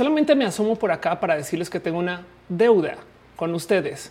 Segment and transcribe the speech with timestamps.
[0.00, 2.96] solamente me asomo por acá para decirles que tengo una deuda
[3.36, 4.10] con ustedes.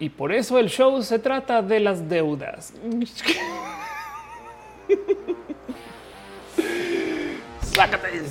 [0.00, 2.74] Y por eso el show se trata de las deudas.
[7.62, 8.22] Sácate.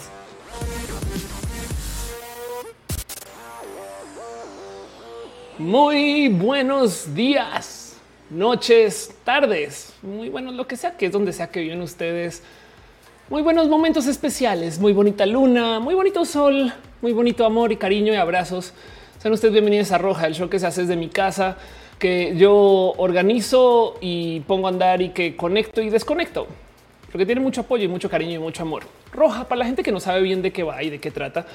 [5.57, 7.95] Muy buenos días,
[8.29, 12.43] noches, tardes, muy buenos, lo que sea que es donde sea que viven ustedes.
[13.29, 18.11] Muy buenos momentos especiales, muy bonita luna, muy bonito sol, muy bonito amor y cariño
[18.11, 18.73] y abrazos.
[19.17, 21.55] Sean ustedes bienvenidos a Roja, el show que se hace desde mi casa,
[21.97, 22.53] que yo
[22.97, 26.47] organizo y pongo a andar y que conecto y desconecto,
[27.13, 28.83] porque tiene mucho apoyo y mucho cariño y mucho amor.
[29.13, 31.45] Roja, para la gente que no sabe bien de qué va y de qué trata,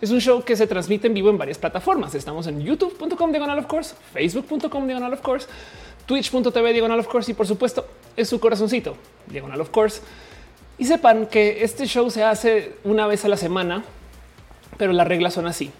[0.00, 2.14] es un show que se transmite en vivo en varias plataformas.
[2.14, 5.48] Estamos en youtube.com diagonal of course, facebook.com diagonal of course,
[6.06, 7.84] twitch.tv diagonal of course y por supuesto
[8.16, 10.00] es su corazoncito diagonal of course.
[10.78, 13.84] Y sepan que este show se hace una vez a la semana,
[14.76, 15.70] pero las reglas son así.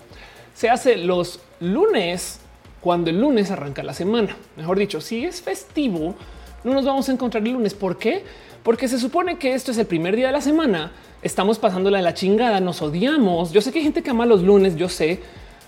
[0.54, 2.40] Se hace los lunes
[2.80, 4.36] cuando el lunes arranca la semana.
[4.56, 6.14] Mejor dicho, si es festivo,
[6.64, 7.74] no nos vamos a encontrar el lunes.
[7.74, 8.24] ¿Por qué?
[8.62, 10.92] Porque se supone que esto es el primer día de la semana
[11.26, 13.52] estamos pasándola de la chingada, nos odiamos.
[13.52, 15.20] Yo sé que hay gente que ama los lunes, yo sé.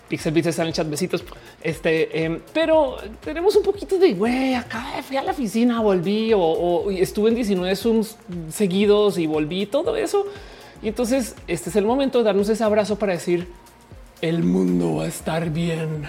[0.09, 1.23] Pixel Beats está en el chat, besitos.
[1.62, 4.55] Este, em, pero tenemos un poquito de güey.
[4.55, 8.17] Acá fui a la oficina, volví o, estuve en 19 Zooms
[8.51, 10.27] seguidos y volví todo eso.
[10.83, 13.48] Y entonces este es el momento de darnos ese abrazo para decir
[14.23, 16.05] el mundo va a estar bien.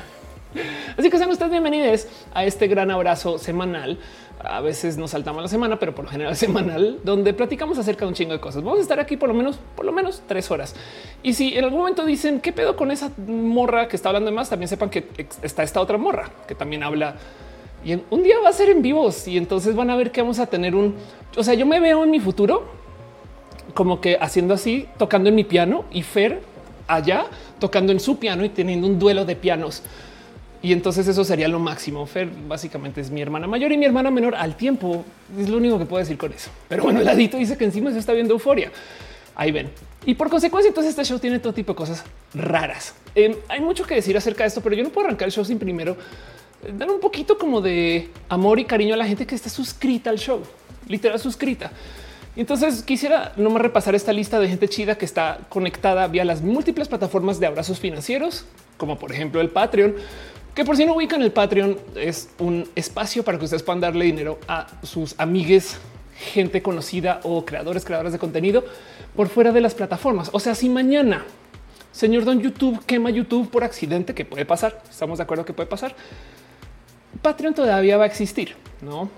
[0.97, 3.99] Así que sean ustedes bienvenidos a este gran abrazo semanal
[4.39, 8.09] a veces nos saltamos la semana, pero por lo general semanal, donde platicamos acerca de
[8.09, 8.63] un chingo de cosas.
[8.63, 10.75] Vamos a estar aquí por lo menos, por lo menos tres horas.
[11.23, 14.35] Y si en algún momento dicen qué pedo con esa morra que está hablando de
[14.35, 15.05] más, también sepan que
[15.41, 17.15] está esta otra morra que también habla.
[17.83, 20.39] Y un día va a ser en vivos y entonces van a ver que vamos
[20.39, 20.95] a tener un,
[21.37, 22.67] o sea, yo me veo en mi futuro
[23.73, 26.41] como que haciendo así, tocando en mi piano y Fer
[26.87, 27.27] allá
[27.59, 29.83] tocando en su piano y teniendo un duelo de pianos
[30.61, 32.05] y entonces eso sería lo máximo.
[32.05, 35.05] Fer básicamente es mi hermana mayor y mi hermana menor al tiempo.
[35.37, 36.49] Es lo único que puedo decir con eso.
[36.67, 38.71] Pero bueno, el ladito dice que encima se está viendo euforia.
[39.35, 39.69] Ahí ven.
[40.05, 42.03] Y por consecuencia, entonces este show tiene todo tipo de cosas
[42.33, 42.93] raras.
[43.15, 45.45] Em, hay mucho que decir acerca de esto, pero yo no puedo arrancar el show
[45.45, 45.95] sin primero
[46.63, 50.09] eh, dar un poquito como de amor y cariño a la gente que está suscrita
[50.09, 50.41] al show,
[50.87, 51.71] literal suscrita.
[52.35, 56.87] Entonces quisiera nomás repasar esta lista de gente chida que está conectada vía las múltiples
[56.87, 58.45] plataformas de abrazos financieros,
[58.77, 59.95] como por ejemplo el Patreon,
[60.59, 64.03] que por si no ubican el Patreon es un espacio para que ustedes puedan darle
[64.03, 65.77] dinero a sus amigues,
[66.17, 68.65] gente conocida o creadores, creadores de contenido
[69.15, 70.29] por fuera de las plataformas.
[70.33, 71.23] O sea, si mañana
[71.93, 75.69] señor Don YouTube quema YouTube por accidente, que puede pasar, estamos de acuerdo que puede
[75.69, 75.95] pasar.
[77.21, 79.09] Patreon todavía va a existir, no?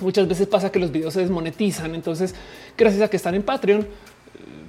[0.00, 1.94] Muchas veces pasa que los videos se desmonetizan.
[1.94, 2.34] Entonces,
[2.76, 3.86] gracias a que están en Patreon, eh,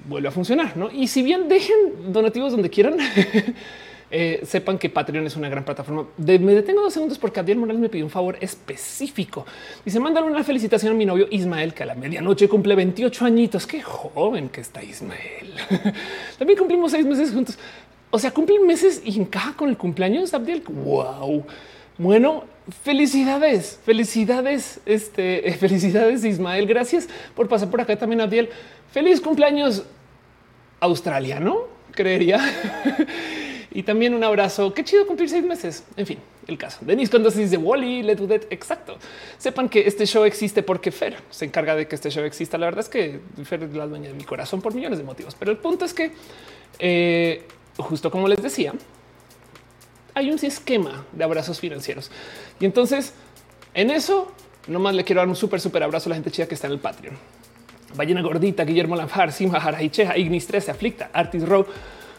[0.07, 0.77] vuelve a funcionar.
[0.77, 0.91] ¿no?
[0.91, 2.97] Y si bien dejen donativos donde quieran,
[4.09, 6.05] Eh, sepan que Patreon es una gran plataforma.
[6.17, 9.45] me detengo dos segundos porque Adiel Morales me pidió un favor específico.
[9.85, 13.25] y se mandan una felicitación a mi novio Ismael, que a la medianoche cumple 28
[13.25, 13.67] añitos.
[13.67, 15.53] Qué joven que está Ismael.
[16.37, 17.57] También cumplimos seis meses juntos.
[18.09, 20.33] O sea, cumplen meses y encaja con el cumpleaños.
[20.33, 20.63] Abdiel.
[20.65, 21.45] Wow.
[21.97, 22.45] Bueno,
[22.83, 26.65] felicidades, felicidades, este, felicidades Ismael.
[26.65, 28.49] Gracias por pasar por acá también, Abdiel.
[28.91, 29.83] Feliz cumpleaños
[30.79, 32.39] australiano, creería.
[33.77, 34.73] Y también un abrazo.
[34.73, 35.83] Qué chido cumplir seis meses.
[35.95, 36.17] En fin,
[36.47, 36.79] el caso.
[36.81, 38.47] Denis cuando se dice Wally, let do that.
[38.49, 38.97] Exacto.
[39.37, 42.57] Sepan que este show existe porque Fer se encarga de que este show exista.
[42.57, 45.35] La verdad es que Fer es la dueña de mi corazón por millones de motivos.
[45.35, 46.11] Pero el punto es que,
[46.79, 47.43] eh,
[47.77, 48.73] justo como les decía,
[50.15, 52.09] hay un esquema de abrazos financieros.
[52.59, 53.13] Y entonces,
[53.75, 54.31] en eso,
[54.65, 56.73] nomás le quiero dar un súper, súper abrazo a la gente chida que está en
[56.73, 57.15] el Patreon.
[57.95, 61.63] Ballena Gordita, Guillermo Lanfar, Simha Jaraicheja, Ignis 13, Aflicta, Artis Row,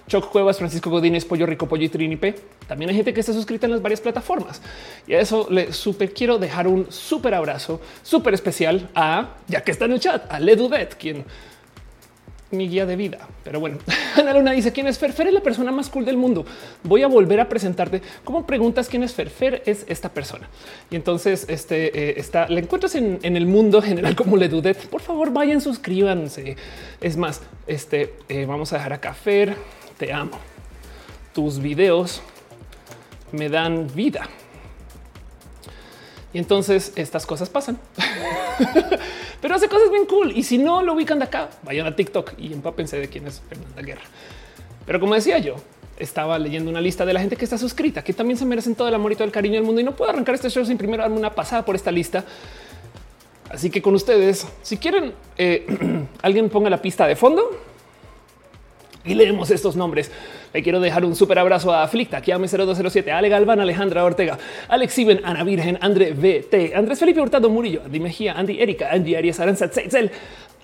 [0.09, 2.35] Choc Cuevas, Francisco Godínez, Pollo Rico, Pollo y Trinipe.
[2.67, 4.61] También hay gente que está suscrita en las varias plataformas.
[5.07, 9.71] Y a eso le súper quiero dejar un súper abrazo, súper especial a, ya que
[9.71, 11.25] está en el chat, a Ledudet, quien
[12.51, 13.19] mi guía de vida.
[13.45, 13.79] Pero bueno,
[14.17, 15.13] Ana Luna dice quién es Fer.
[15.13, 16.45] Fer es la persona más cool del mundo.
[16.83, 18.01] Voy a volver a presentarte.
[18.25, 19.29] ¿Cómo preguntas quién es Fer?
[19.29, 20.49] Fer es esta persona.
[20.91, 24.89] Y entonces este eh, está, la encuentras en, el mundo general como le dudet.
[24.89, 26.57] Por favor, vayan, suscríbanse.
[27.01, 29.55] Es más, este eh, vamos a dejar acá Fer
[29.99, 30.39] te amo.
[31.35, 32.23] Tus videos
[33.33, 34.27] me dan vida.
[36.33, 37.79] Y entonces estas cosas pasan.
[39.41, 40.33] Pero hace cosas bien cool.
[40.37, 43.41] Y si no lo ubican de acá, vayan a TikTok y empápense de quién es
[43.49, 44.03] Fernanda Guerra.
[44.87, 45.57] Pero como decía yo,
[45.99, 48.89] estaba leyendo una lista de la gente que está suscrita, que también se merecen todo
[48.89, 49.81] el amor y todo el cariño del mundo.
[49.81, 52.25] Y no puedo arrancar este show sin primero darme una pasada por esta lista.
[53.51, 57.68] Así que con ustedes, si quieren, eh, alguien ponga la pista de fondo
[59.05, 60.11] y leemos estos nombres.
[60.53, 64.99] Le quiero dejar un súper abrazo a Aflicta, Kiame 0207, Ale Galván, Alejandra Ortega, Alex
[64.99, 69.41] Iben, Ana Virgen, André VT, Andrés Felipe Hurtado Murillo, Andy Mejía, Andy Erika, Andy Arias
[69.41, 70.11] Aranza Tzetzel,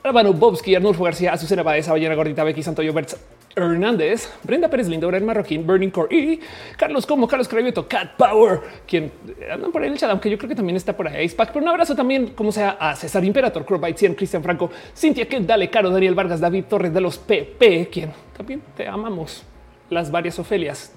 [0.02, 3.16] Rabano Bobski, Arnulfo García, Azucena Baeza, Ballena Gordita, Becky Santoyo Bertz,
[3.56, 6.40] Hernández, Brenda Pérez Lindo, Brian Marroquín, Burning Core y
[6.76, 9.12] Carlos Como, Carlos Cravioto, Cat Power, quien
[9.50, 11.28] andan por ahí en el chat, aunque yo creo que también está por ahí.
[11.28, 15.28] Spack, pero un abrazo también, como sea, a César Imperator, Crowbite 100, Cristian Franco, Cintia
[15.28, 19.42] que Dale Caro, Daniel Vargas, David Torres de los PP, quien también te amamos.
[19.90, 20.92] Las varias Ofelias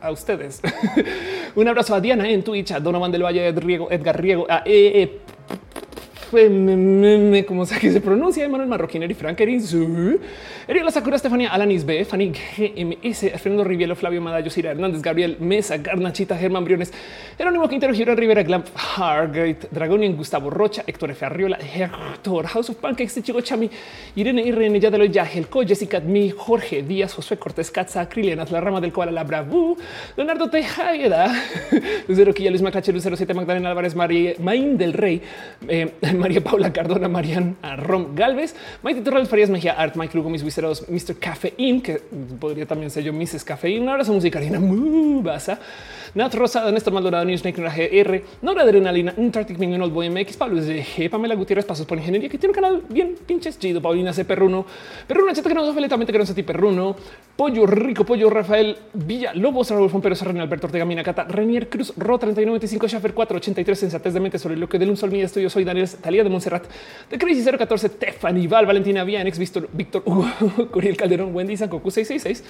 [0.00, 0.60] a ustedes.
[1.54, 5.20] un abrazo a Diana en Twitch, a Donovan del Valle, Edgar Riego, a e
[7.46, 9.62] como sea que se pronuncia, Manuel Marroquín, y Frankerin,
[10.66, 15.76] Eriela Sakura, Estefanía, Alanis B, Fanny GMS, Fernando Rivielo, Flavio Madayo, Cira Hernández, Gabriel Mesa,
[15.76, 16.90] Garnachita, Germán Briones,
[17.36, 21.26] Jerónimo Quintero, Giro Rivera, Glamp, Hargate, Dragonian, Gustavo Rocha, Héctor F.
[21.26, 23.68] Arriola, Héctor, House of Pancakes, Chico Chami,
[24.16, 28.92] Irene Irene, Yadelo Yagelco, Jessica Mi, Jorge Díaz, Josué Cortés, Katza, Krilianas, La Rama del
[28.92, 29.76] Koala, La Bravu,
[30.16, 31.34] Leonardo Tejada,
[32.08, 35.20] Lucero Quilla, Luis Macache, Lucero 7, Magdalena Álvarez, María Maín del Rey,
[35.68, 40.44] eh, María Paula Cardona, Marian Rom Galvez, Maite Torres Farías Mejía, Art, Mike Lugo, mis
[40.44, 41.16] viseros, Mr.
[41.18, 42.00] Cafeín, que
[42.38, 43.42] podría también ser yo, Mrs.
[43.42, 43.82] Cafeín.
[43.82, 45.58] Un abrazo musicarina muy basa.
[46.14, 50.36] Nat Rosada, Néstor Maldonado, News Snake, GR, Nora Adrenalina, un Tartic Minion, Old Boy MX,
[50.36, 54.12] Pablo G, Pamela Gutiérrez, Pasos por Ingeniería, que tiene un canal bien pinches chido, Paulina
[54.12, 54.26] C.
[54.26, 54.66] Perruno,
[55.06, 56.94] Perruno, chata que nos feletamente que no ti, Perruno,
[57.34, 62.18] Pollo Rico, Pollo Rafael Villa, Lobos, Raúl Fompero, René Alberto Ortega, Minacata, Renier Cruz, Ro
[62.18, 65.48] 3995, Schaffer 483, Sensatez de Mente sobre lo que del un sol mía estoy, yo
[65.48, 66.64] soy Daniel Talía de Montserrat,
[67.10, 70.28] de Crisis 014, Stephanie Val, Valentina Vianex, Víctor, Víctor Hugo,
[70.70, 72.44] Curiel Calderón, Wendy, Sancocu 666,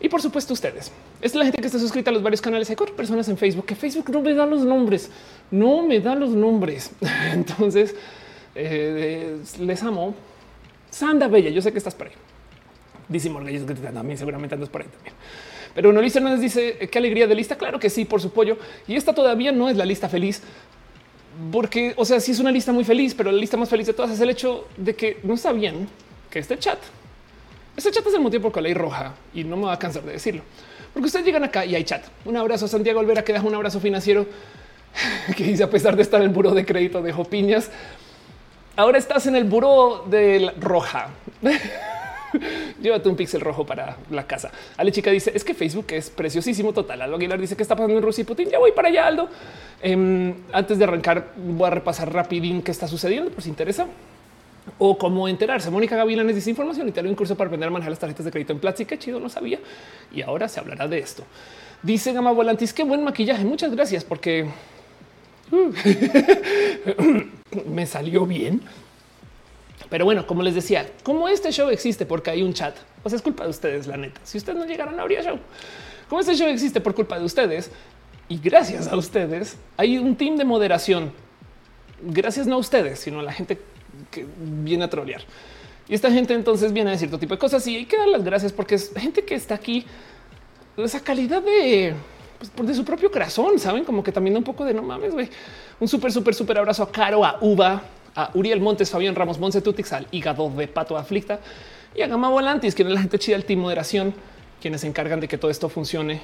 [0.00, 0.92] y por supuesto ustedes.
[1.20, 2.70] Es la gente que está suscrita a los varios canales.
[2.70, 5.10] Hay cuatro personas en Facebook que Facebook no me da los nombres.
[5.50, 6.92] No me da los nombres.
[7.32, 7.94] Entonces
[8.54, 10.14] eh, les amo.
[10.90, 12.12] Sanda Bella, yo sé que estás por ahí.
[13.08, 15.14] Dice Morgan, que también seguramente andas por ahí también.
[15.74, 17.56] Pero Luis Hernández dice qué alegría de lista.
[17.56, 18.56] Claro que sí, por su pollo.
[18.86, 20.42] Y esta todavía no es la lista feliz,
[21.52, 23.92] porque, o sea, sí es una lista muy feliz, pero la lista más feliz de
[23.92, 25.88] todas es el hecho de que no bien
[26.30, 26.78] que este chat
[27.78, 30.02] este chat es el motivo por el hay roja y no me va a cansar
[30.02, 30.42] de decirlo.
[30.92, 32.04] Porque ustedes llegan acá y hay chat.
[32.24, 34.26] Un abrazo a Santiago Olvera que deja un abrazo financiero
[35.36, 37.70] que dice a pesar de estar en el buró de crédito de Jopiñas,
[38.74, 41.10] ahora estás en el buró de roja.
[42.82, 44.50] Llévate un pixel rojo para la casa.
[44.76, 47.02] Ale Chica dice es que Facebook es preciosísimo total.
[47.02, 48.50] Aldo Aguilar dice que está pasando en Rusia y Putin.
[48.50, 49.28] Ya voy para allá, Aldo.
[49.80, 53.86] Em, antes de arrancar, voy a repasar rapidín qué está sucediendo por si interesa
[54.78, 55.70] o cómo enterarse.
[55.70, 58.30] Mónica Gavilanes dice información y te un curso para aprender a manejar las tarjetas de
[58.30, 58.84] crédito en Platzi.
[58.84, 59.58] Qué chido, no sabía.
[60.12, 61.24] Y ahora se hablará de esto.
[61.82, 63.44] Dice Gama Volantis, qué buen maquillaje.
[63.44, 64.46] Muchas gracias porque
[65.52, 65.72] uh,
[67.70, 68.60] me salió bien.
[69.88, 73.22] Pero bueno, como les decía, como este show existe porque hay un chat, pues es
[73.22, 74.20] culpa de ustedes, la neta.
[74.24, 75.38] Si ustedes no llegaron, no habría show.
[76.08, 77.70] Como este show existe por culpa de ustedes
[78.28, 81.12] y gracias a ustedes, hay un team de moderación.
[82.02, 83.58] Gracias no a ustedes, sino a la gente
[84.10, 85.22] que viene a trolear.
[85.88, 88.08] Y esta gente entonces viene a decir todo tipo de cosas y hay que dar
[88.08, 89.84] las gracias porque es gente que está aquí,
[90.76, 91.94] esa calidad de,
[92.54, 95.28] pues, de su propio corazón, saben como que también un poco de no mames, güey.
[95.80, 97.82] Un súper, súper, súper abrazo a Caro, a Uva,
[98.14, 101.40] a Uriel Montes, Fabián Ramos, Monse Tutix, al hígado de pato aflicta
[101.94, 104.14] y a Gama Volantis, quien es la gente chida del team moderación,
[104.60, 106.20] quienes se encargan de que todo esto funcione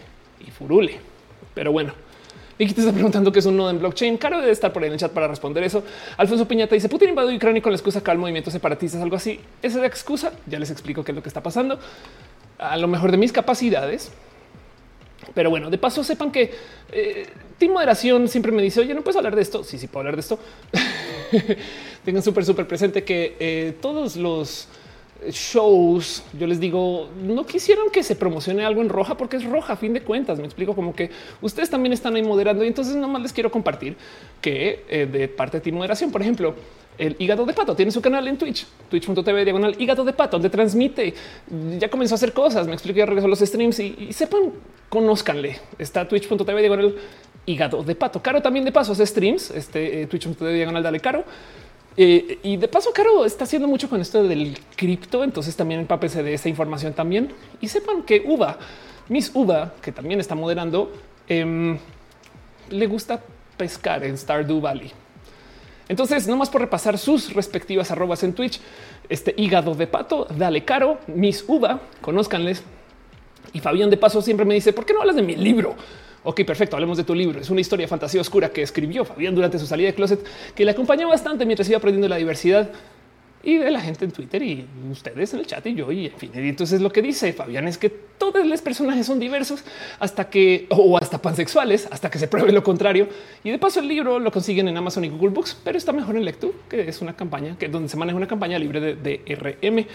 [0.47, 1.01] y furule.
[1.55, 1.95] Pero bueno,
[2.59, 4.17] y te está preguntando qué es un nodo en blockchain.
[4.17, 5.83] Caro debe estar por ahí en el chat para responder eso.
[6.17, 9.41] Alfonso Piñata dice Putin invadió Ucrania con la excusa que al movimiento separatista, algo así.
[9.63, 10.33] Esa es la excusa.
[10.47, 11.79] Ya les explico qué es lo que está pasando.
[12.59, 14.13] A lo mejor de mis capacidades.
[15.35, 16.53] Pero bueno, de paso sepan que
[16.93, 17.27] eh,
[17.69, 19.65] Moderación siempre me dice, oye, no puedes hablar de esto.
[19.65, 20.39] Sí, sí puedo hablar de esto.
[22.05, 24.69] Tengan súper, súper presente que eh, todos los
[25.31, 29.75] shows, yo les digo, no quisieron que se promocione algo en roja porque es roja
[29.75, 30.39] a fin de cuentas.
[30.39, 33.97] Me explico como que ustedes también están ahí moderando y entonces nomás les quiero compartir
[34.41, 36.55] que eh, de parte de ti moderación, por ejemplo,
[36.97, 40.49] el hígado de pato tiene su canal en Twitch, twitch.tv diagonal hígado de pato, donde
[40.49, 41.15] transmite.
[41.79, 42.67] Ya comenzó a hacer cosas.
[42.67, 44.53] Me explico, ya regresó los streams y, sepan,
[44.89, 45.59] conózcanle.
[45.79, 46.95] Está twitch.tv diagonal
[47.47, 48.23] hígado de pato.
[48.23, 49.51] Caro también de paso hace streams.
[49.51, 51.25] Este eh, twitch.tv diagonal dale caro.
[51.97, 55.25] Eh, y de paso, Caro está haciendo mucho con esto del cripto.
[55.25, 57.33] Entonces también empápese de esa información también.
[57.61, 58.59] Y sepan que Uva,
[59.09, 60.93] Miss Uva, que también está moderando,
[61.29, 61.79] em,
[62.71, 63.23] le gusta
[63.57, 64.91] pescar en Stardew Valley.
[65.89, 68.61] Entonces, nomás por repasar sus respectivas arrobas en Twitch,
[69.09, 72.63] este hígado de pato, dale caro, Miss Uva, conózcanles.
[73.53, 75.77] Y Fabián de paso siempre me dice, ¿por qué no hablas de mi libro?
[76.25, 76.75] Ok, perfecto.
[76.77, 77.39] Hablemos de tu libro.
[77.39, 80.71] Es una historia fantasía oscura que escribió Fabián durante su salida de closet, que le
[80.71, 82.71] acompañó bastante mientras iba aprendiendo la diversidad.
[83.47, 86.17] y de la gente en Twitter y ustedes en el chat y yo y en
[86.17, 86.31] fin.
[86.33, 89.63] Entonces lo que dice Fabián es que todos los personajes son diversos
[89.99, 93.07] hasta que o hasta pansexuales hasta que se pruebe lo contrario.
[93.43, 96.17] Y de paso el libro lo consiguen en Amazon y Google Books, pero está mejor
[96.17, 99.37] en Lectu, que es una campaña que donde se maneja una campaña libre de, de
[99.37, 99.87] RM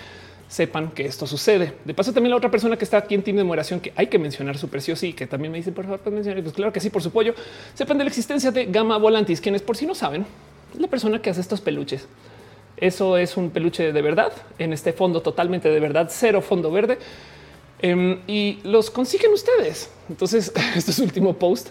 [0.49, 1.75] sepan que esto sucede.
[1.85, 4.07] De paso, también la otra persona que está aquí en Team de Moderación, que hay
[4.07, 6.41] que mencionar su precio, sí, que también me dice, por favor, mencionar.
[6.43, 7.35] Pues claro que sí, por su pollo.
[7.75, 10.25] Sepan de la existencia de Gamma Volantis, quienes por si no saben,
[10.77, 12.07] la persona que hace estos peluches.
[12.77, 16.97] Eso es un peluche de verdad en este fondo totalmente de verdad, cero fondo verde.
[17.81, 19.91] Em, y los consiguen ustedes.
[20.09, 21.69] Entonces, este es su último post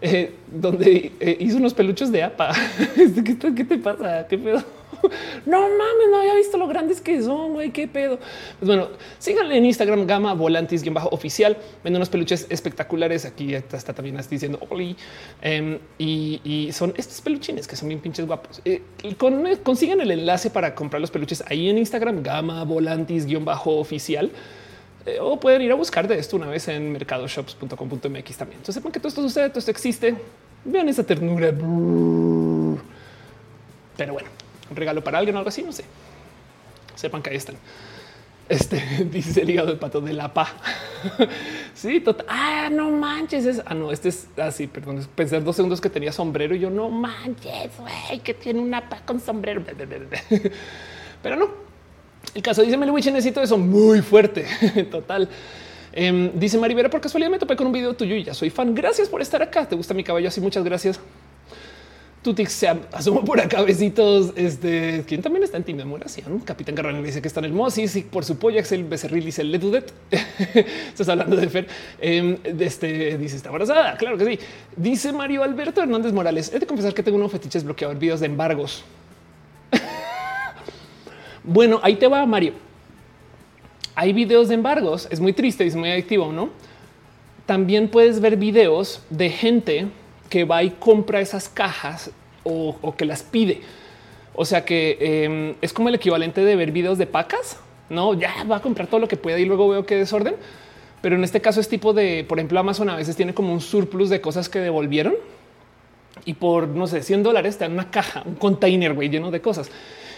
[0.00, 2.52] eh, donde eh, hizo unos peluches de APA.
[2.94, 4.26] ¿Qué, ¿Qué, te pasa?
[4.28, 4.62] ¿Qué pedo?
[5.46, 8.18] No mames, no había visto lo grandes que son, güey, qué pedo.
[8.58, 8.88] Pues bueno,
[9.18, 11.56] síganle en Instagram, Gama Volantis, guion bajo oficial.
[11.84, 13.24] Venden unos peluches espectaculares.
[13.24, 14.96] Aquí está, también diciendo Oli.
[15.40, 18.60] Em, y, son estos peluchines que son bien pinches guapos.
[18.64, 18.82] Eh,
[19.16, 23.76] con, consigan el enlace para comprar los peluches ahí en Instagram, Gama Volantis, guion bajo
[23.76, 24.30] oficial.
[25.08, 28.58] Eh, o pueden ir a buscar de esto una vez en mercadoshops.com.mx también.
[28.58, 30.14] Entonces sepan que todo esto sucede, todo esto existe.
[30.64, 31.50] Vean esa ternura.
[33.96, 34.28] Pero bueno,
[34.70, 35.84] un regalo para alguien o algo así, no sé.
[36.94, 37.56] Sepan que ahí están.
[38.48, 40.48] Este dice el hígado de pato de la pa.
[41.74, 42.26] sí, total.
[42.28, 43.46] Ah, no manches.
[43.46, 44.64] Es, ah, no, este es así.
[44.64, 45.08] Ah, perdón.
[45.14, 49.00] Pensé dos segundos que tenía sombrero y yo no manches, güey, que tiene una pa
[49.06, 49.62] con sombrero.
[51.22, 51.67] Pero no,
[52.34, 54.46] el caso dice Meliwich, necesito eso muy fuerte.
[54.90, 55.28] Total.
[55.92, 58.74] Em, dice Maribera, por casualidad me topé con un video tuyo y ya soy fan.
[58.74, 59.66] Gracias por estar acá.
[59.66, 60.40] Te gusta mi caballo así.
[60.40, 61.00] Muchas gracias.
[62.22, 63.62] Tutix se asoma por acá.
[63.62, 64.32] Besitos.
[64.36, 66.40] Este quien también está en Team Memoración.
[66.40, 68.60] Capitán Garrano dice que está en el Mosis y por su pollo.
[68.60, 69.92] Axel Becerril dice le dudet.
[70.88, 71.66] Estás hablando de Fer.
[72.00, 73.96] Em, este dice está embarazada.
[73.96, 74.38] Claro que sí.
[74.76, 76.52] Dice Mario Alberto Hernández Morales.
[76.52, 78.84] He de confesar que tengo unos fetiches bloqueados videos de embargos.
[81.50, 82.52] Bueno, ahí te va, Mario.
[83.94, 86.50] Hay videos de embargos, es muy triste y es muy adictivo, ¿no?
[87.46, 89.86] También puedes ver videos de gente
[90.28, 92.10] que va y compra esas cajas
[92.44, 93.62] o, que las pide.
[94.34, 97.56] O sea que em, es como el equivalente de ver videos de pacas,
[97.88, 100.36] no ya va a comprar todo lo que pueda y luego veo que desorden.
[101.00, 103.62] Pero en este caso es tipo de, por ejemplo, Amazon a veces tiene como un
[103.62, 105.14] surplus de cosas que devolvieron
[106.26, 109.70] y por no sé, 100 dólares te dan una caja, un container lleno de cosas.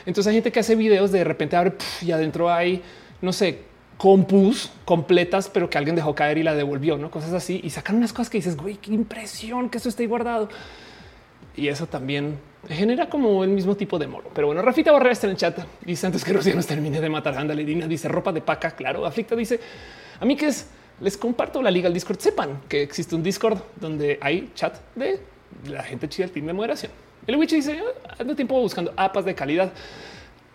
[0.07, 2.83] Entonces hay gente que hace videos de repente abre y adentro hay,
[3.21, 3.61] no sé,
[3.97, 7.97] compus completas, pero que alguien dejó caer y la devolvió, no cosas así y sacan
[7.97, 10.49] unas cosas que dices, güey, qué impresión que eso esté guardado.
[11.57, 12.39] Y eso también
[12.69, 14.31] genera como el mismo tipo de moro.
[14.35, 15.59] Pero bueno, Rafita Barrera está en el chat.
[15.85, 17.37] Dice antes que nos termine de matar.
[17.37, 18.71] Ándale, Dina dice ropa de paca.
[18.71, 19.61] Claro, Aflicta dice
[20.19, 20.69] a mí que es
[21.01, 22.19] les comparto la liga al Discord.
[22.19, 25.21] Sepan que existe un Discord donde hay chat de
[25.67, 26.93] la gente chida del team de moderación.
[27.31, 27.79] El Witch dice
[28.19, 29.71] ando tiempo buscando apas de calidad.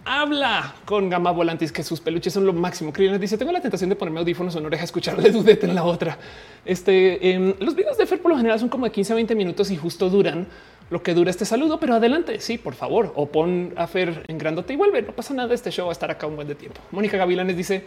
[0.03, 2.91] Habla con Gama Volantis que sus peluches son lo máximo.
[2.91, 6.17] Krillin dice tengo la tentación de ponerme audífonos en oreja, escucharle dudete en la otra.
[6.65, 9.35] Este em, los videos de Fer por lo general son como de 15 a 20
[9.35, 10.47] minutos y justo duran
[10.89, 12.41] lo que dura este saludo, pero adelante.
[12.41, 15.01] Sí, por favor, o pon a Fer en grandote y vuelve.
[15.01, 15.53] No pasa nada.
[15.53, 16.81] Este show va a estar acá un buen de tiempo.
[16.91, 17.85] Mónica Gavilanes dice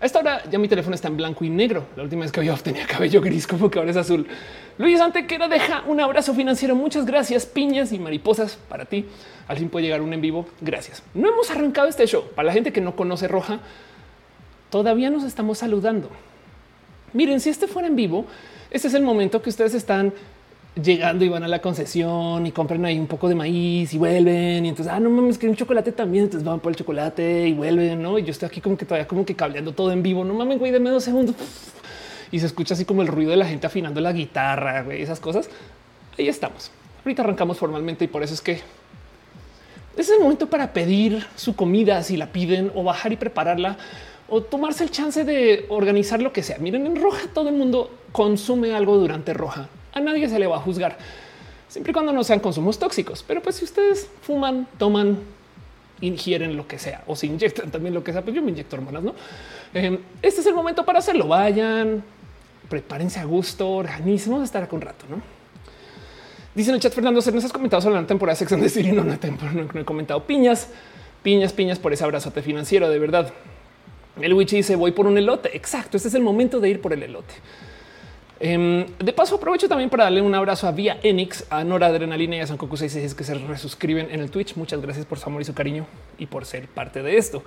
[0.00, 1.86] a esta hora ya mi teléfono está en blanco y negro.
[1.96, 4.26] La última vez que había tenía cabello gris, como que ahora es azul.
[4.78, 6.74] Luis Antequera deja un abrazo financiero.
[6.74, 9.06] Muchas gracias, piñas y mariposas para ti.
[9.48, 10.46] Al fin puede llegar un en vivo.
[10.60, 11.02] Gracias.
[11.14, 12.24] No hemos arrancado este show.
[12.34, 13.60] Para la gente que no conoce Roja,
[14.68, 16.10] todavía nos estamos saludando.
[17.14, 18.26] Miren, si este fuera en vivo,
[18.70, 20.12] este es el momento que ustedes están
[20.82, 24.66] llegando y van a la concesión y compran ahí un poco de maíz y vuelven
[24.66, 27.54] y entonces, ah, no mames, que un chocolate también, entonces van por el chocolate y
[27.54, 28.18] vuelven, ¿no?
[28.18, 30.58] Y yo estoy aquí como que todavía como que cableando todo en vivo, no mames,
[30.58, 31.36] güey, deme dos segundos.
[32.32, 35.20] Y se escucha así como el ruido de la gente afinando la guitarra, güey, esas
[35.20, 35.48] cosas.
[36.18, 36.72] Ahí estamos.
[37.04, 38.60] Ahorita arrancamos formalmente y por eso es que
[39.96, 43.76] es el momento para pedir su comida si la piden o bajar y prepararla
[44.28, 46.58] o tomarse el chance de organizar lo que sea.
[46.58, 50.56] Miren, en roja todo el mundo consume algo durante roja a nadie se le va
[50.56, 50.98] a juzgar,
[51.68, 53.24] siempre y cuando no sean consumos tóxicos.
[53.26, 55.18] Pero pues si ustedes fuman, toman,
[56.02, 58.76] ingieren lo que sea o se inyectan también lo que sea, pues yo me inyecto
[58.76, 59.14] hormonas, ¿no?
[59.72, 61.26] Em, este es el momento para hacerlo.
[61.28, 62.04] Vayan,
[62.68, 65.22] prepárense a gusto, organismos, estar acá un rato, ¿no?
[66.54, 68.92] Dice el chat Fernando, ¿nos has comentado sobre la temporada Sex and the City?
[68.92, 70.68] No, no, no, he comentado piñas,
[71.22, 73.32] piñas, piñas por ese abrazote financiero, de verdad.
[74.20, 75.56] El Witch dice, voy por un elote.
[75.56, 77.34] Exacto, este es el momento de ir por el elote.
[78.38, 82.36] Em, de paso, aprovecho también para darle un abrazo a Vía Enix, a Nora Adrenalina
[82.36, 84.56] y a San Coco 66 que se resuscriben en el Twitch.
[84.56, 85.86] Muchas gracias por su amor y su cariño
[86.18, 87.42] y por ser parte de esto.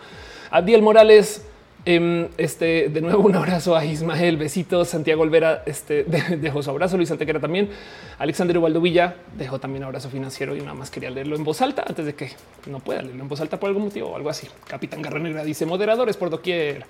[0.52, 1.46] Abdiel Morales
[1.86, 4.90] Em, este de nuevo, un abrazo a Ismael, besitos.
[4.90, 6.04] Santiago Olvera este,
[6.40, 6.98] dejó su abrazo.
[6.98, 7.70] Luis Altequera también.
[8.18, 11.86] Alexander Ubaldo Villa dejó también abrazo financiero y nada más quería leerlo en voz alta
[11.88, 12.32] antes de que
[12.68, 14.48] no pueda leerlo en voz alta por algún motivo o algo así.
[14.68, 16.86] Capitán Garra Negra dice moderadores por doquier.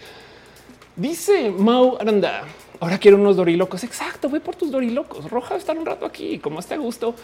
[0.96, 2.44] Dice Mau Aranda.
[2.80, 3.84] Ahora quiero unos dorilocos.
[3.84, 4.30] Exacto.
[4.30, 5.30] Voy por tus dorilocos.
[5.30, 6.40] Roja estar un rato aquí.
[6.40, 7.16] Como esté a gusto.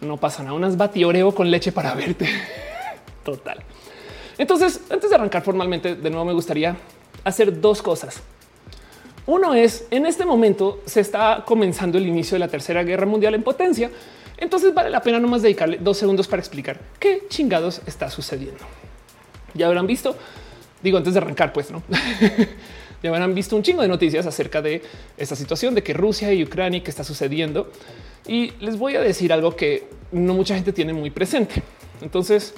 [0.00, 0.54] No pasa nada.
[0.54, 2.28] Unas batioreo con leche para verte.
[3.24, 3.58] Total.
[4.38, 6.76] Entonces, antes de arrancar formalmente, de nuevo me gustaría
[7.24, 8.22] hacer dos cosas.
[9.26, 13.34] Uno es, en este momento se está comenzando el inicio de la Tercera Guerra Mundial
[13.34, 13.90] en potencia,
[14.38, 18.64] entonces vale la pena nomás dedicarle dos segundos para explicar qué chingados está sucediendo.
[19.52, 20.16] Ya habrán visto,
[20.82, 21.82] digo antes de arrancar, pues no.
[23.02, 24.82] ya habrán visto un chingo de noticias acerca de
[25.16, 27.70] esta situación de que Rusia y Ucrania que está sucediendo.
[28.26, 31.62] Y les voy a decir algo que no mucha gente tiene muy presente.
[32.02, 32.54] Entonces,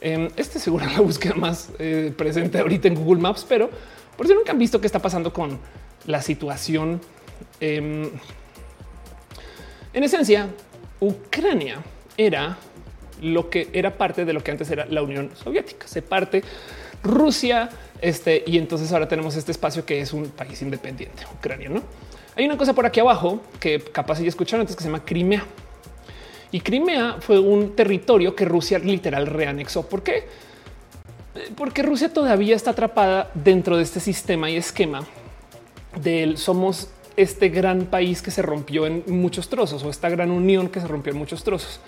[0.00, 3.70] Em, este seguro la búsqueda más eh, presente ahorita en Google Maps, pero
[4.16, 5.58] por si nunca han visto qué está pasando con
[6.06, 7.00] la situación.
[7.60, 8.10] Em,
[9.92, 10.48] en esencia,
[11.00, 11.82] Ucrania
[12.16, 12.58] era
[13.22, 15.86] lo que era parte de lo que antes era la Unión Soviética.
[15.86, 16.42] Se parte
[17.06, 17.68] Rusia,
[18.00, 21.68] este, y entonces ahora tenemos este espacio que es un país independiente, Ucrania.
[21.68, 21.82] No
[22.36, 25.44] hay una cosa por aquí abajo que capaz ya escucharon antes que se llama Crimea.
[26.52, 29.88] Y Crimea fue un territorio que Rusia literal reanexó.
[29.88, 30.28] ¿Por qué?
[31.56, 35.04] Porque Rusia todavía está atrapada dentro de este sistema y esquema
[36.00, 40.68] del somos este gran país que se rompió en muchos trozos o esta gran unión
[40.68, 41.80] que se rompió en muchos trozos.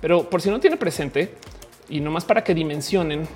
[0.00, 1.34] Pero por si no tiene presente
[1.90, 3.28] y no más para que dimensionen,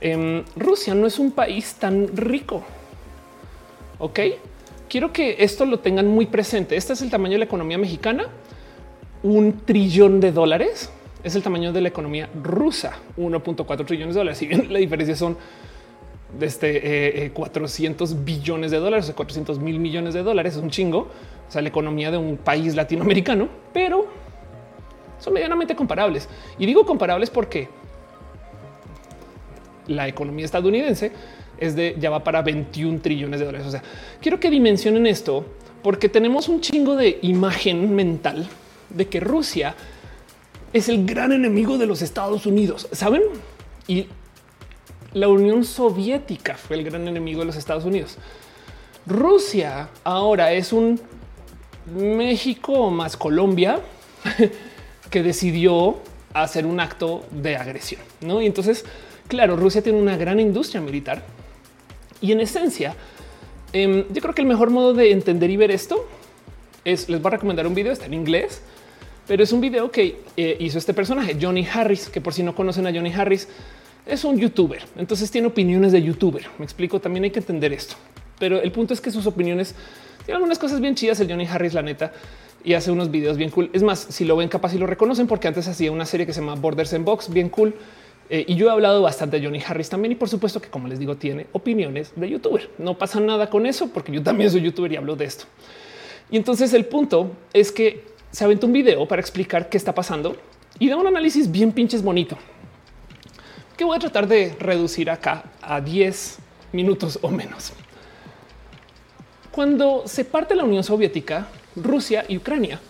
[0.00, 2.62] em, Rusia no es un país tan rico.
[3.98, 4.20] Ok,
[4.88, 6.76] quiero que esto lo tengan muy presente.
[6.76, 8.28] Este es el tamaño de la economía mexicana
[9.22, 10.90] un trillón de dólares
[11.24, 14.38] es el tamaño de la economía rusa, 1.4 trillones de dólares.
[14.38, 15.36] Si bien la diferencia son
[16.38, 20.62] de este 400 eh, eh, billones de dólares, o 400 mil millones de dólares, es
[20.62, 21.08] un chingo.
[21.48, 24.06] O sea, la economía de un país latinoamericano, pero
[25.18, 26.28] son medianamente comparables.
[26.58, 27.68] Y digo comparables porque
[29.88, 31.12] la economía estadounidense
[31.58, 33.66] es de ya va para 21 trillones de dólares.
[33.66, 33.82] O sea,
[34.20, 35.44] quiero que dimensionen esto
[35.82, 38.48] porque tenemos un chingo de imagen mental
[38.90, 39.74] de que Rusia
[40.72, 43.22] es el gran enemigo de los Estados Unidos, ¿saben?
[43.86, 44.06] Y
[45.14, 48.18] la Unión Soviética fue el gran enemigo de los Estados Unidos.
[49.06, 51.00] Rusia ahora es un
[51.96, 53.80] México más Colombia
[55.10, 55.96] que decidió
[56.34, 58.42] hacer un acto de agresión, ¿no?
[58.42, 58.84] Y entonces,
[59.28, 61.22] claro, Rusia tiene una gran industria militar
[62.20, 62.96] y en esencia,
[63.72, 66.06] em, yo creo que el mejor modo de entender y ver esto
[66.84, 68.62] es, les voy a recomendar un video, está en inglés,
[69.26, 72.54] pero es un video que eh, hizo este personaje, Johnny Harris, que por si no
[72.54, 73.46] conocen a Johnny Harris,
[74.06, 74.82] es un youtuber.
[74.96, 76.46] Entonces tiene opiniones de youtuber.
[76.58, 77.94] Me explico, también hay que entender esto.
[78.38, 79.74] Pero el punto es que sus opiniones
[80.24, 81.20] tienen algunas cosas bien chidas.
[81.20, 82.12] El Johnny Harris, la neta,
[82.64, 83.68] y hace unos videos bien cool.
[83.74, 86.32] Es más, si lo ven capaz y lo reconocen, porque antes hacía una serie que
[86.32, 87.74] se llama Borders en Box, bien cool.
[88.30, 90.12] Eh, y yo he hablado bastante de Johnny Harris también.
[90.12, 92.70] Y por supuesto que, como les digo, tiene opiniones de youtuber.
[92.78, 95.44] No pasa nada con eso, porque yo también soy youtuber y hablo de esto.
[96.30, 100.36] Y entonces el punto es que se aventó un video para explicar qué está pasando
[100.78, 102.36] y da un análisis bien pinches bonito
[103.78, 106.38] que voy a tratar de reducir acá a 10
[106.72, 107.72] minutos o menos.
[109.52, 112.80] Cuando se parte la Unión Soviética, Rusia y Ucrania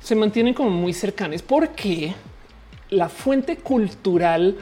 [0.00, 2.14] se mantienen como muy cercanas porque
[2.90, 4.56] la fuente cultural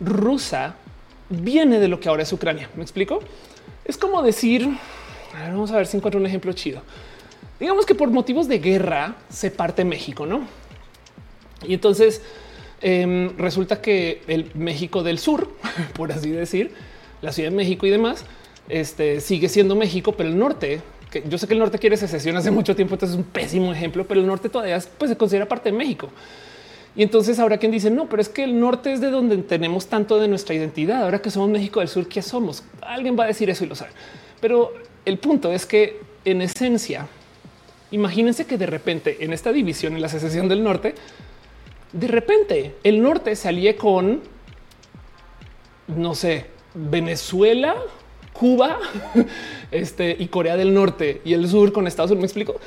[0.00, 0.76] rusa
[1.28, 2.68] viene de lo que ahora es Ucrania.
[2.76, 3.20] ¿Me explico?
[3.84, 4.68] Es como decir,
[5.32, 6.82] vamos a ver si encuentro un ejemplo chido
[7.60, 10.46] digamos que por motivos de guerra se parte México, ¿no?
[11.66, 12.22] Y entonces
[12.80, 15.50] em, resulta que el México del Sur,
[15.94, 16.72] por así decir,
[17.22, 18.24] la Ciudad de México y demás,
[18.68, 22.36] este, sigue siendo México, pero el norte, que yo sé que el norte quiere secesión
[22.36, 25.46] hace mucho tiempo, entonces es un pésimo ejemplo, pero el norte todavía pues, se considera
[25.46, 26.10] parte de México.
[26.96, 29.88] Y entonces habrá quien dice, no, pero es que el norte es de donde tenemos
[29.88, 31.02] tanto de nuestra identidad.
[31.02, 32.62] Ahora que somos México del Sur, ¿qué somos?
[32.80, 33.90] Alguien va a decir eso y lo sabe.
[34.40, 34.72] Pero
[35.04, 37.08] el punto es que en esencia
[37.94, 40.96] Imagínense que de repente en esta división, en la secesión del norte,
[41.92, 44.20] de repente el norte se alíe con,
[45.86, 47.76] no sé, Venezuela,
[48.32, 48.80] Cuba
[49.70, 52.22] este, y Corea del Norte y el sur con Estados Unidos.
[52.22, 52.60] Me explico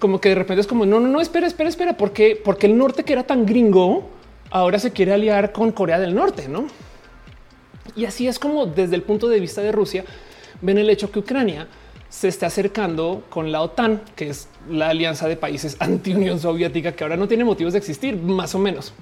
[0.00, 2.76] como que de repente es como no, no, no, espera, espera, espera, porque porque el
[2.76, 4.08] norte que era tan gringo
[4.50, 6.66] ahora se quiere aliar con Corea del Norte, no?
[7.94, 10.04] Y así es como desde el punto de vista de Rusia
[10.60, 11.68] ven el hecho que Ucrania
[12.08, 16.92] se está acercando con la OTAN, que es la alianza de países anti Unión Soviética,
[16.92, 18.92] que ahora no tiene motivos de existir, más o menos.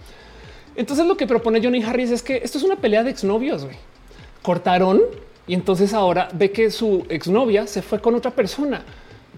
[0.76, 3.66] Entonces lo que propone Johnny Harris es que esto es una pelea de exnovios.
[4.42, 5.00] Cortaron
[5.46, 8.84] Y entonces ahora ve que su exnovia se fue con otra persona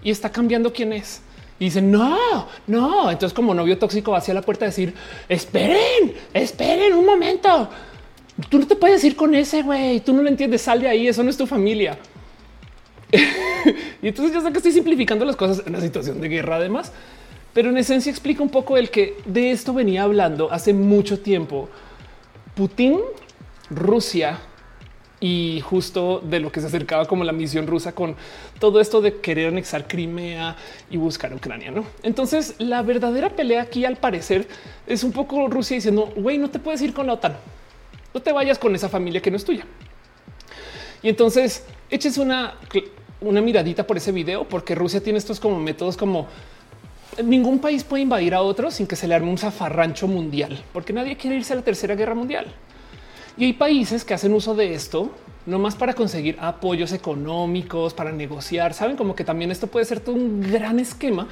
[0.03, 1.21] y está cambiando quién es.
[1.61, 3.11] Y dice, no, no.
[3.11, 4.95] Entonces como novio tóxico va hacia la puerta a decir,
[5.29, 7.69] esperen, esperen un momento.
[8.49, 9.99] Tú no te puedes ir con ese güey.
[9.99, 10.63] Tú no lo entiendes.
[10.63, 11.07] Sal de ahí.
[11.07, 11.99] Eso no es tu familia.
[14.01, 16.91] y entonces yo sé que estoy simplificando las cosas en una situación de guerra además,
[17.53, 21.69] pero en esencia explica un poco el que de esto venía hablando hace mucho tiempo.
[22.55, 22.97] Putin,
[23.69, 24.39] Rusia
[25.23, 28.15] y justo de lo que se acercaba como la misión rusa con
[28.59, 30.57] todo esto de querer anexar Crimea
[30.89, 31.69] y buscar Ucrania.
[31.69, 31.85] ¿no?
[32.01, 34.47] Entonces la verdadera pelea aquí al parecer
[34.87, 37.37] es un poco Rusia diciendo, güey, no te puedes ir con la OTAN,
[38.13, 39.65] no te vayas con esa familia que no es tuya.
[41.03, 42.55] Y entonces eches una,
[43.21, 46.27] una miradita por ese video porque Rusia tiene estos como métodos como
[47.23, 50.93] ningún país puede invadir a otro sin que se le arme un zafarrancho mundial, porque
[50.93, 52.47] nadie quiere irse a la tercera guerra mundial.
[53.37, 55.11] Y hay países que hacen uso de esto
[55.45, 58.73] no más para conseguir apoyos económicos, para negociar.
[58.73, 61.27] Saben como que también esto puede ser todo un gran esquema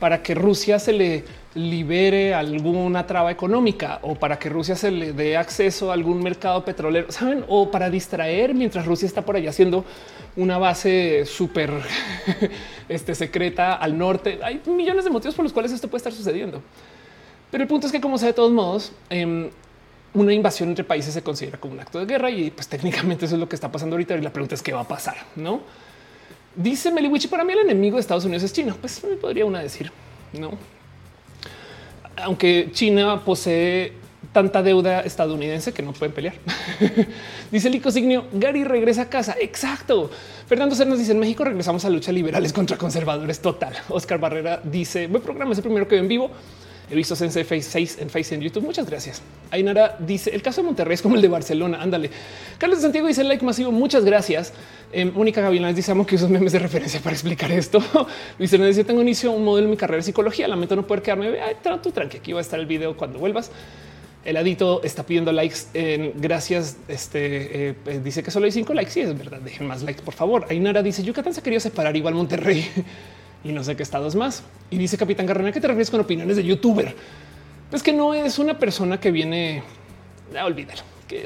[0.00, 5.12] para que Rusia se le libere alguna traba económica o para que Rusia se le
[5.12, 9.50] dé acceso a algún mercado petrolero, saben, o para distraer mientras Rusia está por allá
[9.50, 9.84] haciendo
[10.36, 11.70] una base súper
[12.90, 14.38] este, secreta al norte.
[14.42, 16.60] Hay millones de motivos por los cuales esto puede estar sucediendo.
[17.50, 19.48] Pero el punto es que, como sea, de todos modos, em,
[20.14, 23.34] una invasión entre países se considera como un acto de guerra y pues técnicamente eso
[23.34, 25.60] es lo que está pasando ahorita y la pregunta es qué va a pasar, ¿no?
[26.56, 28.74] Dice Meliwichi, para mí el enemigo de Estados Unidos es China.
[28.80, 29.92] Pues me podría una decir,
[30.32, 30.52] ¿no?
[32.16, 33.92] Aunque China posee
[34.32, 36.34] tanta deuda estadounidense que no pueden pelear.
[37.50, 39.36] dice el Signio, Gary regresa a casa.
[39.38, 40.10] Exacto.
[40.46, 43.74] Fernando Cernas dice en México regresamos a lucha liberales contra conservadores total.
[43.90, 46.30] Oscar Barrera dice buen programa, es el primero que ven vivo.
[46.88, 48.64] He visto Sense Face 6 en Face en YouTube.
[48.64, 49.20] Muchas gracias.
[49.50, 51.82] Ainara dice el caso de Monterrey es como el de Barcelona.
[51.82, 52.10] Ándale.
[52.58, 53.72] Carlos de Santiago dice like masivo.
[53.72, 54.52] Muchas gracias.
[54.92, 57.82] Eh, Mónica Gavilán dice amo que usos memes de referencia para explicar esto.
[58.38, 60.46] Luis Hernández dice tengo inicio un modelo en mi carrera de psicología.
[60.46, 61.40] Lamento no poder quedarme.
[61.40, 62.18] Ay, tú tranqui.
[62.18, 63.50] Aquí va a estar el video cuando vuelvas.
[64.24, 66.76] El adito está pidiendo likes en gracias.
[66.86, 68.92] Este eh, eh, dice que solo hay cinco likes.
[68.92, 69.40] Sí, es verdad.
[69.40, 70.46] Dejen más likes, por favor.
[70.50, 72.64] Ainara dice Yucatán se quería separar igual Monterrey
[73.46, 74.42] y no sé qué estados más.
[74.70, 76.94] Y dice Capitán Garrona, ¿qué te refieres con opiniones de youtuber?
[77.72, 79.62] Es que no es una persona que viene
[80.38, 80.78] a olvidar.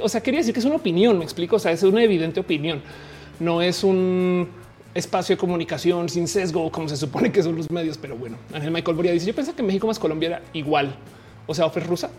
[0.03, 1.57] o sea, quería decir que es una opinión, me explico.
[1.57, 2.83] O sea, es una evidente opinión.
[3.39, 4.49] No es un
[4.93, 7.97] espacio de comunicación sin sesgo, como se supone que son los medios.
[7.97, 10.95] Pero bueno, Ángel Michael Boria dice: Yo pensé que México más Colombia era igual.
[11.47, 12.11] O sea, ofer rusa.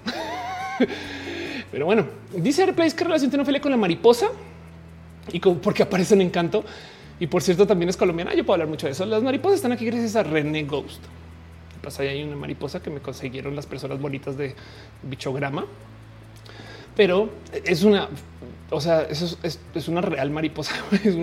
[1.71, 4.27] pero bueno, dice Airplace que relación tiene Ophelia con la mariposa
[5.31, 6.63] y porque aparece en encanto.
[7.21, 8.33] Y por cierto, también es colombiana.
[8.33, 9.05] Yo puedo hablar mucho de eso.
[9.05, 11.03] Las mariposas están aquí gracias a René Ghost.
[11.83, 14.55] Pasa, hay una mariposa que me consiguieron las personas bonitas de
[15.03, 15.67] bichograma,
[16.95, 17.29] pero
[17.63, 18.09] es una,
[18.71, 20.73] o sea, eso es, una real mariposa.
[20.91, 21.15] es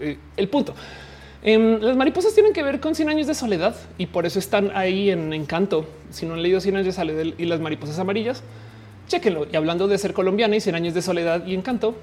[0.00, 0.74] eh, el punto.
[1.42, 4.70] Em, las mariposas tienen que ver con 100 años de soledad y por eso están
[4.74, 5.86] ahí en encanto.
[6.10, 8.42] Si no han leído 100 años de soledad y las mariposas amarillas,
[9.08, 9.46] chéquenlo.
[9.50, 11.96] Y hablando de ser colombiana y 100 años de soledad y encanto,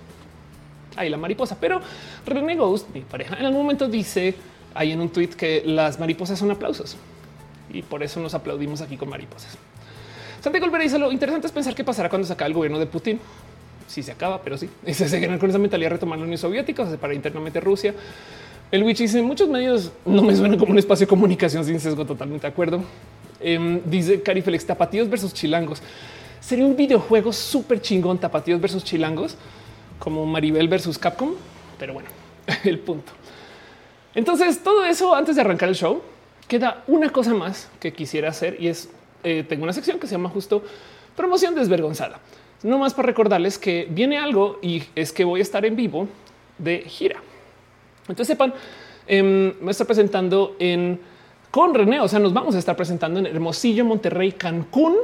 [0.96, 1.58] ahí la mariposa.
[1.60, 1.82] Pero
[2.26, 4.36] René Ghost, mi pareja, en algún momento dice
[4.74, 6.98] ahí en un tweet que las mariposas son aplausos
[7.72, 9.58] y por eso nos aplaudimos aquí con mariposas.
[10.42, 12.86] Santiago Olvera dice lo interesante es pensar qué pasará cuando se acabe el gobierno de
[12.86, 13.20] Putin.
[13.88, 14.70] Si se acaba, pero sí.
[14.86, 17.94] Y se seguirán con esa mentalidad retomar la Unión Soviética, se separa internamente Rusia.
[18.72, 22.06] El Witch dice muchos medios no me suenan como un espacio de comunicación sin sesgo.
[22.06, 22.84] Totalmente de acuerdo.
[23.40, 25.82] Em, dice Cari Félix, tapatíos versus chilangos.
[26.40, 29.36] Sería un videojuego súper chingón, tapatíos versus chilangos
[30.00, 31.34] como Maribel versus Capcom,
[31.78, 32.10] pero bueno,
[32.64, 33.12] el punto.
[34.16, 36.02] Entonces, todo eso antes de arrancar el show,
[36.48, 38.90] queda una cosa más que quisiera hacer y es,
[39.24, 40.64] eh, tengo una sección que se llama justo
[41.16, 42.20] promoción desvergonzada.
[42.64, 46.08] No más para recordarles que viene algo y es que voy a estar en vivo
[46.58, 47.22] de gira.
[48.02, 48.54] Entonces sepan,
[49.08, 51.00] em, me está presentando en
[51.52, 54.96] con René, o sea, nos vamos a estar presentando en Hermosillo, Monterrey, Cancún.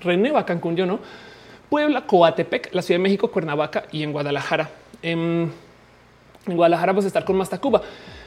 [0.00, 0.98] René va a Cancún, yo no
[1.70, 4.68] Puebla, Coatepec, la Ciudad de México, Cuernavaca y en Guadalajara.
[5.02, 5.52] En,
[6.44, 7.80] Guadalajara vamos a estar con Más Tacuba.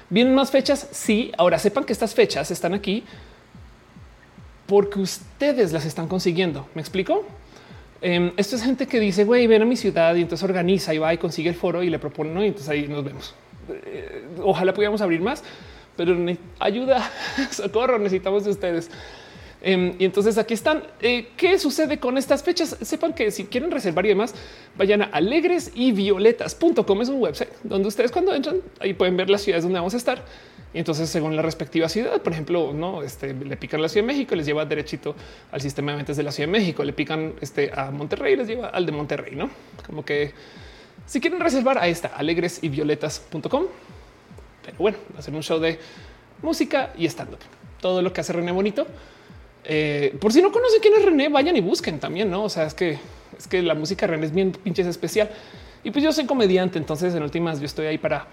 [0.09, 0.87] ¿Vienen más fechas?
[0.91, 1.31] Sí.
[1.37, 3.03] Ahora sepan que estas fechas están aquí
[4.65, 6.67] porque ustedes las están consiguiendo.
[6.73, 7.25] ¿Me explico?
[8.01, 10.97] Em, esto es gente que dice, güey, ven a mi ciudad y entonces organiza y
[10.97, 12.43] va y consigue el foro y le propone, ¿no?
[12.43, 13.35] y entonces ahí nos vemos.
[13.69, 15.43] Eh, ojalá pudiéramos abrir más,
[15.95, 16.15] pero
[16.59, 17.09] ayuda,
[17.51, 18.89] socorro, necesitamos de ustedes.
[19.65, 20.83] Em, y entonces aquí están.
[21.01, 22.77] Eh, ¿Qué sucede con estas fechas?
[22.81, 24.35] Sepan que si quieren reservar y demás,
[24.77, 25.71] vayan a alegres.
[25.73, 29.97] Es un website donde ustedes cuando entran ahí pueden ver las ciudades donde vamos a
[29.97, 30.23] estar.
[30.73, 34.13] Y entonces, según la respectiva ciudad, por ejemplo, no este, le pican la Ciudad de
[34.13, 35.15] México, les lleva derechito
[35.51, 38.47] al sistema de ventas de la Ciudad de México, le pican este, a Monterrey, les
[38.47, 39.49] lleva al de Monterrey, no
[39.85, 40.33] como que
[41.05, 43.65] Si quieren reservar, ahí está alegres y violetas.com.
[44.65, 45.79] Pero bueno, hacer un show de
[46.41, 47.39] música y stand up.
[47.79, 48.87] Todo lo que hace René Bonito.
[49.65, 52.43] Eh, por si no conocen quién es René, vayan y busquen también, no?
[52.43, 52.99] O sea, es que
[53.37, 55.29] es que la música René es bien pinches especial
[55.83, 56.77] y pues yo soy comediante.
[56.77, 58.27] Entonces, en últimas, yo estoy ahí para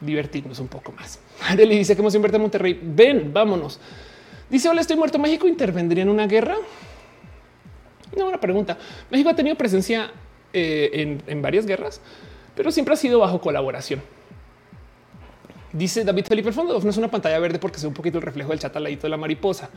[0.00, 1.18] divertirnos un poco más.
[1.48, 2.80] Arely dice que hemos invertido en Monterrey.
[2.82, 3.80] Ven, vámonos.
[4.48, 5.18] Dice: Hola, estoy muerto.
[5.18, 6.56] México intervendría en una guerra.
[8.16, 8.76] No, una pregunta.
[9.10, 10.10] México ha tenido presencia
[10.52, 12.00] eh, en, varias guerras,
[12.56, 14.02] pero siempre ha sido bajo colaboración.
[15.72, 18.22] Dice David Felipe, el fondo no es una pantalla verde porque es un poquito el
[18.22, 19.70] reflejo del chat al de la mariposa.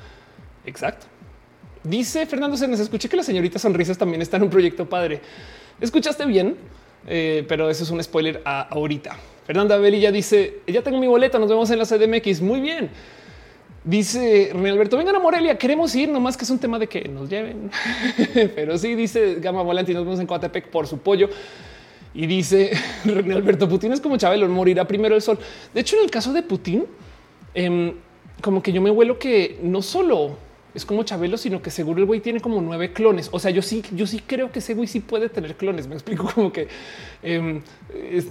[0.65, 1.05] Exacto.
[1.83, 5.21] Dice Fernando se escuché que la señorita sonrisas también está en un proyecto padre.
[5.81, 6.55] Escuchaste bien,
[7.07, 9.17] eh, pero eso es un spoiler a ahorita.
[9.45, 12.41] Fernanda Belilla dice: Ya tengo mi boleta, nos vemos en la CDMX.
[12.41, 12.89] Muy bien.
[13.83, 17.01] Dice René Alberto, vengan a Morelia, queremos ir, nomás que es un tema de que
[17.09, 17.69] nos lleven.
[18.55, 21.29] Pero sí, dice Gama Volante, nos vemos en Coatepec por su pollo.
[22.13, 22.71] Y dice
[23.05, 25.39] René Alberto, Putin es como Chabelo, morirá primero el sol.
[25.73, 26.85] De hecho, en el caso de Putin,
[27.53, 27.93] em,
[28.41, 30.37] como que yo me vuelo que no solo
[30.73, 33.29] es como Chabelo, sino que seguro el güey tiene como nueve clones.
[33.31, 35.87] O sea, yo sí, yo sí creo que ese güey sí puede tener clones.
[35.87, 36.67] Me explico como que
[37.21, 37.61] eh,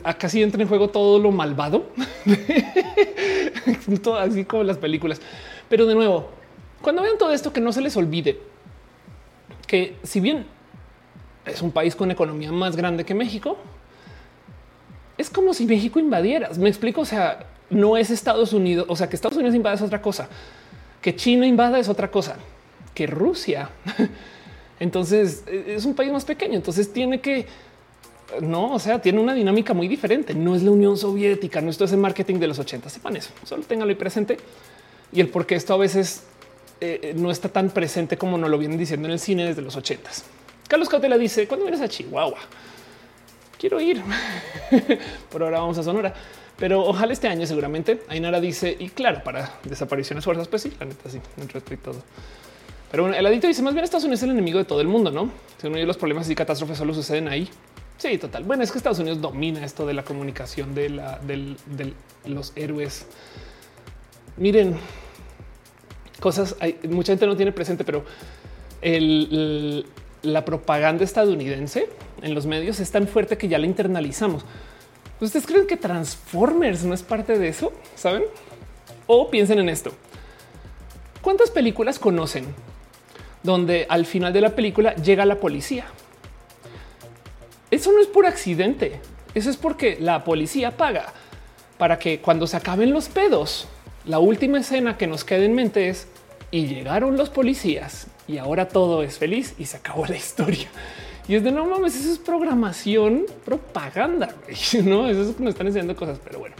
[0.04, 1.86] acá sí entra en juego todo lo malvado,
[4.02, 5.20] todo así como las películas.
[5.68, 6.30] Pero de nuevo,
[6.82, 8.38] cuando vean todo esto, que no se les olvide
[9.66, 10.44] que si bien
[11.46, 13.56] es un país con economía más grande que México,
[15.18, 16.58] es como si México invadieras.
[16.58, 17.02] Me explico.
[17.02, 18.86] O sea, no es Estados Unidos.
[18.88, 20.28] O sea, que Estados Unidos invada es otra cosa
[21.02, 22.36] que China invada es otra cosa
[22.94, 23.68] que Rusia.
[24.80, 26.54] Entonces e, es un país más pequeño.
[26.54, 27.46] Entonces tiene que
[28.40, 30.32] no, o sea, tiene una dinámica muy diferente.
[30.32, 32.88] No es la Unión Soviética, no esto es el marketing de los 80.
[32.88, 34.38] Sepan eso, solo ténganlo presente
[35.12, 36.22] y el por qué esto a veces
[36.80, 39.60] eh, eh, no está tan presente como nos lo vienen diciendo en el cine desde
[39.60, 40.10] los 80.
[40.72, 42.38] Carlos Cautela dice: Cuando vienes a Chihuahua,
[43.58, 44.02] quiero ir.
[45.30, 46.14] por ahora vamos a Sonora
[46.58, 48.04] pero ojalá este año seguramente.
[48.08, 52.00] Ainara dice, y claro, para desapariciones fuerzas, pues sí, la neta sí, entre y todo.
[52.90, 54.86] Pero bueno, el adito dice, más bien Estados Unidos es el enemigo de todo el
[54.86, 55.30] mundo, ¿no?
[55.58, 57.50] Según yo, los problemas y catástrofes solo suceden ahí.
[57.98, 58.44] Sí, total.
[58.44, 61.94] Bueno, es que Estados Unidos domina esto de la comunicación de, la, de
[62.26, 63.06] los héroes.
[64.38, 64.76] Miren,
[66.20, 68.04] cosas, hay, mucha gente no tiene presente, pero
[70.22, 71.88] la propaganda estadounidense
[72.22, 74.44] en los medios es tan fuerte que ya la internalizamos.
[75.20, 77.72] ¿Ustedes creen que Transformers no es parte de eso?
[77.94, 78.24] ¿Saben?
[79.06, 79.92] O piensen en esto.
[81.20, 82.46] ¿Cuántas películas conocen
[83.42, 85.86] donde al final de la película llega la policía?
[87.70, 89.00] Eso no es por accidente.
[89.34, 91.12] Eso es porque la policía paga
[91.78, 93.66] para que cuando se acaben los pedos,
[94.04, 96.06] la última escena que nos quede en mente es
[96.52, 100.68] y llegaron los policías y ahora todo es feliz y se acabó la historia.
[101.26, 104.34] Y es de no mames, eso es programación, propaganda,
[104.84, 105.08] no?
[105.08, 106.54] Eso es nos están enseñando cosas, pero bueno.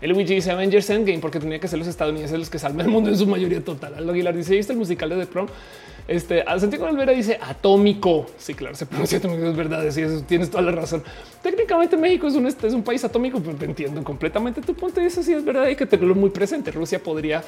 [0.00, 2.92] El Luigi dice Avengers Endgame porque tenía que ser los estadounidenses los que salven el
[2.92, 3.94] mundo en su mayoría total.
[3.94, 5.46] Aldo Aguilar dice: ¿Viste el musical de The Prom?
[6.08, 8.26] Este Santiago Olvera dice atómico.
[8.36, 9.88] Sí, claro, se pronuncia atómico, es verdad.
[9.90, 11.04] Sí, eso tienes toda la razón.
[11.40, 15.00] Técnicamente México es un, es un país atómico, pero entiendo completamente tu punto.
[15.00, 15.62] Y eso sí es verdad.
[15.62, 16.72] Hay que tenerlo muy presente.
[16.72, 17.44] Rusia podría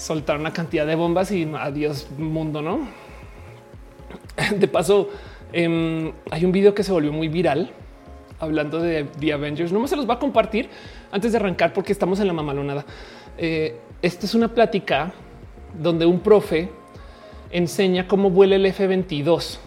[0.00, 2.88] soltar una cantidad de bombas y adiós mundo, no?
[4.56, 5.10] De paso,
[5.52, 7.70] Em, hay un video que se volvió muy viral
[8.38, 9.72] hablando de The Avengers.
[9.72, 10.68] No me se los va a compartir
[11.10, 12.84] antes de arrancar porque estamos en la mamalonada.
[13.36, 15.12] Eh, esta es una plática
[15.78, 16.70] donde un profe
[17.50, 19.58] enseña cómo vuela el F-22.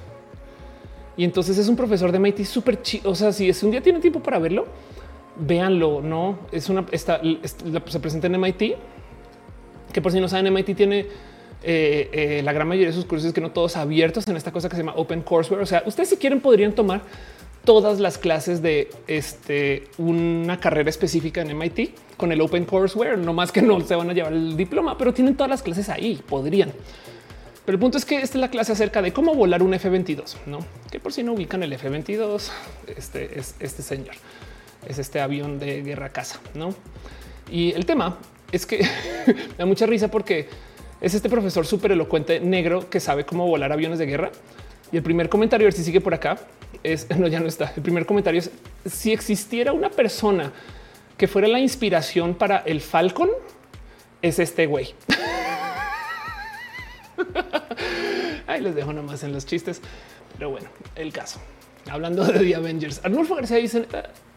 [1.18, 3.12] Y entonces es un profesor de MIT súper chido.
[3.12, 4.66] O sea, si es un día tiene tiempo para verlo,
[5.36, 6.02] véanlo.
[6.02, 7.22] No es una, está,
[7.86, 8.76] se presenta en MIT,
[9.94, 11.06] que por si no saben, MIT tiene
[11.64, 14.68] eh, eh, la gran mayoría de sus cursos que no todos abiertos en esta cosa
[14.68, 15.64] que se llama Open Courseware.
[15.64, 17.02] O sea, ustedes si quieren podrían tomar
[17.64, 23.34] todas las clases de este, una carrera específica en MIT con el Open Courseware, no
[23.34, 26.22] más que no se van a llevar el diploma, pero tienen todas las clases ahí,
[26.28, 26.74] podrían.
[27.66, 30.36] Pero el punto es que esta es la clase acerca de cómo volar un F-22,
[30.48, 30.60] ¿no?
[30.92, 32.50] Que por si no ubican el F-22,
[32.98, 34.16] este es este señor,
[34.86, 36.76] es este avión de guerra casa, ¿no?
[37.50, 38.18] Y el tema
[38.54, 38.78] es que
[39.28, 40.48] me da mucha risa porque
[41.02, 44.32] es este profesor súper elocuente negro que sabe cómo volar aviones de guerra.
[44.92, 46.38] Y el primer comentario, a ver si sigue por acá,
[46.84, 47.74] es no, ya no está.
[47.76, 48.52] El primer comentario es
[48.86, 50.54] si existiera una persona
[51.18, 53.30] que fuera la inspiración para el Falcon,
[54.22, 54.94] es este güey.
[58.48, 59.82] Ahí les dejo nomás en los chistes.
[60.38, 61.40] Pero bueno, el caso.
[61.90, 63.86] Hablando de The Avengers, Arnulfo García dice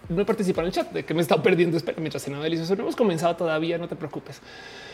[0.09, 1.77] no he participado en el chat de que me estado perdiendo.
[1.77, 2.77] Espera, mientras se delicioso.
[2.77, 3.79] No hemos comenzado todavía.
[3.79, 4.41] No te preocupes.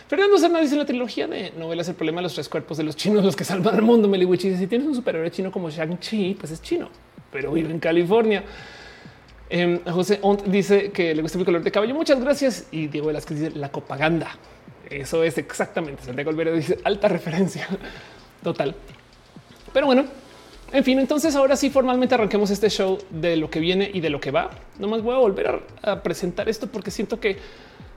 [0.09, 2.97] Fernando Serna dice la trilogía de novelas El problema de los tres cuerpos de los
[2.97, 4.09] chinos, los que salvan al mundo.
[4.09, 6.89] Meliwichi dice si tienes un superhéroe chino como Shang-Chi, pues es chino.
[7.31, 8.45] pero vive en California.
[9.49, 11.95] Em, José Ont dice que le gusta mi color de cabello.
[11.95, 12.69] Muchas gracias.
[12.71, 14.37] Y Diego Velázquez dice la copaganda.
[14.89, 16.05] Eso es exactamente.
[16.05, 17.69] Santiago Olvera dice alta referencia
[18.43, 18.75] total.
[19.73, 20.05] Pero bueno,
[20.73, 24.09] en fin, entonces ahora sí formalmente arranquemos este show de lo que viene y de
[24.09, 24.51] lo que va.
[24.79, 27.37] Nomás voy a volver a, presentar esto porque siento que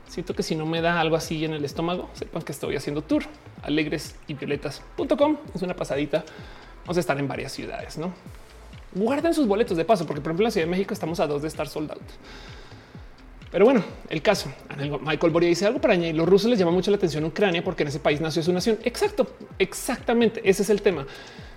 [0.08, 3.02] siento que si no me da algo así en el estómago, sepan que estoy haciendo
[3.02, 3.24] tour
[3.64, 5.38] alegres y violetas.com.
[5.54, 6.26] Es una pasadita.
[6.82, 8.14] Vamos a estar en varias ciudades, no?
[8.94, 11.28] Guarden sus boletos de paso, porque por ejemplo en la Ciudad de México estamos a
[11.28, 12.04] dos de estar soldados.
[13.52, 14.52] Pero bueno, el caso.
[15.02, 16.16] Michael Boria dice algo para añadir.
[16.16, 18.78] Los rusos les llama mucho la atención Ucrania porque en ese país nació su nación.
[18.84, 19.28] Exacto,
[19.60, 20.42] exactamente.
[20.44, 21.08] Ese es el tema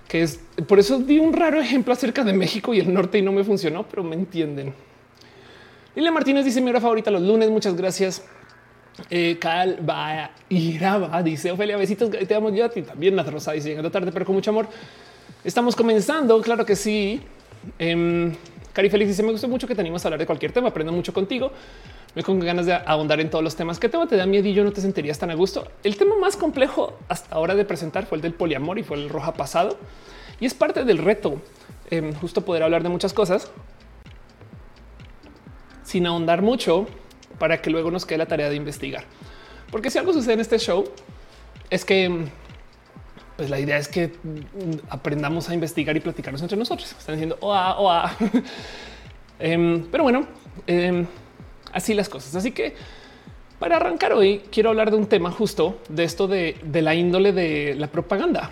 [0.09, 3.21] que es por eso di un raro ejemplo acerca de México y el norte y
[3.21, 4.73] no me funcionó, pero me entienden.
[5.95, 7.49] Lilia Martínez dice mi hora favorita los lunes.
[7.49, 8.25] Muchas gracias.
[9.09, 12.09] Eh, Cal va Iraba dice Ofelia, besitos.
[12.09, 13.15] Te amo yo a ti también.
[13.15, 14.67] La Rosa dice llegando tarde, pero con mucho amor.
[15.43, 16.41] Estamos comenzando.
[16.41, 17.21] Claro que sí.
[17.77, 18.31] Eh,
[18.73, 20.69] Cari Félix dice: Me gustó mucho que te a hablar de cualquier tema.
[20.69, 21.51] Aprendo mucho contigo.
[22.15, 23.79] Me con ganas de ahondar en todos los temas.
[23.79, 25.67] ¿Qué tema te da miedo y yo no te sentirías tan a gusto?
[25.83, 29.09] El tema más complejo hasta ahora de presentar fue el del poliamor y fue el
[29.09, 29.77] roja pasado.
[30.39, 31.39] Y es parte del reto.
[31.91, 33.51] Em, justo poder hablar de muchas cosas
[35.83, 36.87] sin ahondar mucho
[37.39, 39.05] para que luego nos quede la tarea de investigar.
[39.71, 40.85] Porque si algo sucede en este show
[41.69, 42.27] es que em,
[43.37, 44.11] pues la idea es que
[44.89, 46.91] aprendamos a investigar y platicarnos entre nosotros.
[46.91, 48.11] Están diciendo oa, oa.
[49.41, 50.27] Em, pero bueno,
[51.71, 52.35] así las cosas.
[52.35, 52.75] Así que
[53.59, 57.75] para arrancar hoy quiero hablar de un tema justo de esto de, la índole de
[57.75, 58.51] la propaganda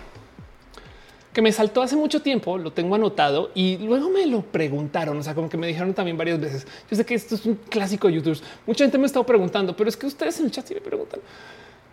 [1.32, 5.22] que me saltó hace mucho tiempo, lo tengo anotado y luego me lo preguntaron, o
[5.22, 6.66] sea, como que me dijeron también varias veces.
[6.90, 8.40] Yo sé que esto es un clásico de YouTube.
[8.66, 10.80] Mucha gente me ha estado preguntando, pero es que ustedes en el chat sí me
[10.80, 11.20] preguntan.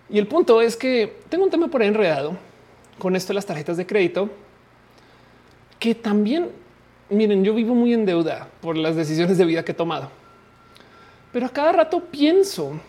[0.10, 2.36] Y el punto es que tengo un tema por ahí enredado
[2.98, 4.30] con esto de las tarjetas de crédito,
[5.80, 6.50] que también,
[7.10, 10.10] miren, yo vivo muy en deuda por las decisiones de vida que he tomado,
[11.36, 12.80] pero a cada rato pienso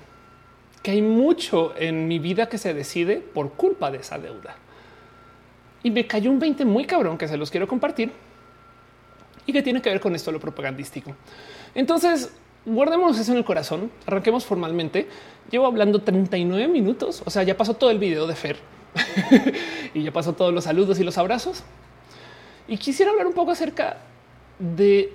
[0.81, 4.55] que hay mucho en mi vida que se decide por culpa de esa deuda.
[5.83, 8.13] Y me cayó un 20 muy cabrón que se los quiero compartir
[9.47, 11.17] y que tiene que ver con esto lo propagandístico.
[11.75, 12.31] Entonces,
[12.65, 15.09] guardemos eso en el corazón, arranquemos formalmente.
[15.51, 18.59] Llevo hablando 39 minutos, o sea, ya pasó todo el video de Fer
[19.93, 21.65] y ya pasó todos los saludos y los abrazos.
[22.69, 23.97] Y quisiera hablar un poco acerca
[24.61, 25.13] de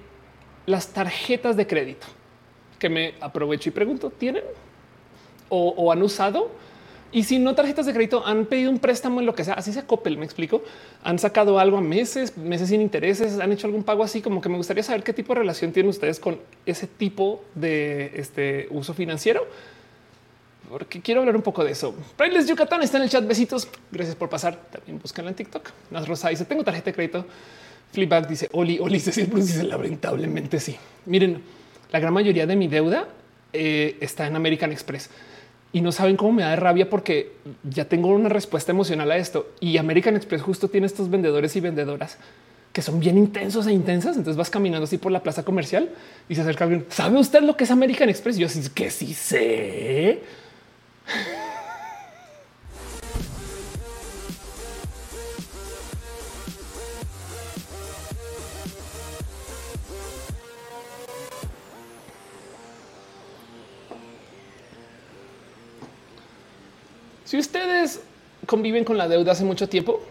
[0.65, 2.07] las tarjetas de crédito
[2.81, 4.43] que me aprovecho y pregunto, ¿tienen
[5.49, 6.49] o, han usado?
[7.11, 9.71] Y si no tarjetas de crédito, han pedido un préstamo en lo que sea, así
[9.71, 10.63] se Coppel, me explico.
[11.03, 14.49] Han sacado algo a meses, meses sin intereses, han hecho algún pago así, como que
[14.49, 18.95] me gustaría saber qué tipo de relación tienen ustedes con ese tipo de este uso
[18.95, 19.45] financiero
[20.71, 21.93] porque quiero hablar un poco de eso.
[22.15, 23.27] Prailes Yucatán está en el chat.
[23.27, 23.67] Besitos.
[23.91, 24.55] Gracias por pasar.
[24.71, 25.69] También búscanla en TikTok.
[25.91, 27.25] Nas Rosa dice: Tengo tarjeta de crédito.
[27.91, 30.77] Flipback dice: Oli, Oli, Cecil dice: Lamentablemente sí.
[31.07, 31.43] Miren,
[31.91, 33.07] la gran mayoría de mi deuda
[33.53, 35.09] eh, está en American Express
[35.73, 39.17] y no saben cómo me da de rabia porque ya tengo una respuesta emocional a
[39.17, 39.51] esto.
[39.59, 42.17] Y American Express justo tiene estos vendedores y vendedoras
[42.73, 44.17] que son bien intensos e intensas.
[44.17, 45.89] Entonces vas caminando así por la plaza comercial
[46.27, 46.85] y se acerca alguien.
[46.89, 48.37] ¿Sabe usted lo que es American Express?
[48.37, 50.21] yo sí que sí sé.
[67.31, 68.01] Si ustedes
[68.45, 70.01] conviven con la deuda hace mucho tiempo,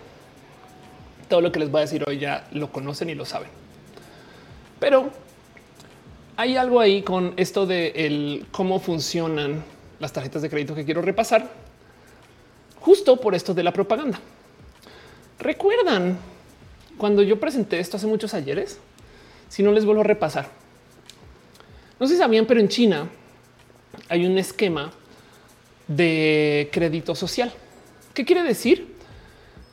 [1.28, 3.50] todo lo que les voy a decir hoy ya lo conocen y lo saben.
[4.78, 5.10] Pero
[6.38, 9.62] hay algo ahí con esto de el cómo funcionan
[9.98, 11.50] las tarjetas de crédito que quiero repasar
[12.80, 14.18] justo por esto de la propaganda.
[15.40, 16.16] ¿Recuerdan
[16.96, 18.78] cuando yo presenté esto hace muchos ayeres?
[19.50, 20.48] Si no les vuelvo a repasar.
[21.98, 23.10] No sé si sabían, pero en China
[24.08, 24.90] hay un esquema
[25.90, 27.52] de crédito social.
[28.14, 28.94] ¿Qué quiere decir?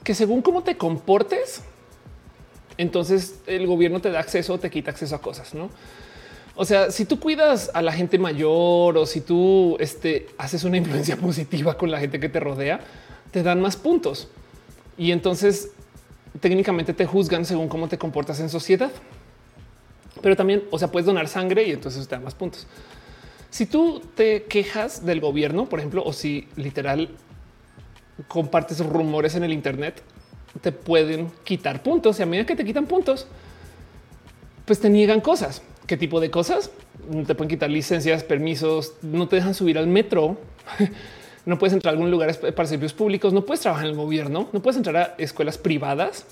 [0.03, 1.61] Que según cómo te comportes,
[2.77, 5.69] entonces el gobierno te da acceso o te quita acceso a cosas, ¿no?
[6.55, 10.77] O sea, si tú cuidas a la gente mayor o si tú este, haces una
[10.83, 12.79] influencia positiva con la gente que te rodea,
[13.31, 14.27] te dan más puntos.
[14.97, 15.69] Y entonces
[16.39, 18.91] técnicamente te juzgan según cómo te comportas en sociedad.
[20.23, 22.65] Pero también, o sea, puedes donar sangre y entonces te dan más puntos.
[23.57, 27.09] Si tú te quejas del gobierno, por ejemplo, o si literal
[28.27, 30.03] compartes rumores en el Internet,
[30.61, 33.25] te pueden quitar puntos y a medida que te quitan puntos,
[34.63, 35.63] pues te niegan cosas.
[35.87, 36.69] ¿Qué tipo de cosas?
[37.25, 40.37] Te pueden quitar licencias, permisos, no te dejan subir al metro,
[41.47, 44.49] no puedes entrar a algún lugar para servicios públicos, no puedes trabajar en el gobierno,
[44.53, 46.27] no puedes entrar a escuelas privadas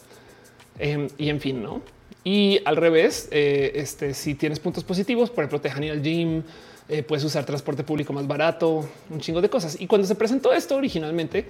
[0.77, 1.81] em, y en fin, no.
[2.23, 6.03] Y al revés, eh, este, si tienes puntos positivos, por ejemplo, te dejan ir al
[6.03, 6.43] gym,
[6.87, 9.79] eh, puedes usar transporte público más barato, un chingo de cosas.
[9.79, 11.49] Y cuando se presentó esto originalmente,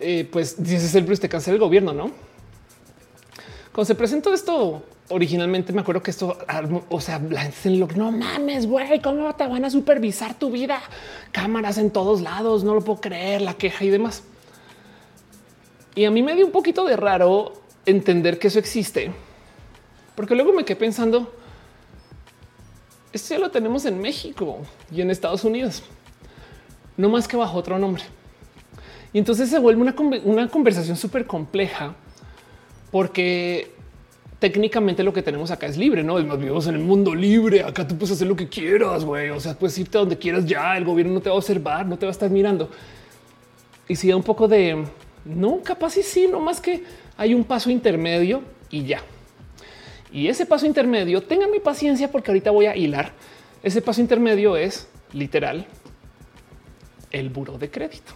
[0.00, 2.10] eh, pues dices el Bruce te cancela el gobierno, no?
[3.72, 6.36] Cuando se presentó esto originalmente, me acuerdo que esto,
[6.88, 7.20] o sea,
[7.64, 10.80] lo no mames, güey, cómo te van a supervisar tu vida?
[11.30, 14.24] Cámaras en todos lados, no lo puedo creer, la queja y demás.
[15.94, 17.52] Y a mí me dio un poquito de raro
[17.86, 19.12] entender que eso existe,
[20.16, 21.32] porque luego me quedé pensando,
[23.12, 24.58] esto ya lo tenemos en México
[24.90, 25.82] y en Estados Unidos,
[26.96, 28.02] no más que bajo otro nombre.
[29.12, 29.82] Y entonces se vuelve
[30.24, 31.94] una, conversación súper compleja
[32.90, 33.70] porque
[34.38, 36.18] técnicamente lo que tenemos acá es libre, no?
[36.20, 37.62] Nos vivimos en el mundo libre.
[37.62, 39.28] Acá tú puedes hacer lo que quieras, güey.
[39.30, 40.76] O sea, puedes irte donde quieras ya.
[40.76, 42.70] El gobierno no te va a observar, no te va a estar mirando.
[43.86, 44.84] Y si da un poco de
[45.24, 46.82] no, capaz y sí, no más que
[47.16, 49.02] hay un paso intermedio y ya.
[50.12, 53.12] Y ese paso intermedio, tengan mi paciencia porque ahorita voy a hilar.
[53.62, 55.66] Ese paso intermedio es literal
[57.10, 58.12] el buro de crédito.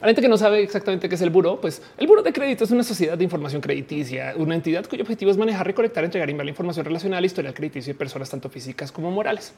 [0.00, 2.64] Para gente que no sabe exactamente qué es el buro, pues el buro de crédito
[2.64, 6.32] es una sociedad de información crediticia, una entidad cuyo objetivo es manejar, recolectar, entregar y
[6.32, 9.52] enviar información relacionada a la historia crediticia de personas tanto físicas como morales.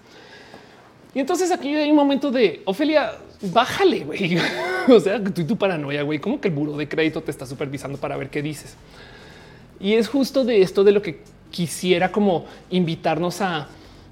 [1.14, 4.36] Y entonces aquí hay un momento de Ofelia, bájale, güey.
[4.88, 7.46] o sea, tú y tu paranoia, güey, como que el buro de crédito te está
[7.46, 8.76] supervisando para ver qué dices.
[9.80, 11.20] Y es justo de esto de lo que
[11.50, 13.68] quisiera como invitarnos a,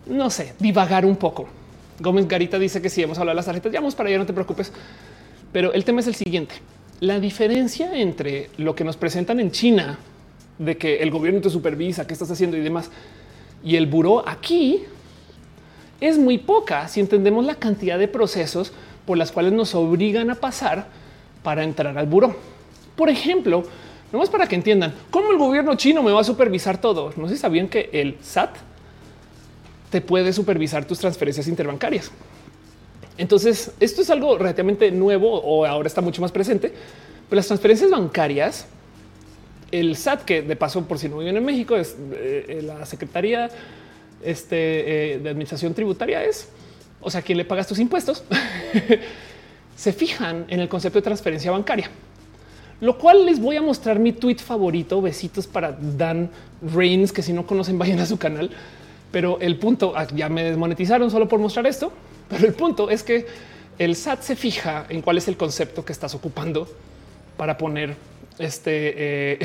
[0.06, 1.48] no sé, divagar un poco.
[1.98, 4.26] Gómez Garita dice que si hemos hablado de las tarjetas, ya vamos para allá, no
[4.26, 4.72] te preocupes.
[5.52, 6.54] Pero el tema es el siguiente.
[7.00, 9.98] La diferencia entre lo que nos presentan en China
[10.58, 12.90] de que el gobierno te supervisa, qué estás haciendo y demás,
[13.64, 14.82] y el buró aquí
[16.00, 18.72] es muy poca si entendemos la cantidad de procesos
[19.06, 20.88] por las cuales nos obligan a pasar
[21.42, 22.36] para entrar al buró.
[22.96, 23.64] Por ejemplo,
[24.12, 27.12] no más para que entiendan cómo el gobierno chino me va a supervisar todo.
[27.16, 28.56] No sé si sabían que el SAT
[29.90, 32.10] te puede supervisar tus transferencias interbancarias.
[33.18, 36.72] Entonces, esto es algo relativamente nuevo o ahora está mucho más presente,
[37.28, 38.66] pero las transferencias bancarias,
[39.70, 43.50] el SAT, que de paso, por si no viven en México, es eh, la Secretaría
[44.22, 46.48] este, eh, de administración tributaria es,
[47.00, 48.24] o sea, quien le pagas tus impuestos,
[49.76, 51.90] se fijan en el concepto de transferencia bancaria.
[52.82, 55.00] Lo cual les voy a mostrar mi tweet favorito.
[55.00, 56.28] Besitos para Dan
[56.60, 58.50] Reigns, que si no conocen, vayan a su canal.
[59.12, 61.92] Pero el punto ah, ya me desmonetizaron solo por mostrar esto.
[62.28, 63.26] Pero el punto es que
[63.78, 66.66] el SAT se fija en cuál es el concepto que estás ocupando
[67.36, 67.94] para poner
[68.38, 69.38] este, eh,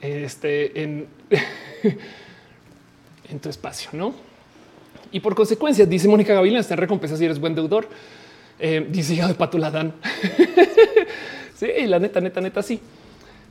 [0.26, 1.06] este en
[3.30, 4.14] en tu espacio, ¿no?
[5.12, 7.88] Y por consecuencia, dice Mónica Gavilán, está en recompensa si eres buen deudor.
[8.58, 9.94] Eh, dice ya de Patuladán.
[11.62, 12.80] Sí, la neta, neta, neta, sí.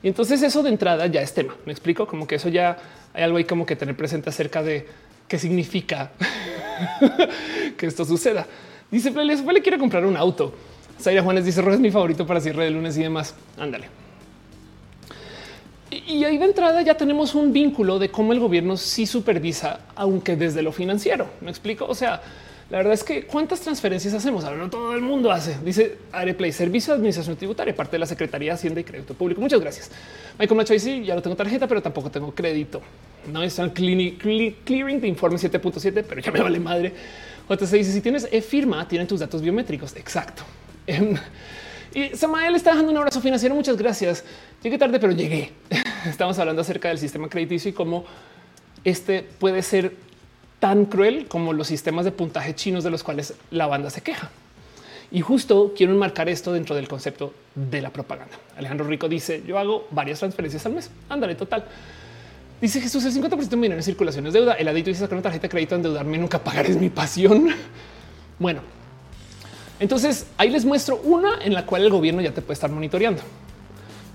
[0.03, 1.55] Y entonces eso de entrada ya es tema.
[1.65, 2.77] Me explico como que eso ya
[3.13, 4.87] hay algo ahí como que tener presente acerca de
[5.27, 6.11] qué significa
[7.77, 8.45] que esto suceda.
[8.89, 10.53] Dice Felipe, le quiere comprar un auto.
[10.99, 13.33] Zaira Juanes dice, Roja es mi favorito para cierre de lunes y demás.
[13.57, 13.87] Ándale.
[15.91, 20.35] Y ahí de entrada ya tenemos un vínculo de cómo el gobierno sí supervisa, aunque
[20.35, 21.27] desde lo financiero.
[21.41, 21.85] Me explico.
[21.85, 22.21] O sea,
[22.71, 24.45] la verdad es que cuántas transferencias hacemos.
[24.45, 25.57] Ahora no todo el mundo hace.
[25.61, 29.41] Dice Areplay, Servicio de Administración Tributaria, parte de la Secretaría de Hacienda y Crédito Público.
[29.41, 29.91] Muchas gracias.
[30.39, 32.81] Michael Nacho dice, ya no tengo tarjeta, pero tampoco tengo crédito.
[33.29, 36.93] No están clearing de informe 7.7, pero ya me vale madre.
[37.59, 39.93] se dice, si tienes e firma, tienen tus datos biométricos.
[39.97, 40.43] Exacto.
[40.87, 41.17] Em,
[41.93, 43.53] y Samael está dejando un abrazo financiero.
[43.53, 44.23] Muchas gracias.
[44.63, 45.51] Llegué tarde, pero llegué.
[46.07, 48.05] Estamos hablando acerca del sistema crediticio y cómo
[48.85, 49.93] este puede ser
[50.61, 54.29] tan cruel como los sistemas de puntaje chinos de los cuales la banda se queja.
[55.11, 58.37] Y justo quiero enmarcar esto dentro del concepto de la propaganda.
[58.55, 60.89] Alejandro Rico dice: Yo hago varias transferencias al mes.
[61.09, 61.65] Ándale, total.
[62.61, 64.53] Dice Jesús: el 50% de mi dinero en circulación es deuda.
[64.53, 67.49] El adito dice sacar una tarjeta de crédito, endeudarme, nunca pagar es mi pasión.
[68.39, 68.61] Bueno,
[69.79, 73.21] entonces ahí les muestro una en la cual el gobierno ya te puede estar monitoreando.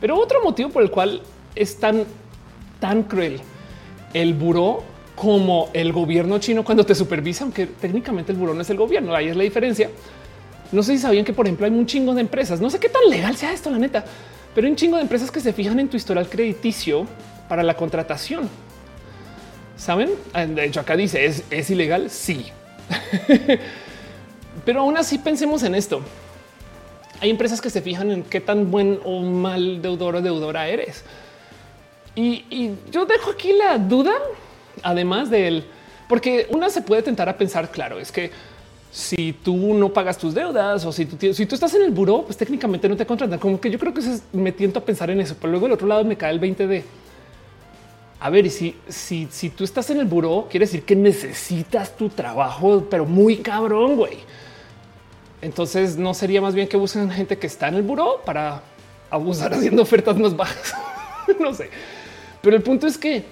[0.00, 1.22] Pero otro motivo por el cual
[1.54, 2.02] es tan,
[2.80, 3.40] tan cruel
[4.12, 4.82] el buró
[5.16, 9.14] como el gobierno chino cuando te supervisa, aunque técnicamente el buró no es el gobierno,
[9.14, 9.90] ahí es la diferencia.
[10.70, 12.88] No sé si sabían que, por ejemplo, hay un chingo de empresas, no sé qué
[12.88, 14.04] tan legal sea esto, la neta,
[14.54, 17.06] pero hay un chingo de empresas que se fijan en tu historial crediticio
[17.48, 18.48] para la contratación.
[19.76, 20.10] Saben?
[20.54, 22.08] De hecho, acá dice es ilegal.
[22.10, 22.46] Sí.
[24.64, 26.00] Pero aún así pensemos en esto.
[27.20, 31.04] Hay empresas que se fijan en qué tan buen o mal deudor o deudora eres.
[32.14, 34.14] Y, yo dejo aquí la duda,
[34.82, 35.64] además del,
[36.08, 38.30] porque una se puede tentar a pensar, claro, es que
[38.90, 42.22] si tú no pagas tus deudas o si tú, si tú estás en el buró,
[42.22, 43.38] pues técnicamente no te contratan.
[43.38, 44.00] Como que yo creo que
[44.32, 46.66] me tiento a pensar en eso, pero luego el otro lado me cae el 20
[46.66, 46.84] de
[48.18, 52.08] a ver, si, si, si tú estás en el buró, quiere decir que necesitas tu
[52.08, 54.16] trabajo, pero muy cabrón, güey.
[55.42, 58.62] Entonces no sería más bien que busquen gente que está en el buró para
[59.10, 60.74] abusar haciendo ofertas más bajas.
[61.38, 61.68] no sé.
[62.40, 63.24] Pero el punto es que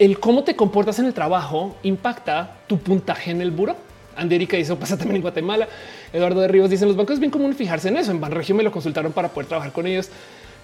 [0.00, 3.76] el cómo te comportas en el trabajo impacta tu puntaje en el buró.
[4.16, 5.68] Andérica dice, pasa también en Guatemala.
[6.10, 8.10] Eduardo de Ríos dice, los bancos es bien común fijarse en eso.
[8.10, 10.08] En Banregio me lo consultaron para poder trabajar con ellos.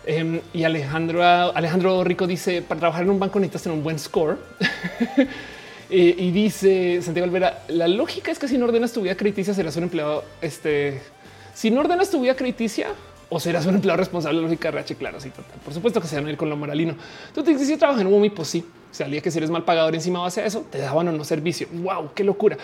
[0.07, 3.99] Em, y Alejandro, Alejandro Rico dice, para trabajar en un banco necesitas tener un buen
[3.99, 4.39] score.
[5.89, 9.76] Y dice Santiago Alvera, la lógica es que si no ordenas tu vida crediticia serás
[9.76, 11.01] un empleado, este,
[11.55, 12.89] si no ordenas tu vida crediticia,
[13.29, 15.33] o serás un empleado responsable de lógica RH, claro, sí.
[15.64, 16.95] Por supuesto que se van a ir con lo moralino.
[17.35, 19.95] Tú te dices si trabajas en un pues sí, salía que si eres mal pagador
[19.95, 21.66] encima base a eso, te daban o no servicio.
[21.72, 22.57] Wow, qué locura.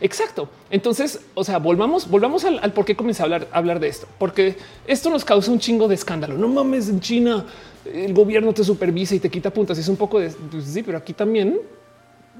[0.00, 0.48] Exacto.
[0.68, 4.56] Entonces, o sea, volvamos, volvamos al, por qué comencé a hablar, hablar de esto, porque
[4.86, 6.36] esto nos causa un chingo de escándalo.
[6.36, 7.46] No mames, en China
[7.84, 9.78] el gobierno te supervisa y te quita puntos.
[9.78, 11.58] Es un poco de pues sí, pero aquí también,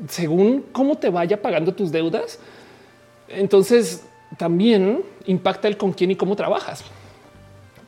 [0.09, 2.39] según cómo te vaya pagando tus deudas,
[3.29, 4.05] entonces
[4.37, 6.85] también impacta el con quién y cómo trabajas.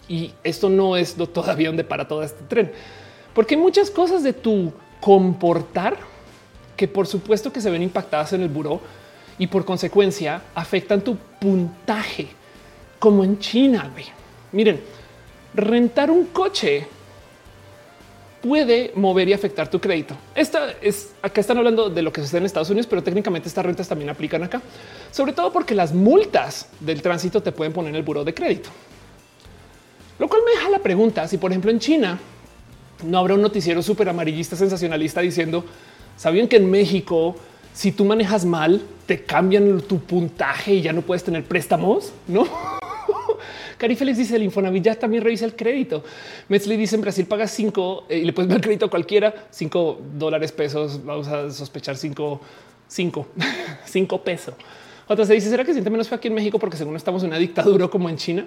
[0.09, 2.73] Y esto no es todavía donde para todo este tren,
[3.35, 5.97] porque hay muchas cosas de tu comportar
[6.77, 8.81] que por supuesto que se ven impactadas en el buró
[9.39, 12.29] y por consecuencia afectan tu puntaje,
[12.99, 13.93] como en China.
[14.53, 14.81] Miren,
[15.55, 16.87] rentar un coche
[18.43, 20.15] puede mover y afectar tu crédito.
[20.35, 23.65] Esta es acá están hablando de lo que sucede en Estados Unidos, pero técnicamente estas
[23.65, 24.61] rentas también aplican acá,
[25.11, 28.69] sobre todo porque las multas del tránsito te pueden poner en el buró de crédito.
[30.19, 32.19] Lo cual me deja la pregunta si, por ejemplo, en China
[33.05, 35.65] no habrá un noticiero súper amarillista sensacionalista diciendo,
[36.17, 37.37] ¿sabían que en México
[37.75, 42.13] si tú manejas mal, te cambian tu puntaje y ya no puedes tener préstamos?
[42.29, 42.47] No.
[43.79, 46.05] Cari Félix dice el Infonavit ya también revisa el crédito.
[46.49, 50.01] Metzli dice en Brasil pagas cinco eh, y le puedes ver crédito a cualquiera, cinco
[50.17, 51.05] dólares pesos.
[51.05, 52.41] Vamos a sospechar cinco,
[52.87, 53.27] cinco,
[53.85, 54.55] cinco pesos.
[55.09, 57.31] Otra se dice será que siente menos fue aquí en México porque según estamos en
[57.31, 58.47] una dictadura como en China.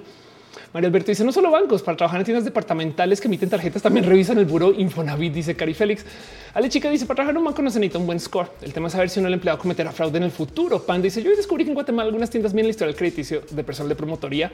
[0.73, 4.05] María Alberto dice no solo bancos para trabajar en tiendas departamentales que emiten tarjetas también
[4.05, 6.05] revisan el buro Infonavit, dice Cari Félix.
[6.53, 8.51] Ale Chica dice para trabajar en un banco no se necesita un buen score.
[8.61, 10.83] El tema es saber si un empleado cometerá fraude en el futuro.
[10.83, 13.63] Pan dice yo descubrí que en Guatemala algunas tiendas vienen la historia del crediticio de
[13.63, 14.51] personal de promotoría.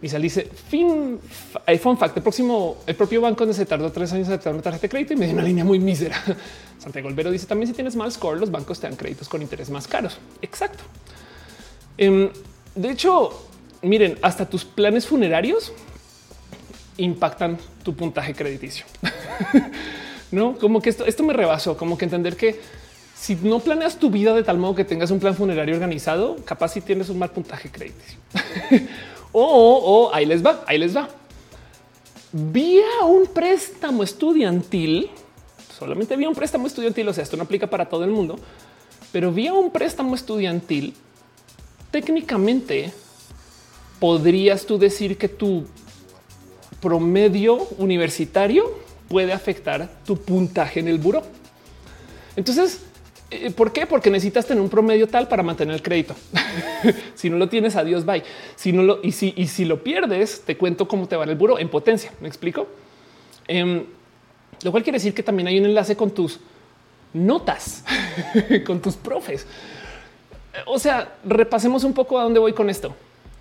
[0.00, 1.18] Misal dice fin
[1.66, 2.16] iPhone fact.
[2.16, 4.88] El próximo, el propio banco donde se tardó tres años en dar una tarjeta de
[4.88, 6.16] crédito y me dio una línea muy mísera.
[6.78, 9.68] Santiago Olvero dice también si tienes mal score, los bancos te dan créditos con interés
[9.68, 10.18] más caros.
[10.40, 10.84] Exacto.
[11.98, 12.30] Em,
[12.74, 13.49] de hecho,
[13.82, 15.72] miren, hasta tus planes funerarios
[16.96, 18.84] impactan tu puntaje crediticio.
[20.30, 22.60] no como que esto, me rebasó, como que entender que
[23.14, 26.68] si no planeas tu vida de tal modo que tengas un plan funerario organizado, capaz
[26.72, 28.18] si tienes un mal puntaje crediticio.
[29.32, 31.08] o, ahí les va, ahí les va.
[32.32, 35.10] Vía un préstamo estudiantil,
[35.76, 38.38] solamente vía un préstamo estudiantil, o sea, esto no aplica para todo el mundo,
[39.10, 40.94] pero vía un préstamo estudiantil,
[41.90, 42.92] técnicamente
[44.00, 45.66] podrías tú decir que tu
[46.80, 48.74] promedio universitario
[49.08, 51.22] puede afectar tu puntaje en el buro.
[52.34, 52.82] Entonces,
[53.30, 53.86] eh, ¿por qué?
[53.86, 56.14] Porque necesitas tener un promedio tal para mantener el crédito.
[57.14, 58.22] si no lo tienes, adiós, bye.
[58.56, 61.30] Si no lo y si, y si lo pierdes, te cuento cómo te va en
[61.30, 62.12] el buro en potencia.
[62.20, 62.66] Me explico.
[63.46, 63.84] Em,
[64.62, 66.40] lo cual quiere decir que también hay un enlace con tus
[67.12, 67.84] notas,
[68.66, 69.46] con tus profes.
[70.66, 72.94] O sea, repasemos un poco a dónde voy con esto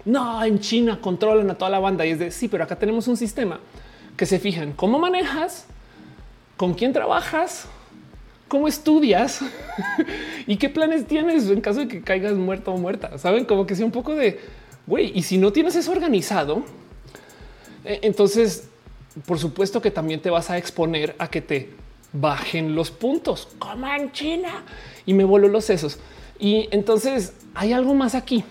[0.05, 2.05] no, en China controlan a toda la banda.
[2.05, 3.59] Y es de sí, pero acá tenemos un sistema
[4.15, 5.65] que se fija en cómo manejas,
[6.57, 7.67] con quién trabajas,
[8.47, 9.41] cómo estudias
[10.47, 13.17] y qué planes tienes en caso de que caigas muerto o muerta.
[13.17, 14.39] Saben como que sea un poco de
[14.87, 15.11] güey.
[15.15, 16.63] Y si no tienes eso organizado,
[17.85, 18.69] eh, entonces
[19.25, 21.69] por supuesto que también te vas a exponer a que te
[22.13, 23.49] bajen los puntos.
[23.59, 24.63] Como en China.
[25.05, 25.99] Y me voló los sesos.
[26.39, 28.43] Y entonces hay algo más aquí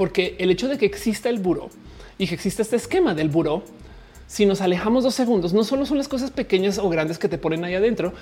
[0.00, 1.68] porque el hecho de que exista el buro
[2.16, 3.62] y que exista este esquema del buro,
[4.26, 7.36] si nos alejamos dos segundos, no solo son las cosas pequeñas o grandes que te
[7.36, 8.14] ponen ahí adentro,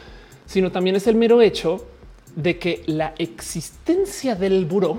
[0.44, 1.86] sino también es el mero hecho
[2.34, 4.98] de que la existencia del buro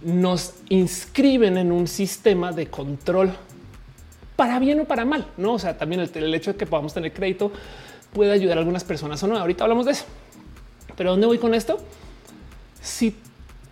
[0.00, 3.34] nos inscriben en un sistema de control
[4.36, 5.26] para bien o para mal.
[5.36, 7.52] No, o sea, también el, el hecho de que podamos tener crédito
[8.14, 9.36] puede ayudar a algunas personas o no.
[9.36, 10.06] Ahorita hablamos de eso.
[10.96, 11.78] Pero dónde voy con esto?
[12.80, 13.14] Si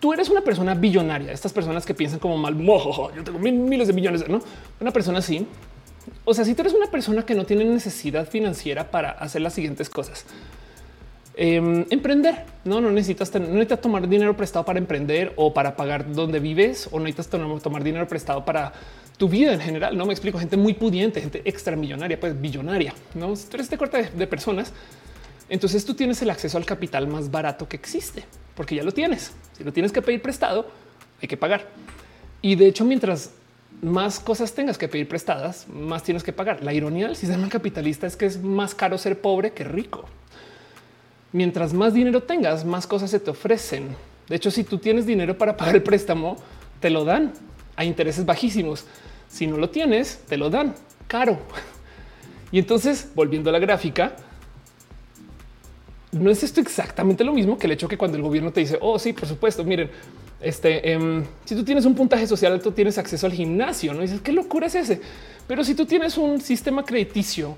[0.01, 3.89] tú eres una persona billonaria, estas personas que piensan como mal, mojo, yo tengo miles
[3.89, 4.41] de millones, no
[4.81, 5.47] una persona así.
[6.25, 9.53] O sea, si tú eres una persona que no tiene necesidad financiera para hacer las
[9.53, 10.25] siguientes cosas,
[11.41, 12.45] Em, emprender.
[12.65, 16.89] No, no necesitas, no necesitas tomar dinero prestado para emprender o para pagar donde vives
[16.91, 17.29] o necesitas
[17.63, 18.73] tomar dinero prestado para
[19.17, 19.97] tu vida en general.
[19.97, 20.41] No me explico.
[20.41, 22.93] Gente muy pudiente, gente extramillonaria, pues billonaria.
[23.15, 24.73] No, si tú eres este corte de, personas,
[25.49, 28.25] entonces tú tienes el acceso al capital más barato que existe
[28.59, 29.31] porque ya lo tienes.
[29.57, 30.67] Si lo tienes que pedir prestado,
[31.23, 31.69] hay que pagar.
[32.43, 33.31] Y de hecho, mientras
[33.81, 36.63] más cosas tengas que pedir prestadas, más tienes que pagar.
[36.63, 40.09] La ironía del sistema capitalista es que es más caro ser pobre que rico
[41.33, 43.89] mientras más dinero tengas, más cosas se te ofrecen.
[44.29, 46.37] De hecho, si tú tienes dinero para pagar el préstamo,
[46.81, 47.33] te lo dan
[47.77, 48.85] a intereses bajísimos.
[49.29, 50.75] Si no lo tienes, te lo dan
[51.07, 51.39] caro.
[52.51, 54.17] Y entonces, volviendo a la gráfica,
[56.13, 58.79] no es esto exactamente lo mismo que el hecho que cuando el gobierno te dice,
[58.81, 59.91] oh, sí, por supuesto, miren,
[60.41, 64.21] este, em, si tú tienes un puntaje social alto, tienes acceso al gimnasio, no dices
[64.21, 65.01] qué locura es ese.
[65.47, 67.57] Pero si tú tienes un sistema crediticio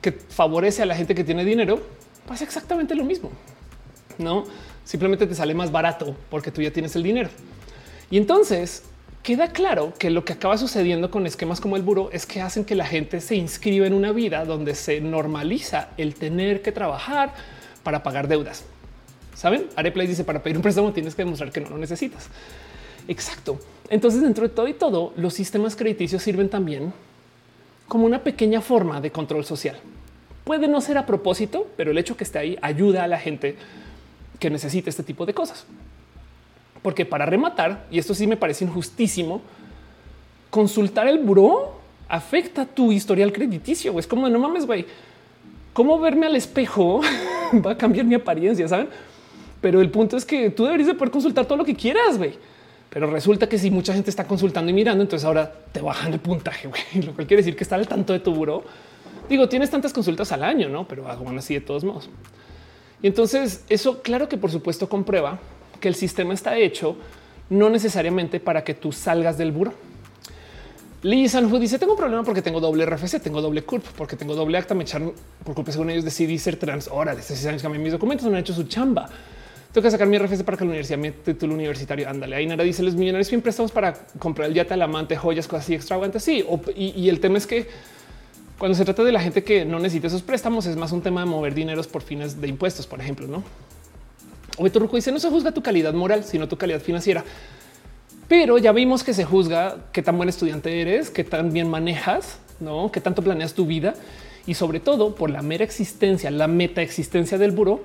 [0.00, 1.82] que favorece a la gente que tiene dinero,
[2.26, 3.30] pasa exactamente lo mismo.
[4.18, 4.44] No,
[4.84, 7.30] simplemente te sale más barato porque tú ya tienes el dinero.
[8.10, 8.84] Y entonces
[9.22, 12.64] queda claro que lo que acaba sucediendo con esquemas como el buro es que hacen
[12.64, 17.32] que la gente se inscriba en una vida donde se normaliza el tener que trabajar
[17.82, 18.64] para pagar deudas.
[19.34, 22.28] Saben, Areplay dice para pedir un préstamo tienes que demostrar que no lo necesitas.
[23.08, 23.58] Exacto.
[23.88, 26.92] Entonces, dentro de todo y todo, los sistemas crediticios sirven también
[27.88, 29.76] como una pequeña forma de control social.
[30.44, 33.56] Puede no ser a propósito, pero el hecho que esté ahí ayuda a la gente
[34.38, 35.66] que necesita este tipo de cosas.
[36.82, 39.40] Porque para rematar, y esto sí me parece injustísimo,
[40.50, 43.98] consultar el buró afecta tu historial crediticio.
[43.98, 44.84] Es como no mames, güey.
[45.72, 47.00] ¿Cómo verme al espejo
[47.66, 48.68] va a cambiar mi apariencia?
[48.68, 48.88] Saben?
[49.60, 52.34] Pero el punto es que tú deberías de poder consultar todo lo que quieras, güey.
[52.90, 56.20] Pero resulta que si mucha gente está consultando y mirando, entonces ahora te bajan el
[56.20, 56.68] puntaje.
[57.06, 58.64] Lo cual quiere decir que está al tanto de tu buró
[59.28, 60.86] Digo, tienes tantas consultas al año, no?
[60.86, 62.10] Pero aún así de todos modos.
[63.00, 65.38] Y entonces eso, claro que por supuesto comprueba
[65.80, 66.96] que el sistema está hecho
[67.48, 69.72] no necesariamente para que tú salgas del buro.
[71.02, 74.34] Lee Sanju dice: Tengo un problema porque tengo doble RFC, tengo doble CURP, porque tengo
[74.34, 74.74] doble acta.
[74.74, 75.12] Me echaron
[75.44, 76.88] por culpa, según ellos, decidí ser trans.
[76.88, 79.08] Ahora, desde seis años que mis documentos no han hecho su chamba.
[79.72, 82.08] Tengo que sacar mi RFC para que la universidad me título universitario.
[82.08, 82.36] Ándale.
[82.36, 85.64] Ahí nada dice: Los millonarios bien prestamos para comprar el yate, al amante, joyas, cosas
[85.64, 86.22] así extravagantes.
[86.22, 86.44] Sí,
[86.76, 87.68] y el tema es que
[88.62, 91.22] cuando se trata de la gente que no necesita esos préstamos, es más un tema
[91.22, 93.42] de mover dineros por fines de impuestos, por ejemplo, no?
[94.56, 97.24] O Ruco dice no se juzga tu calidad moral, sino tu calidad financiera.
[98.28, 102.38] Pero ya vimos que se juzga qué tan buen estudiante eres, qué tan bien manejas,
[102.60, 103.94] no, qué tanto planeas tu vida
[104.46, 107.82] y sobre todo por la mera existencia, la meta existencia del buro,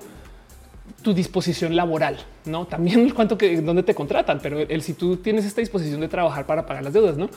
[1.02, 5.16] tu disposición laboral, no también el cuánto que dónde te contratan, pero el, si tú
[5.16, 7.28] tienes esta disposición de trabajar para pagar las deudas, no?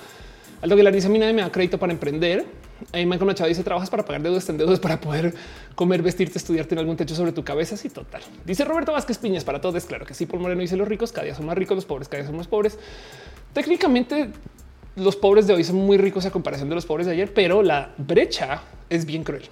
[0.61, 2.45] Que le dice a mí nadie me da crédito para emprender
[2.91, 5.33] Ahí Michael Machado dice trabajas para pagar deudas, en deudas para poder
[5.75, 7.77] comer, vestirte, estudiar, tener algún techo sobre tu cabeza.
[7.77, 8.21] Sí, total.
[8.45, 9.85] Dice Roberto Vázquez Piñas para todos.
[9.85, 10.25] Claro que sí.
[10.25, 12.37] Paul Moreno dice los ricos cada día son más ricos, los pobres cada día son
[12.37, 12.77] más pobres.
[13.53, 14.29] Técnicamente,
[14.95, 17.63] los pobres de hoy son muy ricos a comparación de los pobres de ayer, pero
[17.63, 19.43] la brecha es bien cruel.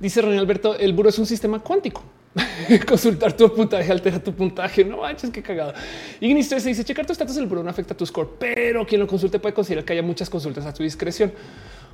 [0.00, 2.02] Dice René Alberto, el buro es un sistema cuántico.
[2.88, 4.84] consultar tu puntaje altera tu puntaje.
[4.84, 5.74] No manches, qué cagado.
[6.20, 9.06] Ignis se dice checar tu estatus del buró no afecta tu score, pero quien lo
[9.06, 11.32] consulte puede considerar que haya muchas consultas a tu discreción.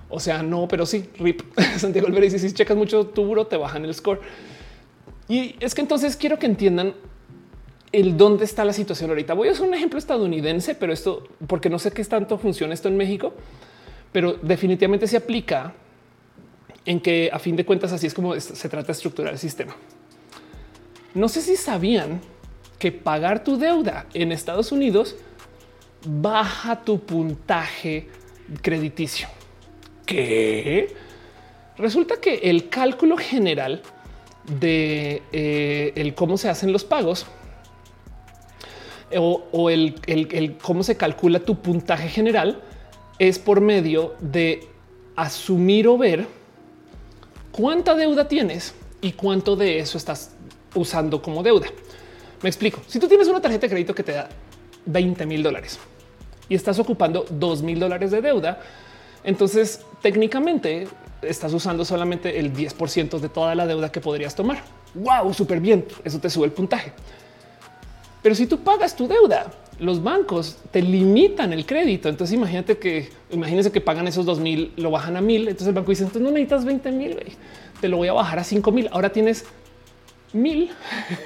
[0.08, 1.42] O sea, no, pero sí, rip.
[1.78, 4.20] Santiago Olvera dice si checas mucho tu buró te bajan el score.
[5.28, 6.94] Y es que entonces quiero que entiendan
[7.92, 9.34] el dónde está la situación ahorita.
[9.34, 12.88] Voy a hacer un ejemplo estadounidense, pero esto porque no sé qué tanto funciona esto
[12.88, 13.32] en México,
[14.12, 15.74] pero definitivamente se aplica
[16.84, 19.74] en que a fin de cuentas así es como se trata de estructurar el sistema.
[21.14, 22.20] No sé si sabían
[22.78, 25.14] que pagar tu deuda en Estados Unidos
[26.04, 28.08] baja tu puntaje
[28.60, 29.28] crediticio.
[30.04, 30.94] Que
[31.78, 33.82] resulta que el cálculo general
[34.60, 37.26] de eh, el cómo se hacen los pagos
[39.16, 42.60] o, el, el cómo se calcula tu puntaje general
[43.20, 44.68] es por medio de
[45.14, 46.26] asumir o ver
[47.52, 50.34] cuánta deuda tienes y cuánto de eso estás
[50.74, 51.66] usando como deuda.
[52.42, 52.80] Me explico.
[52.86, 54.28] Si tú tienes una tarjeta de crédito que te da
[54.86, 55.78] 20 mil dólares
[56.48, 58.60] y estás ocupando 2 mil dólares de deuda,
[59.24, 60.86] entonces técnicamente
[61.22, 64.62] estás usando solamente el 10% de toda la deuda que podrías tomar.
[64.94, 65.86] Wow, súper bien.
[66.04, 66.92] Eso te sube el puntaje.
[68.22, 72.08] Pero si tú pagas tu deuda, los bancos te limitan el crédito.
[72.08, 75.42] Entonces imagínate que imagínense que pagan esos 2 mil, lo bajan a mil.
[75.42, 77.18] Entonces el banco dice entonces no necesitas 20 mil,
[77.80, 78.88] te lo voy a bajar a 5 mil.
[78.92, 79.44] Ahora tienes
[80.34, 80.70] mil,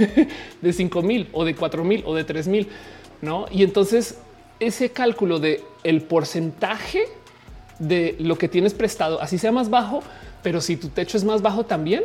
[0.63, 2.69] de cinco mil o de cuatro mil o de tres mil,
[3.21, 3.47] no?
[3.51, 4.19] Y entonces
[4.61, 7.05] ese cálculo de el porcentaje
[7.79, 10.03] de lo que tienes prestado, así sea más bajo,
[10.43, 12.05] pero si tu techo es más bajo también,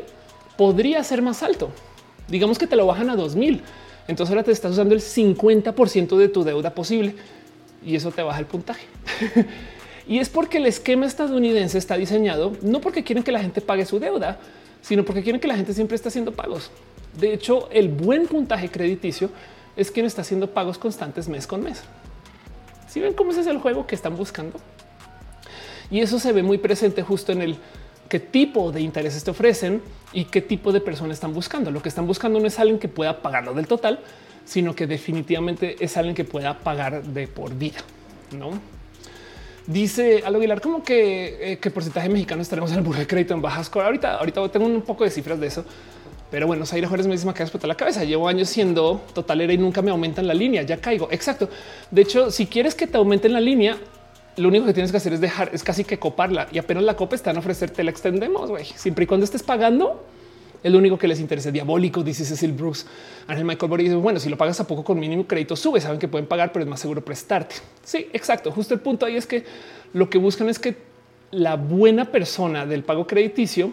[0.58, 1.70] podría ser más alto.
[2.28, 3.62] Digamos que te lo bajan a 2000.
[4.08, 7.16] Entonces ahora te estás usando el 50% de tu deuda posible
[7.86, 8.86] y eso te baja el puntaje.
[10.08, 13.86] y es porque el esquema estadounidense está diseñado no porque quieren que la gente pague
[13.86, 14.40] su deuda,
[14.82, 16.70] sino porque quieren que la gente siempre esté haciendo pagos.
[17.20, 19.30] De hecho, el buen puntaje crediticio
[19.76, 21.84] es quien está haciendo pagos constantes mes con mes.
[22.88, 24.60] Si ven cómo ese es el juego que están buscando.
[25.90, 27.58] Y eso se ve muy presente justo en el
[28.10, 31.72] qué tipo de intereses te ofrecen y qué tipo de persona están buscando.
[31.72, 34.00] Lo que están buscando no es alguien que pueda pagarlo del total,
[34.46, 37.80] sino que definitivamente es alguien que pueda pagar de por vida.
[38.32, 38.60] No
[39.68, 43.34] dice Alo Aguilar, como que eh, qué porcentaje mexicano estaremos en el burro de crédito
[43.34, 43.72] en bajas.
[43.74, 45.66] Ahorita, ahorita tengo un poco de cifras de eso,
[46.34, 48.04] pero bueno, Zaira Juárez me dice que explotar la cabeza.
[48.04, 50.64] Llevo años siendo totalera y nunca me aumentan la línea.
[50.64, 51.08] Ya caigo.
[51.12, 51.48] Exacto.
[51.92, 53.78] De hecho, si quieres que te aumenten la línea,
[54.38, 56.96] lo único que tienes que hacer es dejar, es casi que coparla y apenas la
[56.96, 58.50] copa están a ofrecerte la extendemos.
[58.76, 60.04] Siempre y cuando estés pagando,
[60.64, 61.52] es lo único que les interesa.
[61.52, 62.88] Diabólico, dice Cecil Bruce.
[63.28, 66.00] Ángel Michael Boris dice, bueno, si lo pagas a poco con mínimo crédito, sube, saben
[66.00, 67.58] que pueden pagar, pero es más seguro prestarte.
[67.84, 68.52] Sí, exacto.
[68.52, 69.44] Justo el punto ahí es que
[69.94, 70.78] lo que buscan es que
[71.30, 73.72] la buena persona del pago crediticio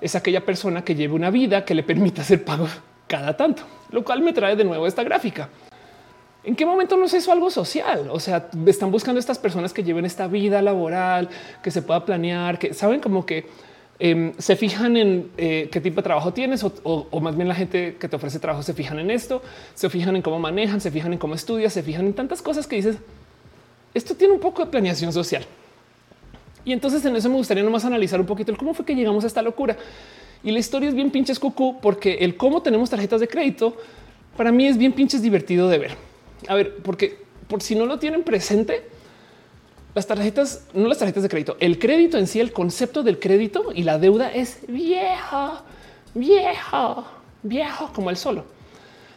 [0.00, 2.70] es aquella persona que lleve una vida que le permita hacer pagos
[3.06, 5.48] cada tanto, lo cual me trae de nuevo esta gráfica.
[6.44, 8.08] ¿En qué momento no es eso algo social?
[8.10, 11.28] O sea, están buscando estas personas que lleven esta vida laboral,
[11.62, 13.46] que se pueda planear, que saben como que
[13.98, 17.96] em, se fijan en eh, qué tipo de trabajo tienes o, más bien la gente
[17.96, 19.42] que te ofrece trabajo se fijan en esto,
[19.74, 22.66] se fijan en cómo manejan, se fijan en cómo estudias, se fijan en tantas cosas
[22.66, 22.96] que dices,
[23.92, 25.44] esto tiene un poco de planeación social.
[26.68, 29.24] Y entonces en eso me gustaría nomás analizar un poquito el cómo fue que llegamos
[29.24, 29.74] a esta locura.
[30.44, 33.74] Y la historia es bien pinches cucú porque el cómo tenemos tarjetas de crédito
[34.36, 35.96] para mí es bien pinches divertido de ver.
[36.46, 38.82] A ver, porque por si no lo tienen presente,
[39.94, 43.72] las tarjetas, no las tarjetas de crédito, el crédito en sí, el concepto del crédito
[43.74, 45.64] y la deuda es vieja,
[46.12, 47.02] vieja,
[47.42, 48.44] viejo como el solo.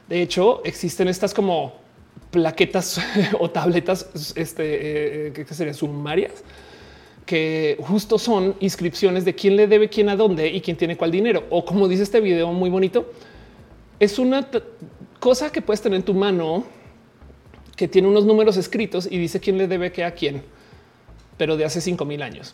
[0.08, 1.74] De hecho, existen estas como
[2.32, 3.02] plaquetas
[3.42, 6.46] o tabletas este, eh, que serían sumarias
[7.32, 11.12] que justo son inscripciones de quién le debe quién a dónde y quién tiene cuál
[11.12, 11.46] dinero.
[11.50, 13.10] O como dice este video muy bonito,
[14.02, 14.50] es una
[15.18, 16.66] cosa que puedes tener en tu mano
[17.78, 20.44] que tiene unos números escritos y dice quién le debe qué a quién,
[21.38, 22.54] pero de hace cinco mil años.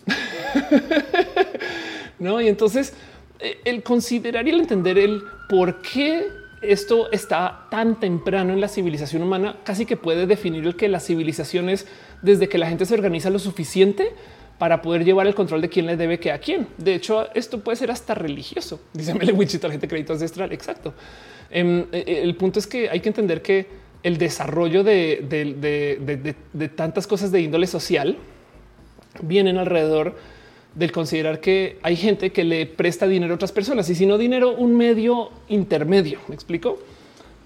[2.19, 2.93] no, y entonces
[3.39, 6.27] eh, el considerar y el entender el por qué
[6.61, 10.99] esto está tan temprano en la civilización humana, casi que puede definir el que la
[10.99, 11.87] civilización es
[12.21, 14.13] desde que la gente se organiza lo suficiente
[14.57, 16.67] para poder llevar el control de quién le debe qué a quién.
[16.77, 18.79] De hecho, esto puede ser hasta religioso.
[18.93, 20.51] Dice Melewich, tarjeta de crédito ancestral.
[20.51, 20.93] Exacto.
[21.49, 23.67] Em, eh, eh, el punto es que hay que entender que
[24.03, 26.35] el desarrollo de,
[26.75, 28.17] tantas cosas de índole social
[29.21, 30.15] vienen alrededor
[30.75, 34.17] del considerar que hay gente que le presta dinero a otras personas y si no
[34.17, 36.19] dinero, un medio intermedio.
[36.27, 36.77] Me explico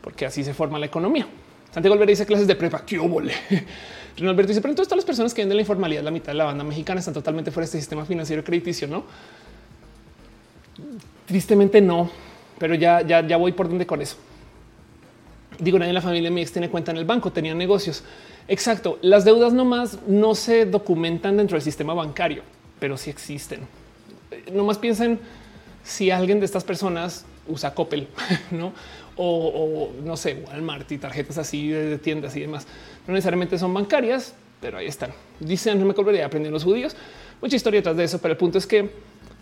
[0.01, 1.27] porque así se forma la economía.
[1.71, 2.83] Santiago Olvera dice clases de prepa.
[2.85, 2.99] ¡Qué
[4.17, 4.29] óvole!
[4.29, 6.45] Alberto dice, pero entonces todas las personas que venden la informalidad, la mitad de la
[6.45, 9.03] banda mexicana están totalmente fuera de este sistema financiero crediticio, ¿no?
[11.25, 12.09] Tristemente no,
[12.57, 14.17] pero ya, ya, ya voy por donde con eso
[15.61, 18.03] digo, nadie en la familia de mi tiene cuenta en el banco, tenían negocios.
[18.47, 18.97] Exacto.
[19.01, 22.43] Las deudas nomás no se documentan dentro del sistema bancario,
[22.79, 23.61] pero sí existen.
[24.51, 25.19] Nomás piensen
[25.83, 28.07] si alguien de estas personas usa Coppel,
[28.51, 28.73] no?
[29.15, 32.65] O, no sé, Walmart y tarjetas así de tiendas y demás.
[33.07, 35.11] No necesariamente son bancarias, pero ahí están.
[35.39, 36.95] Dicen, no me volvería a aprender los judíos.
[37.41, 38.91] Mucha historia detrás de eso, pero el punto es que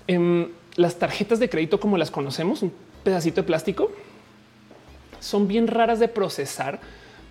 [0.07, 2.71] em, las tarjetas de crédito como las conocemos, un
[3.03, 3.91] pedacito de plástico,
[5.19, 6.79] son bien raras de procesar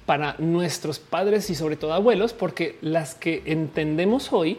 [0.05, 4.59] para nuestros padres y sobre todo abuelos, porque las que entendemos hoy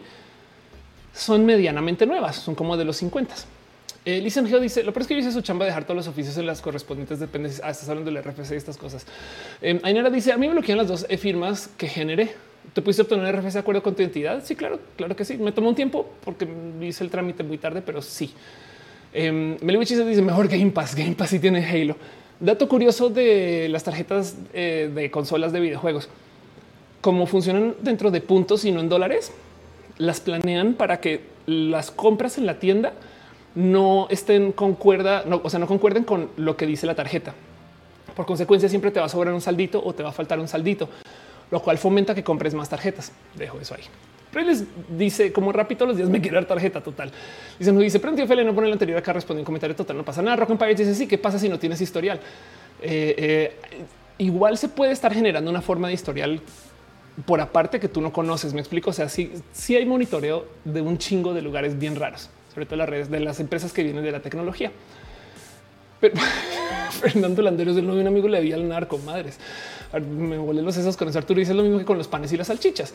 [1.12, 3.34] son medianamente nuevas, son como de los 50.
[4.10, 6.08] Eh, Geo dice lo peor es que yo hice su chamba de dejar todos los
[6.08, 7.62] oficios en las correspondientes dependencias.
[7.64, 9.06] Ah, estás hablando del RFC y estas cosas.
[9.62, 12.34] Eh, Ainara dice a mí me bloquean las dos firmas que generé.
[12.72, 14.42] ¿Te pudiste obtener RFC de acuerdo con tu identidad?
[14.44, 15.36] Sí, claro, claro que sí.
[15.38, 16.48] Me tomó un tiempo porque
[16.80, 18.32] hice el trámite muy tarde, pero sí.
[19.12, 20.94] Eh, dice mejor Game Pass.
[20.96, 21.96] Game Pass sí tiene Halo.
[22.40, 26.08] Dato curioso de las tarjetas eh, de consolas de videojuegos.
[27.00, 29.30] Como funcionan dentro de puntos y no en dólares,
[29.98, 32.92] las planean para que las compras en la tienda
[33.54, 37.34] no estén concuerda, no, o sea, no concuerden con lo que dice la tarjeta.
[38.14, 40.48] Por consecuencia, siempre te va a sobrar un saldito o te va a faltar un
[40.48, 40.88] saldito,
[41.50, 43.12] lo cual fomenta que compres más tarjetas.
[43.34, 43.84] Dejo eso ahí.
[44.32, 44.64] Pero les
[44.96, 47.10] dice como rápido los días me quiero dar tarjeta total.
[47.58, 50.04] Dice, no dice, pero Fele no pone el anterior acá, responde un comentario total, no
[50.04, 50.36] pasa nada.
[50.36, 52.20] Rock Empire dice, sí, ¿qué pasa si no tienes historial?
[52.80, 53.84] Eh, eh,
[54.18, 56.40] igual se puede estar generando una forma de historial
[57.26, 58.54] por aparte que tú no conoces.
[58.54, 58.90] Me explico.
[58.90, 62.76] O sea, si sí, hay monitoreo de un chingo de lugares bien raros, sobre todo
[62.76, 64.72] las redes de las empresas que vienen de la tecnología.
[66.00, 66.14] Pero
[67.00, 69.38] Fernando Landeros, el novio un amigo le vi al narco, madres.
[69.92, 72.32] Me volé los sesos con ese Arturo y dice lo mismo que con los panes
[72.32, 72.92] y las salchichas.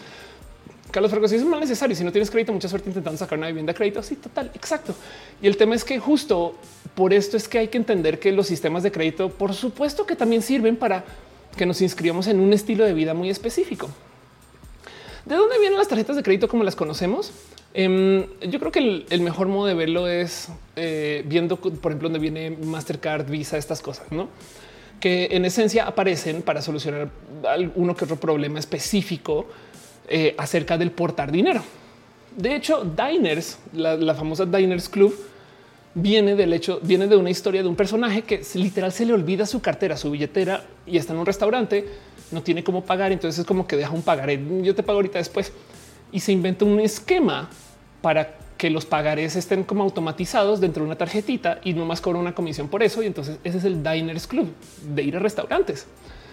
[0.91, 3.47] Carlos Franco, si es mal necesario, si no tienes crédito, mucha suerte intentando sacar una
[3.47, 4.01] vivienda de crédito.
[4.01, 4.95] Sí, total, exacto.
[5.41, 6.55] Y el tema es que justo
[6.93, 10.15] por esto es que hay que entender que los sistemas de crédito, por supuesto que
[10.15, 11.03] también sirven para
[11.57, 13.89] que nos inscribamos en un estilo de vida muy específico.
[15.25, 17.31] ¿De dónde vienen las tarjetas de crédito como las conocemos?
[17.77, 20.47] Em, yo creo que el, mejor modo de verlo es
[20.77, 24.29] eh, viendo, por ejemplo, dónde viene Mastercard, Visa, estas cosas, ¿no?
[25.01, 27.09] Que en esencia aparecen para solucionar
[27.75, 29.47] uno que otro problema específico
[30.07, 31.61] eh, acerca del portar dinero.
[32.37, 35.13] De hecho, Diners, la, famosa Diners Club,
[35.95, 39.45] viene del hecho, viene de una historia de un personaje que literal se le olvida
[39.45, 41.85] su cartera, su billetera y está en un restaurante,
[42.31, 43.11] no tiene cómo pagar.
[43.11, 44.41] Entonces es como que deja un pagaré.
[44.61, 45.51] Yo te pago ahorita después
[46.13, 47.49] y se inventa un esquema
[48.05, 52.19] para que los pagarés estén como automatizados dentro de una tarjetita y no más cobra
[52.19, 53.01] una comisión por eso.
[53.01, 54.53] Y entonces ese es el Diners Club
[54.93, 55.87] de ir a restaurantes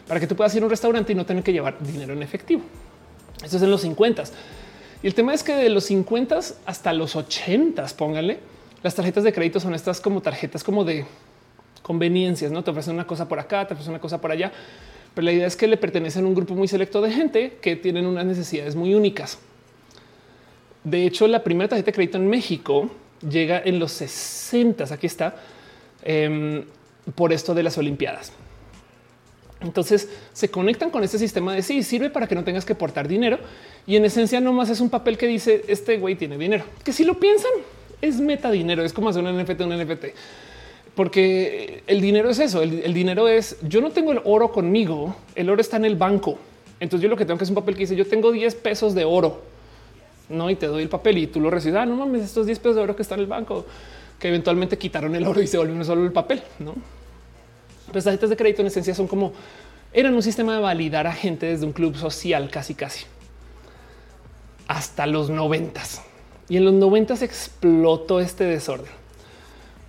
[0.07, 2.23] para que tú puedas ir a un restaurante y no tener que llevar dinero en
[2.23, 2.61] efectivo.
[3.43, 4.25] Eso es en los 50
[5.03, 8.41] y el tema es que de los 50 hasta los 80, póngale
[8.83, 11.07] las tarjetas de crédito son estas como tarjetas como de
[11.81, 14.53] conveniencias, no te ofrecen una cosa por acá, te ofrecen una cosa por allá.
[15.15, 17.77] Pero la idea es que le pertenecen a un grupo muy selecto de gente que
[17.77, 19.39] tienen unas necesidades muy únicas.
[20.85, 22.91] De hecho, la primera tarjeta de crédito en México
[23.29, 24.93] llega en los 60.
[24.93, 25.37] Aquí está
[26.05, 26.65] em,
[27.15, 28.33] por esto de las Olimpiadas.
[29.61, 33.09] Entonces se conectan con este sistema de sí, sirve para que no tengas que portar
[33.09, 33.39] dinero
[33.87, 37.05] y en esencia nomás es un papel que dice este güey tiene dinero, que si
[37.05, 37.53] lo piensan
[38.01, 40.05] es meta dinero, es como hacer un NFT, un NFT,
[40.97, 45.49] porque el dinero es eso, el, dinero es yo no tengo el oro conmigo, el
[45.49, 46.39] oro está en el banco.
[46.81, 48.95] Entonces yo lo que tengo que es un papel que dice yo tengo 10 pesos
[48.95, 49.43] de oro,
[50.33, 51.77] no, y te doy el papel y tú lo recibes.
[51.77, 53.67] Ah, no mames, estos 10 pesos de oro que están en el banco,
[54.19, 56.75] que eventualmente quitaron el oro y se volvió solo el papel, no?
[57.93, 59.33] Las tarjetas de crédito en esencia son como
[59.93, 63.05] eran un sistema de validar a gente desde un club social casi casi
[64.67, 66.03] hasta los noventas.
[66.49, 69.03] Y en los noventas explotó este desorden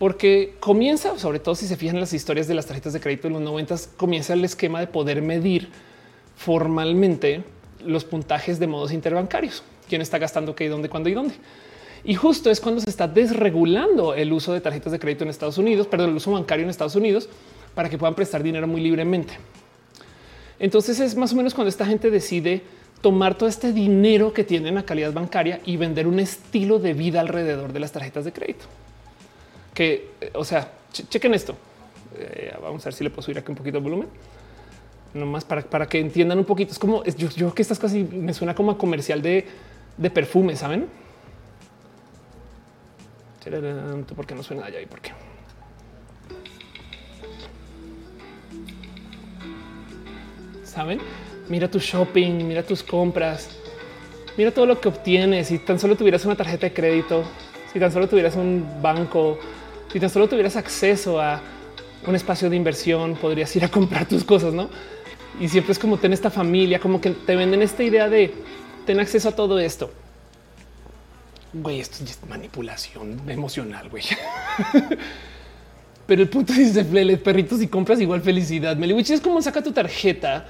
[0.04, 3.28] porque comienza, sobre todo si se fijan en las historias de las tarjetas de crédito
[3.28, 5.70] en los noventas, comienza el esquema de poder medir
[6.36, 7.46] formalmente
[7.86, 9.64] los puntajes de modos interbancarios.
[9.88, 11.36] Quién está gastando qué y dónde, cuándo y dónde.
[12.04, 15.58] Y justo es cuando se está desregulando el uso de tarjetas de crédito en Estados
[15.58, 17.30] Unidos, perdón, el uso bancario en Estados Unidos
[17.74, 19.34] para que puedan prestar dinero muy libremente.
[20.60, 22.62] Entonces es más o menos cuando esta gente decide
[23.02, 27.20] tomar todo este dinero que tienen a calidad bancaria y vender un estilo de vida
[27.20, 28.66] alrededor de las tarjetas de crédito.
[29.74, 31.56] Que, eh, o sea, chequen esto.
[32.18, 34.08] Eh, vamos a ver si le puedo subir aquí un poquito de volumen.
[35.14, 36.72] Nomás para, para que entiendan un poquito.
[36.72, 39.46] Es como yo, yo que estás casi me suena como a comercial de,
[39.98, 40.88] de perfume, saben?
[44.16, 45.12] ¿Por qué no suena allá y por qué?
[50.74, 51.00] saben?
[51.50, 53.50] Mira tu shopping, mira tus compras,
[54.38, 55.48] mira todo lo que obtienes.
[55.48, 57.24] Si tan solo tuvieras una tarjeta de crédito,
[57.72, 59.38] si tan solo tuvieras un banco,
[59.92, 61.42] si tan solo tuvieras acceso a
[62.08, 64.70] un espacio de inversión, podrías ir a comprar tus cosas, no?
[65.40, 68.34] Y siempre es como tener esta familia, como que te venden esta idea de
[68.86, 69.92] tener acceso a todo esto.
[71.54, 74.04] Güey, esto es manipulación emocional, güey.
[76.08, 78.76] Pero el punto dice perritos y compras igual felicidad.
[78.76, 80.46] Meliwich es como saca tu tarjeta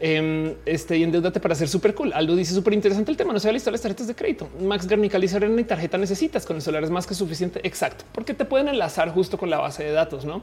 [0.00, 2.12] eh, este, y endeudate para ser súper cool.
[2.12, 3.32] Aldo dice súper interesante el tema.
[3.32, 4.48] No se ha listo las tarjetas de crédito.
[4.60, 7.60] Max Garnica dice en tarjeta necesitas con el celular es más que suficiente.
[7.64, 10.42] Exacto, porque te pueden enlazar justo con la base de datos, no?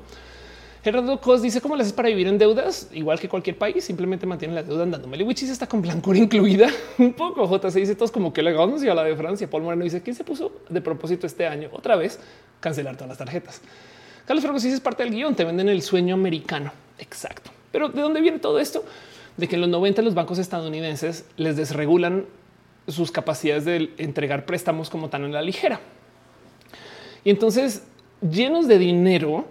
[0.85, 4.27] Gerardo Cos dice cómo le haces para vivir en deudas, igual que cualquier país, simplemente
[4.27, 5.07] mantiene la deuda andando.
[5.07, 6.69] Meliwichis está con blancura incluida
[6.99, 7.45] un poco.
[7.47, 9.49] JC dice todos como que le vamos y a la de Francia.
[9.49, 12.19] Paul Moreno dice quién se puso de propósito este año otra vez
[12.59, 13.61] cancelar todas las tarjetas.
[14.27, 16.71] Carlos si es parte del guion, te venden el sueño americano.
[16.99, 17.49] Exacto.
[17.71, 18.85] Pero de dónde viene todo esto?
[19.37, 22.25] de que en los 90 los bancos estadounidenses les desregulan
[22.87, 25.79] sus capacidades de entregar préstamos como tan en la ligera.
[27.23, 27.83] Y entonces,
[28.21, 29.45] llenos de dinero,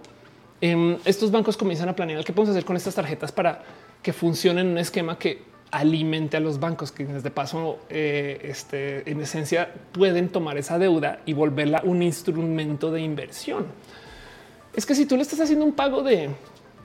[0.61, 3.63] em, estos bancos comienzan a planear qué podemos hacer con estas tarjetas para
[4.01, 9.09] que funcionen en un esquema que alimente a los bancos, que de paso, eh, este,
[9.09, 13.65] en esencia, pueden tomar esa deuda y volverla un instrumento de inversión.
[14.73, 16.29] Es que si tú le estás haciendo un pago de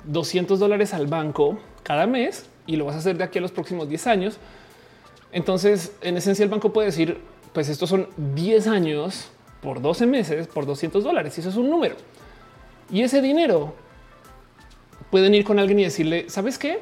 [0.05, 3.51] 200 dólares al banco cada mes, y lo vas a hacer de aquí a los
[3.51, 4.39] próximos 10 años.
[5.33, 7.19] Entonces, en esencia, el banco puede decir,
[7.53, 9.29] pues estos son 10 años
[9.61, 11.37] por 12 meses por 200 dólares.
[11.37, 11.97] Y eso es un número.
[12.93, 13.75] Y ese dinero
[15.11, 16.81] pueden ir con alguien y decirle, ¿sabes qué?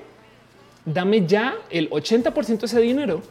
[0.84, 3.22] Dame ya el 80% de ese dinero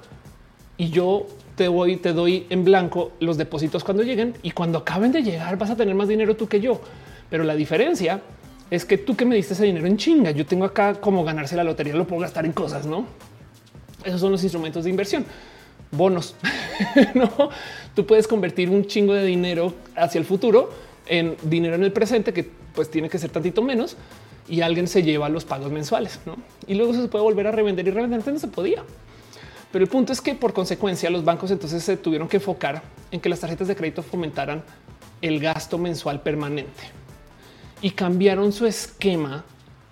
[0.78, 5.12] y yo te voy, te doy en blanco los depósitos cuando lleguen y cuando acaben
[5.12, 6.80] de llegar vas a tener más dinero tú que yo.
[7.30, 8.22] Pero la diferencia
[8.70, 11.56] es que tú que me diste ese dinero en chinga, yo tengo acá como ganarse
[11.56, 13.06] la lotería, lo puedo gastar en cosas, ¿no?
[14.04, 15.26] Esos son los instrumentos de inversión.
[15.90, 16.36] Bonos,
[17.16, 17.50] ¿no?
[17.96, 20.70] Tú puedes convertir un chingo de dinero hacia el futuro
[21.08, 23.98] en dinero en el presente que pues tiene que ser tantito menos
[24.48, 26.36] y alguien se lleva los pagos mensuales, ¿no?
[26.68, 28.84] Y luego se puede volver a revender y revender, no se podía.
[29.72, 33.20] Pero el punto es que por consecuencia los bancos entonces se tuvieron que enfocar en
[33.20, 34.64] que las tarjetas de crédito fomentaran
[35.24, 36.84] el gasto mensual permanente
[37.82, 39.44] y cambiaron su esquema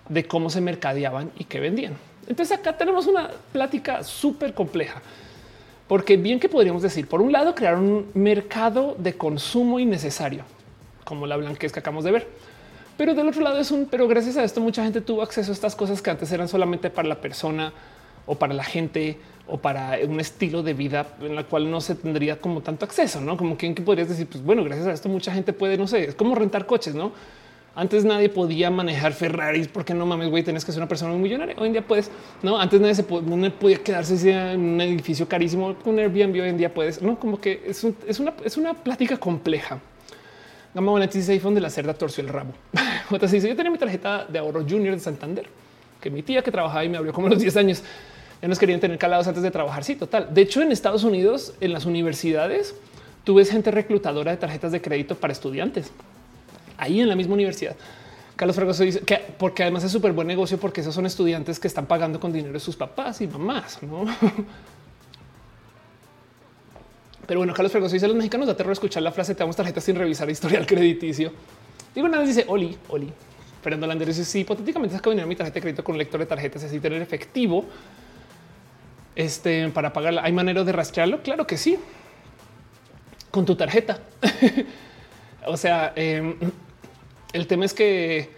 [0.08, 1.94] de cómo se mercadeaban y qué vendían.
[2.28, 5.02] Entonces acá tenemos una plática súper compleja,
[5.88, 10.44] porque bien que podríamos decir, por un lado, crear un mercado de consumo innecesario,
[11.02, 12.45] como la blanquez que acabamos de ver.
[12.96, 15.54] Pero del otro lado es un, pero gracias a esto mucha gente tuvo acceso a
[15.54, 17.72] estas cosas que antes eran solamente para la persona
[18.24, 21.94] o para la gente o para un estilo de vida en la cual no se
[21.94, 25.32] tendría como tanto acceso, no como que, podrías decir, pues bueno, gracias a esto mucha
[25.32, 27.12] gente puede, no sé, es como rentar coches, no?
[27.76, 31.20] Antes nadie podía manejar Ferraris porque no mames, güey, tenés que ser una persona muy
[31.20, 31.54] millonaria.
[31.58, 32.10] Hoy en día puedes,
[32.42, 32.58] no?
[32.58, 36.40] Antes nadie se podía, quedarse en un edificio carísimo con Airbnb.
[36.40, 37.20] Hoy en día puedes, no?
[37.20, 39.78] Como que es, una, es una plática compleja.
[40.76, 42.52] Gama Valentín dice iPhone de la cerda torció el rabo.
[43.10, 45.46] Otra dice yo tenía mi tarjeta de ahorro junior de Santander
[46.02, 47.82] que mi tía que trabajaba y me abrió como los 10 años.
[48.42, 49.84] Ya nos querían tener calados antes de trabajar.
[49.84, 50.34] Sí, total.
[50.34, 52.74] De hecho, en Estados Unidos, en las universidades,
[53.24, 55.90] tú ves gente reclutadora de tarjetas de crédito para estudiantes
[56.76, 57.74] ahí en la misma universidad.
[58.36, 61.68] Carlos Fragoso dice que porque además es súper buen negocio porque esos son estudiantes que
[61.68, 63.78] están pagando con dinero de sus papás y mamás.
[63.82, 64.04] ¿no?
[67.26, 69.82] Pero bueno, Carlos Fragoso dice los mexicanos da terror escuchar la frase te damos tarjetas
[69.84, 71.32] sin revisar historial crediticio.
[71.94, 73.12] Digo, nada dice Oli, Oli.
[73.62, 76.20] Fernando Lander dice si hipotéticamente es que venir mi tarjeta de crédito con un lector
[76.20, 77.64] de tarjetas así tener efectivo
[79.16, 80.22] este para pagarla.
[80.22, 81.22] ¿Hay manera de rastrearlo?
[81.22, 81.78] Claro que sí.
[83.30, 83.98] Con tu tarjeta.
[85.46, 86.36] o sea, eh,
[87.32, 88.30] el tema es que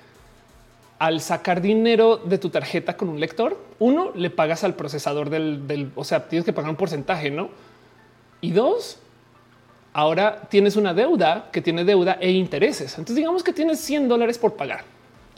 [0.98, 5.92] al sacar dinero de tu tarjeta con un lector, uno le pagas al procesador del,
[5.94, 7.50] o sea, tienes que pagar un porcentaje, no?
[8.40, 8.98] Y dos,
[9.92, 12.92] ahora tienes una deuda que tiene deuda e intereses.
[12.92, 14.84] Entonces, digamos que tienes 100 dólares por pagar.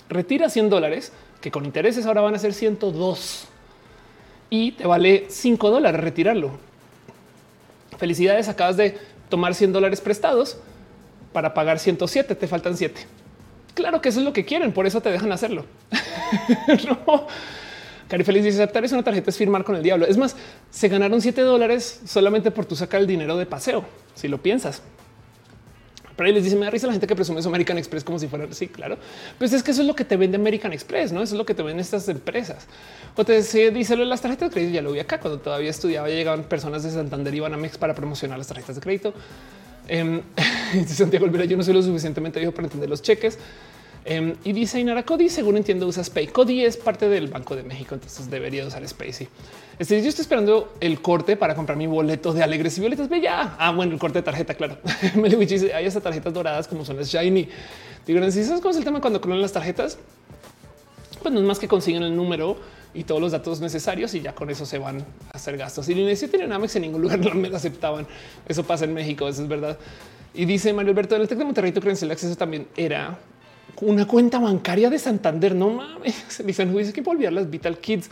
[0.08, 3.46] Retira 100 dólares que con intereses ahora van a ser 102
[4.50, 6.58] y te vale 5 dólares retirarlo.
[7.96, 8.98] Felicidades, acabas de
[9.28, 10.58] tomar 100 dólares prestados
[11.32, 13.06] para pagar 107, te faltan 7.
[13.74, 15.64] Claro que eso es lo que quieren, por eso te dejan hacerlo.
[18.10, 20.04] Cari Feliz dice aceptar es una tarjeta es firmar con el diablo.
[20.04, 20.34] Es más,
[20.68, 23.84] se ganaron 7 dólares solamente por tu sacar el dinero de paseo,
[24.14, 24.82] si lo piensas.
[26.16, 28.18] Pero ahí les dice, me da risa la gente que presume su American Express como
[28.18, 28.98] si fuera sí, claro.
[29.38, 31.22] Pues es que eso es lo que te vende American Express, no?
[31.22, 32.66] Eso es lo que te venden estas empresas.
[33.16, 34.74] O te dice, dice las tarjetas de crédito.
[34.74, 38.38] Ya lo vi acá cuando todavía estudiaba, llegaban personas de Santander y Banamex para promocionar
[38.38, 39.14] las tarjetas de crédito.
[39.92, 40.22] Eh,
[40.86, 43.38] Santiago Olvera, yo no soy lo suficientemente viejo para entender los cheques.
[44.04, 46.28] Em, y dice Inara Cody, según entiendo, usa Spay.
[46.28, 49.12] Cody es parte del Banco de México, entonces debería usar Spay.
[49.12, 49.28] Sí.
[49.78, 53.08] Este, yo estoy esperando el corte para comprar mi boleto de alegres y violetas.
[53.08, 53.56] Ve ya.
[53.58, 54.78] Ah, bueno, el corte de tarjeta, claro.
[55.14, 57.48] Meliwich dice hay esas tarjetas doradas como son las shiny.
[58.06, 59.98] Digo, si sabes cómo es el tema cuando clonan las tarjetas,
[61.22, 62.56] pues no es más que consiguen el número
[62.94, 65.00] y todos los datos necesarios y ya con eso se van
[65.32, 65.88] a hacer gastos.
[65.88, 68.06] Y ni tiene Amex en ningún lugar no me aceptaban.
[68.48, 69.78] Eso pasa en México, eso es verdad.
[70.34, 73.18] Y dice Mario Alberto, el Tec de Monterrey, tu credencial de acceso también era
[73.80, 75.54] una cuenta bancaria de Santander.
[75.54, 78.10] No mames, dicen dice que olvidar las Vital Kids,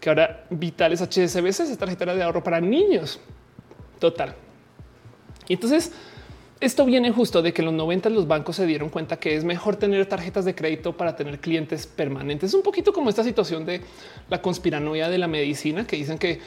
[0.00, 3.20] que ahora Vital es HSBC, esa tarjeta de ahorro para niños.
[3.98, 4.34] Total.
[5.48, 5.92] Y entonces
[6.60, 9.44] esto viene justo de que en los 90 los bancos se dieron cuenta que es
[9.44, 12.50] mejor tener tarjetas de crédito para tener clientes permanentes.
[12.50, 13.80] Es un poquito como esta situación de
[14.28, 16.40] la conspiranoia de la medicina que dicen que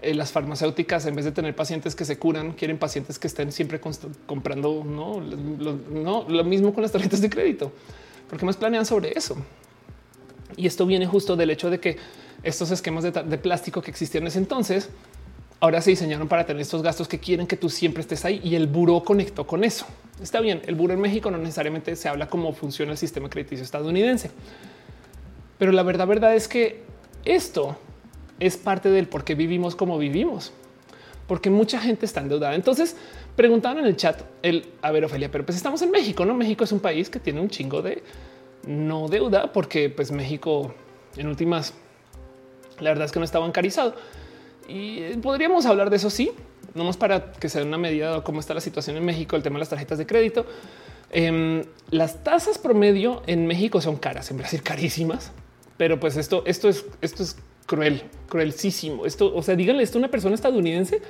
[0.00, 3.50] eh, las farmacéuticas, en vez de tener pacientes que se curan, quieren pacientes que estén
[3.50, 3.80] siempre
[4.26, 5.20] comprando ¿no?
[5.20, 7.72] Lo, mismo con las tarjetas de crédito,
[8.30, 9.36] porque más planean sobre eso.
[10.56, 11.96] Y esto viene justo del hecho de que
[12.44, 14.88] estos esquemas de, plástico que existían en ese entonces
[15.60, 18.54] ahora se diseñaron para tener estos gastos que quieren que tú siempre estés ahí y
[18.54, 19.86] el buró conectó con eso.
[20.22, 23.64] Está bien, el buró en México no necesariamente se habla cómo funciona el sistema crediticio
[23.64, 24.30] estadounidense,
[25.58, 26.84] pero la verdad, verdad es que
[27.24, 27.76] esto
[28.40, 30.52] es parte del por qué vivimos como vivimos,
[31.26, 32.54] porque mucha gente está endeudada.
[32.54, 32.96] Entonces
[33.36, 36.34] preguntaban en el chat el a ver, Ofelia, pero pues estamos en México, no?
[36.34, 38.02] México es un país que tiene un chingo de
[38.66, 40.74] no deuda, porque pues México
[41.16, 41.74] en últimas,
[42.80, 43.94] la verdad es que no está bancarizado
[44.68, 46.10] y podríamos hablar de eso.
[46.10, 46.30] Sí,
[46.74, 49.34] no más para que se dé una medida de cómo está la situación en México,
[49.34, 50.44] el tema de las tarjetas de crédito.
[51.10, 55.32] Em, las tasas promedio en México son caras, en Brasil carísimas,
[55.78, 57.36] pero pues esto, esto es, esto es
[57.68, 59.06] cruel, cruelísimo.
[59.06, 61.00] Esto, o sea, díganle esto a una persona estadounidense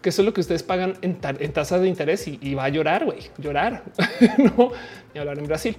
[0.00, 1.20] que eso es lo que ustedes pagan en,
[1.52, 3.84] tasas de interés y, va a llorar, güey, llorar,
[4.38, 4.72] no,
[5.12, 5.76] ni hablar en Brasil.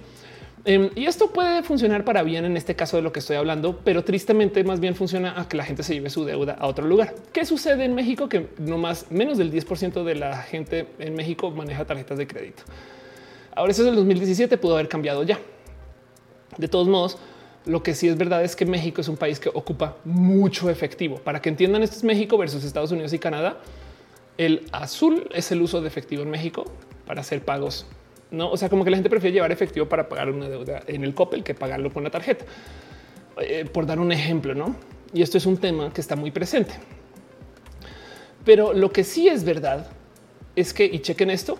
[0.64, 3.80] Em, y esto puede funcionar para bien en este caso de lo que estoy hablando,
[3.82, 6.86] pero tristemente más bien funciona a que la gente se lleve su deuda a otro
[6.86, 7.16] lugar.
[7.32, 8.28] ¿Qué sucede en México?
[8.28, 12.62] Que no más menos del 10% de la gente en México maneja tarjetas de crédito.
[13.56, 15.40] Ahora eso es el 2017, pudo haber cambiado ya.
[16.58, 17.18] De todos modos,
[17.64, 21.16] lo que sí es verdad es que México es un país que ocupa mucho efectivo.
[21.16, 23.58] Para que entiendan, esto es México versus Estados Unidos y Canadá.
[24.38, 26.64] El azul es el uso de efectivo en México
[27.06, 27.86] para hacer pagos
[28.32, 31.04] no, o sea, como que la gente prefiere llevar efectivo para pagar una deuda en
[31.04, 32.46] el Coppel que pagarlo con la tarjeta.
[33.38, 34.74] Eh, por dar un ejemplo, no?
[35.12, 36.72] Y esto es un tema que está muy presente.
[38.44, 39.86] Pero lo que sí es verdad
[40.56, 41.58] es que, y chequen esto,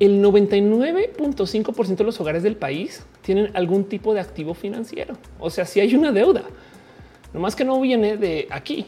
[0.00, 5.14] el 99.5% de los hogares del país tienen algún tipo de activo financiero.
[5.38, 6.44] O sea, si hay una deuda,
[7.32, 8.86] no más que no viene de aquí,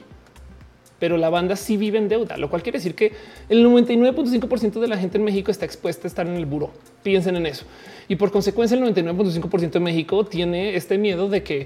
[0.98, 3.12] pero la banda sí vive en deuda, lo cual quiere decir que
[3.48, 6.70] el 99.5% de la gente en México está expuesta a estar en el buro.
[7.02, 7.66] Piensen en eso.
[8.08, 11.60] Y por consecuencia, el 99.5% de México tiene este miedo de que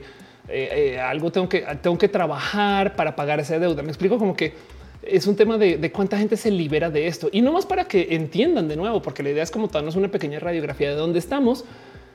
[0.49, 3.83] eh, eh, algo tengo que, tengo que trabajar para pagar esa deuda.
[3.83, 4.55] Me explico como que
[5.09, 8.15] es un tema de, cuánta gente se libera de esto y no más para que
[8.15, 11.65] entiendan de nuevo, porque la idea es como darnos una pequeña radiografía de dónde estamos.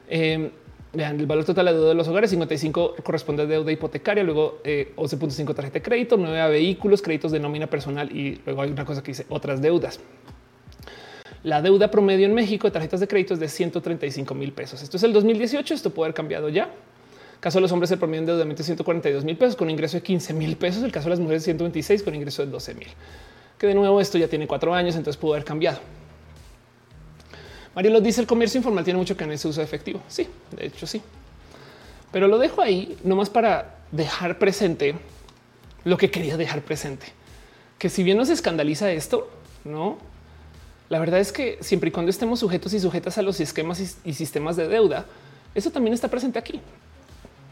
[0.09, 0.51] Eh,
[0.93, 4.59] Vean, el valor total de deuda de los hogares, 55 corresponde a deuda hipotecaria, luego
[4.63, 8.83] 11.5 tarjeta de crédito, 9 a vehículos, créditos de nómina personal y luego hay una
[8.83, 10.01] cosa que dice otras deudas.
[11.43, 14.83] La deuda promedio en México de tarjetas de crédito es de 135 mil pesos.
[14.83, 16.69] Esto es el 2018, esto puede haber cambiado ya.
[17.41, 20.03] Caso de los hombres, el promedio de endeudamiento es 142 mil pesos con ingreso de
[20.03, 20.83] 15 mil pesos.
[20.83, 22.87] El caso de las mujeres, 126 con ingreso de 12 mil.
[23.57, 25.79] Que de nuevo esto ya tiene cuatro años, entonces pudo haber cambiado.
[27.75, 30.01] Mario lo dice, el comercio informal tiene mucho que en ese uso de efectivo.
[30.07, 31.01] Sí, de hecho sí.
[32.11, 34.95] Pero lo dejo ahí nomás para dejar presente
[35.83, 37.07] lo que quería dejar presente.
[37.77, 39.29] Que si bien nos escandaliza esto,
[39.63, 39.97] no,
[40.89, 44.13] la verdad es que siempre y cuando estemos sujetos y sujetas a los esquemas y,
[44.13, 45.05] sistemas de deuda,
[45.55, 46.59] eso también está presente aquí.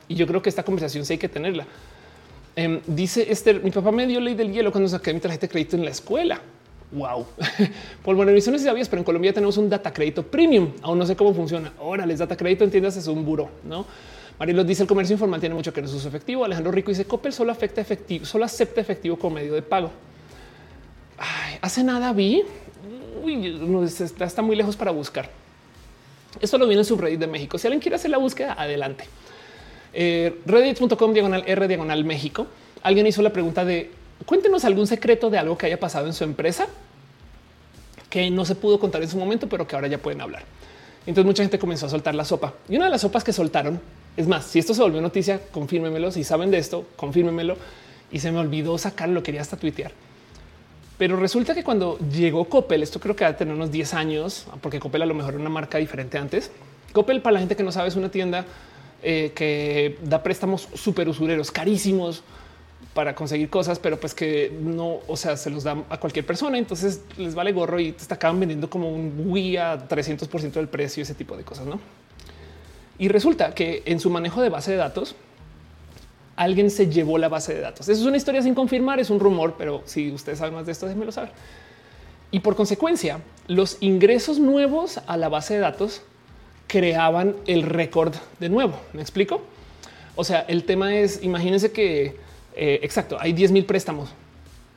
[0.10, 1.66] Y yo creo que esta conversación sí hay que tenerla.
[2.56, 5.50] Em, dice Esther, mi papá me dio ley del hielo cuando saqué mi tarjeta de
[5.50, 6.42] crédito en la escuela.
[6.92, 7.26] Wow.
[8.04, 10.72] Por bueno, no sé si sabías, pero en Colombia tenemos un data crédito premium.
[10.82, 11.72] Aún no sé cómo funciona.
[11.80, 13.86] Ahora les data crédito, entiendas, es un buro, no?
[14.40, 16.44] Marilos dice el comercio informal tiene mucho que ver su efectivo.
[16.44, 19.92] Alejandro Rico dice Coppel solo afecta efectivo, solo acepta efectivo como medio de pago.
[21.62, 22.44] hace nada vi.
[23.22, 25.30] Uy, está, está muy lejos para buscar.
[26.40, 27.58] Esto lo viene en subreddit de México.
[27.58, 29.06] Si alguien quiere hacer la búsqueda, adelante.
[29.94, 32.48] Eh, Reddit.com diagonal R diagonal México.
[32.84, 33.92] Alguien hizo la pregunta de
[34.26, 36.68] cuéntenos algún secreto de algo que haya pasado en su empresa
[38.10, 40.44] que no se pudo contar en su momento, pero que ahora ya pueden hablar.
[41.06, 43.80] Entonces mucha gente comenzó a soltar la sopa y una de las sopas que soltaron
[44.20, 46.12] es más, si esto se volvió noticia, confírmemelo.
[46.12, 47.56] Si saben de esto, confírmemelo.
[48.12, 49.94] Y se me olvidó sacarlo, quería hasta tuitear.
[50.98, 54.48] Pero resulta que cuando llegó Coppel, esto creo que va a tener unos 10 años,
[54.60, 56.52] porque Coppel a lo mejor era una marca diferente antes.
[56.92, 58.46] Coppel, para la gente que no sabe, es una tienda
[59.04, 62.24] eh, que da préstamos súper usureros, carísimos,
[62.94, 66.58] para conseguir cosas, pero pues que no, o sea, se los da a cualquier persona.
[66.58, 71.04] Entonces les vale gorro y te acaban vendiendo como un Wii a 300 del precio,
[71.04, 71.80] ese tipo de cosas, no?
[72.98, 75.16] Y resulta que en su manejo de base de datos,
[76.36, 77.88] alguien se llevó la base de datos.
[77.88, 80.72] Eso es una historia sin confirmar, es un rumor, pero si ustedes saben más de
[80.72, 81.32] esto, déjenmelo saber.
[82.32, 86.02] Y por consecuencia, los ingresos nuevos a la base de datos
[86.70, 88.80] creaban el récord de nuevo.
[88.94, 89.42] ¿Me explico?
[90.16, 92.16] O sea, el tema es, imagínense que
[92.56, 94.10] eh, exacto, hay 10 mil préstamos.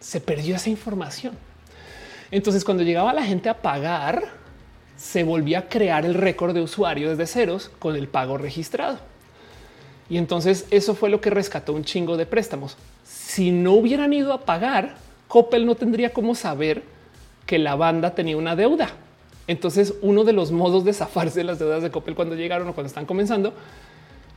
[0.01, 1.37] Se perdió esa información.
[2.31, 4.25] Entonces, cuando llegaba la gente a pagar,
[4.97, 8.99] se volvía a crear el récord de usuario desde ceros con el pago registrado.
[10.09, 12.77] Y entonces eso fue lo que rescató un chingo de préstamos.
[13.05, 14.97] Si no hubieran ido a pagar,
[15.29, 16.83] Coppel no tendría cómo saber
[17.47, 18.91] que la banda tenía una deuda.
[19.47, 22.75] Entonces, uno de los modos de zafarse de las deudas de Coppel cuando llegaron o
[22.75, 23.53] cuando están comenzando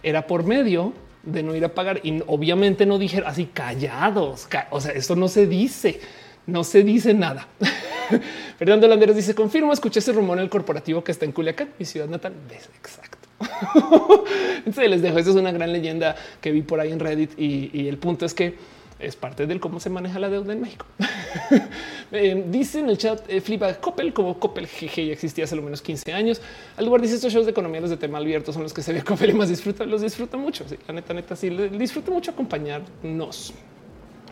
[0.04, 4.48] era por medio de no ir a pagar y obviamente no dijeron así callados.
[4.72, 6.00] O sea, esto no se dice,
[6.48, 7.48] no se dice nada.
[8.58, 11.86] Fernando Landeros dice confirmo, escuché ese rumor en el corporativo que está en Culiacán, mi
[11.86, 12.34] ciudad natal.
[12.78, 13.18] Exacto.
[14.58, 15.18] Entonces les dejo.
[15.18, 18.34] Eso es una gran leyenda que vi por ahí en Reddit y el punto es
[18.34, 18.56] que
[19.00, 20.86] es parte del cómo se maneja la deuda en México.
[22.12, 25.64] Eh, dice en el chat eh, flipa Coppel como Coppel GG ya existía hace lo
[25.64, 26.40] menos 15 años.
[26.78, 28.94] Al lugar dice estos shows de economía, los de tema abierto son los que se
[28.94, 30.66] ve Coppel y más disfruta, los disfruta mucho.
[30.88, 33.54] la neta, neta, sí, disfruta mucho acompañarnos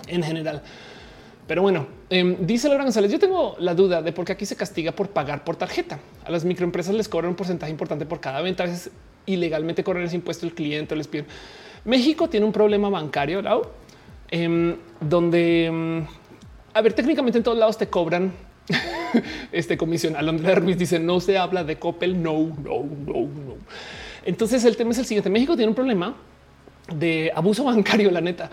[0.08, 0.62] en general.
[1.48, 4.56] Pero bueno, eh, dice Laura González, yo tengo la duda de por qué aquí se
[4.56, 6.00] castiga por pagar por tarjeta.
[6.24, 8.66] A las microempresas les cobran un porcentaje importante por cada venta.
[9.26, 11.26] Ilegalmente corren ese impuesto el cliente, les piden.
[11.86, 13.42] México tiene un problema bancario,
[14.36, 16.08] Em, donde, em,
[16.74, 18.34] a ver, técnicamente en todos lados te cobran
[19.52, 20.16] este comisión.
[20.16, 22.20] Alondra Ruiz dice no se habla de Coppel.
[22.24, 22.34] No,
[22.64, 23.56] no, no, no.
[24.26, 25.30] Entonces el tema es el siguiente.
[25.30, 26.16] México tiene un problema
[26.92, 28.50] de abuso bancario, la neta.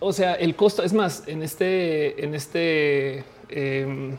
[0.00, 4.16] O sea, el costo es más en este, en este em,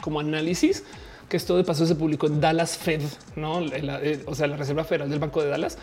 [0.00, 0.84] como análisis
[1.28, 3.02] que esto de paso se publicó en Dallas Fed,
[3.34, 3.60] no?
[3.60, 5.76] Eh, o sea, la Reserva Federal del Banco de Dallas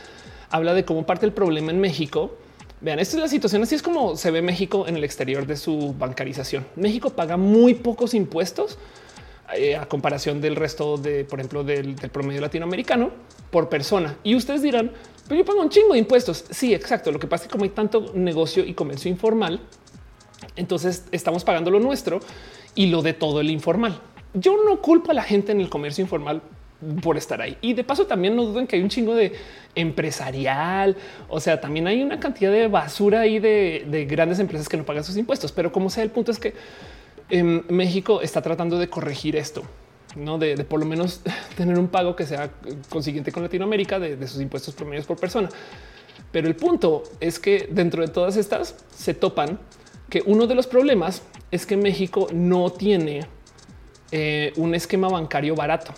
[0.50, 2.40] habla de cómo parte del problema en México.
[2.84, 3.64] Vean, esta es la situación.
[3.64, 6.66] Así es como se ve México en el exterior de su bancarización.
[6.76, 8.78] México paga muy pocos impuestos
[9.56, 13.12] eh, a comparación del resto de, por ejemplo, del, promedio latinoamericano
[13.52, 14.18] por persona.
[14.22, 14.92] Y ustedes dirán,
[15.30, 16.44] pero yo pago un chingo de impuestos.
[16.50, 17.10] Sí, exacto.
[17.10, 19.62] Lo que pasa es que como hay tanto negocio y comercio informal,
[20.58, 22.20] entonces estamos pagando lo nuestro
[22.76, 23.98] y lo de todo el informal.
[24.34, 26.42] Yo no culpo a la gente en el comercio informal
[27.02, 27.58] por estar ahí.
[27.62, 29.34] Y de paso también no duden que hay un chingo de
[29.76, 30.96] empresarial.
[31.30, 34.84] O sea, también hay una cantidad de basura ahí de, de grandes empresas que no
[34.84, 35.52] pagan sus impuestos.
[35.52, 36.54] Pero como sea, el punto es que
[37.30, 39.64] en México está tratando de corregir esto,
[40.16, 41.22] no de, por lo menos
[41.58, 42.52] tener un pago que sea
[42.90, 45.50] consiguiente con Latinoamérica de, sus impuestos promedios por persona.
[46.32, 49.60] Pero el punto es que dentro de todas estas se topan
[50.10, 53.26] que uno de los problemas es que México no tiene
[54.12, 55.92] eh, un esquema bancario barato.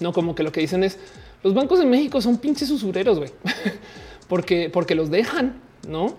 [0.00, 0.98] No como que lo que dicen es
[1.42, 3.30] los bancos de México son pinches usureros, güey,
[4.28, 6.16] porque, porque los dejan, no?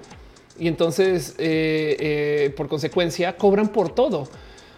[0.62, 4.28] y entonces eh, eh, por consecuencia cobran por todo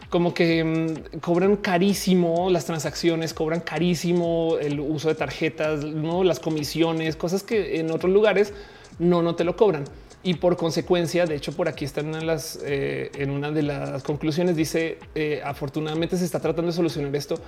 [0.10, 6.40] como que mm, cobran carísimo las transacciones, cobran carísimo el uso de tarjetas, no las
[6.40, 8.54] comisiones, cosas que en otros lugares
[9.00, 9.86] no, no te lo cobran.
[10.22, 14.04] Y por consecuencia, de hecho, por aquí están en, las, eh, en una de las
[14.04, 15.00] conclusiones, dice,
[15.44, 17.40] afortunadamente se está tratando de solucionar esto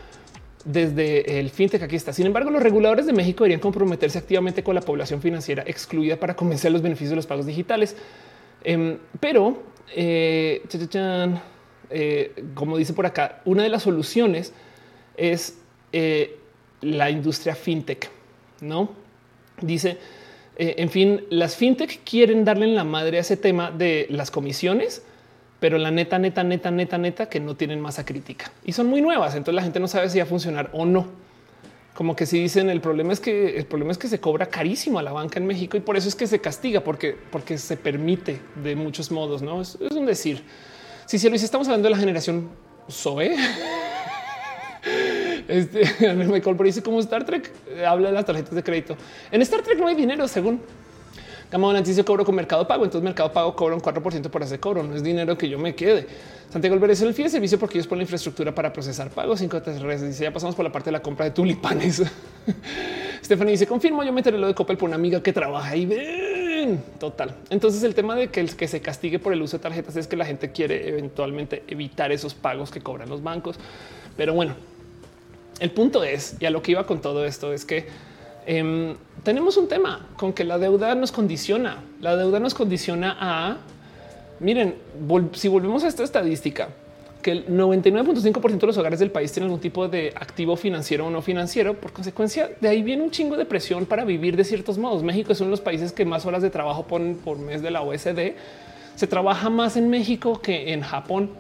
[0.66, 2.12] desde el fintech aquí está.
[2.12, 6.36] Sin embargo, los reguladores de México deberían comprometerse activamente con la población financiera excluida para
[6.36, 7.96] convencer los beneficios de los pagos digitales.
[8.64, 9.62] Em, pero,
[9.96, 10.64] eh,
[11.92, 14.54] eh, como dice por acá, una de las soluciones
[15.16, 15.60] es
[15.94, 16.40] eh,
[16.82, 18.10] la industria fintech,
[18.62, 18.90] ¿no?
[19.62, 19.98] Dice,
[20.58, 25.04] en fin, las fintech quieren darle en la madre a ese tema de las comisiones,
[25.66, 29.02] pero la neta, neta, neta, neta, neta, que no tienen masa crítica y son muy
[29.02, 29.34] nuevas.
[29.34, 31.08] Entonces la gente no sabe si va a funcionar o no.
[31.96, 35.00] Como que si dicen el problema es que el problema es que se cobra carísimo
[35.00, 37.78] a la banca en México y por eso es que se castiga porque, porque se
[37.78, 39.42] permite de muchos modos.
[39.42, 40.44] No es, un decir.
[41.08, 42.48] Si si estamos hablando de la generación
[42.88, 43.36] Zoe.
[45.48, 47.52] Este Michael dice como Star Trek
[47.88, 48.96] habla de las tarjetas de crédito.
[49.32, 50.62] En Star Trek no hay dinero, según
[51.52, 52.84] Gama Anticio cobro con Mercado Pago.
[52.84, 54.84] Entonces Mercado Pago cobra un 4% por ese cobro.
[54.84, 56.08] No es dinero que yo me quede.
[56.50, 59.40] Santiago Álvarez el fiel servicio porque ellos ponen la infraestructura para procesar pagos.
[59.40, 62.04] Cinco Dice ya pasamos por la parte de la compra de tulipanes.
[63.24, 64.04] Stephanie dice confirmo.
[64.04, 65.86] Yo meteré lo de Coppel por una amiga que trabaja ahí.
[65.86, 67.36] Ven total.
[67.50, 70.08] Entonces el tema de que el que se castigue por el uso de tarjetas es
[70.08, 73.58] que la gente quiere eventualmente evitar esos pagos que cobran los bancos.
[74.18, 74.56] Pero bueno,
[75.60, 77.88] el punto es y a lo que iba con todo esto es que
[78.46, 78.96] Em,
[79.26, 81.84] tenemos un tema con que la deuda nos condiciona.
[82.00, 83.58] La deuda nos condiciona a,
[84.40, 84.76] miren,
[85.34, 86.70] si volvemos a esta estadística,
[87.24, 91.10] que el 99.5% de los hogares del país tienen algún tipo de activo financiero o
[91.10, 91.74] no financiero.
[91.74, 95.02] Por consecuencia, de ahí viene un chingo de presión para vivir de ciertos modos.
[95.02, 97.72] México es uno de los países que más horas de trabajo ponen por mes de
[97.72, 98.36] la OSD.
[98.96, 101.32] Se trabaja más en México que en Japón.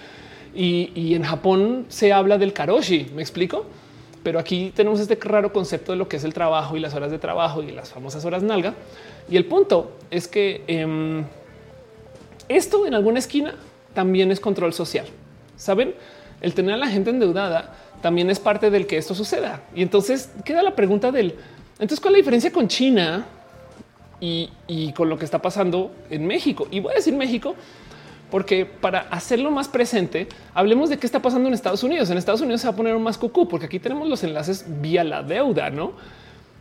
[0.56, 3.12] y, y en Japón se habla del karoshi.
[3.14, 3.64] ¿Me explico?
[4.22, 7.10] Pero aquí tenemos este raro concepto de lo que es el trabajo y las horas
[7.10, 8.74] de trabajo y las famosas horas nalga.
[9.30, 11.24] Y el punto es que em,
[12.48, 13.54] esto en alguna esquina
[13.94, 15.06] también es control social.
[15.56, 15.94] Saben,
[16.40, 19.62] el tener a la gente endeudada también es parte del que esto suceda.
[19.74, 21.34] Y entonces queda la pregunta del
[21.78, 23.24] entonces, ¿cuál es la diferencia con China
[24.20, 26.66] y, y con lo que está pasando en México?
[26.72, 27.54] Y voy a decir México
[28.30, 32.10] porque para hacerlo más presente, hablemos de qué está pasando en Estados Unidos.
[32.10, 34.66] En Estados Unidos se va a poner un más cucú, porque aquí tenemos los enlaces
[34.80, 35.92] vía la deuda, ¿no?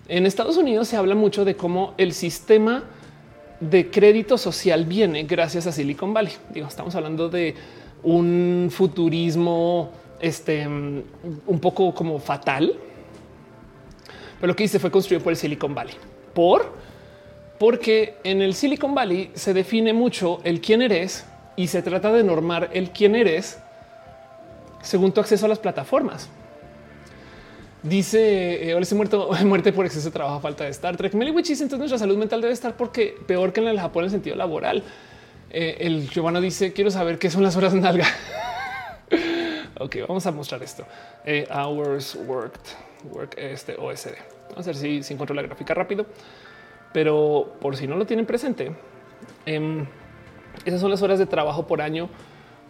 [0.07, 2.85] En Estados Unidos se habla mucho de cómo el sistema
[3.59, 6.33] de crédito social viene gracias a Silicon Valley.
[6.53, 7.55] Digo, estamos hablando de
[8.03, 9.91] un futurismo
[10.21, 12.73] este, un poco como fatal,
[14.39, 15.95] pero lo que hice fue construido por el Silicon Valley.
[16.33, 16.71] ¿Por?
[17.59, 21.25] Porque en el Silicon Valley se define mucho el quién eres
[21.57, 23.59] y se trata de normar el quién eres
[24.81, 26.29] según tu acceso a las plataformas.
[27.83, 31.13] Dice ahora se muerto muerte por exceso de trabajo, falta de Star Trek.
[31.13, 34.05] Meliwich dice entonces nuestra salud mental debe estar porque peor que en el Japón en
[34.05, 34.83] el sentido laboral.
[35.49, 38.05] Eh, el Giovanna dice quiero saber qué son las horas nalga.
[39.79, 40.85] ok, vamos a mostrar esto.
[41.25, 42.61] Eh, hours worked,
[43.11, 44.11] work este OSD.
[44.49, 46.05] Vamos a ver si, si encuentro la gráfica rápido,
[46.93, 48.75] pero por si no lo tienen presente.
[50.65, 52.09] Esas son las horas de trabajo por año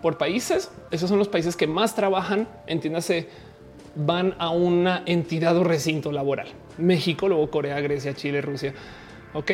[0.01, 0.71] por países.
[0.91, 3.27] Esos son los países que más trabajan, entiéndase,
[3.95, 6.47] van a una entidad o recinto laboral.
[6.77, 8.73] México, luego Corea, Grecia, Chile, Rusia.
[9.33, 9.51] Ok.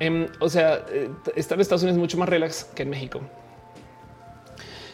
[0.00, 3.20] Em, o sea, eh, estar en Estados Unidos es mucho más relax que en México.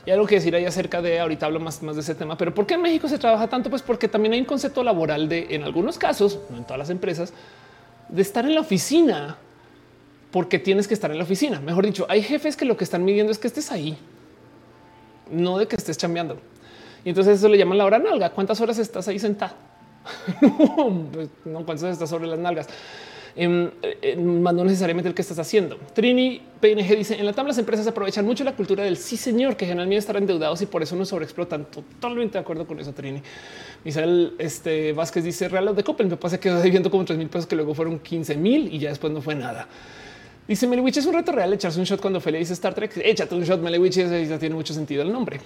[0.07, 2.55] Y algo que decir ahí acerca de ahorita hablo más, más de ese tema, pero
[2.55, 3.71] ¿por qué en México se trabaja tanto?
[3.71, 6.91] Pues porque también hay un concepto laboral de en algunos casos, no en todas las
[6.91, 7.33] empresas,
[8.11, 9.39] de estar en la oficina
[10.35, 11.61] porque tienes que estar en la oficina.
[11.61, 13.97] Mejor dicho, hay jefes que lo que están midiendo es que estés ahí,
[15.31, 16.39] no de que estés chambeando.
[17.05, 18.31] Y entonces eso le llaman la hora nalga.
[18.31, 19.55] ¿Cuántas horas estás ahí sentado?
[20.43, 22.67] no, pues, no, cuántas estás sobre las nalgas.
[23.37, 25.79] Em, eh, más no necesariamente el que estás haciendo.
[25.95, 29.57] Trini PNG dice en la tabla las empresas aprovechan mucho la cultura del sí señor
[29.57, 31.67] que generalmente están endeudados y por eso no sobreexplotan.
[31.67, 33.23] Totalmente de acuerdo con eso, Trini.
[33.85, 37.29] Isabel este, Vázquez dice real de Coppel me pasa que quedó debiendo como 3 mil
[37.29, 39.69] pesos que luego fueron 15 mil y ya después no fue nada.
[40.47, 42.97] Dice Meliwich es un reto real echarse un shot cuando Feli dice Star Trek.
[42.97, 45.41] Échate un shot Meliwich ya tiene mucho sentido el nombre.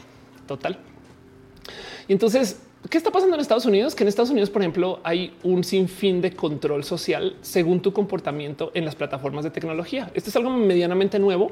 [0.47, 0.79] Total.
[2.09, 3.97] Y entonces ¿Qué está pasando en Estados Unidos?
[3.97, 8.70] Que en Estados Unidos, por ejemplo, hay un sinfín de control social según tu comportamiento
[8.73, 10.11] en las plataformas de tecnología.
[10.15, 11.51] Esto es algo medianamente nuevo,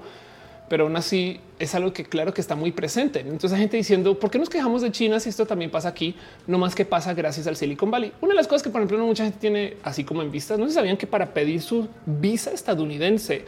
[0.69, 3.21] pero aún así es algo que claro que está muy presente.
[3.21, 6.15] Entonces hay gente diciendo, ¿por qué nos quejamos de China si esto también pasa aquí?
[6.47, 8.13] No más que pasa gracias al Silicon Valley.
[8.21, 10.67] Una de las cosas que, por ejemplo, mucha gente tiene así como en vista, no
[10.67, 13.45] se sabían que para pedir su visa estadounidense,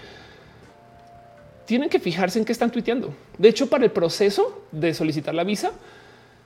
[1.66, 3.12] tienen que fijarse en qué están tuiteando.
[3.36, 5.72] De hecho, para el proceso de solicitar la visa,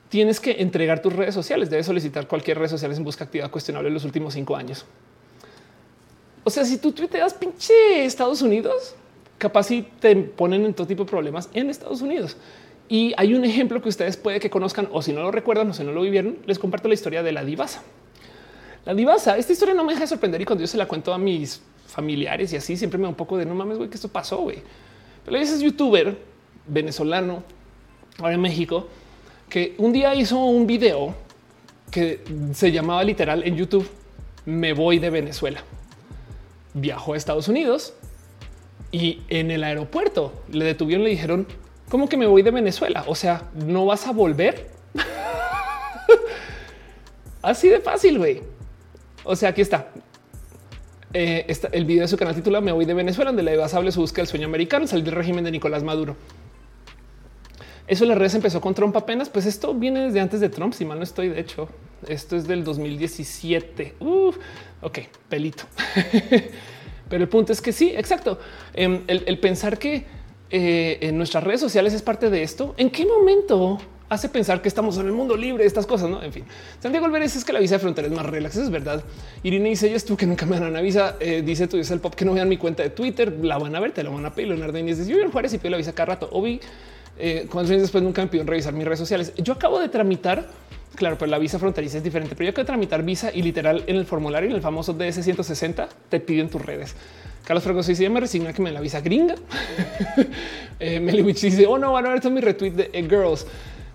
[0.09, 1.71] tienes que entregar tus redes sociales.
[1.71, 4.85] Debes solicitar cualquier red social en busca actividad cuestionable en los últimos cinco años.
[6.45, 8.97] O sea, si tú tuiteas pinche Estados Unidos,
[9.43, 12.37] capaz si te ponen en todo tipo de problemas en Estados Unidos.
[12.89, 15.75] Y hay un ejemplo que ustedes puede que conozcan o si no lo recuerdan o
[15.75, 17.83] si no lo vivieron, les comparto la historia de la divasa.
[18.85, 21.13] La divasa, esta historia no me deja de sorprender y cuando yo se la cuento
[21.13, 23.97] a mis familiares y así siempre me da un poco de no mames, güey, que
[23.97, 24.59] esto pasó, güey.
[25.25, 26.17] Pero ese es youtuber
[26.69, 27.43] venezolano,
[28.19, 28.87] ahora en México,
[29.49, 31.17] que un día hizo un video
[31.91, 32.23] que
[32.55, 33.89] se llamaba literal en YouTube,
[34.47, 35.65] me voy de Venezuela.
[36.75, 37.95] Viajó a Estados Unidos
[38.93, 41.47] y en el aeropuerto le detuvieron, le dijeron,
[41.89, 43.05] ¿cómo que me voy de Venezuela?
[43.07, 44.71] O sea, ¿no vas a volver?
[47.43, 48.43] Así de fácil, güey.
[49.25, 49.89] O sea, aquí está.
[51.15, 54.01] Eh, el video de su canal titula Me voy de Venezuela, donde la evasable su
[54.01, 56.17] búsqueda del sueño americano, salir del régimen de Nicolás Maduro.
[57.87, 59.29] Eso las redes empezó con Trump apenas.
[59.29, 60.75] Pues esto viene desde antes de Trump.
[60.75, 61.69] Si mal no estoy, de hecho,
[62.07, 63.97] esto es del 2017.
[64.01, 64.99] ok,
[65.29, 65.65] pelito.
[67.13, 68.39] Pero el punto es que sí, exacto.
[68.73, 70.07] Em, el, pensar que
[70.49, 72.75] eh, en nuestras redes sociales es parte de esto.
[72.79, 73.79] ¿En qué momento
[74.09, 76.23] hace pensar que estamos en el mundo libre, estas cosas, no?
[76.23, 76.47] En fin,
[76.81, 78.57] Santiago Alvarez es que la visa de frontera es más relax.
[78.57, 79.05] es verdad.
[79.43, 81.17] Irene dice: Yo tú que nunca me dan una visa.
[81.21, 83.31] Eh, dice tú, dice el pop que no vean mi cuenta de Twitter.
[83.43, 84.49] La van a ver, te lo van a pedir.
[84.49, 86.31] Leonardo dice: Yo vivo en Juárez y pido la visa cada rato.
[86.33, 86.63] Obi
[87.25, 89.33] eh, cuántos después nunca me pidieron revisar mis redes sociales.
[89.37, 90.45] Yo acabo de tramitar,
[90.97, 93.85] claro, pero la visa fronteriza es diferente, pero yo acabo de tramitar visa y literal
[93.87, 96.97] en el formulario, en el famoso DS 160, te piden tus redes.
[97.45, 99.37] Carlos Fragoso dice: Ya me resigna que me la visa gringa.
[100.81, 103.47] eh, Meliwich dice: Oh, no, van a ver todo mi retweet de eh, Girls.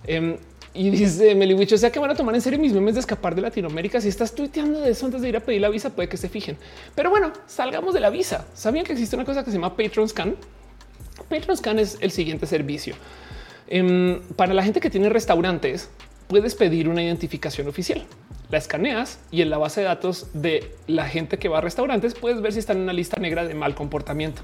[0.06, 0.38] Em,
[0.72, 3.34] y dice Meliwich, o sea que van a tomar en serio mis memes de escapar
[3.34, 4.00] de Latinoamérica.
[4.00, 6.30] Si estás tuiteando de eso antes de ir a pedir la visa, puede que se
[6.30, 6.56] fijen.
[6.94, 8.46] Pero bueno, salgamos de la visa.
[8.54, 10.34] ¿Sabían que existe una cosa que se llama Patreon Scan?
[11.24, 12.94] Patreon es el siguiente servicio.
[13.66, 15.90] Em, para la gente que tiene restaurantes,
[16.26, 18.04] puedes pedir una identificación oficial.
[18.50, 22.14] La escaneas y en la base de datos de la gente que va a restaurantes
[22.14, 24.42] puedes ver si están en una lista negra de mal comportamiento.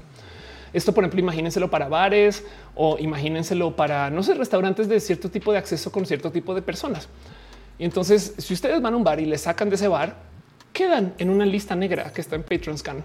[0.73, 2.43] Esto, por ejemplo, imagínenselo para bares
[2.75, 6.61] o imagínenselo para, no sé, restaurantes de cierto tipo de acceso con cierto tipo de
[6.61, 7.07] personas.
[7.79, 10.15] Y entonces, si ustedes van a un bar y le sacan de ese bar,
[10.71, 13.03] quedan en una lista negra que está en Patreon Scan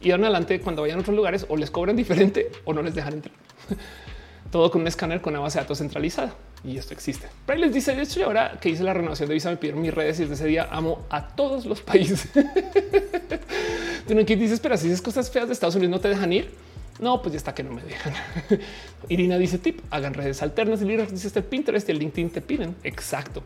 [0.00, 2.94] y dan adelante cuando vayan a otros lugares o les cobran diferente o no les
[2.94, 3.34] dejan entrar.
[4.50, 6.34] Todo con un escáner con una base de datos centralizada
[6.64, 7.28] y esto existe.
[7.46, 9.92] Pero les dice de hecho, ahora que hice la renovación de visa, me pidieron mis
[9.92, 12.28] redes y desde ese día amo a todos los países.
[14.08, 16.50] Tú no dices, pero si dices cosas feas de Estados Unidos no te dejan ir.
[16.98, 18.12] No, pues ya está que no me dejan.
[19.08, 20.82] Irina dice tip, hagan redes alternas.
[20.82, 22.74] Y dice este Pinterest y el LinkedIn te piden.
[22.82, 23.42] Exacto.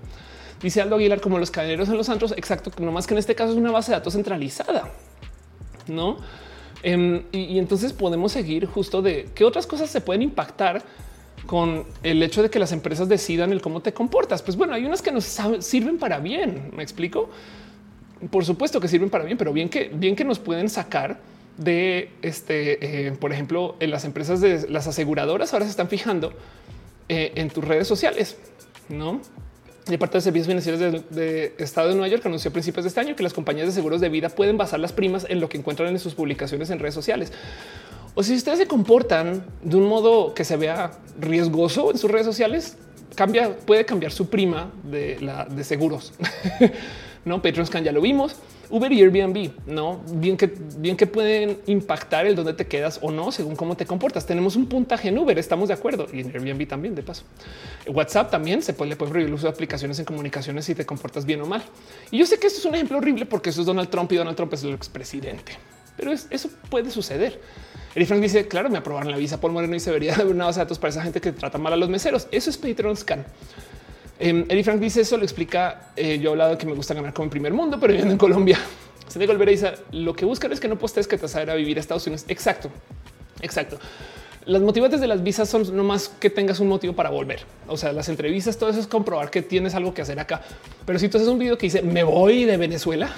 [0.63, 2.33] Dice Aldo Aguilar como los cadeneros en los antros.
[2.33, 2.71] Exacto.
[2.79, 4.89] No más que en este caso es una base de datos centralizada.
[5.89, 6.19] No?
[6.83, 10.83] Em, y, entonces podemos seguir justo de qué otras cosas se pueden impactar
[11.47, 14.43] con el hecho de que las empresas decidan el cómo te comportas.
[14.43, 15.25] Pues bueno, hay unas que nos
[15.61, 16.71] sirven para bien.
[16.77, 17.29] Me explico.
[18.31, 21.21] Por supuesto que sirven para bien, pero bien que bien que nos pueden sacar
[21.57, 26.33] de este, eh, por ejemplo, en las empresas de las aseguradoras ahora se están fijando
[27.09, 28.39] eh, en tus redes sociales,
[28.89, 29.21] no?
[29.87, 33.01] De parte de servicios financieros de, Estado de Nueva York anunció a principios de este
[33.01, 35.59] año que las compañías de seguros de vida pueden basar las primas en lo que
[35.59, 37.33] encuentran en sus publicaciones en redes sociales.
[38.15, 42.27] O si ustedes se comportan de un modo que se vea riesgoso en sus redes
[42.27, 42.77] sociales,
[43.15, 46.13] cambia, puede cambiar su prima de la de seguros.
[47.25, 48.37] no Patreon ya lo vimos.
[48.73, 53.11] Uber y Airbnb, no bien que bien que pueden impactar el dónde te quedas o
[53.11, 54.25] no según cómo te comportas.
[54.25, 56.95] Tenemos un puntaje en Uber, estamos de acuerdo y en Airbnb también.
[56.95, 57.25] De paso,
[57.87, 60.87] WhatsApp también se puede, le puede prohibir el uso de aplicaciones en comunicaciones si te
[60.87, 61.63] comportas bien o mal.
[62.11, 64.17] Y yo sé que esto es un ejemplo horrible porque eso es Donald Trump y
[64.17, 65.53] Donald Trump es el expresidente,
[65.95, 67.39] pero eso puede suceder.
[67.95, 70.61] Eric Frank dice, claro, me aprobaron la visa por Moreno y se debería una base
[70.61, 72.27] de datos para esa gente que trata mal a los meseros.
[72.31, 73.27] Eso es Patreon Scan.
[74.23, 75.91] Eh, Eric Frank dice eso, lo explica.
[75.97, 78.13] Eh, yo he hablado de que me gusta ganar como en primer mundo, pero viviendo
[78.13, 78.57] en Colombia.
[79.09, 81.43] Se me y dice, lo que buscan es que no postes que te vas a
[81.43, 82.25] ir a vivir a Estados Unidos.
[82.29, 82.71] Exacto,
[83.41, 83.79] exacto.
[84.47, 87.41] Las motivantes de las visas son no más que tengas un motivo para volver.
[87.67, 90.41] O sea, las entrevistas, todo eso es comprobar que tienes algo que hacer acá.
[90.87, 93.11] Pero si tú haces un video que dice me voy de Venezuela,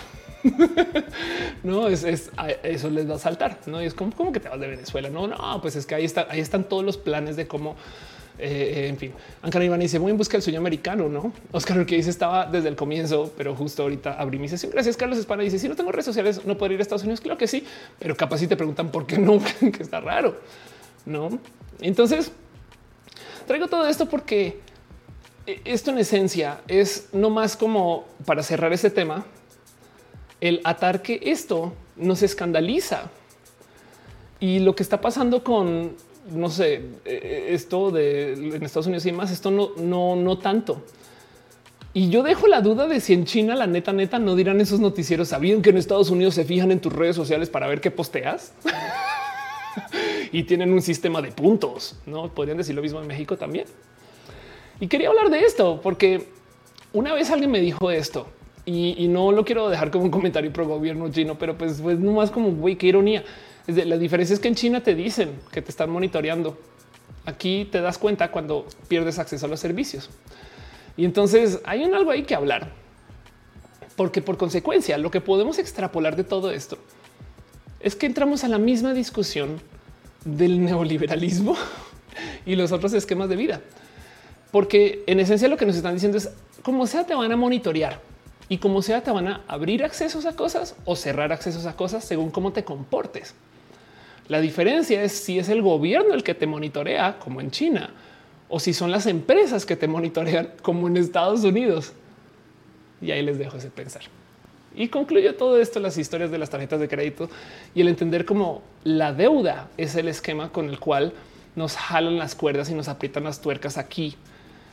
[1.63, 3.59] no es, eso les va a saltar.
[3.67, 5.11] No y es como, ¿cómo que te vas de Venezuela?
[5.11, 7.77] No, no, pues es que ahí está, ahí están todos los planes de cómo
[8.39, 9.13] eh, en fin,
[9.43, 11.33] Ankara Iván dice muy en busca del sueño americano, no?
[11.53, 14.73] Oscar que dice estaba desde el comienzo, pero justo ahorita abrí mi sesión.
[14.73, 15.43] Gracias, Carlos Espana.
[15.43, 17.21] Dice si no tengo redes sociales, no puedo ir a Estados Unidos.
[17.21, 17.65] Claro que sí,
[17.99, 20.37] pero capaz si te preguntan por qué no, que está raro,
[21.07, 21.39] no?
[21.81, 22.33] Entonces
[23.47, 24.59] traigo todo esto porque
[25.47, 29.25] esto en esencia es no más como para cerrar este tema,
[30.41, 33.11] el atar que esto nos escandaliza
[34.41, 35.95] y lo que está pasando con
[36.31, 40.83] no sé, eh, esto de en Estados Unidos y más, esto no, no, no tanto.
[41.97, 44.81] Y yo dejo la duda de si en China la neta neta no dirán esos
[44.81, 45.29] noticieros.
[45.29, 48.53] Sabían que en Estados Unidos se fijan en tus redes sociales para ver qué posteas
[50.33, 51.97] y tienen un sistema de puntos.
[52.05, 53.67] No podrían decir lo mismo en México también.
[54.81, 56.27] Y quería hablar de esto porque
[56.93, 58.27] una vez alguien me dijo esto
[58.67, 62.13] y, no lo quiero dejar como un comentario pro gobierno chino, pero pues, pues no
[62.13, 63.23] más como güey, qué ironía.
[63.67, 66.59] La diferencia es que en China te dicen que te están monitoreando.
[67.25, 70.11] Aquí te das cuenta cuando pierdes acceso a los servicios.
[70.97, 72.73] Y entonces hay un algo ahí que hablar.
[73.97, 76.79] Porque por consecuencia, lo que podemos extrapolar de todo esto
[77.81, 79.61] es que entramos a la misma discusión
[80.25, 81.57] del neoliberalismo
[82.47, 83.61] y los otros esquemas de vida.
[84.51, 86.31] Porque en esencia lo que nos están diciendo es
[86.63, 88.01] como sea te van a monitorear
[88.49, 92.05] y como sea te van a abrir accesos a cosas o cerrar accesos a cosas
[92.05, 93.35] según cómo te comportes.
[94.29, 97.91] La diferencia es si es el gobierno el que te monitorea, como en China,
[98.49, 101.93] o si son las empresas que te monitorean, como en Estados Unidos.
[103.03, 104.03] Y ahí les dejo ese pensar.
[104.75, 107.29] Y concluyo todo esto, las historias de las tarjetas de crédito
[107.75, 111.13] y el entender cómo la deuda es el esquema con el cual
[111.55, 114.17] nos jalan las cuerdas y nos aprietan las tuercas aquí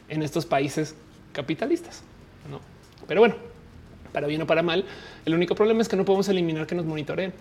[0.09, 0.95] en estos países
[1.33, 2.03] capitalistas.
[2.49, 2.59] ¿no?
[3.07, 3.35] Pero bueno,
[4.11, 4.85] para bien o para mal,
[5.25, 7.33] el único problema es que no podemos eliminar que nos monitoreen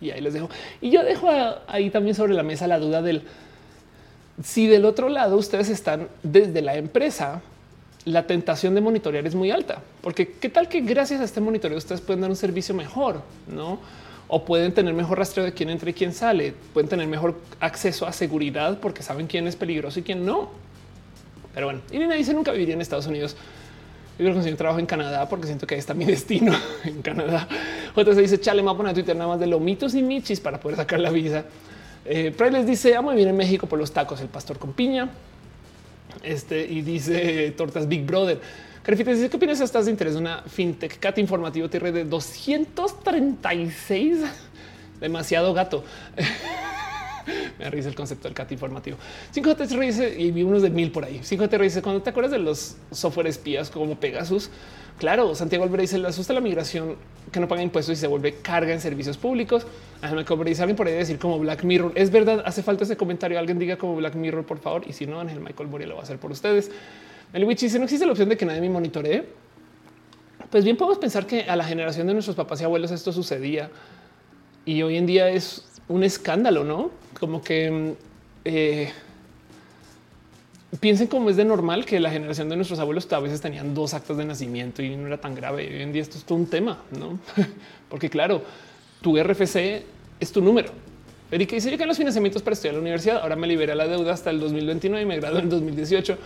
[0.00, 0.48] y ahí les dejo.
[0.80, 1.28] Y yo dejo
[1.66, 3.22] ahí también sobre la mesa la duda del
[4.42, 7.40] si del otro lado ustedes están desde la empresa,
[8.04, 11.78] la tentación de monitorear es muy alta, porque qué tal que gracias a este monitoreo
[11.78, 13.80] ustedes pueden dar un servicio mejor, no?
[14.28, 18.06] O pueden tener mejor rastreo de quién entra y quién sale, pueden tener mejor acceso
[18.06, 20.50] a seguridad porque saben quién es peligroso y quién no.
[21.54, 23.36] Pero bueno, y me dice nunca viviría en Estados Unidos
[24.16, 27.46] yo quiero conseguir trabajo en Canadá porque siento que ahí está mi destino en Canadá.
[27.94, 30.40] Otra se dice chale, me voy a poner Twitter nada más de lomitos y michis
[30.40, 31.44] para poder sacar la visa.
[32.06, 35.10] Eh, les dice amo vivir en México por los tacos, el pastor con piña.
[36.22, 38.40] Este y dice tortas Big Brother.
[38.82, 44.20] Carifita dice qué opinas estás de interés de una fintech cat informativo tierra de 236
[45.00, 45.84] demasiado gato.
[47.58, 48.96] Me risa el concepto del cat informativo.
[49.34, 51.20] 5T dice y vi unos de mil por ahí.
[51.22, 54.50] 5T dice cuando te acuerdas de los software espías como Pegasus.
[54.98, 56.96] Claro, Santiago Alvarez dice le asusta la migración
[57.30, 59.66] que no paga impuestos y se vuelve carga en servicios públicos.
[60.02, 61.92] Michael dice alguien por ahí decir como Black Mirror.
[61.94, 63.38] Es verdad, hace falta ese comentario.
[63.38, 64.84] Alguien diga como Black Mirror, por favor.
[64.86, 66.70] Y si no, Ángel Michael Boria lo va a hacer por ustedes.
[67.32, 69.26] El Witch dice no existe la opción de que nadie me monitoree.
[70.50, 73.70] Pues bien, podemos pensar que a la generación de nuestros papás y abuelos esto sucedía
[74.64, 76.90] y hoy en día es un escándalo, no?
[77.18, 77.94] Como que
[78.44, 78.92] eh,
[80.80, 83.94] piensen cómo es de normal que la generación de nuestros abuelos a veces tenían dos
[83.94, 85.68] actos de nacimiento y no era tan grave.
[85.68, 87.18] Hoy en día esto es todo un tema, no?
[87.88, 88.42] Porque claro,
[89.00, 89.82] tu RFC
[90.20, 90.70] es tu número.
[91.30, 94.12] Erika dice yo que los financiamientos para estudiar la universidad ahora me liberé la deuda
[94.12, 96.18] hasta el 2029 y me gradué en 2018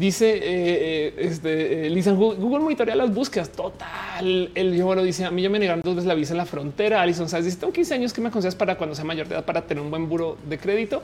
[0.00, 3.50] Dice eh, eh, este, eh, Lisa, Google monitorea las búsquedas.
[3.50, 4.50] Total.
[4.54, 7.02] El bueno dice a mí ya me negaron dos veces la visa en la frontera.
[7.02, 9.44] Alison sabes, dice tengo 15 años que me aconsejas para cuando sea mayor de edad
[9.44, 11.02] para tener un buen buro de crédito.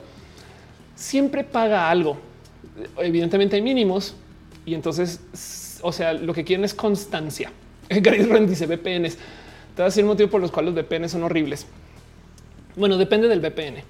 [0.94, 2.16] Siempre paga algo.
[2.96, 4.14] Evidentemente hay mínimos
[4.64, 5.20] y entonces,
[5.82, 7.52] o sea, lo que quieren es constancia.
[7.90, 9.16] Gary Rand dice VPNs.
[9.16, 9.20] Te
[9.76, 11.66] voy a decir el motivo por los cuales los VPN son horribles.
[12.76, 13.82] Bueno, depende del VPN.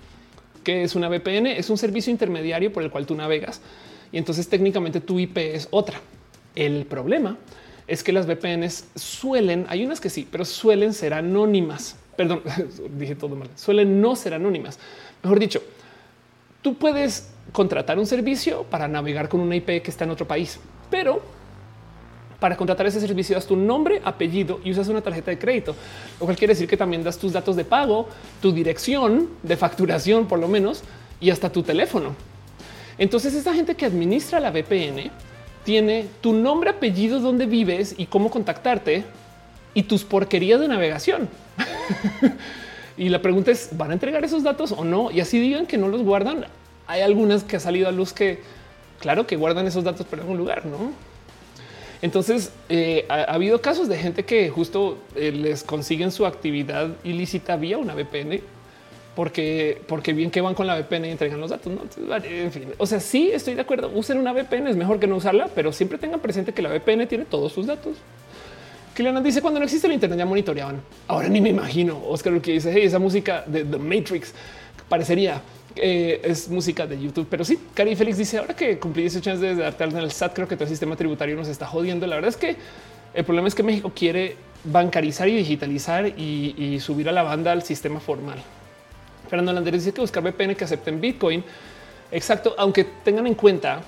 [0.65, 1.47] ¿Qué es una VPN?
[1.47, 3.61] Es un servicio intermediario por el cual tú navegas
[4.13, 6.01] y entonces técnicamente tu IP es otra.
[6.55, 7.37] El problema
[7.87, 11.97] es que las VPNs suelen, hay unas que sí, pero suelen ser anónimas.
[12.17, 12.43] Perdón,
[12.99, 13.49] dije todo mal.
[13.55, 14.79] Suelen no ser anónimas.
[15.23, 15.63] Mejor dicho,
[16.63, 20.59] tú puedes contratar un servicio para navegar con una IP que está en otro país,
[20.91, 21.23] pero
[22.41, 25.75] para contratar ese servicio das tu nombre, apellido y usas una tarjeta de crédito,
[26.21, 28.09] lo cual quiere decir que también das tus datos de pago,
[28.43, 30.83] tu dirección de facturación por lo menos
[31.21, 32.15] y hasta tu teléfono.
[32.99, 35.11] Entonces esta gente que administra la VPN
[35.65, 39.05] tiene tu nombre, apellido, dónde vives y cómo contactarte
[39.75, 41.29] y tus porquerías de navegación.
[42.97, 45.11] y la pregunta es, ¿van a entregar esos datos o no?
[45.11, 46.47] Y así digan que no los guardan.
[46.87, 48.41] Hay algunas que ha salido a luz que,
[49.01, 50.93] claro, que guardan esos datos por algún lugar, ¿no?
[52.01, 57.57] Entonces, eh, ha, habido casos de gente que justo eh, les consiguen su actividad ilícita
[57.57, 58.41] vía una VPN,
[59.17, 61.73] porque, porque bien que van con la VPN y entregan los datos.
[61.73, 61.81] ¿no?
[62.23, 63.91] en fin, o sea, sí estoy de acuerdo.
[63.93, 67.09] Usen una VPN, es mejor que no usarla, pero siempre tengan presente que la VPN
[67.09, 67.97] tiene todos sus datos.
[68.95, 70.81] Kilian dice cuando no existe el Internet ya monitoreaban.
[71.09, 72.01] Ahora ni me imagino.
[72.07, 74.33] Oscar que dice esa música de The Matrix
[74.89, 75.43] parecería
[75.75, 79.41] eh, es música de YouTube, pero sí, Cari Félix dice ahora que cumplí 18 años
[79.43, 82.07] de darte en el SAT, creo que todo el sistema tributario nos está jodiendo.
[82.07, 82.57] La verdad es que
[83.13, 87.63] el problema es que México quiere bancarizar y digitalizar y, subir a la banda al
[87.63, 88.39] sistema formal.
[89.29, 91.45] Fernando Lander dice que buscar VPN que acepten Bitcoin.
[92.11, 93.81] Exacto, aunque tengan en cuenta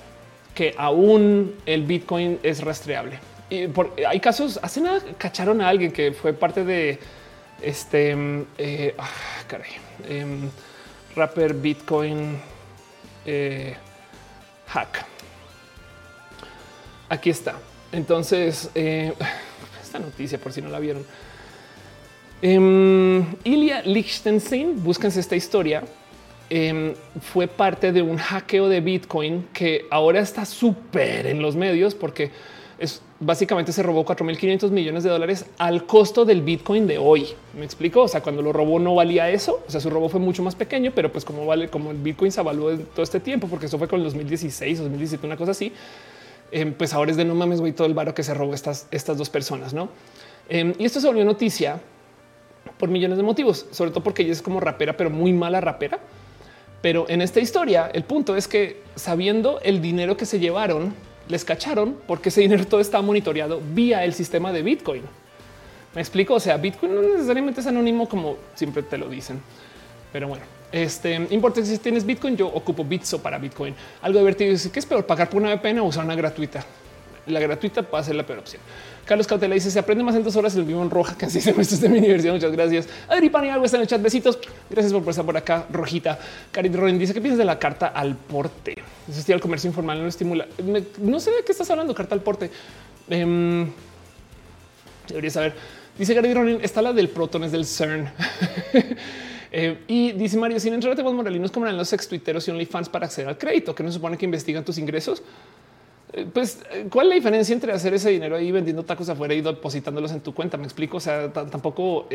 [0.53, 3.19] que aún el Bitcoin es rastreable.
[3.49, 3.67] Y
[4.05, 6.99] hay casos, hace nada cacharon a alguien que fue parte de
[7.61, 8.15] este,
[8.57, 9.09] eh, ah,
[9.47, 9.71] caray,
[10.07, 10.49] em,
[11.15, 12.39] rapper Bitcoin
[13.25, 13.75] eh,
[14.67, 15.05] hack.
[17.09, 17.55] Aquí está.
[17.91, 19.13] Entonces, eh,
[19.81, 21.05] esta noticia, por si no la vieron.
[22.41, 25.83] Eh, Ilya Lichtenstein, búsquense esta historia.
[26.49, 31.93] Em, fue parte de un hackeo de Bitcoin que ahora está súper en los medios
[31.93, 32.31] porque
[32.79, 37.27] es básicamente se robó 4.500 millones de dólares al costo del Bitcoin de hoy.
[37.57, 38.03] Me explico.
[38.03, 39.61] O sea, cuando lo robó no valía eso.
[39.67, 42.31] O sea, su robo fue mucho más pequeño, pero pues como vale, como el Bitcoin
[42.31, 45.73] se evaluó todo este tiempo, porque eso fue con el 2016, 2017, una cosa así.
[46.51, 48.87] Em, pues ahora es de no mames, güey, todo el varo que se robó estas,
[48.89, 49.89] estas dos personas, no?
[50.49, 51.79] Y esto se volvió noticia
[52.79, 55.99] por millones de motivos, sobre todo porque ella es como rapera, pero muy mala rapera.
[56.81, 60.93] Pero en esta historia, el punto es que sabiendo el dinero que se llevaron,
[61.27, 65.03] les cacharon porque ese dinero todo está monitoreado vía el sistema de Bitcoin.
[65.93, 66.35] Me explico.
[66.35, 69.41] O sea, Bitcoin no necesariamente es anónimo como siempre te lo dicen,
[70.13, 72.37] pero bueno, este importa si tienes Bitcoin.
[72.37, 73.75] Yo ocupo Bitso para Bitcoin.
[74.01, 76.63] Algo divertido es que es peor pagar por una VPN o usar una gratuita.
[77.27, 78.61] La gratuita puede ser la peor opción.
[79.05, 81.31] Carlos Cautela dice se aprende más en dos horas el vivo en roja que en
[81.31, 82.33] seis semestres de mi universidad.
[82.33, 82.87] Muchas gracias.
[83.07, 84.01] Adri Pani algo está en el chat.
[84.01, 84.37] Besitos.
[84.69, 85.65] Gracias por estar por acá.
[85.71, 86.19] Rojita.
[86.51, 88.75] Karin Ronin dice que piensas de la carta al porte.
[89.07, 90.47] Existía el comercio informal no estimula.
[90.99, 91.93] no sé de qué estás hablando.
[91.95, 92.51] Carta al porte.
[93.09, 93.67] Eh,
[95.07, 95.53] debería saber.
[95.97, 98.11] Dice Gary Ronin está la del protones del CERN.
[99.51, 102.51] Eh, y dice Mario, sin entrar a temas moralinos como en los ex tuiteros y
[102.51, 105.23] OnlyFans para acceder al crédito, que no supone que investigan tus ingresos.
[106.13, 109.33] Eh, pues, eh, ¿cuál es la diferencia entre hacer ese dinero ahí vendiendo tacos afuera
[109.33, 110.57] y depositándolos en tu cuenta?
[110.57, 110.97] Me explico.
[110.97, 112.07] O sea, tampoco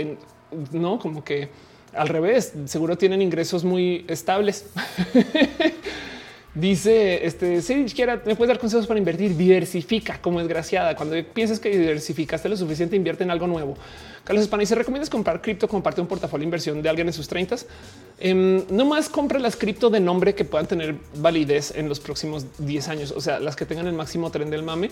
[0.72, 1.48] no como que
[1.92, 2.52] al revés.
[2.66, 4.66] Seguro tienen ingresos muy estables.
[6.54, 9.36] Dice este si me puedes dar consejos para invertir.
[9.36, 10.94] Diversifica como desgraciada.
[10.94, 13.76] Cuando piensas que diversificaste lo suficiente, invierte en algo nuevo.
[14.24, 17.06] Carlos España dice: ¿Recomiendas comprar cripto como parte de un portafolio de inversión de alguien
[17.06, 17.56] en sus 30?
[18.18, 22.46] Em, no más compra las cripto de nombre que puedan tener validez en los próximos
[22.58, 23.12] 10 años.
[23.14, 24.90] O sea, las que tengan el máximo tren del mame,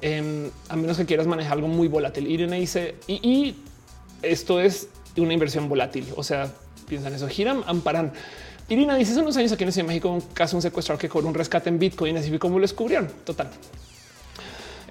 [0.00, 2.26] em, a menos que quieras manejar algo muy volátil.
[2.26, 3.56] Irene dice: y,
[4.22, 6.06] esto es una inversión volátil.
[6.16, 6.50] O sea,
[6.88, 7.28] piensan eso.
[7.28, 8.12] Giram, amparan.
[8.68, 11.08] Irina dice hace unos años aquí en Ciudad de México un caso un secuestrador que
[11.08, 12.16] cobró un rescate en Bitcoin.
[12.16, 13.08] Así fue como lo descubrieron.
[13.24, 13.50] Total.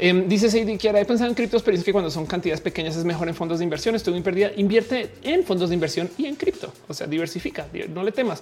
[0.04, 2.98] Eh, dice Sadie Kiara, he pensado en criptos, pero dice que cuando son cantidades pequeñas
[2.98, 3.94] es mejor en fondos de inversión.
[3.94, 4.50] Estoy muy perdida.
[4.58, 6.74] Invierte en fondos de inversión y en cripto.
[6.88, 8.42] O sea, diversifica, no le temas.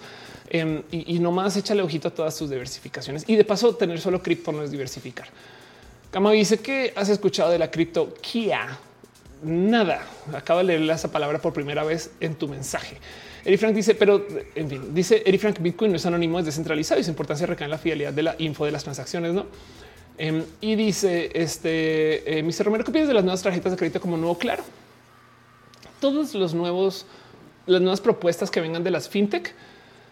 [0.50, 3.26] Em, y, y nomás échale ojito a todas sus diversificaciones.
[3.28, 5.28] Y de paso, tener solo cripto no es diversificar.
[6.12, 8.80] Cama dice que has escuchado de la cripto Kia.
[9.44, 10.08] Nada.
[10.34, 12.96] Acaba de leer esa palabra por primera vez en tu mensaje.
[13.44, 14.26] Eri Frank dice, pero
[14.56, 17.66] en fin, dice Eri Frank, Bitcoin no es anónimo, es descentralizado y su importancia recae
[17.66, 19.46] en la fidelidad de la info de las transacciones, ¿no?
[20.22, 22.66] Em, y dice este eh, Mr.
[22.66, 24.38] Romero, ¿qué piensas de las nuevas tarjetas de crédito como nuevo?
[24.38, 24.64] Claro,
[26.02, 27.06] todos los nuevos,
[27.66, 29.56] las nuevas propuestas que vengan de las fintech,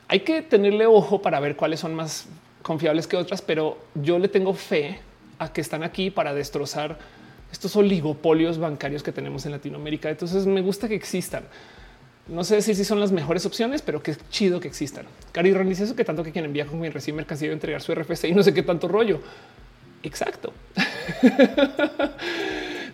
[0.08, 2.26] hay que tenerle ojo para ver cuáles son más
[2.62, 4.98] confiables que otras, pero yo le tengo fe
[5.40, 6.98] a que están aquí para destrozar
[7.52, 10.10] estos oligopolios bancarios que tenemos en Latinoamérica.
[10.10, 11.44] Entonces me gusta que existan.
[12.30, 15.06] No sé decir si son las mejores opciones, pero qué chido que existan.
[15.34, 17.82] Cari Ron dice eso que tanto que quien envía con quien recibe mercancía debe entregar
[17.82, 19.20] su RFC y no sé qué tanto rollo.
[20.04, 20.54] Exacto.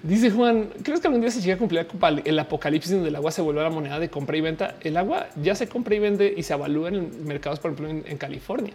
[0.04, 1.88] Dice Juan, ¿crees que algún día se llega a cumplir
[2.26, 4.76] el apocalipsis donde el agua se vuelve la moneda de compra y venta?
[4.82, 8.18] El agua ya se compra y vende y se avalúa en mercados, por ejemplo, en,
[8.18, 8.74] California.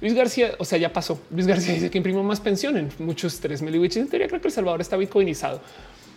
[0.00, 1.20] Luis García, o sea, ya pasó.
[1.30, 4.40] Luis García dice que imprimió más pensión en muchos 3 mil y en teoría creo
[4.40, 5.60] que El Salvador está bitcoinizado.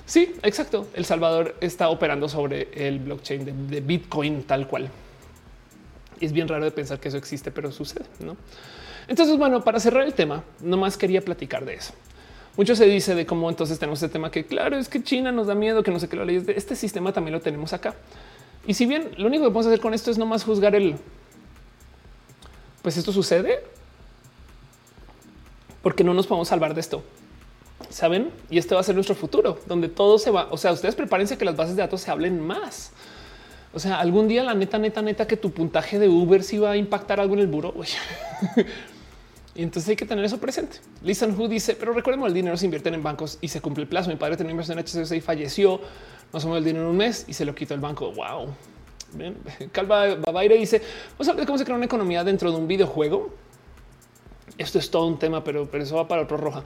[0.06, 0.88] Sí, exacto.
[0.94, 4.90] El Salvador está operando sobre el blockchain de, Bitcoin tal cual.
[6.22, 8.38] Es bien raro de pensar que eso existe, pero sucede, ¿no?
[9.08, 11.94] Entonces, bueno, para cerrar el tema, nomás quería platicar de eso.
[12.58, 15.46] Mucho se dice de cómo entonces tenemos este tema que claro es que China nos
[15.46, 17.94] da miedo, que no sé qué lo leyes de este sistema también lo tenemos acá.
[18.66, 20.96] Y si bien lo único que podemos hacer con esto es nomás juzgar el
[22.82, 23.64] pues esto sucede
[25.82, 27.04] porque no nos podemos salvar de esto.
[27.90, 28.32] Saben?
[28.50, 30.48] Y este va a ser nuestro futuro, donde todo se va.
[30.50, 32.92] O sea, ustedes prepárense que las bases de datos se hablen más.
[33.74, 36.72] O sea, algún día la neta, neta, neta, que tu puntaje de Uber sí va
[36.72, 37.74] a impactar algo en el buro.
[39.58, 40.78] Y entonces hay que tener eso presente.
[41.04, 43.90] Lisan Hu dice, pero recordemos el dinero se invierte en bancos y se cumple el
[43.90, 44.12] plazo.
[44.12, 45.82] Mi padre tenía inversión en HSBC y falleció.
[46.32, 48.12] No somos el dinero en un mes y se lo quitó el banco.
[48.12, 48.54] Wow.
[49.72, 50.80] Calva Babaire dice,
[51.18, 53.34] vamos cómo se crea una economía dentro de un videojuego.
[54.60, 56.64] Esto es todo un tema, pero, pero eso va para otro roja.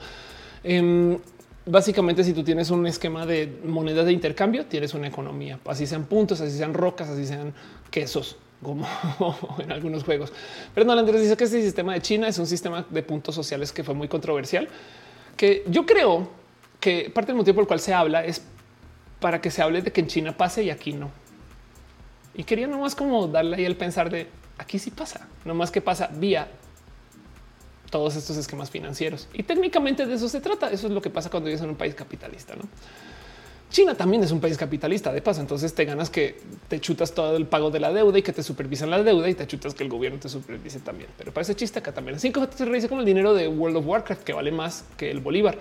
[0.62, 1.16] Em,
[1.64, 5.58] básicamente, si tú tienes un esquema de monedas de intercambio, tienes una economía.
[5.64, 7.54] Así sean puntos, así sean rocas, así sean
[7.90, 8.86] quesos como
[9.58, 10.32] en algunos juegos.
[10.74, 13.72] Pero no, Andrés dice que este sistema de China es un sistema de puntos sociales
[13.72, 14.68] que fue muy controversial,
[15.36, 16.28] que yo creo
[16.80, 18.42] que parte del motivo por el cual se habla es
[19.20, 21.10] para que se hable de que en China pase y aquí no.
[22.34, 24.28] Y quería nomás como darle ahí el pensar de
[24.58, 26.48] aquí sí pasa, nomás que pasa vía
[27.92, 29.28] todos estos esquemas financieros.
[29.34, 30.70] Y técnicamente de eso se trata.
[30.70, 32.56] Eso es lo que pasa cuando vives en un país capitalista.
[32.56, 32.62] ¿no?
[33.72, 35.40] China también es un país capitalista de paso.
[35.40, 36.38] Entonces te ganas que
[36.68, 39.34] te chutas todo el pago de la deuda y que te supervisan la deuda y
[39.34, 41.08] te chutas que el gobierno te supervise también.
[41.16, 42.20] Pero parece chiste acá también.
[42.20, 45.20] Cinco se realiza como el dinero de World of Warcraft que vale más que el
[45.20, 45.56] Bolívar.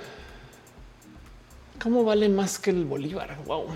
[1.82, 3.38] ¿Cómo vale más que el Bolívar?
[3.46, 3.68] Wow,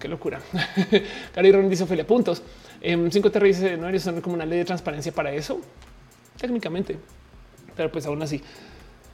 [0.00, 0.40] qué locura.
[1.34, 2.42] Cari Ron dice Ophelia puntos.
[2.80, 5.60] En cinco te dice no eres como una ley de transparencia para eso.
[6.36, 6.98] Técnicamente,
[7.76, 8.42] pero pues aún así.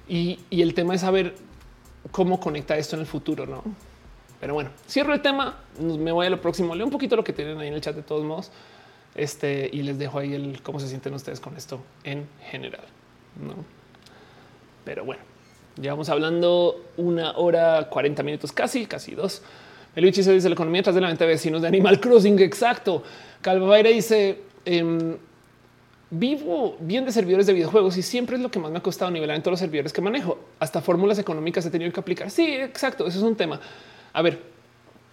[0.09, 1.35] Y, y el tema es saber
[2.11, 3.63] cómo conecta esto en el futuro, no?
[4.41, 5.59] Pero bueno, cierro el tema.
[5.79, 6.75] Me voy a lo próximo.
[6.75, 8.51] Leo un poquito lo que tienen ahí en el chat de todos modos.
[9.15, 12.85] Este y les dejo ahí el cómo se sienten ustedes con esto en general.
[13.45, 13.55] No,
[14.85, 15.23] pero bueno,
[15.81, 19.43] llevamos hablando una hora 40 minutos, casi, casi dos.
[19.97, 22.39] El se dice la economía tras de la venta de vecinos de Animal Crossing.
[22.39, 23.03] Exacto.
[23.43, 25.17] Calvaire dice em,
[26.11, 29.11] vivo bien de servidores de videojuegos y siempre es lo que más me ha costado
[29.11, 30.39] nivelar en todos los servidores que manejo.
[30.61, 32.31] Hasta fórmulas económicas he tenido que aplicar.
[32.31, 33.07] Sí, exacto.
[33.07, 33.61] Eso es un tema.
[34.13, 34.43] A ver,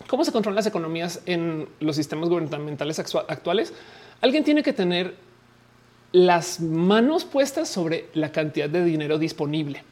[0.08, 3.74] ¿cómo se controlan las economías en los sistemas gubernamentales actuales?
[4.22, 5.16] Alguien tiene que tener
[6.12, 9.84] las manos puestas sobre la cantidad de dinero disponible.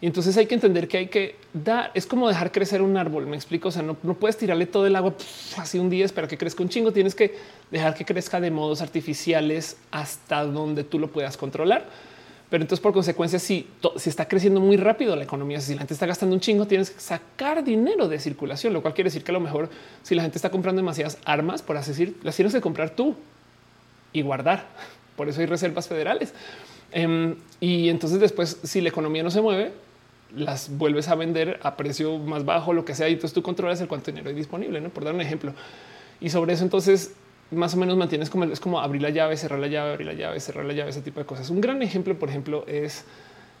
[0.00, 3.26] Y entonces hay que entender que hay que dar, es como dejar crecer un árbol,
[3.26, 5.14] me explico, o sea, no, puedes tirarle todo el agua
[5.56, 7.34] así un día, espera que crezca un chingo, tienes que
[7.72, 11.86] dejar que crezca de modos artificiales hasta donde tú lo puedas controlar.
[12.50, 13.66] Pero entonces, por consecuencia, si,
[13.96, 16.90] si está creciendo muy rápido la economía, si la gente está gastando un chingo, tienes
[16.90, 19.68] que sacar dinero de circulación, lo cual quiere decir que a lo mejor
[20.02, 23.14] si la gente está comprando demasiadas armas, por así decir, las tienes que comprar tú
[24.12, 24.66] y guardar.
[25.16, 26.32] Por eso hay reservas federales.
[26.92, 29.72] Em, y entonces después, si la economía no se mueve,
[30.34, 33.80] las vuelves a vender a precio más bajo, lo que sea, y entonces tú controlas
[33.80, 35.54] el cuánto dinero hay disponible, por dar un ejemplo.
[36.20, 37.12] Y sobre eso entonces
[37.50, 40.12] más o menos mantienes como es como abrir la llave, cerrar la llave, abrir la
[40.12, 41.50] llave, cerrar la llave, ese tipo de cosas.
[41.50, 43.04] Un gran ejemplo, por ejemplo, es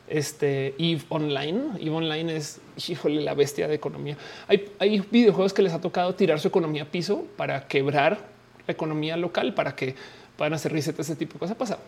[0.08, 1.78] este Eve Online.
[1.80, 4.16] Eve Online es híjole, la bestia de economía.
[4.46, 8.18] Hay, hay videojuegos que les ha tocado tirar su economía a piso para quebrar
[8.66, 9.94] la economía local, para que
[10.36, 11.56] puedan hacer reset, ese tipo de cosas.
[11.56, 11.78] Pasa.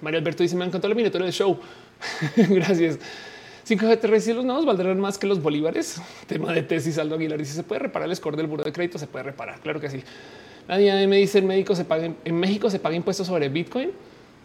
[0.00, 1.58] Mario Alberto dice: Me encantó la miniatura del show.
[2.36, 2.98] Gracias.
[3.66, 6.00] 5G si los nuevos valdrán más que los bolívares.
[6.26, 6.98] Tema de tesis.
[6.98, 8.98] Aldo Aguilar dice: Se puede reparar el score del buro de crédito.
[8.98, 9.60] Se puede reparar.
[9.60, 10.02] Claro que sí.
[10.68, 13.90] Nadie me dice el médico se paga en México se paga impuestos sobre Bitcoin.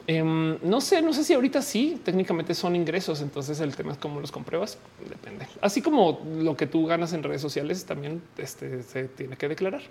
[0.07, 3.97] Em, no sé, no sé si ahorita sí, técnicamente son ingresos, entonces el tema es
[3.97, 4.77] cómo los compruebas,
[5.07, 5.47] depende.
[5.61, 9.81] Así como lo que tú ganas en redes sociales también este, se tiene que declarar.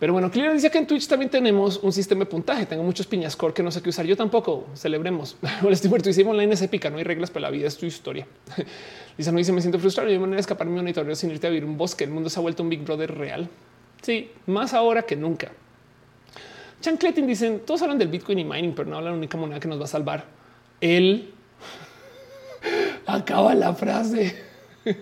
[0.00, 2.66] Pero bueno, Clear dice que en Twitch también tenemos un sistema de puntaje.
[2.66, 4.06] Tengo muchos piñas core que no sé qué usar.
[4.06, 4.66] Yo tampoco.
[4.74, 5.36] Celebremos.
[5.60, 6.08] Bueno, estoy muerto.
[6.08, 6.88] Hicimos online es épica.
[6.88, 8.24] No hay reglas, para la vida es tu historia.
[9.18, 10.08] Lisa no dice me siento frustrado.
[10.08, 12.04] Yo manera de escapar mi monitoreo sin irte a vivir un bosque.
[12.04, 13.48] El mundo se ha vuelto un Big Brother real.
[14.02, 15.50] Sí, más ahora que nunca.
[16.80, 19.68] Chancletin dicen todos hablan del Bitcoin y mining, pero no hablan la única moneda que
[19.68, 20.24] nos va a salvar.
[20.80, 21.32] Él
[23.06, 24.36] acaba la frase.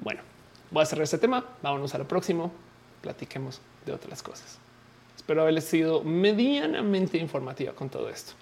[0.00, 0.20] bueno,
[0.70, 1.44] voy a cerrar este tema.
[1.62, 2.52] Vámonos a lo próximo.
[3.00, 4.58] platiquemos de otras cosas.
[5.16, 8.32] Espero haber sido medianamente informativa con todo esto.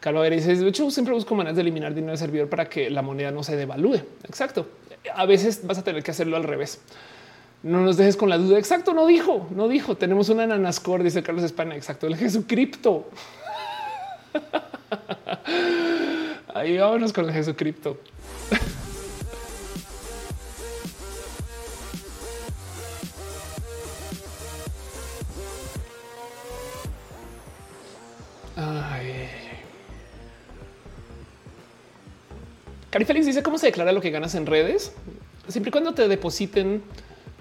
[0.00, 3.02] Carlos dice, de hecho, siempre busco maneras de eliminar dinero del servidor para que la
[3.02, 3.96] moneda no se devalúe.
[4.24, 4.66] Exacto.
[5.14, 6.80] A veces vas a tener que hacerlo al revés.
[7.62, 8.58] No nos dejes con la duda.
[8.58, 9.96] Exacto, no dijo, no dijo.
[9.96, 11.74] Tenemos una nanascore, dice Carlos España.
[11.74, 13.08] Exacto, el Jesucripto.
[16.54, 17.98] Ahí vámonos con el Jesucripto.
[28.56, 29.28] Ay.
[32.90, 34.92] Cari Félix dice cómo se declara lo que ganas en redes.
[35.48, 36.82] Siempre y cuando te depositen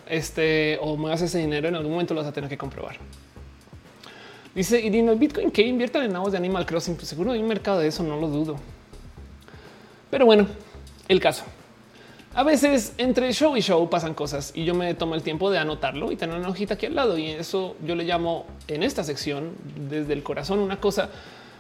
[0.08, 2.98] este o muevas ese dinero, en algún momento lo vas a tener que comprobar.
[4.54, 6.96] Dice Irina, el Bitcoin que inviertan en aguas de Animal Crossing.
[6.96, 8.56] Pues seguro hay un mercado de eso, no lo dudo.
[10.10, 10.48] Pero bueno,
[11.10, 11.44] el caso.
[12.34, 15.58] A veces entre show y show pasan cosas y yo me tomo el tiempo de
[15.58, 17.18] anotarlo y tener una hojita aquí al lado.
[17.18, 19.52] Y eso yo le llamo en esta sección
[19.90, 21.10] desde el corazón una cosa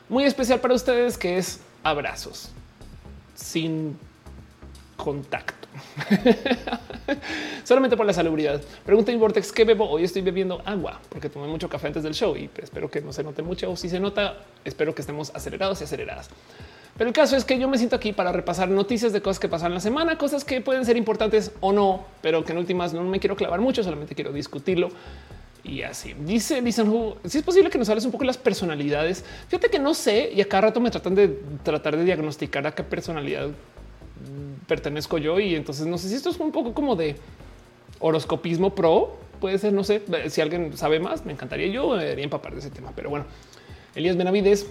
[0.08, 2.52] muy especial para ustedes que es abrazos
[3.36, 3.98] sin
[4.96, 5.65] contacto.
[7.64, 8.62] Solamente por la salubridad.
[8.86, 9.90] Pregunta en Vortex, ¿qué bebo?
[9.90, 13.14] Hoy estoy bebiendo agua porque tomé mucho café antes del show y espero que no
[13.14, 13.72] se note mucho.
[13.72, 16.30] O si se nota, espero que estemos acelerados y aceleradas.
[16.98, 19.50] Pero el caso es que yo me siento aquí para repasar noticias de cosas que
[19.50, 23.04] pasan la semana, cosas que pueden ser importantes o no, pero que en últimas no
[23.04, 24.90] me quiero clavar mucho, solamente quiero discutirlo.
[25.66, 29.26] Y así dice Listen si es posible que nos hables un poco de las personalidades.
[29.48, 32.72] Fíjate que no sé y a cada rato me tratan de tratar de diagnosticar a
[32.74, 33.50] qué personalidad
[34.68, 35.40] pertenezco yo.
[35.40, 37.16] Y entonces no sé si esto es un poco como de
[38.00, 39.18] horoscopismo pro.
[39.40, 41.26] Puede ser, no sé si alguien sabe más.
[41.26, 43.26] Me encantaría yo eh, empapar de ese tema, pero bueno,
[43.96, 44.68] Elías Benavides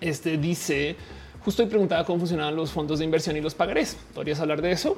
[0.00, 0.96] este dice
[1.44, 3.98] Justo hoy preguntaba cómo funcionaban los fondos de inversión y los pagarés.
[4.14, 4.96] ¿Podrías hablar de eso?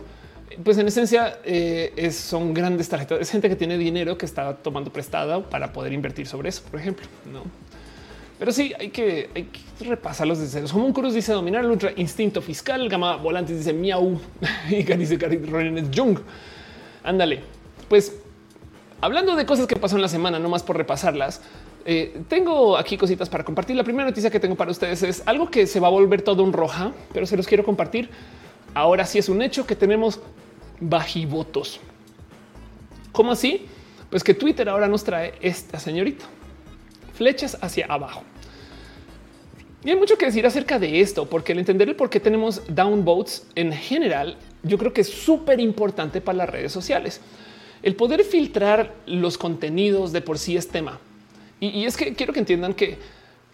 [0.62, 3.20] Pues en esencia eh, son grandes tarjetas.
[3.20, 6.78] Es gente que tiene dinero que está tomando prestado para poder invertir sobre eso, por
[6.78, 7.04] ejemplo.
[7.32, 7.42] No,
[8.38, 10.72] pero sí hay que, hay que repasar los deseos.
[10.72, 12.88] Como un cruz dice dominar el ultra instinto fiscal.
[12.88, 14.20] Gama volantes dice miau
[14.70, 16.18] y dice Ronen Jung.
[17.02, 17.40] Ándale.
[17.88, 18.12] Pues
[19.00, 21.40] hablando de cosas que pasan la semana, no más por repasarlas.
[21.86, 23.76] Eh, tengo aquí cositas para compartir.
[23.76, 26.42] La primera noticia que tengo para ustedes es algo que se va a volver todo
[26.42, 28.10] un roja, pero se los quiero compartir.
[28.74, 30.20] Ahora sí es un hecho que tenemos
[30.80, 31.80] bajivotos.
[33.12, 33.66] ¿Cómo así?
[34.10, 36.26] Pues que Twitter ahora nos trae esta señorita.
[37.16, 38.22] Flechas hacia abajo.
[39.84, 42.62] Y hay mucho que decir acerca de esto, porque el entender el por qué tenemos
[42.68, 47.20] downvotes en general, yo creo que es súper importante para las redes sociales.
[47.82, 50.98] El poder filtrar los contenidos de por sí es tema.
[51.60, 52.98] Y, es que quiero que entiendan que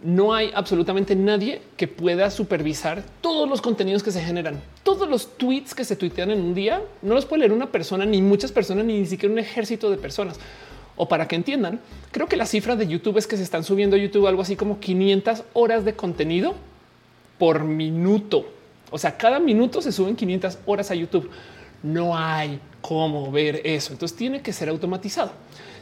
[0.03, 4.61] no hay absolutamente nadie que pueda supervisar todos los contenidos que se generan.
[4.83, 8.05] Todos los tweets que se tuitean en un día no los puede leer una persona,
[8.05, 10.41] ni muchas personas, ni, siquiera un ejército de personas.
[10.97, 13.97] O para que entiendan, creo que la cifra de YouTube es que se están subiendo
[13.97, 16.55] a YouTube algo así como 500 horas de contenido
[17.39, 18.47] por minuto.
[18.91, 21.31] O sea, cada minuto se suben 500 horas a YouTube.
[21.83, 23.93] No hay cómo ver eso.
[23.93, 25.33] Entonces tiene que ser automatizado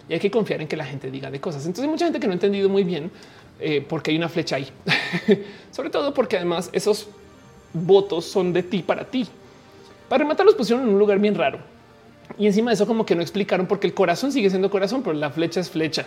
[0.08, 1.66] y hay que confiar en que la gente diga de cosas.
[1.66, 3.10] Entonces hay mucha gente que no ha entendido muy bien
[3.58, 4.68] eh, por qué hay una flecha ahí.
[5.70, 7.08] Sobre todo porque además esos
[7.72, 9.26] votos son de ti para ti.
[10.08, 11.58] Para rematar los pusieron en un lugar bien raro.
[12.40, 15.12] Y encima de eso como que no explicaron porque el corazón sigue siendo corazón, pero
[15.12, 16.06] la flecha es flecha.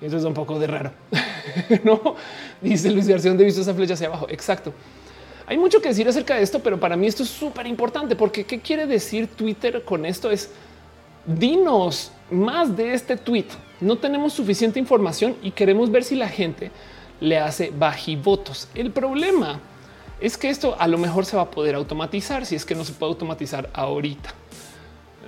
[0.00, 0.92] Eso es un poco de raro.
[1.84, 2.14] no
[2.60, 4.28] dice Luis García, ¿dónde he visto esa flecha hacia abajo?
[4.30, 4.72] Exacto.
[5.48, 8.44] Hay mucho que decir acerca de esto, pero para mí esto es súper importante porque
[8.44, 10.50] qué quiere decir Twitter con esto es
[11.26, 13.46] dinos más de este tweet.
[13.80, 16.70] No tenemos suficiente información y queremos ver si la gente
[17.18, 18.68] le hace bajivotos.
[18.76, 19.58] El problema
[20.20, 22.84] es que esto a lo mejor se va a poder automatizar si es que no
[22.84, 24.34] se puede automatizar ahorita.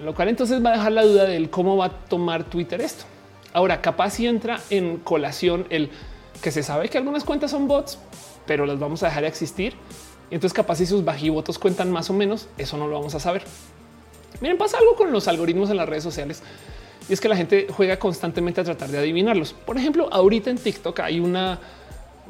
[0.03, 3.05] Lo cual entonces va a dejar la duda del cómo va a tomar Twitter esto.
[3.53, 5.91] Ahora, capaz si entra en colación el
[6.41, 7.99] que se sabe que algunas cuentas son bots,
[8.47, 9.75] pero las vamos a dejar de existir.
[10.31, 13.21] Y entonces capaz si sus bajivotos cuentan más o menos, eso no lo vamos a
[13.21, 13.43] saber.
[14.41, 16.43] Miren, pasa algo con los algoritmos en las redes sociales
[17.09, 19.53] y es que la gente juega constantemente a tratar de adivinarlos.
[19.53, 21.59] Por ejemplo, ahorita en TikTok hay una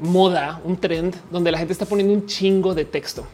[0.01, 3.27] moda, un trend donde la gente está poniendo un chingo de texto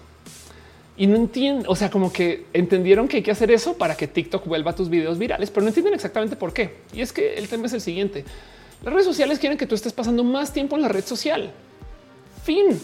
[0.97, 4.07] y no entienden, o sea, como que entendieron que hay que hacer eso para que
[4.07, 6.77] TikTok vuelva a tus videos virales, pero no entienden exactamente por qué.
[6.93, 8.25] Y es que el tema es el siguiente.
[8.83, 11.51] Las redes sociales quieren que tú estés pasando más tiempo en la red social.
[12.45, 12.81] Fin.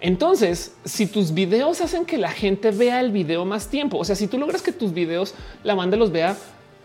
[0.00, 4.16] Entonces, si tus videos hacen que la gente vea el video más tiempo, o sea,
[4.16, 6.36] si tú logras que tus videos la banda los vea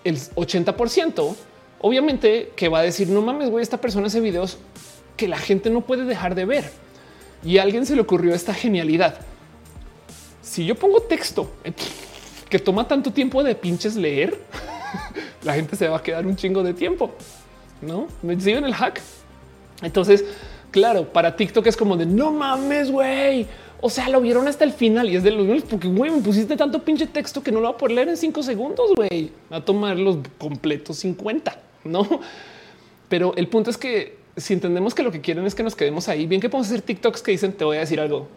[0.03, 1.35] el 80%,
[1.81, 4.57] obviamente que va a decir no mames, güey, esta persona hace videos
[5.15, 6.71] que la gente no puede dejar de ver.
[7.43, 9.19] Y a alguien se le ocurrió esta genialidad.
[10.47, 11.51] Si yo pongo texto
[12.49, 14.39] que toma tanto tiempo de pinches leer,
[15.43, 17.11] la gente se va a quedar un chingo de tiempo.
[17.81, 19.01] No me siguen el hack.
[19.81, 20.23] Entonces,
[20.71, 23.45] claro, para TikTok es como de no mames, güey.
[23.81, 26.55] O sea, lo vieron hasta el final y es de los porque güey, me pusiste
[26.55, 28.91] tanto pinche texto que no lo va a poder leer en cinco segundos.
[28.95, 32.21] Güey, a tomar los completos 50, no?
[33.09, 36.07] Pero el punto es que si entendemos que lo que quieren es que nos quedemos
[36.07, 38.29] ahí, bien que podemos hacer TikToks que dicen te voy a decir algo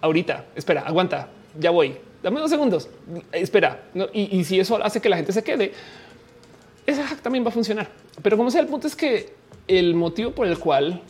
[0.00, 0.46] ahorita.
[0.54, 1.28] Espera, aguanta,
[1.58, 1.96] ya voy.
[2.22, 2.88] Dame dos segundos.
[3.32, 3.82] Espera.
[4.12, 5.72] Y, si eso hace que la gente se quede,
[6.86, 7.88] ese hack también va a funcionar.
[8.22, 9.32] Pero como sea, el punto es que
[9.66, 11.02] el motivo por el cual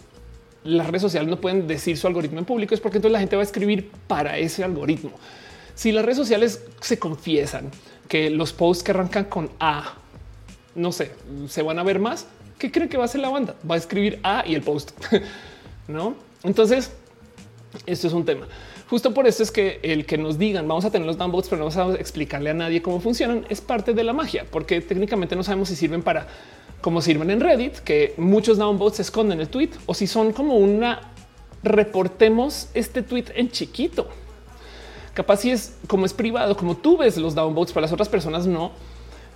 [0.65, 3.37] las redes sociales no pueden decir su algoritmo en público es porque entonces la gente
[3.37, 5.13] va a escribir para ese algoritmo.
[5.75, 7.71] Si las redes sociales se confiesan
[8.09, 9.95] que los posts que arrancan con A,
[10.75, 11.13] no sé,
[11.49, 12.27] se van a ver más,
[12.59, 13.55] ¿qué creen que va a hacer la banda?
[13.69, 14.91] Va a escribir A y el post,
[15.89, 16.17] ¿no?
[16.43, 16.91] Entonces,
[17.87, 18.47] esto es un tema.
[18.89, 21.63] Justo por eso es que el que nos digan vamos a tener los downvotes, pero
[21.63, 25.37] no vamos a explicarle a nadie cómo funcionan, es parte de la magia, porque técnicamente
[25.37, 26.27] no sabemos si sirven para
[26.81, 30.57] como sirven en Reddit, que muchos downvotes se esconden el tweet o si son como
[30.57, 31.13] una
[31.63, 34.09] reportemos este tweet en chiquito.
[35.13, 38.47] Capaz si es como es privado, como tú ves los downvotes para las otras personas,
[38.47, 38.73] no.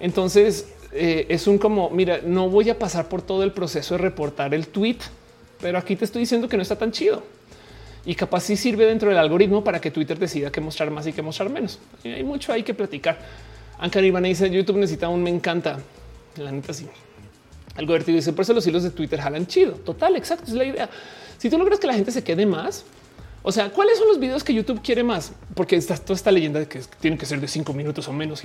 [0.01, 3.99] Entonces eh, es un como mira, no voy a pasar por todo el proceso de
[3.99, 4.99] reportar el tweet,
[5.61, 7.23] pero aquí te estoy diciendo que no está tan chido
[8.05, 11.12] y capaz sí sirve dentro del algoritmo para que Twitter decida qué mostrar más y
[11.12, 11.79] qué mostrar menos.
[12.05, 13.19] Hay mucho ahí que platicar.
[13.79, 15.79] Aunque Iván dice YouTube necesita un me encanta.
[16.37, 16.87] La neta sí.
[17.77, 19.73] Algo divertido dice por eso los hilos de Twitter jalan chido.
[19.73, 20.47] Total, exacto.
[20.47, 20.91] Es la idea.
[21.39, 22.85] Si tú logras que la gente se quede más,
[23.43, 25.33] o sea, ¿cuáles son los videos que YouTube quiere más?
[25.55, 28.43] Porque está toda esta leyenda de que tienen que ser de cinco minutos o menos.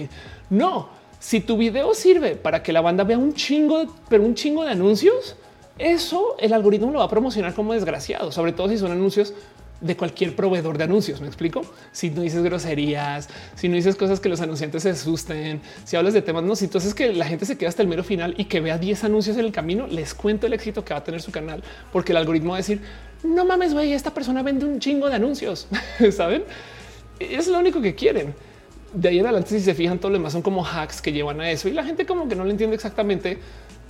[0.50, 0.90] No,
[1.20, 4.72] si tu video sirve para que la banda vea un chingo, pero un chingo de
[4.72, 5.36] anuncios,
[5.80, 9.34] eso el algoritmo lo va a promocionar como desgraciado, sobre todo si son anuncios
[9.80, 11.22] de cualquier proveedor de anuncios.
[11.22, 11.62] Me explico.
[11.92, 16.14] Si no dices groserías, si no dices cosas que los anunciantes se asusten, si hablas
[16.14, 18.46] de temas, no, si entonces que la gente se queda hasta el mero final y
[18.46, 21.22] que vea 10 anuncios en el camino, les cuento el éxito que va a tener
[21.22, 22.82] su canal, porque el algoritmo va a decir
[23.24, 25.68] no mames, güey, esta persona vende un chingo de anuncios.
[26.12, 26.44] Saben?
[27.20, 28.36] Es lo único que quieren.
[28.94, 31.42] De ahí en adelante, si se fijan, todo lo demás son como hacks que llevan
[31.42, 33.40] a eso y la gente como que no lo entiende exactamente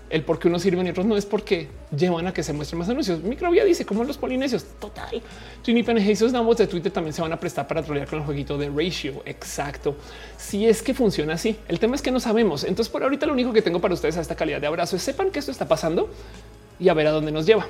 [0.09, 2.79] el por qué unos sirven y otros no es porque llevan a que se muestren
[2.79, 3.21] más anuncios.
[3.23, 4.63] Microvía dice como los polinesios.
[4.79, 5.21] Total.
[5.63, 8.25] Trini y esos damos de Twitter también se van a prestar para trolear con el
[8.25, 9.21] jueguito de ratio.
[9.25, 9.95] Exacto.
[10.37, 11.57] Si es que funciona así.
[11.67, 12.63] El tema es que no sabemos.
[12.63, 15.01] Entonces, por ahorita lo único que tengo para ustedes a esta calidad de abrazo es
[15.01, 16.09] sepan que esto está pasando
[16.79, 17.67] y a ver a dónde nos lleva.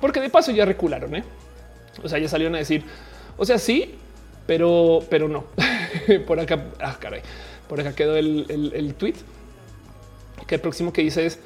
[0.00, 1.14] Porque de paso ya recularon.
[1.16, 1.24] ¿eh?
[2.02, 2.82] O sea, ya salieron a decir,
[3.36, 3.94] o sea, sí,
[4.46, 5.44] pero, pero no.
[6.26, 7.20] por acá, ah, caray,
[7.68, 9.14] por acá quedó el, el, el tweet
[10.46, 11.38] que el próximo que dice es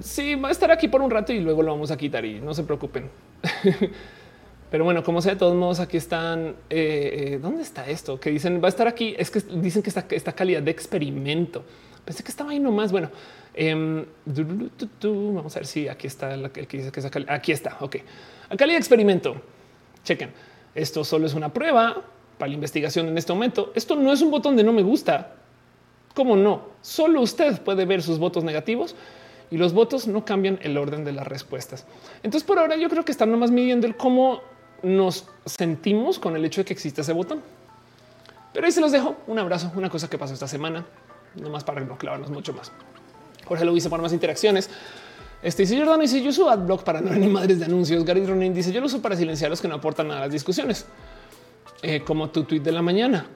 [0.00, 2.40] sí, va a estar aquí por un rato y luego lo vamos a quitar y
[2.40, 3.10] no se preocupen.
[4.70, 6.56] Pero bueno, como sea, de todos modos, aquí están.
[6.70, 8.18] Eh, eh, ¿Dónde está esto?
[8.18, 9.14] Que dicen va a estar aquí.
[9.16, 11.64] Es que dicen que está esta calidad de experimento.
[12.04, 12.90] Pensé que estaba ahí nomás.
[12.90, 13.10] Bueno,
[13.54, 17.76] em, vamos a ver si aquí está el que dice que es Aquí está.
[17.80, 17.96] Ok,
[18.50, 19.36] a calidad de experimento.
[20.02, 20.30] Chequen.
[20.74, 22.02] Esto solo es una prueba
[22.36, 23.72] para la investigación en este momento.
[23.74, 25.36] Esto no es un botón de no me gusta.
[26.12, 26.70] ¿Cómo no?
[26.80, 28.96] Solo usted puede ver sus votos negativos
[29.50, 31.86] y los votos no cambian el orden de las respuestas.
[32.22, 34.42] Entonces, por ahora yo creo que están nomás midiendo el cómo
[34.82, 37.42] nos sentimos con el hecho de que existe ese botón.
[38.52, 39.16] Pero ahí se los dejo.
[39.26, 40.84] Un abrazo, una cosa que pasó esta semana,
[41.34, 42.72] nomás para no clavarnos mucho más.
[43.44, 44.70] Jorge lo hice para más interacciones.
[45.42, 48.04] Este dice Jordan dice yo uso AdBlock para no ver ni madres de anuncios.
[48.04, 50.32] Gary Ronin dice yo lo uso para silenciar los que no aportan nada a las
[50.32, 50.86] discusiones.
[51.82, 53.26] Eh, como tu tweet de la mañana.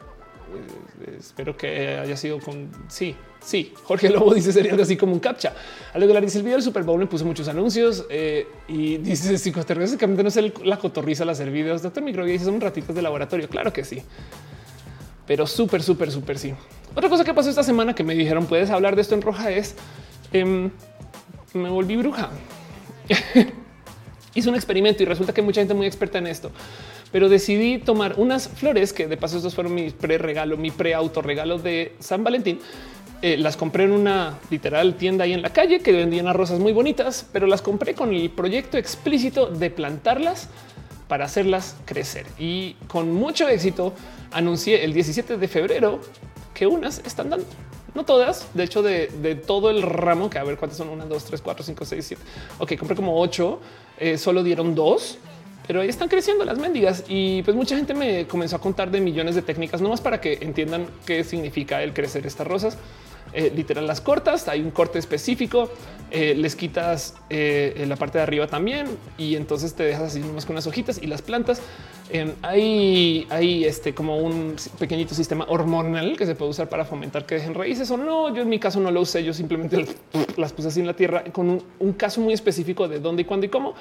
[1.00, 3.72] Eh, espero que haya sido con sí, sí.
[3.84, 5.54] Jorge Lobo dice sería así como un captcha.
[5.94, 9.38] Algo que dice el video del Super Bowl me puso muchos anuncios eh, y dice
[9.38, 11.82] psicoterapeuta no es la cotorriza al hacer videos.
[11.82, 13.48] Doctor Microbio dice son ratitos de laboratorio.
[13.48, 14.02] Claro que sí,
[15.26, 16.54] pero súper, súper, súper sí.
[16.94, 19.50] Otra cosa que pasó esta semana que me dijeron puedes hablar de esto en roja
[19.50, 19.76] es
[20.32, 20.70] em,
[21.54, 22.30] me volví bruja.
[24.34, 26.52] Hice un experimento y resulta que mucha gente muy experta en esto
[27.12, 30.94] pero decidí tomar unas flores que de paso estos fueron mi pre regalo, mi pre
[30.94, 32.60] auto regalo de San Valentín.
[33.22, 36.58] Eh, las compré en una literal tienda ahí en la calle que vendían a rosas
[36.58, 40.48] muy bonitas, pero las compré con el proyecto explícito de plantarlas
[41.06, 42.26] para hacerlas crecer.
[42.38, 43.92] Y con mucho éxito
[44.30, 46.00] anuncié el 17 de febrero
[46.54, 47.46] que unas están dando.
[47.94, 51.24] No todas, de hecho, de, todo el ramo, que a ver cuántas son, una, dos,
[51.24, 52.22] tres, cuatro, cinco, seis, siete.
[52.58, 53.60] Ok, compré como ocho,
[53.98, 55.18] eh, solo dieron dos
[55.70, 59.00] pero ahí están creciendo las mendigas y pues mucha gente me comenzó a contar de
[59.00, 62.76] millones de técnicas, no más para que entiendan qué significa el crecer estas rosas.
[63.32, 65.70] eh, literal las cortas, hay un corte específico,
[66.10, 70.44] eh, les quitas eh, la parte de arriba también y entonces te dejas así nomás
[70.44, 71.62] con unas hojitas y las plantas.
[72.42, 77.36] hay, hay este como un pequeñito sistema hormonal que se puede usar para fomentar que
[77.36, 78.34] dejen raíces o no.
[78.34, 79.86] Yo en mi caso no lo usé, yo simplemente
[80.36, 83.46] las puse así en la tierra con un, caso muy específico de dónde y cuándo
[83.46, 83.76] y cómo.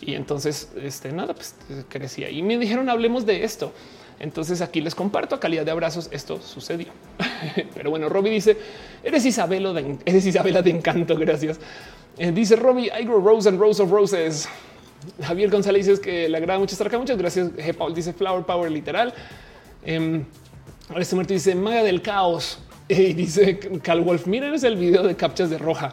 [0.00, 1.54] Y entonces, este nada, pues
[1.88, 3.72] crecía y me dijeron hablemos de esto.
[4.20, 6.08] Entonces aquí les comparto a calidad de abrazos.
[6.10, 6.88] Esto sucedió.
[7.74, 8.56] Pero bueno, Robbie dice
[9.02, 11.16] eres Isabela de, eres Isabela de encanto.
[11.16, 11.58] Gracias.
[12.16, 14.48] Eh, dice Robbie, I grow rose and rose of roses.
[15.22, 16.98] Javier González dice que le agrada mucho estar acá.
[16.98, 17.52] Muchas gracias.
[17.52, 17.74] G.
[17.74, 19.14] Paul dice flower power literal.
[19.84, 20.24] Eh,
[20.96, 22.58] este muerto dice maga del caos.
[22.88, 25.92] Y dice Cal Wolf, miren es el video de captchas de roja.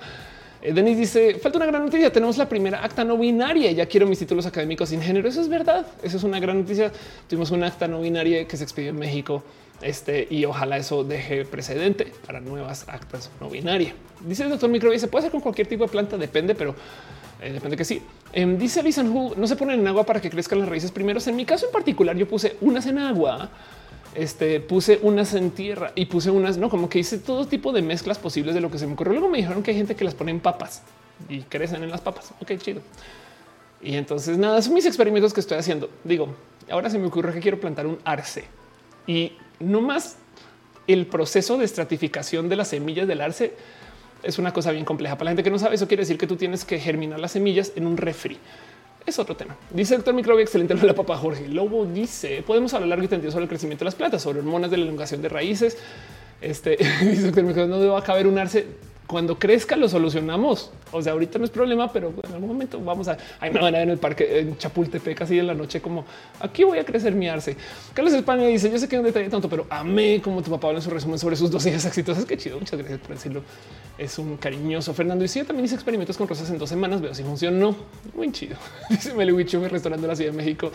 [0.65, 2.11] Eh, Denis dice falta una gran noticia.
[2.11, 3.71] Tenemos la primera acta no binaria.
[3.71, 5.29] Ya quiero mis títulos académicos sin género.
[5.29, 5.85] Eso es verdad.
[6.01, 6.91] Eso es una gran noticia.
[7.29, 9.43] Tuvimos una acta no binaria que se expidió en México.
[9.81, 13.93] Este y ojalá eso deje precedente para nuevas actas no binarias.
[14.21, 16.73] Dice el doctor Microbi, se puede hacer con cualquier tipo de planta, depende, pero
[17.41, 18.01] eh, depende que sí.
[18.31, 21.19] Em, dice Lisan no se ponen en agua para que crezcan las raíces primero.
[21.23, 23.49] En mi caso en particular, yo puse unas en agua
[24.15, 27.81] este puse unas en tierra y puse unas, no como que hice todo tipo de
[27.81, 29.13] mezclas posibles de lo que se me ocurrió.
[29.13, 30.81] Luego me dijeron que hay gente que las pone en papas
[31.29, 32.31] y crecen en las papas.
[32.41, 32.81] Ok, chido.
[33.81, 35.89] Y entonces nada, son mis experimentos que estoy haciendo.
[36.03, 36.33] Digo,
[36.69, 38.45] ahora se me ocurre que quiero plantar un arce
[39.05, 40.17] y no más
[40.87, 43.53] el proceso de estratificación de las semillas del arce
[44.23, 45.17] es una cosa bien compleja.
[45.17, 47.31] Para la gente que no sabe, eso quiere decir que tú tienes que germinar las
[47.31, 48.39] semillas en un refri
[49.05, 49.55] es otro tema.
[49.69, 53.43] Dice doctor Microbio, excelente la papa Jorge Lobo dice podemos hablar largo y tendido sobre
[53.43, 55.77] el crecimiento de las plantas, sobre hormonas de la elongación de raíces.
[56.41, 58.65] Este dice doctor Microbio, no debo caber un arce
[59.07, 60.71] cuando crezca lo solucionamos.
[60.91, 63.17] O sea, ahorita no es problema, pero en algún momento vamos a.
[63.39, 66.05] Hay una manera en el parque en Chapultepec, así en la noche, como
[66.39, 67.55] aquí voy a crecer mi arce.
[67.93, 70.79] Carlos España dice: Yo sé que un detalle tanto, pero amé como tu papá habla
[70.79, 72.25] en su resumen sobre sus dos hijas exitosas.
[72.25, 72.59] Qué chido.
[72.59, 73.43] Muchas gracias por decirlo.
[73.97, 75.23] Es un cariñoso Fernando.
[75.23, 77.01] Y sí, también hice experimentos con rosas en dos semanas.
[77.01, 77.75] Veo si funcionó.
[78.15, 78.57] Muy chido.
[78.89, 80.71] Dice Meliwicho, mi restaurante de la Ciudad de México.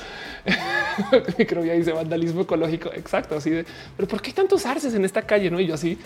[1.38, 2.90] Microbia dice vandalismo ecológico.
[2.92, 3.36] Exacto.
[3.36, 3.64] Así de,
[3.96, 5.50] pero ¿por qué hay tantos arces en esta calle?
[5.50, 5.98] No, y yo así.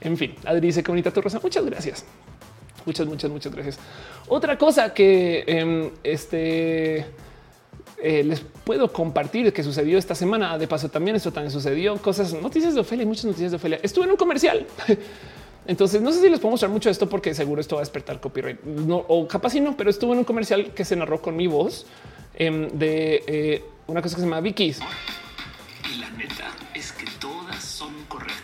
[0.00, 1.40] En fin, Adri dice que bonita tu rosa.
[1.42, 2.04] Muchas gracias.
[2.86, 3.78] Muchas, muchas, muchas gracias.
[4.28, 7.06] Otra cosa que em, este
[8.00, 10.56] eh, les puedo compartir que sucedió esta semana.
[10.56, 11.96] De paso, también esto también sucedió.
[11.96, 13.80] Cosas, noticias de Ofelia, muchas noticias de Ofelia.
[13.82, 14.66] Estuve en un comercial.
[15.66, 18.20] Entonces, no sé si les puedo mostrar mucho esto porque seguro esto va a despertar
[18.20, 21.36] copyright no, o capaz si no, pero estuve en un comercial que se narró con
[21.36, 21.84] mi voz
[22.36, 24.80] em, de eh, una cosa que se llama Vicky's.
[25.92, 28.37] Y la neta es que todas son correctas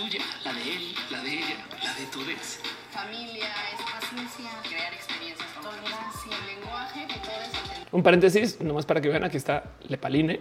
[0.00, 2.58] tuya, la de él, la de ella, la de tu ex.
[2.90, 7.86] Familia es paciencia, crear experiencias, tolerancia, lenguaje, que todo eso.
[7.92, 10.40] Un paréntesis, nomás para que vean, aquí está Lepaline.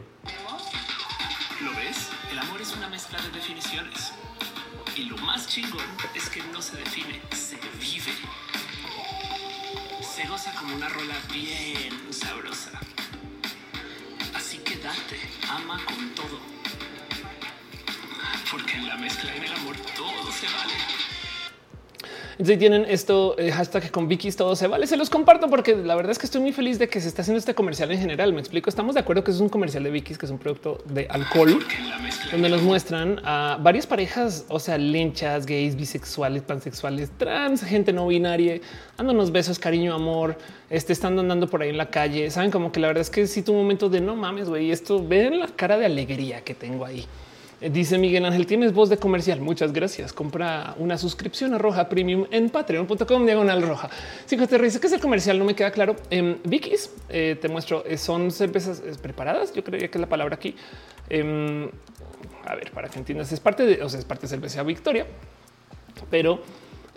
[1.62, 2.10] ¿Lo ves?
[2.32, 4.14] El amor es una mezcla de definiciones.
[4.96, 8.14] Y lo más chingón es que no se define, se vive.
[10.02, 12.72] Se goza como una rola bien sabrosa.
[14.34, 15.20] Así que date,
[15.50, 16.40] ama con todo
[18.52, 19.32] porque en la mezcla
[20.40, 20.74] se vale.
[22.40, 24.88] Entonces tienen esto, eh, hashtag con Vicky todo se vale.
[24.88, 27.22] Se los comparto porque la verdad es que estoy muy feliz de que se está
[27.22, 28.32] haciendo este comercial en general.
[28.32, 28.70] Me explico.
[28.70, 31.60] Estamos de acuerdo que es un comercial de Vicky, que es un producto de alcohol,
[32.32, 38.08] donde nos muestran a varias parejas, o sea, linchas, gays, bisexuales, pansexuales, trans, gente no
[38.08, 38.62] binaria,
[38.98, 40.38] dándonos besos, cariño, amor,
[40.70, 42.32] este, estando andando por ahí en la calle.
[42.32, 45.06] Saben como que la verdad es que si tu momento de no mames, güey, esto
[45.06, 47.06] ven la cara de alegría que tengo ahí.
[47.62, 49.42] Dice Miguel Ángel, tienes voz de comercial.
[49.42, 50.14] Muchas gracias.
[50.14, 53.90] Compra una suscripción a Roja Premium en patreon.com diagonal roja.
[54.26, 55.98] Si te dice que es el comercial, no me queda claro.
[56.10, 59.54] Em, Vicky's eh, te muestro, eh, son cervezas eh, preparadas.
[59.54, 60.56] Yo creía que es la palabra aquí.
[61.10, 61.70] Em,
[62.46, 65.06] a ver, para que entiendas, es parte de, o sea, es parte de cerveza Victoria,
[66.10, 66.42] pero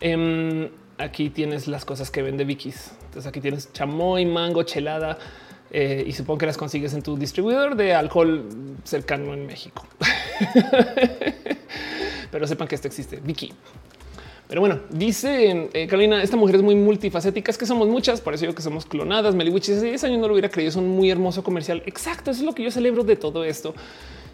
[0.00, 2.92] em, aquí tienes las cosas que vende Vicky's.
[3.06, 5.18] Entonces aquí tienes chamoy, mango, chelada,
[5.74, 8.44] eh, y supongo que las consigues en tu distribuidor de alcohol
[8.84, 9.86] cercano en México.
[12.30, 13.20] Pero sepan que esto existe.
[13.24, 13.50] Vicky.
[14.48, 18.34] Pero bueno, dice eh, Carolina, esta mujer es muy multifacética, es que somos muchas, por
[18.34, 19.34] eso digo que somos clonadas.
[19.34, 21.82] Meliwich hace 10 años no lo hubiera creído, es un muy hermoso comercial.
[21.86, 23.74] Exacto, es lo que yo celebro de todo esto.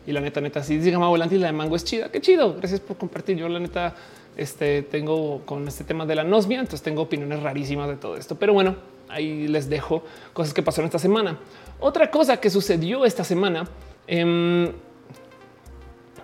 [0.09, 2.57] Y la neta, neta, si dice Volante y la de mango es chida, qué chido.
[2.57, 3.37] Gracias por compartir.
[3.37, 3.95] Yo la neta,
[4.37, 8.35] este tengo con este tema de la nosmia, entonces tengo opiniones rarísimas de todo esto.
[8.35, 8.75] Pero bueno,
[9.09, 10.03] ahí les dejo
[10.33, 11.39] cosas que pasaron esta semana.
[11.81, 13.69] Otra cosa que sucedió esta semana.
[14.07, 14.73] Em,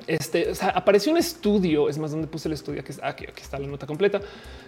[0.06, 3.66] este apareció un estudio, es más donde puse el estudio, aquí, aquí, aquí está la
[3.66, 4.20] nota completa.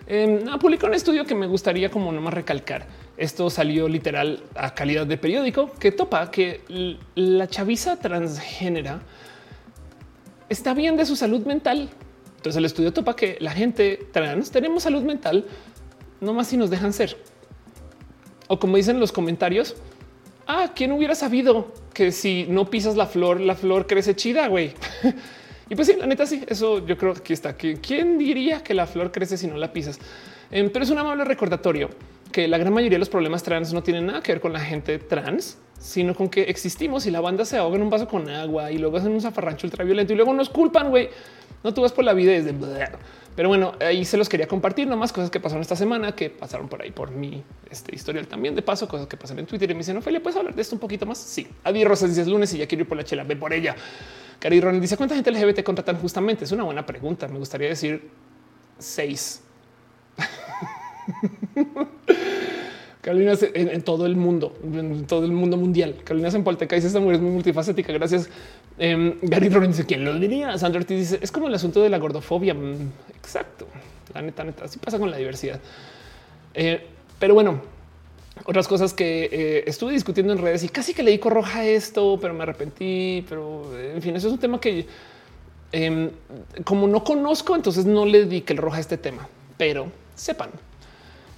[0.06, 2.86] Eh, publicó un estudio que me gustaría como nomás recalcar.
[3.16, 6.62] Esto salió literal a calidad de periódico que topa que
[7.14, 9.00] la chaviza transgénera
[10.48, 11.90] está bien de su salud mental.
[12.36, 15.44] Entonces el estudio topa que la gente trans tenemos salud mental,
[16.20, 17.16] no más si nos dejan ser.
[18.48, 19.76] O como dicen los comentarios,
[20.46, 24.72] ah, ¿quién hubiera sabido que si no pisas la flor, la flor crece chida, güey?
[25.70, 27.54] y pues sí, la neta sí, eso yo creo que aquí está.
[27.54, 29.98] ¿Quién diría que la flor crece si no la pisas?
[30.50, 31.90] Em, pero es un amable recordatorio
[32.30, 34.60] que la gran mayoría de los problemas trans no tienen nada que ver con la
[34.60, 38.28] gente trans, sino con que existimos y la banda se ahoga en un vaso con
[38.28, 41.08] agua y luego hacen un zafarrancho ultraviolento y luego nos culpan, güey.
[41.64, 42.54] No tú vas por la vida desde...
[43.36, 46.68] Pero bueno, ahí se los quería compartir nomás cosas que pasaron esta semana, que pasaron
[46.68, 49.74] por ahí por mi este historial también de paso, cosas que pasan en Twitter y
[49.74, 51.18] me dicen, Ophelia, ¿puedes hablar de esto un poquito más?
[51.18, 51.46] Sí.
[51.62, 53.76] Adi Rosas dice lunes y ya quiero ir por la chela, ve por ella.
[54.38, 56.44] Cari Ron dice, ¿cuánta gente LGBT contratan justamente?
[56.44, 57.28] Es una buena pregunta.
[57.28, 58.10] Me gustaría decir
[58.78, 59.42] seis.
[63.06, 65.94] Carolina en, todo el mundo, en todo el mundo mundial.
[66.02, 67.92] Carolina Zempolteca dice esta mujer es muy multifacética.
[67.92, 68.28] Gracias.
[68.80, 70.58] Eh, Gary Rorin dice quién lo diría.
[70.58, 72.52] Sandra Ortiz dice es como el asunto de la gordofobia.
[72.52, 73.68] Mm, exacto.
[74.12, 75.60] La neta, neta, así pasa con la diversidad.
[76.52, 76.84] Eh,
[77.20, 77.60] pero bueno,
[78.44, 82.18] otras cosas que eh, estuve discutiendo en redes y casi que le di roja esto,
[82.20, 83.24] pero me arrepentí.
[83.28, 84.84] Pero en fin, eso es un tema que
[85.70, 86.10] em,
[86.64, 90.50] como no conozco, entonces no le di el roja a este tema, pero sepan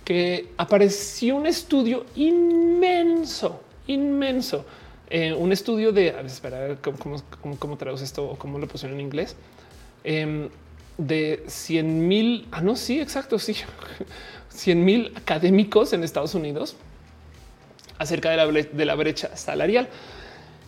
[0.09, 4.64] que apareció un estudio inmenso, inmenso,
[5.10, 9.05] eh, un estudio de, a ver, espera, ¿cómo, traduce esto o cómo lo pusieron en
[9.05, 9.36] inglés?
[10.05, 10.48] Em,
[10.97, 13.55] de 100 mil, ah, no, sí, exacto, sí,
[14.48, 16.74] 100 mil académicos en Estados Unidos
[17.98, 19.90] acerca de la, brecha salarial.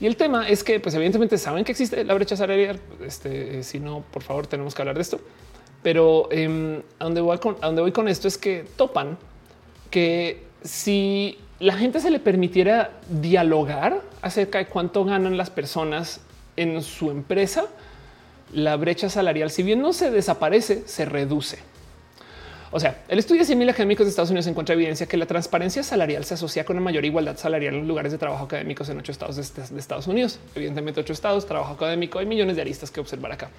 [0.01, 2.79] Y el tema es que, pues evidentemente saben que existe la brecha salarial.
[3.03, 5.19] Este, si no, por favor, tenemos que hablar de esto.
[5.83, 9.17] Pero em, a, a donde voy con esto es que topan
[9.91, 16.21] que si la gente se le permitiera dialogar acerca de cuánto ganan las personas
[16.57, 17.67] en su empresa,
[18.53, 21.59] la brecha salarial, si bien no se desaparece, se reduce.
[22.73, 25.83] O sea, el estudio de 100 académicos de Estados Unidos encuentra evidencia que la transparencia
[25.83, 29.11] salarial se asocia con una mayor igualdad salarial en lugares de trabajo académicos en ocho
[29.11, 30.39] estados de Estados Unidos.
[30.55, 33.51] Evidentemente, ocho estados, trabajo académico, hay millones de aristas que observar acá.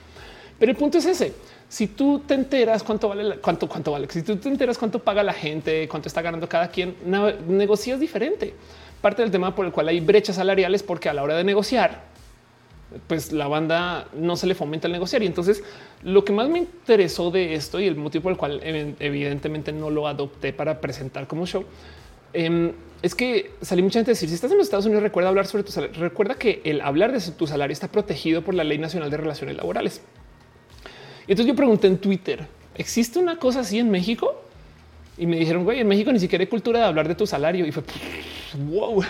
[0.61, 1.33] Pero el punto es ese.
[1.67, 5.23] Si tú te enteras cuánto vale, cuánto, cuánto vale, si tú te enteras cuánto paga
[5.23, 6.95] la gente, cuánto está ganando cada quien,
[7.47, 8.53] negocias diferente.
[9.01, 12.03] Parte del tema por el cual hay brechas salariales, porque a la hora de negociar,
[13.07, 15.23] pues la banda no se le fomenta el negociar.
[15.23, 15.63] Y entonces
[16.03, 18.61] lo que más me interesó de esto y el motivo por el cual
[18.99, 21.65] evidentemente no lo adopté para presentar como show
[22.33, 22.71] em,
[23.01, 25.47] es que salí mucha gente a decir si estás en los Estados Unidos, recuerda hablar
[25.47, 25.99] sobre tu salario.
[25.99, 29.57] Recuerda que el hablar de tu salario está protegido por la Ley Nacional de Relaciones
[29.57, 30.03] Laborales.
[31.21, 34.41] Entonces yo pregunté en Twitter, ¿existe una cosa así en México?
[35.17, 37.65] Y me dijeron, güey, en México ni siquiera hay cultura de hablar de tu salario.
[37.65, 37.83] Y fue,
[38.69, 39.03] wow.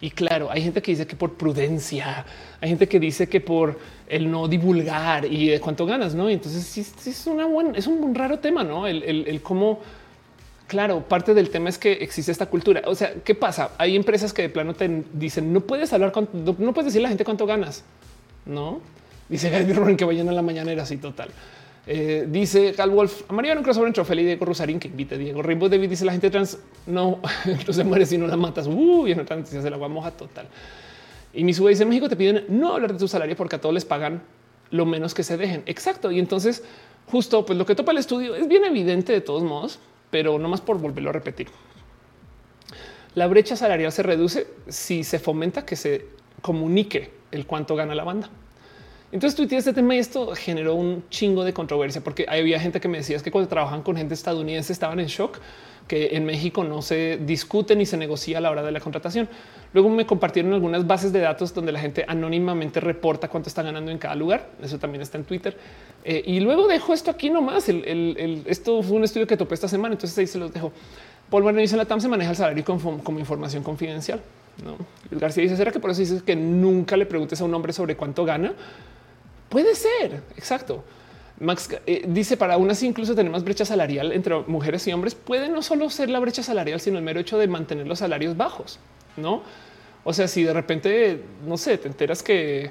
[0.00, 2.26] Y claro, hay gente que dice que por prudencia,
[2.60, 6.28] hay gente que dice que por el no divulgar y de cuánto ganas, ¿no?
[6.28, 8.86] Y entonces sí, es una buena, es un raro tema, ¿no?
[8.86, 9.80] El, el, cómo,
[10.66, 12.82] claro, parte del tema es que existe esta cultura.
[12.86, 13.70] O sea, ¿qué pasa?
[13.78, 17.06] Hay empresas que de plano te dicen, no puedes hablar, con, no, no puedes decirle
[17.06, 17.82] a la gente cuánto ganas,
[18.44, 18.80] ¿no?
[19.28, 19.50] Dice
[19.96, 21.30] que vayan a la mañanera así total.
[21.86, 25.42] Eh, dice Cal Wolf, amaría un crossover entre Ophelia y Diego Rosarín que invite Diego.
[25.42, 27.20] Rainbow David dice la gente trans no,
[27.66, 28.66] no se muere si no la matas.
[28.66, 30.48] Uh, y en otra noticia se la moja total.
[31.32, 33.60] Y mi sube dice en México te piden no hablar de tu salario porque a
[33.60, 34.22] todos les pagan
[34.70, 35.62] lo menos que se dejen.
[35.66, 36.10] Exacto.
[36.10, 36.64] Y entonces
[37.06, 39.78] justo pues lo que topa el estudio es bien evidente de todos modos,
[40.10, 41.48] pero no más por volverlo a repetir.
[43.14, 46.06] La brecha salarial se reduce si se fomenta que se
[46.40, 48.30] comunique el cuánto gana la banda.
[49.14, 52.88] Entonces tuiteé este tema y esto generó un chingo de controversia porque había gente que
[52.88, 55.38] me decía que cuando trabajan con gente estadounidense estaban en shock
[55.86, 59.28] que en México no se discute ni se negocia a la hora de la contratación.
[59.72, 63.92] Luego me compartieron algunas bases de datos donde la gente anónimamente reporta cuánto está ganando
[63.92, 64.48] en cada lugar.
[64.60, 65.56] Eso también está en Twitter.
[66.02, 67.68] Eh, y luego dejo esto aquí nomás.
[67.68, 70.72] esto fue un estudio que topé esta semana, entonces ahí se los dejo.
[71.30, 74.20] Paul Warner dice la TAM se maneja el salario como, como información confidencial.
[74.64, 74.76] ¿no?
[75.16, 77.94] García dice, ¿será que por eso dices que nunca le preguntes a un hombre sobre
[77.94, 78.54] cuánto gana?
[79.48, 80.84] Puede ser, exacto.
[81.40, 85.16] Max eh, dice para aún así incluso tener más brecha salarial entre mujeres y hombres
[85.16, 88.36] puede no solo ser la brecha salarial, sino el mero hecho de mantener los salarios
[88.36, 88.78] bajos,
[89.16, 89.42] ¿no?
[90.04, 92.70] O sea, si de repente, no sé, te enteras que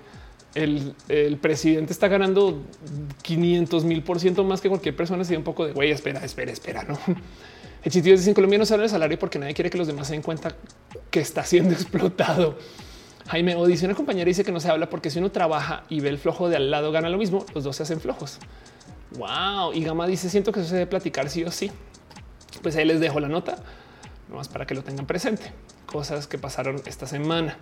[0.56, 2.62] el, presidente está ganando
[3.24, 6.52] 500 mil por ciento más que cualquier persona, si un poco de güey, espera, espera,
[6.52, 6.98] espera, no.
[7.84, 10.08] El chiste dice en Colombia no sale el salario porque nadie quiere que los demás
[10.08, 10.56] se den cuenta
[11.12, 12.58] que está siendo explotado.
[13.28, 16.02] Jaime o dice una compañera dice que no se habla porque si uno trabaja y
[16.02, 18.40] ve el flojo de al lado gana lo mismo, los dos se hacen flojos.
[19.18, 19.74] Wow.
[19.74, 21.72] Y Gama dice siento que eso se debe platicar sí o sí.
[22.62, 23.58] Pues ahí les dejo la nota,
[24.30, 25.52] nomás para que lo tengan presente.
[25.86, 27.58] Cosas que pasaron esta semana.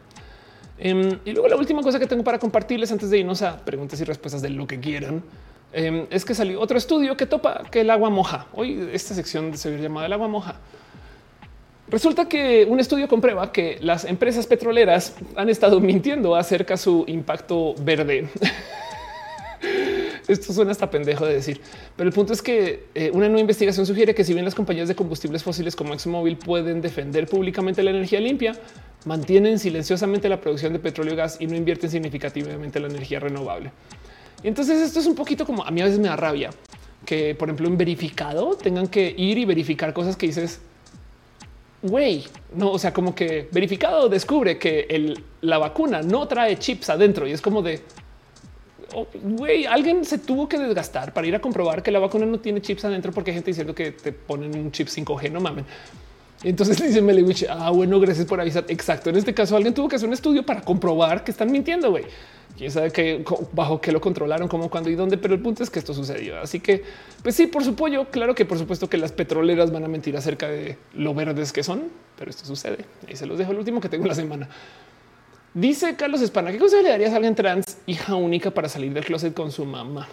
[0.78, 4.00] Em, y luego la última cosa que tengo para compartirles antes de irnos a preguntas
[4.02, 5.22] y respuestas de lo que quieran
[5.74, 8.48] em, es que salió otro estudio que topa que el agua moja.
[8.54, 10.56] Hoy esta sección se llamada el agua moja.
[11.92, 17.04] Resulta que un estudio comprueba que las empresas petroleras han estado mintiendo acerca de su
[17.06, 18.30] impacto verde.
[20.28, 21.60] Esto suena hasta pendejo de decir,
[21.98, 24.88] pero el punto es que eh, una nueva investigación sugiere que si bien las compañías
[24.88, 28.54] de combustibles fósiles como ExxonMobil pueden defender públicamente la energía limpia,
[29.04, 33.20] mantienen silenciosamente la producción de petróleo y gas y no invierten significativamente en la energía
[33.20, 33.74] renovable.
[34.42, 36.52] Y entonces esto es un poquito como a mí a veces me da rabia
[37.06, 40.62] que, por ejemplo, en verificado tengan que ir y verificar cosas que dices,
[41.82, 42.26] güey,
[42.56, 47.32] no, o sea, como que verificado descubre que la vacuna no trae chips adentro y
[47.32, 47.82] es como de,
[48.94, 52.40] oh, güey, alguien se tuvo que desgastar para ir a comprobar que la vacuna no
[52.40, 55.66] tiene chips adentro porque hay gente diciendo que te ponen un chip 5G, no mamen.
[56.44, 58.66] Entonces le dice Melewich, ah, bueno, gracias por avisar.
[58.68, 59.10] Exacto.
[59.10, 62.06] En este caso, alguien tuvo que hacer un estudio para comprobar que están mintiendo, güey.
[62.58, 63.24] Quién sabe que
[63.54, 66.40] bajo qué lo controlaron, cómo, cuándo y dónde, pero el punto es que esto sucedió.
[66.40, 66.84] Así que,
[67.24, 70.48] pues sí, por supuesto, claro que por supuesto que las petroleras van a mentir acerca
[70.48, 71.84] de lo verdes que son,
[72.18, 72.86] pero esto sucede.
[73.08, 74.50] Y se los dejo el último que tengo la semana.
[75.54, 79.04] Dice Carlos Espana, ¿qué consejo le darías a alguien trans, hija única, para salir del
[79.04, 80.08] closet con su mamá?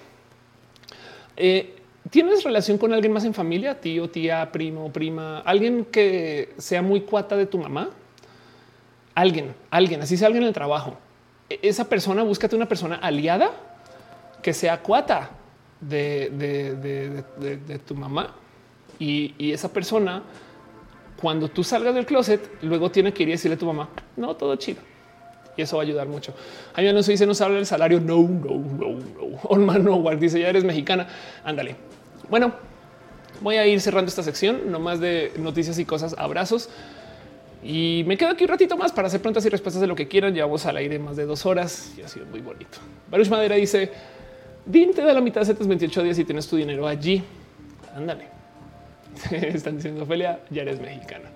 [1.37, 1.77] Eh,
[2.11, 7.03] ¿Tienes relación con alguien más en familia, tío, tía, primo, prima, alguien que sea muy
[7.03, 7.91] cuata de tu mamá?
[9.15, 10.97] Alguien, alguien, así sea alguien en el trabajo.
[11.49, 13.51] E, esa persona, búscate una persona aliada
[14.43, 15.31] que sea cuata
[15.81, 18.35] de, de, tu mamá
[18.99, 20.23] y, y, esa persona,
[21.21, 24.35] cuando tú salgas del closet, luego tiene que ir y decirle a tu mamá, no,
[24.37, 24.81] todo chido
[25.59, 26.33] y eso va a ayudar mucho.
[26.77, 28.01] Mí no dice no se habla del salario.
[28.01, 29.39] No, no, no, no.
[29.43, 31.09] Orman no, dice ya eres mexicana.
[31.45, 31.75] Ándale.
[32.31, 32.53] Bueno,
[33.41, 36.15] voy a ir cerrando esta sección, no más de noticias y cosas.
[36.17, 36.71] Abrazos.
[37.63, 40.07] Y me quedo aquí un ratito más para hacer preguntas y respuestas de lo que
[40.07, 40.35] quieran.
[40.35, 42.79] Llevamos al aire más de dos horas y ha sido muy bonito.
[43.11, 43.91] Baruch Madera dice:
[44.65, 47.23] Dinte de la mitad de 28 días y tienes tu dinero allí.
[47.95, 48.27] Ándale.
[49.31, 51.31] Están diciendo Ophelia, ya eres mexicana.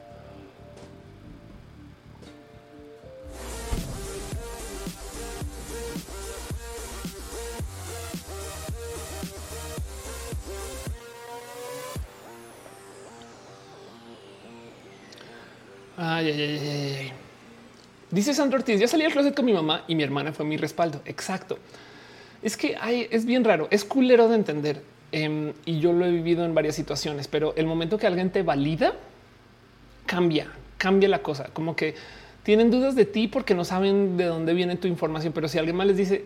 [18.11, 20.57] Dice Sandro Ortiz, ya salí al closet con mi mamá y mi hermana fue mi
[20.57, 21.01] respaldo.
[21.05, 21.59] Exacto.
[22.43, 24.83] Es que hay, es bien raro, es culero de entender.
[25.13, 28.43] Em, y yo lo he vivido en varias situaciones, pero el momento que alguien te
[28.43, 28.95] valida,
[30.07, 30.49] cambia,
[30.79, 31.51] cambia la cosa.
[31.53, 31.95] Como que
[32.43, 35.77] tienen dudas de ti porque no saben de dónde viene tu información, pero si alguien
[35.77, 36.25] más les dice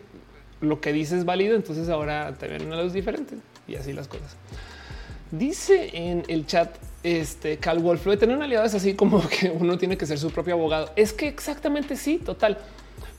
[0.61, 3.37] lo que dices es válido, entonces ahora te ven una luz diferente
[3.69, 4.37] y así las cosas.
[5.31, 6.75] Dice en el chat
[7.07, 10.07] este Cal Wolf, lo de tener un aliado es así como que uno tiene que
[10.07, 10.91] ser su propio abogado.
[10.97, 12.59] Es que exactamente sí, total.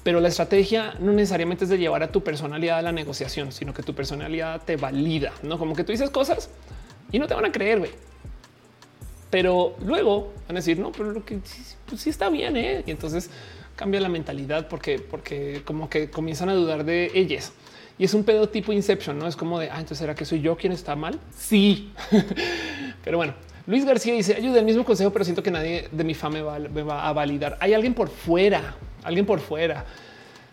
[0.03, 3.73] Pero la estrategia no necesariamente es de llevar a tu personalidad a la negociación, sino
[3.73, 6.49] que tu personalidad te valida, no como que tú dices cosas
[7.11, 7.89] y no te van a creer.
[9.29, 11.39] Pero luego van a decir, no, pero lo que
[11.85, 12.55] pues sí está bien.
[12.55, 12.83] ¿eh?
[12.85, 13.29] Y entonces
[13.75, 17.51] cambia la mentalidad porque, porque como que comienzan a dudar de ellas.
[17.97, 20.41] Y es un pedo tipo Inception, no es como de ah, entonces será que soy
[20.41, 21.19] yo quien está mal.
[21.35, 21.91] Sí,
[23.03, 23.33] pero bueno,
[23.67, 26.83] Luis García dice ayuda el mismo consejo, pero siento que nadie de mi fama me
[26.83, 27.57] va, a validar.
[27.59, 29.85] Hay alguien por fuera, alguien por fuera,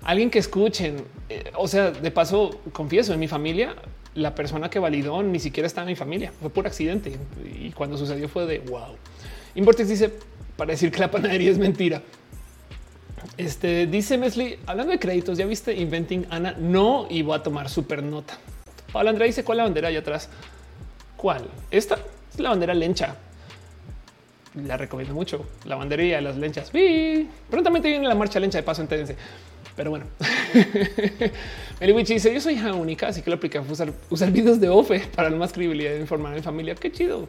[0.02, 0.96] alguien que escuchen.
[1.28, 3.76] Eh, o sea, de paso, confieso en mi familia,
[4.16, 7.16] la persona que validó ni siquiera está en mi familia, fue por accidente.
[7.60, 8.96] Y cuando sucedió fue de wow.
[9.54, 10.10] Importes dice
[10.56, 12.02] para decir que la panadería es mentira.
[13.36, 16.56] Este dice Mesli, hablando de créditos, ya viste Inventing Ana?
[16.58, 18.36] No, y voy a tomar super nota.
[18.92, 20.28] Paula Andrea dice cuál la bandera allá atrás.
[21.16, 21.44] ¿Cuál?
[21.70, 21.96] Esta
[22.39, 23.16] la bandera lencha.
[24.66, 25.44] La recomiendo mucho.
[25.65, 26.70] La bandería de las lenchas.
[27.51, 29.16] Prontamente viene la marcha lencha de paso, entérense.
[29.77, 30.06] Pero bueno,
[31.81, 34.69] Meliwich dice: Yo soy hija única, así que lo apliqué a usar, usar videos de
[34.69, 36.77] OFE para más credibilidad de informar a mi familia.
[36.77, 37.28] Qué chido.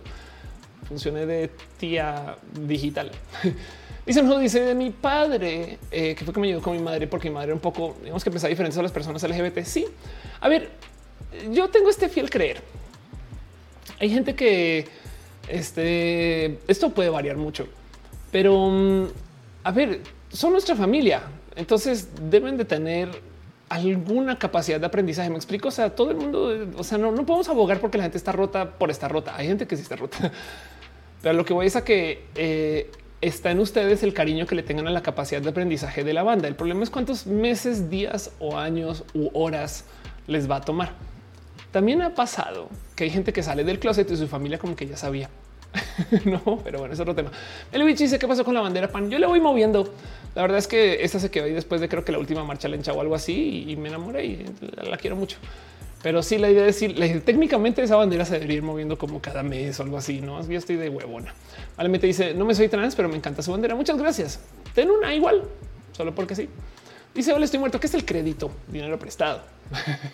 [0.88, 1.50] Funcione de
[1.80, 3.12] tía digital.
[4.06, 7.08] Dice, no, dice de mi padre, eh, que fue que me ayudó con mi madre,
[7.08, 9.64] porque mi madre un poco, digamos que pensaba diferente a las personas LGBT.
[9.64, 9.88] Sí,
[10.42, 10.70] a ver,
[11.52, 12.62] yo tengo este fiel creer.
[14.00, 14.88] Hay gente que
[15.48, 17.68] este, esto puede variar mucho,
[18.32, 19.06] pero mm,
[19.64, 21.24] a ver, son nuestra familia,
[21.56, 23.10] entonces deben de tener
[23.70, 25.30] alguna capacidad de aprendizaje.
[25.30, 25.70] Me explico.
[25.70, 28.32] O sea, todo el mundo, o sea, no, no podemos abogar porque la gente está
[28.32, 29.36] rota por estar rota.
[29.36, 30.32] Hay gente que sí está rota,
[31.22, 32.92] pero lo que voy es a que eh,
[33.22, 36.24] está en ustedes el cariño que le tengan a la capacidad de aprendizaje de la
[36.24, 36.48] banda.
[36.48, 39.86] El problema es cuántos meses, días o años u horas
[40.28, 40.94] les va a tomar.
[41.76, 44.88] También ha pasado que hay gente que sale del closet y su familia como que
[44.88, 45.30] ya sabía.
[46.24, 47.32] no, pero bueno, es otro tema.
[47.70, 49.10] El bicho dice qué pasó con la bandera pan.
[49.10, 49.94] Yo le voy moviendo.
[50.36, 52.70] La verdad es que esta se quedó ahí después de creo que la última marcha
[52.70, 54.46] lencha o algo así y me enamoré y
[54.90, 55.36] la quiero mucho.
[56.02, 59.44] Pero sí, la idea es decir, técnicamente esa bandera se debería ir moviendo como cada
[59.44, 60.22] mes o algo así.
[60.22, 61.34] No, yo estoy de huevona.
[61.76, 63.76] Vale, me dice no me soy trans, pero me encanta su bandera.
[63.76, 64.40] Muchas gracias.
[64.74, 65.44] Ten una igual,
[65.92, 66.48] solo porque sí.
[67.14, 67.82] Dice hola, estoy muerto.
[67.82, 68.50] ¿Qué es el crédito?
[68.70, 69.42] Dinero prestado.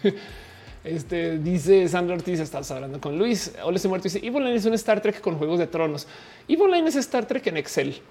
[0.83, 3.51] Este dice Sandra Ortiz, estás hablando con Luis.
[3.63, 4.05] Hola, estoy muerto.
[4.05, 6.07] Dice Eve es un Star Trek con juegos de tronos.
[6.47, 8.01] Eve es Star Trek en Excel,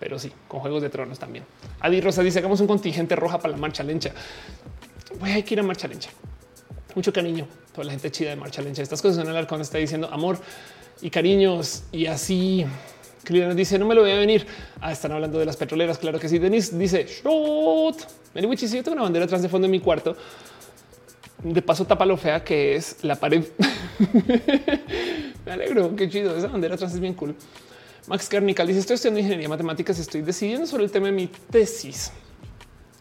[0.00, 1.44] pero sí, con juegos de tronos también.
[1.80, 4.12] Adi Rosa dice hagamos un contingente roja para la marcha lencha.
[5.20, 6.08] Voy a ir a marcha lencha.
[6.94, 8.80] Mucho cariño, toda la gente chida de marcha lencha.
[8.80, 10.38] Estas cosas en el arcón está diciendo amor
[11.02, 12.64] y cariños y así.
[13.22, 14.46] Clint dice no me lo voy a venir.
[14.80, 15.98] Ah, están hablando de las petroleras.
[15.98, 16.38] Claro que sí.
[16.38, 18.08] Denis dice shot.
[18.56, 20.16] Si yo tengo una bandera atrás de fondo en mi cuarto
[21.42, 23.44] de paso tapa lo fea que es la pared.
[25.44, 26.36] Me alegro, qué chido.
[26.36, 27.34] Esa bandera atrás es bien cool.
[28.06, 32.12] Max Carnical dice estoy estudiando ingeniería matemáticas estoy decidiendo sobre el tema de mi tesis.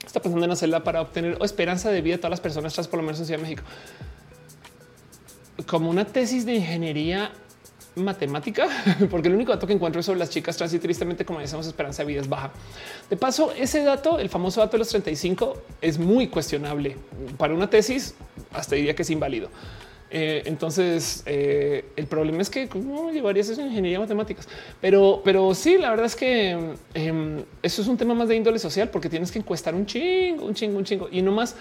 [0.05, 2.99] Está pensando en hacerla para obtener esperanza de vida de todas las personas trans, por
[2.99, 3.63] lo menos en Ciudad de México.
[5.67, 7.31] Como una tesis de ingeniería
[7.95, 8.67] matemática,
[9.09, 11.67] porque el único dato que encuentro es sobre las chicas trans y tristemente, como decimos,
[11.67, 12.51] esperanza de vida es baja.
[13.09, 16.97] De paso, ese dato, el famoso dato de los 35, es muy cuestionable
[17.37, 18.15] para una tesis.
[18.53, 19.49] Hasta diría que es inválido.
[20.13, 24.45] Eh, entonces, eh, el problema es que no llevarías eso en ingeniería matemáticas,
[24.81, 28.59] pero, pero sí, la verdad es que em, eso es un tema más de índole
[28.59, 31.55] social porque tienes que encuestar un chingo, un chingo, un chingo y no más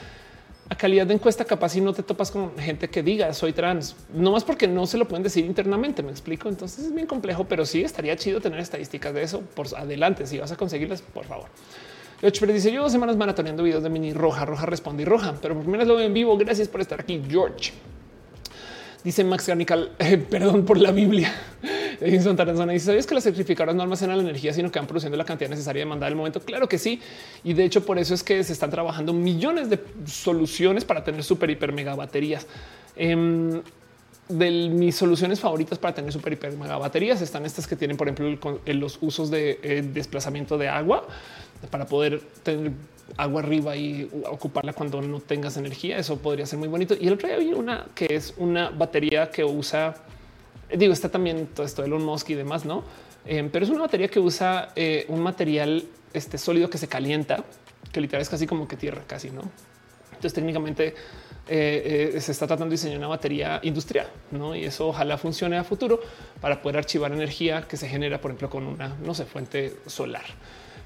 [0.71, 3.97] a calidad de encuesta capaz si no te topas con gente que diga soy trans,
[4.15, 6.01] no más porque no se lo pueden decir internamente.
[6.03, 6.49] Me explico.
[6.49, 10.27] Entonces es bien complejo, pero sí estaría chido tener estadísticas de eso por adelante.
[10.27, 11.49] Si vas a conseguirlas, por favor.
[12.21, 15.55] George dice yo dos semanas maratoneando videos de mini roja, roja responde y roja, pero
[15.55, 16.37] por primera vez lo veo en vivo.
[16.39, 17.73] Gracias por estar aquí, George.
[19.03, 21.33] Dice Max Garnical, eh, perdón por la Biblia.
[22.01, 25.17] Edison Taranzona dice: ¿Sabías que las certificadoras no almacenan la energía, sino que van produciendo
[25.17, 26.41] la cantidad necesaria de mandar el momento?
[26.41, 27.01] Claro que sí.
[27.45, 31.23] Y de hecho, por eso es que se están trabajando millones de soluciones para tener
[31.23, 32.47] super hiper mega baterías.
[32.97, 33.63] Em,
[34.29, 38.09] de mis soluciones favoritas para tener super hiper mega baterías están estas que tienen, por
[38.09, 41.07] ejemplo, los usos de eh, desplazamiento de agua
[41.71, 42.73] para poder tener
[43.17, 45.99] agua arriba y ocuparla cuando no tengas energía.
[45.99, 46.95] Eso podría ser muy bonito.
[46.99, 49.95] Y el otro día vi una que es una batería que usa
[50.77, 52.85] digo, está también todo esto de Elon Musk y demás, no?
[53.27, 57.45] Eh, pero es una batería que usa eh, un material este sólido que se calienta,
[57.93, 59.43] que literal es casi como que tierra, casi no.
[60.09, 60.95] Entonces, técnicamente
[61.49, 64.55] eh, se está tratando de diseñar una batería industrial, no?
[64.55, 66.01] Y eso ojalá funcione a futuro
[66.41, 70.25] para poder archivar energía que se genera, por ejemplo, con una no sé, fuente solar.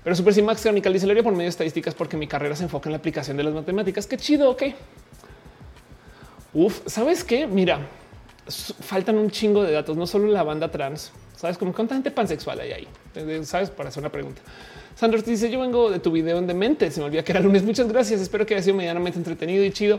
[0.05, 2.93] Pero Super Max Technical dice por medio de estadísticas porque mi carrera se enfoca en
[2.93, 4.07] la aplicación de las matemáticas.
[4.07, 4.51] Qué chido.
[4.51, 4.65] Ok.
[6.53, 7.47] Uf, sabes qué?
[7.47, 7.81] Mira,
[8.49, 12.61] faltan un chingo de datos, no solo la banda trans, sabes como cuánta gente pansexual
[12.61, 12.89] hay ahí,
[13.45, 14.43] sabes, para hacer una pregunta.
[14.97, 16.91] Sandra te dice: Yo vengo de tu video en Demente.
[16.91, 17.63] Se me olvidó que era lunes.
[17.65, 18.21] Muchas gracias.
[18.21, 19.99] Espero que haya sido medianamente entretenido y chido.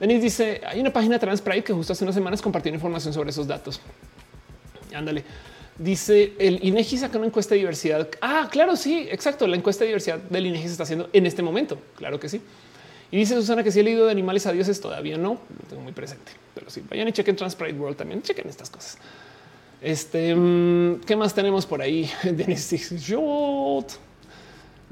[0.00, 3.30] Denis dice: Hay una página Trans Pride que justo hace unas semanas compartió información sobre
[3.30, 3.80] esos datos.
[4.94, 5.24] Ándale.
[5.78, 8.08] Dice el INEGI saca una encuesta de diversidad.
[8.20, 9.46] Ah, claro, sí, exacto.
[9.46, 11.78] La encuesta de diversidad del INEGI se está haciendo en este momento.
[11.96, 12.40] Claro que sí.
[13.12, 15.92] Y dice Susana que si he leído de animales a dioses todavía no, tengo muy
[15.92, 18.98] presente, pero sí vayan y chequen Transpride World también, chequen estas cosas.
[19.82, 22.10] Este, mm, ¿qué más tenemos por ahí?
[22.24, 22.72] Denis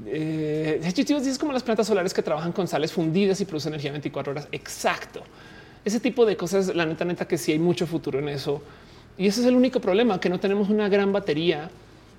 [0.05, 4.31] eh, es como las plantas solares que trabajan con sales fundidas y producen energía 24
[4.31, 4.47] horas.
[4.51, 5.23] Exacto.
[5.83, 8.61] Ese tipo de cosas, la neta, neta, que sí hay mucho futuro en eso.
[9.17, 11.69] Y ese es el único problema, que no tenemos una gran batería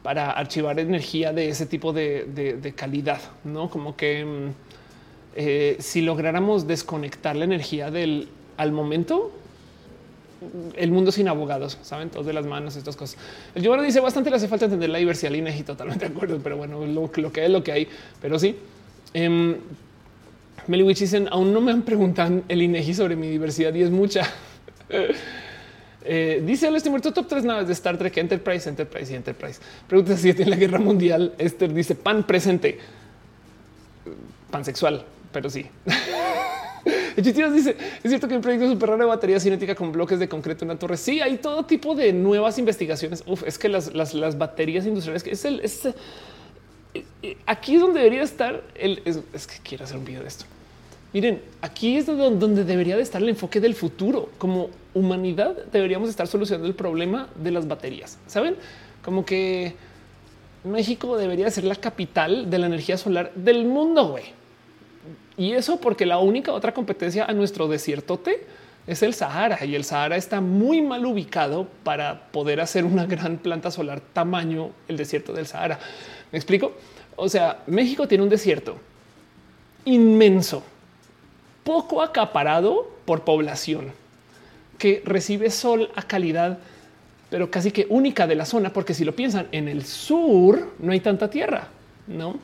[0.02, 4.71] para archivar energía de ese tipo de, calidad, no como que mm,
[5.34, 9.32] eh, si lográramos desconectar la energía del al momento,
[10.76, 13.18] el mundo sin abogados, saben todos de las manos, estas cosas.
[13.54, 16.38] El Giovanni dice bastante le hace falta entender la diversidad línea y totalmente de acuerdo,
[16.42, 17.88] pero bueno, lo, que es lo que hay,
[18.20, 18.56] pero sí.
[19.14, 19.56] Eh,
[20.66, 24.28] Meliwich dicen aún no me han preguntado el INEGI sobre mi diversidad y es mucha.
[26.04, 29.60] Eh, dice el muerto top tres naves de Star Trek, Enterprise, Enterprise y Enterprise.
[29.86, 31.32] Pregunta si tiene la guerra mundial.
[31.38, 32.76] Esther dice pan presente,
[34.50, 35.66] pansexual pero sí.
[37.16, 40.28] El dice: Es cierto que el proyecto super raro de batería cinética con bloques de
[40.28, 40.96] concreto en una torre.
[40.96, 43.22] Sí, hay todo tipo de nuevas investigaciones.
[43.26, 45.86] Uf, es que las, las, baterías industriales, que es el es,
[46.94, 50.44] eh, aquí es donde debería estar el es, que quiero hacer un video de esto.
[51.12, 54.30] Miren, aquí es donde debería de estar el enfoque del futuro.
[54.38, 58.18] Como humanidad deberíamos estar solucionando el problema de las baterías.
[58.26, 58.56] Saben
[59.04, 59.74] como que
[60.64, 64.09] México debería ser la capital de la energía solar del mundo.
[64.09, 64.41] Güey
[65.36, 68.46] y eso porque la única otra competencia a nuestro desiertote
[68.86, 73.38] es el Sahara y el Sahara está muy mal ubicado para poder hacer una gran
[73.38, 75.78] planta solar tamaño el desierto del Sahara.
[76.32, 76.72] ¿Me explico?
[77.16, 78.76] O sea, México tiene un desierto
[79.84, 80.62] inmenso
[81.64, 83.92] poco acaparado por población
[84.78, 86.59] que recibe sol a calidad,
[87.30, 90.92] pero casi que única de la zona, porque si lo piensan, en el sur no
[90.92, 91.68] hay tanta tierra,
[92.09, 92.38] ¿no?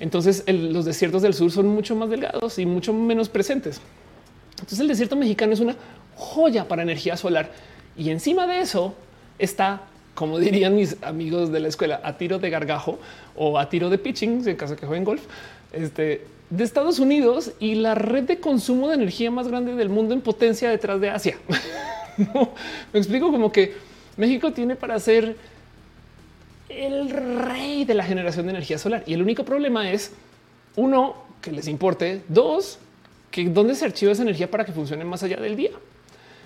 [0.00, 3.80] Entonces los desiertos del sur son mucho más delgados y mucho menos presentes.
[4.52, 5.76] Entonces el desierto mexicano es una
[6.14, 7.50] joya para energía solar.
[7.96, 8.94] Y encima de eso
[9.38, 9.82] está,
[10.14, 12.98] como dirían mis amigos de la escuela, a tiro de gargajo
[13.34, 15.22] o a tiro de pitching, en caso que jueguen golf,
[15.72, 20.14] este, de Estados Unidos y la red de consumo de energía más grande del mundo
[20.14, 21.36] en potencia detrás de Asia.
[22.92, 23.74] me explico como que
[24.16, 25.36] México tiene para ser
[26.68, 29.02] el rey de la generación de energía solar.
[29.06, 30.12] Y el único problema es,
[30.76, 32.78] uno, que les importe, dos,
[33.30, 35.70] que dónde se archiva esa energía para que funcione más allá del día.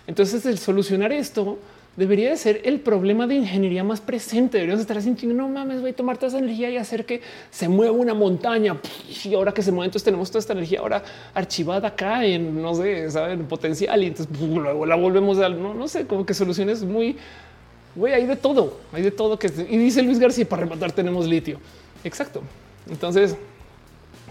[0.06, 1.58] Entonces, el solucionar esto
[1.96, 4.56] debería de ser el problema de ingeniería más presente.
[4.56, 7.20] Deberíamos estar así, no mames, voy a tomar toda esa energía y hacer que
[7.50, 8.78] se mueva una montaña.
[9.24, 11.02] Y ahora que se mueve, entonces tenemos toda esta energía ahora
[11.34, 14.02] archivada acá en, no sé, saben, potencial.
[14.02, 17.16] Y entonces luego la volvemos a, no, no sé, como que soluciones muy,
[17.94, 21.26] güey, hay de todo, hay de todo que, y dice Luis García, para rematar tenemos
[21.26, 21.58] litio.
[22.04, 22.42] Exacto.
[22.90, 23.36] Entonces,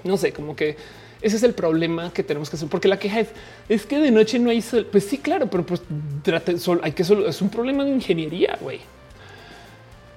[0.03, 0.75] no sé, como que
[1.21, 3.23] ese es el problema que tenemos que hacer, porque la queja
[3.69, 4.87] es, que de noche no hay sol.
[4.91, 5.81] Pues sí, claro, pero pues
[6.23, 8.79] trate sol, hay que solo es un problema de ingeniería, güey.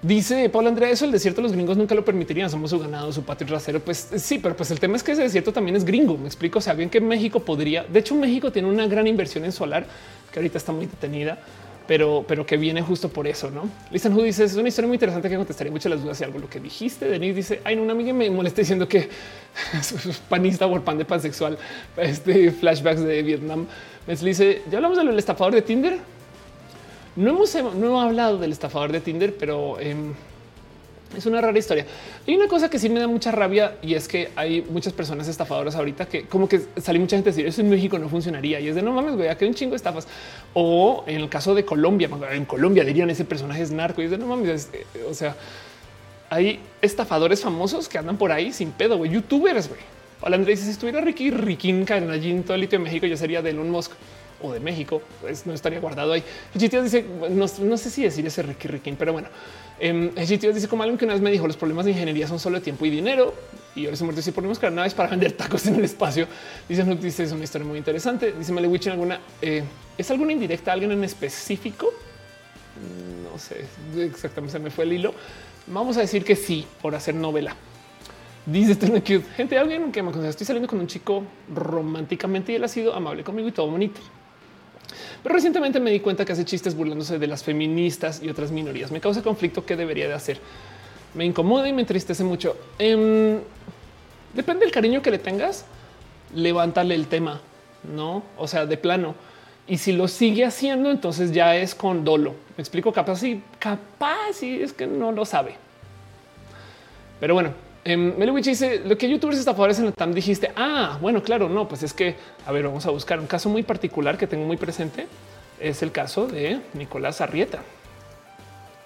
[0.00, 3.22] Dice Pablo Andrea, eso el desierto los gringos nunca lo permitirían, somos su ganado, su
[3.22, 3.80] patio trasero.
[3.80, 6.18] Pues sí, pero pues el tema es que ese desierto también es gringo.
[6.18, 6.58] Me explico.
[6.58, 9.86] O sea, bien que México podría, de hecho, México tiene una gran inversión en solar
[10.30, 11.38] que ahorita está muy detenida
[11.86, 13.68] pero, pero que viene justo por eso, ¿no?
[13.90, 16.38] Listen Who dice, es una historia muy interesante que contestaría muchas las dudas y algo
[16.38, 17.06] lo que dijiste.
[17.06, 19.08] Denis dice, ay, no, una amiga me molesta diciendo que
[19.72, 21.58] es panista por pan de pansexual,
[21.96, 23.66] este flashbacks de Vietnam.
[24.06, 25.98] Me dice, ya hablamos del estafador de Tinder.
[27.16, 29.78] No hemos, no hemos hablado del estafador de Tinder, pero...
[29.80, 29.94] Eh,
[31.16, 31.86] es una rara historia.
[32.26, 35.28] Hay una cosa que sí me da mucha rabia y es que hay muchas personas
[35.28, 38.60] estafadoras ahorita que como que sale mucha gente a decir eso en México no funcionaría
[38.60, 40.06] y es de no mames, güey, que un chingo de estafas.
[40.52, 44.10] O en el caso de Colombia, en Colombia dirían ese personaje es narco y es
[44.10, 45.36] de no mames, eh, o sea,
[46.30, 49.80] hay estafadores famosos que andan por ahí sin pedo, güey, youtubers, güey.
[50.20, 53.42] Hola Andrés, si estuviera Ricky Riquín allí en todo el litio de México, yo sería
[53.42, 53.92] de Elon Musk
[54.42, 56.22] o de México, pues no estaría guardado ahí.
[56.54, 59.28] Y dice, no, no, sé si decir ese Ricky Riquín, pero bueno,
[59.80, 62.58] eh, dice como alguien que una vez me dijo los problemas de ingeniería son solo
[62.58, 63.34] de tiempo y dinero.
[63.74, 66.28] Y ahora se muerto si ponemos crear naves para vender tacos en el espacio.
[66.68, 68.32] Dice, no, dice es una historia muy interesante.
[68.32, 69.64] Dice Malewich alguna eh,
[69.98, 71.92] es alguna indirecta a alguien en específico.
[73.32, 73.64] No sé
[74.00, 75.14] exactamente, se me fue el hilo.
[75.66, 77.56] Vamos a decir que sí por hacer novela.
[78.46, 79.24] Dice cute.
[79.36, 82.94] Gente, alguien que me conoce, estoy saliendo con un chico románticamente y él ha sido
[82.94, 84.00] amable conmigo y todo bonito.
[85.24, 88.90] Pero recientemente me di cuenta que hace chistes burlándose de las feministas y otras minorías.
[88.90, 89.64] Me causa conflicto.
[89.64, 90.38] ¿Qué debería de hacer?
[91.14, 92.58] Me incomoda y me entristece mucho.
[92.78, 93.40] Em,
[94.34, 95.64] depende del cariño que le tengas.
[96.34, 97.40] Levántale el tema,
[97.84, 98.22] no?
[98.36, 99.14] O sea, de plano.
[99.66, 102.34] Y si lo sigue haciendo, entonces ya es con dolo.
[102.58, 105.54] Me explico capaz y capaz y es que no lo sabe.
[107.18, 107.54] Pero bueno,
[107.86, 110.50] Um, dice lo que youtubers estafadores en la TAM dijiste.
[110.56, 112.16] Ah, bueno, claro, no, pues es que
[112.46, 115.06] a ver, vamos a buscar un caso muy particular que tengo muy presente.
[115.60, 117.60] Es el caso de Nicolás Arrieta.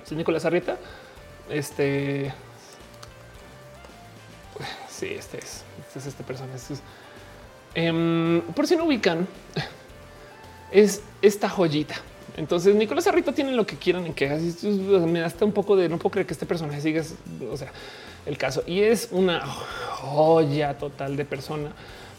[0.05, 0.77] ¿Es Nicolás Arrieta?
[1.49, 2.33] Este
[4.89, 6.53] sí, este es, este es esta persona.
[7.75, 9.29] Em, por si no ubican,
[10.73, 11.95] es esta joyita.
[12.37, 14.62] Entonces, Nicolás Arrieta tiene lo que quieran en quejas.
[14.62, 17.03] Me da hasta un poco de no puedo creer que este personaje siga.
[17.51, 17.73] O sea,
[18.27, 18.62] el caso.
[18.66, 21.73] Y es una joya total de persona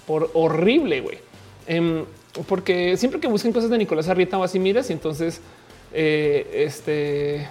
[0.05, 1.19] por horrible, güey.
[1.67, 2.05] Em,
[2.47, 5.41] porque siempre que busquen cosas de Nicolás Arrieta o así miras y entonces
[5.93, 7.47] eh, este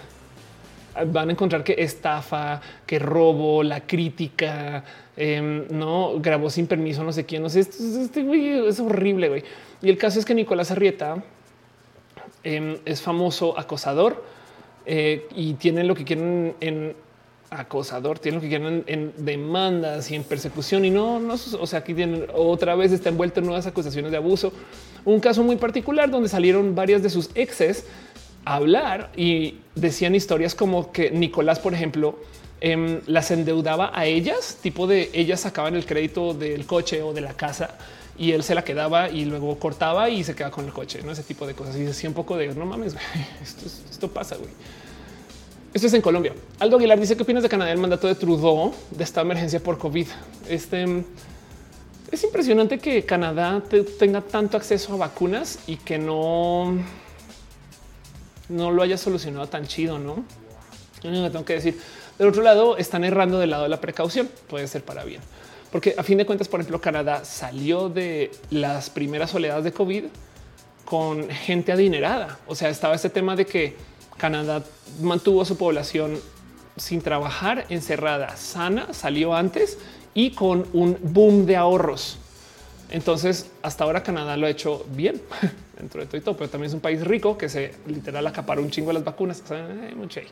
[1.07, 4.85] van a encontrar que estafa, que robo, la crítica,
[5.17, 7.61] em, no grabó sin permiso, no sé quién, no sé.
[7.61, 9.29] Este, güey es horrible.
[9.29, 9.45] Güey.
[9.83, 11.23] Y el caso es que Nicolás Arrieta
[12.43, 14.25] em, es famoso acosador
[14.87, 16.97] eh, y tiene lo que quieren en
[17.51, 21.81] acosador, tiene lo que quieren en, demandas y en persecución y no, no, o sea,
[21.81, 24.53] aquí tienen otra vez está envuelto en nuevas acusaciones de abuso.
[25.05, 27.87] Un caso muy particular donde salieron varias de sus exes
[28.45, 32.19] a hablar y decían historias como que Nicolás, por ejemplo,
[32.61, 37.21] em, las endeudaba a ellas, tipo de ellas sacaban el crédito del coche o de
[37.21, 37.71] la casa
[38.19, 41.13] y él se la quedaba y luego cortaba y se queda con el coche, no
[41.13, 41.77] ese tipo de cosas.
[41.77, 42.95] Y decía un poco de no mames,
[43.43, 44.37] esto, esto pasa.
[44.37, 44.51] güey.
[45.75, 46.33] Esto es en Colombia.
[46.61, 49.77] Aldo Aguilar dice qué opinas de Canadá el mandato de Trudeau de esta emergencia por
[49.77, 50.07] COVID.
[50.49, 51.05] Este
[52.11, 53.63] es impresionante que Canadá
[53.99, 56.75] tenga tanto acceso a vacunas y que no,
[58.49, 60.25] no lo haya solucionado tan chido, no?
[61.03, 61.79] Tengo que decir.
[62.19, 64.29] Del otro lado, están errando del lado de la precaución.
[64.49, 65.21] Puede ser para bien.
[65.71, 70.05] porque a fin de cuentas, por ejemplo, Canadá salió de las primeras oleadas de COVID
[70.87, 72.39] con gente adinerada.
[72.47, 73.77] O sea, estaba este tema de que
[74.19, 74.65] Canadá
[75.01, 76.19] mantuvo su población
[76.77, 79.79] sin trabajar, encerrada, sana, salió antes
[80.15, 82.19] y con un boom de ahorros.
[82.91, 85.21] Entonces, hasta ahora Canadá lo ha hecho bien
[85.79, 88.63] dentro de todo y todo, pero también es un país rico que se literal acaparó
[88.63, 89.43] un chingo de las vacunas.
[89.95, 90.27] Mucho ahí.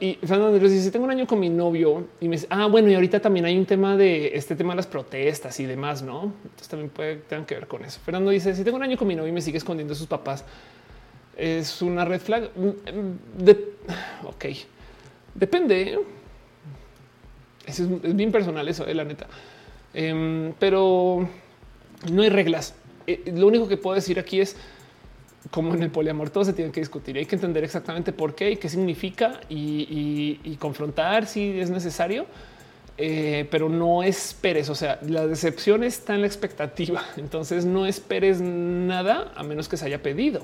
[0.00, 2.90] y Fernando dice: Si tengo un año con mi novio y me dice, ah, bueno,
[2.90, 6.32] y ahorita también hay un tema de este tema de las protestas y demás, no?
[6.42, 8.00] Entonces también puede tener que ver con eso.
[8.04, 10.44] Fernando dice: Si tengo un año con mi novio y me sigue escondiendo sus papás,
[11.36, 12.50] es una red flag.
[12.56, 13.74] Mm, mm, de,
[14.24, 14.44] ok,
[15.34, 15.98] depende.
[17.66, 19.26] Es, es bien personal eso, eh, la neta.
[19.92, 21.28] Em, pero
[22.12, 22.74] no hay reglas.
[23.06, 24.56] Eh, lo único que puedo decir aquí es
[25.50, 27.16] como en el poliamor todo se tiene que discutir.
[27.16, 32.26] Hay que entender exactamente por qué y qué significa y, confrontar si es necesario.
[32.98, 34.70] Eh, pero no esperes.
[34.70, 37.02] O sea, la decepción está en la expectativa.
[37.16, 40.42] Entonces no esperes nada a menos que se haya pedido.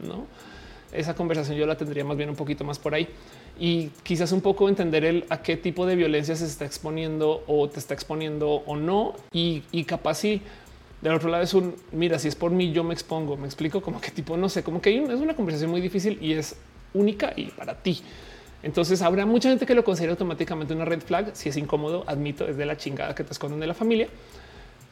[0.00, 0.26] No,
[0.92, 3.08] esa conversación yo la tendría más bien un poquito más por ahí
[3.58, 7.68] y quizás un poco entender el a qué tipo de violencia se está exponiendo o
[7.68, 9.14] te está exponiendo o no.
[9.32, 10.40] Y, capaz si
[11.02, 13.36] del otro lado es un mira, si es por mí, yo me expongo.
[13.36, 16.32] Me explico como qué tipo, no sé, como que es una conversación muy difícil y
[16.32, 16.56] es
[16.94, 18.00] única y para ti.
[18.62, 21.30] Entonces habrá mucha gente que lo considera automáticamente una red flag.
[21.34, 24.08] Si es incómodo, admito, es de la chingada que te esconden de la familia.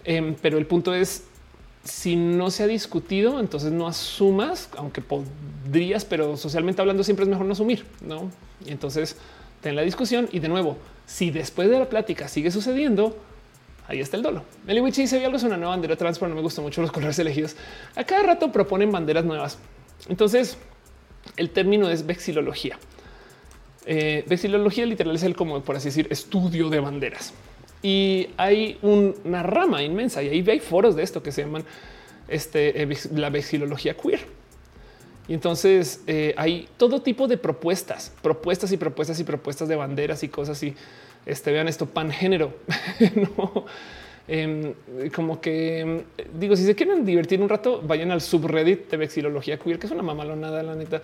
[0.05, 1.25] Em, pero el punto es
[1.87, 7.29] si no se ha discutido, entonces no asumas, aunque podrías, pero socialmente hablando siempre es
[7.29, 8.31] mejor no asumir, ¿no?
[8.65, 9.17] Y entonces
[9.61, 10.77] ten la discusión y de nuevo,
[11.07, 13.17] si después de la plática sigue sucediendo,
[13.87, 14.43] ahí está el dolo.
[14.67, 17.19] Meliwich dice algo es una nueva bandera trans, pero no me gustan mucho los colores
[17.19, 17.57] elegidos.
[17.95, 19.59] A cada rato proponen banderas nuevas.
[20.09, 20.59] Entonces,
[21.37, 22.79] el término es vexilología.
[23.87, 27.33] Eh, vexilología literal es el como por así decir estudio de banderas
[27.83, 31.65] y hay una rama inmensa y ahí hay foros de esto que se llaman
[32.29, 34.21] este, eh, la vexilología queer.
[35.29, 40.23] Y entonces eh, hay todo tipo de propuestas, propuestas y propuestas y propuestas de banderas
[40.23, 40.75] y cosas y
[41.25, 42.55] este, vean esto pangénero.
[43.17, 43.67] no,
[44.29, 44.75] em,
[45.15, 46.03] como que em,
[46.39, 49.93] digo, si se quieren divertir un rato, vayan al subreddit de vexilología queer, que es
[49.93, 51.03] una mamalonada, la neta.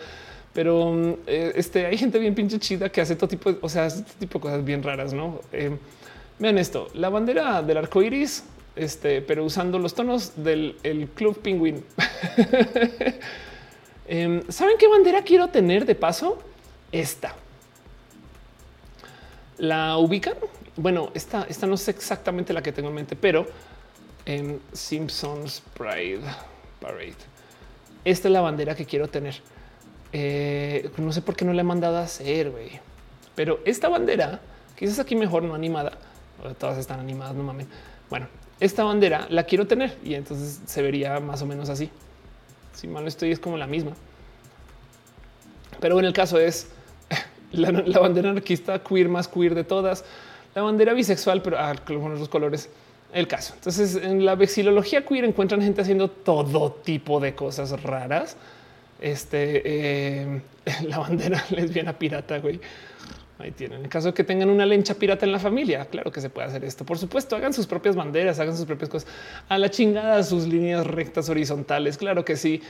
[0.52, 3.68] Pero em, eh, este, hay gente bien pinche chida que hace todo tipo, de, o
[3.68, 5.40] sea, este tipo de cosas bien raras, no?
[6.38, 8.44] Vean esto, la bandera del arco iris,
[8.74, 11.84] este, pero usando los tonos del Club Penguin.
[14.04, 16.38] Em, ¿Saben qué bandera quiero tener de paso?
[16.90, 17.34] Esta.
[19.58, 20.34] ¿La ubican?
[20.76, 23.46] Bueno, esta, esta no es exactamente la que tengo en mente, pero
[24.26, 26.20] en Simpsons Pride
[26.80, 27.16] Parade.
[28.04, 29.36] Esta es la bandera que quiero tener.
[30.12, 32.52] Eh, no sé por qué no la he mandado a hacer.
[33.34, 34.40] Pero esta bandera,
[34.76, 35.92] quizás aquí mejor no animada,
[36.58, 37.66] todas están animadas, no mames.
[38.10, 38.26] Bueno,
[38.60, 41.90] esta bandera la quiero tener y entonces se vería más o menos así.
[42.72, 43.92] Si mal no estoy, es como la misma.
[45.80, 46.68] Pero en el caso es
[47.52, 50.04] la, bandera anarquista queer más queer de todas,
[50.54, 52.68] la bandera bisexual, pero ah, con los colores.
[53.12, 53.52] El caso.
[53.54, 58.36] Entonces, en la vexilología queer encuentran gente haciendo todo tipo de cosas raras.
[59.00, 60.42] Este, eh,
[60.86, 62.60] la bandera lesbiana pirata, güey.
[63.42, 63.82] Ahí tienen.
[63.82, 66.46] En caso de que tengan una lencha pirata en la familia, claro que se puede
[66.46, 66.86] hacer esto.
[66.86, 69.10] Por supuesto, hagan sus propias banderas, hagan sus propias cosas.
[69.48, 71.98] A la chingada sus líneas rectas horizontales.
[71.98, 72.62] Claro que sí.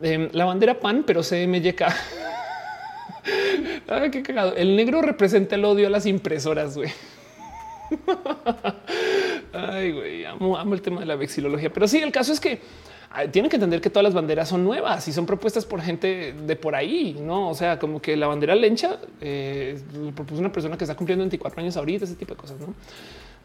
[0.00, 1.82] Em, la bandera pan, pero CMYK.
[3.88, 4.56] Ay, qué cagado.
[4.56, 6.76] El negro representa el odio a las impresoras.
[9.52, 11.70] Ay, güey, amo, amo el tema de la vexilología.
[11.70, 12.93] Pero sí, el caso es que Ah,
[13.30, 16.56] tienen que entender que todas las banderas son nuevas y son propuestas por gente de
[16.56, 17.48] por ahí, no?
[17.48, 19.80] O sea, como que la bandera lencha eh,
[20.14, 22.74] propuso una persona que está cumpliendo 24 años ahorita, ese tipo de cosas, no?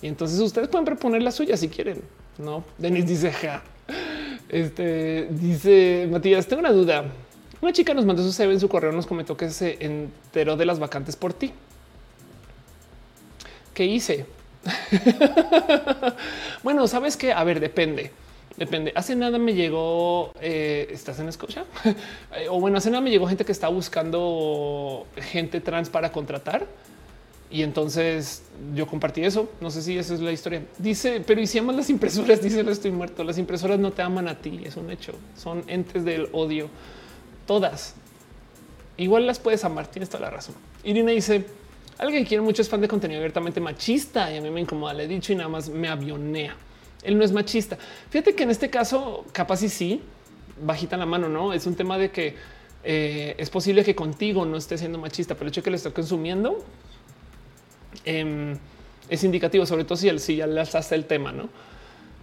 [0.02, 2.02] Y entonces ustedes pueden proponer la suya si quieren,
[2.38, 2.64] no?
[2.78, 3.62] Denis dice, ja.
[4.48, 7.06] Este dice Matías, tengo una duda.
[7.62, 10.66] Una chica nos mandó su CV en su correo, nos comentó que se enteró de
[10.66, 11.52] las vacantes por ti.
[13.74, 14.26] ¿Qué hice?
[16.64, 18.12] bueno, sabes que, a ver, depende.
[18.60, 18.92] Depende.
[18.94, 20.34] Hace nada me llegó.
[20.42, 21.64] Eh, ¿Estás en Escocia?
[22.50, 26.68] o bueno, hace nada me llegó gente que está buscando gente trans para contratar.
[27.50, 28.44] Y entonces
[28.76, 29.50] yo compartí eso.
[29.62, 30.62] No sé si esa es la historia.
[30.78, 33.24] Dice, pero amas las impresoras, dice no estoy muerto.
[33.24, 34.60] Las impresoras no te aman a ti.
[34.66, 35.14] Es un hecho.
[35.38, 36.70] Son entes del odio.
[37.48, 37.96] Todas.
[38.98, 39.88] Igual las puedes amar.
[39.88, 40.54] Tienes toda la razón.
[40.84, 41.46] Irina dice
[41.98, 44.94] alguien quiere mucho es fan de contenido abiertamente machista y a mí me incomoda.
[44.94, 46.58] Le he dicho y nada más me avionea.
[47.04, 47.78] Él no es machista.
[48.10, 50.02] Fíjate que en este caso, capaz y sí,
[50.62, 52.36] bajita la mano, no es un tema de que
[52.84, 55.76] eh, es posible que contigo no esté siendo machista, pero el hecho de que lo
[55.76, 56.64] esté consumiendo,
[58.06, 58.58] em,
[59.10, 61.50] es indicativo, sobre todo si, si ya le alzaste el tema, no?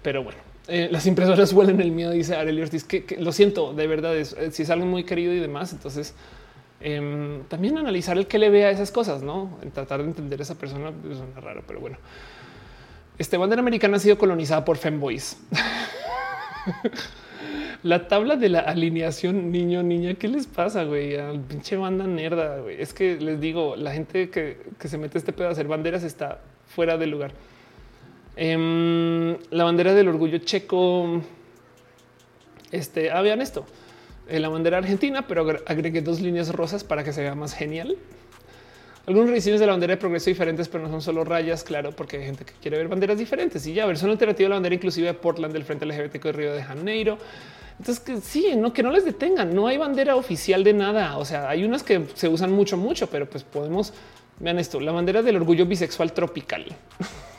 [0.02, 0.38] Pero bueno,
[0.68, 4.34] eh, las impresoras huelen el miedo, dice Arely Ortiz, que, lo siento, de verdad, es,
[4.34, 6.14] eh, si es algo muy querido y demás, entonces
[6.80, 9.58] em, también analizar el que le vea esas cosas, no?
[9.74, 11.98] Tratar de entender a esa persona es una raro, pero bueno.
[13.18, 15.38] Este bandera americana ha sido colonizada por femboys.
[17.82, 21.16] La tabla de la alineación niño niña, ¿qué les pasa, güey?
[21.16, 22.80] Al pinche banda nerda, güey.
[22.80, 26.40] Es que les digo, la gente que, se mete este pedo a hacer banderas está
[26.66, 27.32] fuera de lugar.
[28.34, 31.22] Em, la bandera del orgullo checo.
[32.72, 33.64] Este, ah, vean esto.
[34.28, 37.96] Eh, la bandera argentina, pero agregué dos líneas rosas para que se vea más genial.
[39.06, 42.16] Algunos rediseños de la bandera de progreso diferentes, pero no son solo rayas, claro, porque
[42.16, 43.66] hay gente que quiere ver banderas diferentes.
[43.66, 46.52] Y ya, versión alternativa de la bandera inclusive de Portland del Frente LGBT de Río
[46.52, 47.18] de Janeiro.
[47.78, 49.54] Entonces, que sí, no, que no les detengan.
[49.54, 51.18] No hay bandera oficial de nada.
[51.18, 53.92] O sea, hay unas que se usan mucho, mucho, pero pues podemos
[54.38, 56.66] Vean esto, la bandera del orgullo bisexual tropical.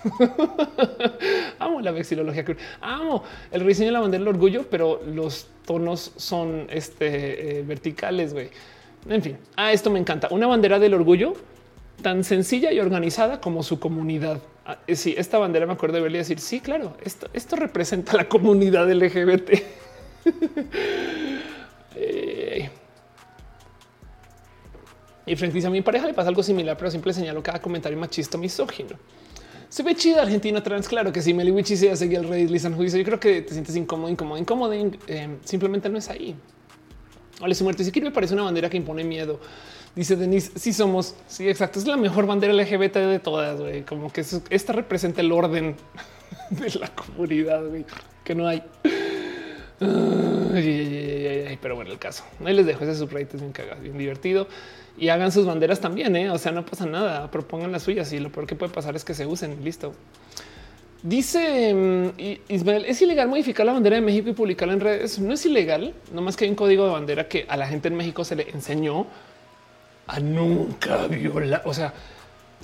[1.59, 2.43] Amo la vexilología.
[2.81, 8.33] Amo el rediseño de la bandera del orgullo, pero los tonos son este, eh, verticales.
[8.33, 8.49] güey.
[9.07, 10.27] En fin, a ah, esto me encanta.
[10.31, 11.33] Una bandera del orgullo
[12.01, 14.41] tan sencilla y organizada como su comunidad.
[14.65, 18.27] Ah, eh, sí, esta bandera me acuerdo de verle decir, sí, claro, esto, representa la
[18.27, 19.51] comunidad LGBT.
[21.99, 22.69] Eh,
[25.25, 28.37] y frente a mi pareja le pasa algo similar, pero siempre señalo cada comentario machista
[28.37, 28.97] misógino.
[29.69, 30.87] Se ve chida Argentina trans.
[30.87, 33.51] Claro que si Meli Wichi se seguía el rey Lisan Juicio, yo creo que te
[33.51, 34.73] sientes incómodo, incómodo, incómodo.
[34.73, 36.35] Eh, simplemente no es ahí.
[37.41, 37.83] Ole, su muerte.
[37.83, 39.39] Si quiere, me parece una bandera que impone miedo.
[39.97, 41.79] Dice Denise, sí somos, sí, exacto.
[41.79, 43.81] Es la mejor bandera LGBT de todas, güey.
[43.81, 45.75] Como que esta representa el orden
[46.51, 47.63] de la comunidad,
[48.23, 48.61] que no hay.
[51.59, 52.23] pero bueno, el caso.
[52.45, 54.47] Ahí les dejo ese subreddit, es bien cagado, bien divertido.
[54.99, 56.29] Y hagan sus banderas también, ¿eh?
[56.29, 57.31] o sea, no pasa nada.
[57.31, 59.63] Propongan las suyas y lo peor que puede pasar es que se usen.
[59.63, 59.95] Listo.
[61.01, 62.09] Dice mm,
[62.49, 65.17] Ismael, es ilegal modificar la bandera de México y publicarla en redes.
[65.17, 67.95] No es ilegal, nomás que hay un código de bandera que a la gente en
[67.95, 69.07] México se le enseñó
[70.07, 71.61] a nunca violar.
[71.65, 71.93] O sea,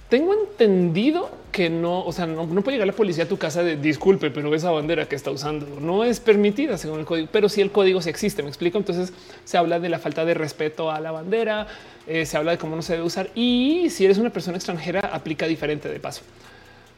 [0.09, 3.77] tengo entendido que no, o sea, no, puede llegar la policía a tu casa de
[3.77, 7.61] disculpe, pero esa bandera que está usando no es permitida según el código, pero si
[7.61, 8.43] el código sí existe.
[8.43, 8.77] Me explico.
[8.77, 9.13] Entonces
[9.43, 11.67] se habla de la falta de respeto a la bandera,
[12.07, 14.99] eh, se habla de cómo no se debe usar y si eres una persona extranjera
[14.99, 16.21] aplica diferente de paso.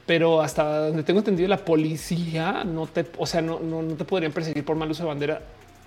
[0.05, 4.31] Pero hasta donde tengo entendido, la policía no te, o sea, no, no te podrían
[4.31, 5.41] perseguir por mal uso de bandera,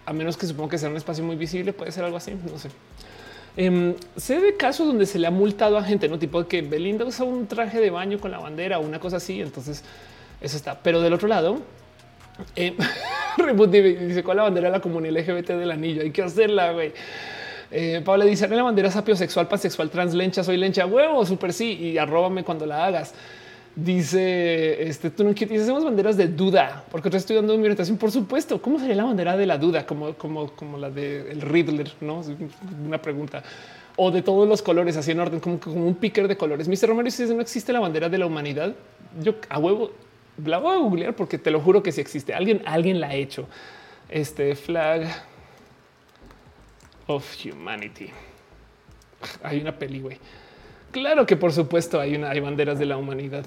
[0.07, 1.73] a menos que supongo que sea un espacio muy visible.
[1.73, 2.33] Puede ser algo así.
[2.51, 2.71] No sé.
[3.61, 7.05] Eh, sé de casos donde se le ha multado a gente, no tipo que Belinda
[7.05, 9.41] usa un traje de baño con la bandera o una cosa así.
[9.41, 9.83] Entonces
[10.41, 10.79] eso está.
[10.81, 11.59] Pero del otro lado,
[12.57, 12.77] eh,
[14.07, 16.03] dice cuál la bandera de la comunidad LGBT del anillo.
[16.03, 16.71] Hay que hacerla.
[16.71, 16.93] güey.
[17.73, 21.99] Eh, Paula dice la bandera sapiosexual, pansexual, trans, lencha, soy lencha, huevo, súper sí, y
[21.99, 23.13] arróbame cuando la hagas.
[23.85, 27.97] Dice este tú no quieres hacemos banderas de duda porque estoy dando mi orientación.
[27.97, 29.87] Por supuesto, ¿cómo sería la bandera de la duda?
[29.87, 32.23] Como, como, como la del Riddler, no?
[32.85, 33.45] Una pregunta
[33.95, 36.67] o de todos los colores así en orden, como, como un picker de colores.
[36.67, 36.89] Mr.
[36.89, 38.75] Romero dice no existe la bandera de la humanidad.
[39.21, 39.93] Yo a huevo
[40.45, 42.35] la voy a googlear porque te lo juro que sí existe.
[42.35, 43.47] Alguien, alguien la ha hecho.
[44.09, 45.07] Este flag
[47.07, 48.11] of humanity.
[49.45, 50.19] Hay una peli, güey.
[50.91, 53.45] Claro que por supuesto hay una, hay banderas de la humanidad.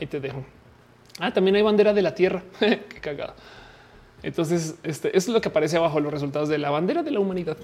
[0.00, 0.44] Ahí te dejo.
[1.18, 2.42] Ah, también hay bandera de la tierra.
[2.58, 3.34] Qué cagado.
[4.22, 7.56] Entonces, este, es lo que aparece abajo, los resultados de la bandera de la humanidad.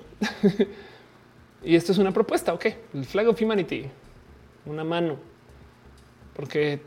[1.65, 2.67] y esto es una propuesta, ok.
[2.95, 3.87] El flag of humanity,
[4.67, 5.17] una mano.
[6.35, 6.81] Porque,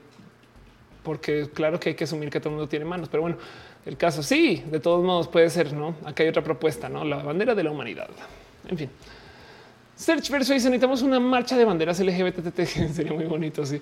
[1.04, 3.38] porque claro que hay que asumir que todo el mundo tiene manos, pero bueno,
[3.86, 5.96] el caso sí, de todos modos puede ser, ¿no?
[6.06, 7.04] Acá hay otra propuesta, ¿no?
[7.04, 8.10] La bandera de la humanidad.
[8.68, 8.90] En fin.
[9.96, 12.60] Search Verso dice, necesitamos una marcha de banderas LGBT.
[12.94, 13.82] Sería muy bonito, sí.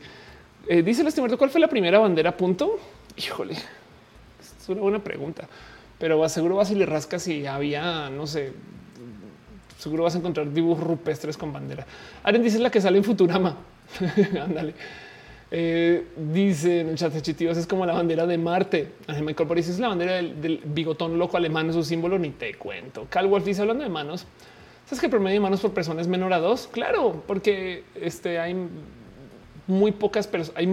[0.69, 2.35] Eh, dice el estimado, ¿cuál fue la primera bandera?
[2.35, 2.77] Punto.
[3.15, 5.47] Híjole, es una buena pregunta,
[5.97, 8.53] pero seguro vas y le rascas y había, no sé,
[9.77, 11.85] seguro vas a encontrar dibujos rupestres con bandera.
[12.23, 13.57] Aren dice la que sale en Futurama.
[14.41, 14.73] Ándale.
[15.49, 18.91] Eh, dice en el chat es como la bandera de Marte.
[19.21, 23.07] Michael Boris es la bandera del, bigotón loco alemán, es su símbolo, ni te cuento.
[23.09, 24.25] Cal Wolf dice hablando de manos.
[24.85, 26.67] ¿Sabes que el promedio de manos por persona es menor a dos?
[26.71, 28.55] Claro, porque este hay
[29.67, 30.67] muy pocas personas, hay,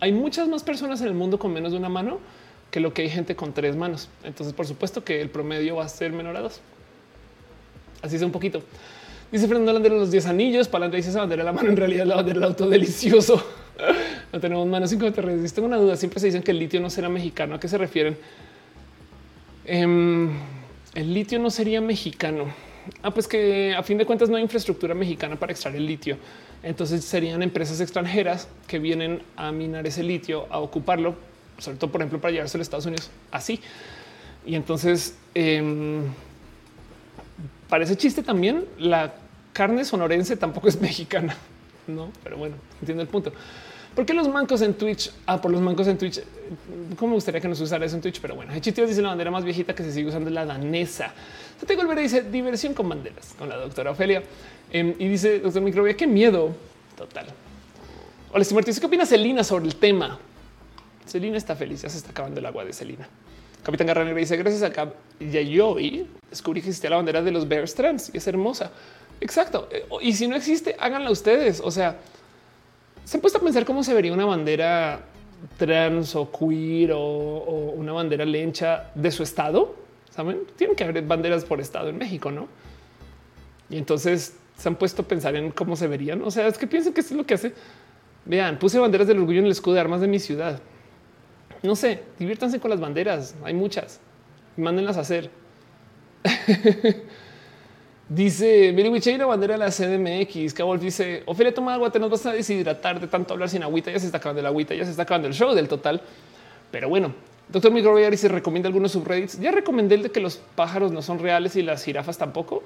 [0.00, 2.18] hay muchas más personas en el mundo con menos de una mano
[2.70, 4.08] que lo que hay gente con tres manos.
[4.24, 6.60] Entonces, por supuesto que el promedio va a ser menor a dos.
[8.00, 8.62] Así es un poquito.
[9.30, 10.68] Dice Fernando de los 10 anillos.
[10.68, 11.68] Para dice esa bandera de la mano.
[11.68, 13.44] En realidad, la bandera del auto delicioso.
[14.32, 15.52] no tenemos manos sin redes.
[15.52, 15.96] Tengo una duda.
[15.96, 17.54] Siempre se dicen que el litio no será mexicano.
[17.54, 18.16] ¿A qué se refieren?
[19.66, 20.30] Em,
[20.94, 22.46] el litio no sería mexicano.
[23.02, 26.16] Ah, pues que a fin de cuentas no hay infraestructura mexicana para extraer el litio
[26.62, 31.16] Entonces serían empresas extranjeras que vienen a minar ese litio, a ocuparlo,
[31.58, 33.60] sobre todo, por ejemplo, para llevarse a los Estados Unidos así.
[34.46, 36.02] Y entonces, eh,
[37.68, 39.14] parece chiste también, la
[39.52, 41.36] carne sonorense tampoco es mexicana,
[41.86, 42.10] no?
[42.22, 43.32] Pero bueno, entiendo el punto.
[43.94, 45.12] ¿Por qué los mancos en Twitch?
[45.26, 46.22] Ah, por los mancos en Twitch.
[46.96, 48.20] ¿Cómo me gustaría que nos usara eso en Twitch?
[48.22, 51.12] Pero bueno, Hechitíos dice la bandera más viejita que se sigue usando es la danesa.
[51.76, 54.22] Volver dice diversión con banderas con la doctora Ofelia
[54.72, 56.54] em, y dice doctor Microbia, qué miedo
[56.96, 57.26] total.
[58.32, 60.18] Hola, Martín, dice qué opina Celina sobre el tema.
[61.06, 63.08] Celina está feliz, ya se está acabando el agua de Celina.
[63.62, 68.10] Capitán Garra dice gracias a Yayoy descubrí que existía la bandera de los Bears Trans
[68.12, 68.72] y es hermosa.
[69.20, 69.68] Exacto.
[70.00, 71.60] Y si no existe, háganla ustedes.
[71.60, 71.98] O sea,
[73.04, 75.04] se han puesto a pensar cómo se vería una bandera
[75.58, 79.76] trans o queer o, una bandera lencha de su estado.
[80.10, 82.48] Saben, tienen que haber banderas por estado en México, no?
[83.70, 86.22] Y entonces se han puesto a pensar en cómo se verían.
[86.22, 87.52] O sea, es que piensen que esto es lo que hace.
[88.24, 90.60] Vean, puse banderas del orgullo en el escudo de armas de mi ciudad.
[91.62, 93.34] No sé, diviértanse con las banderas.
[93.44, 94.00] Hay muchas.
[94.56, 95.30] Mándenlas a hacer.
[98.08, 100.52] Dice Miri una bandera de la CDMX.
[100.52, 103.90] Que dice Ophelia, toma agua, te nos vas a deshidratar de tanto hablar sin agüita.
[103.90, 106.02] Ya se está acabando el agüita, ya se está acabando el show del total.
[106.70, 107.14] Pero bueno,
[107.48, 109.40] doctor Microbiar se recomienda algunos subreddits.
[109.40, 112.62] Ya recomendé el de que los pájaros no son reales y las jirafas tampoco.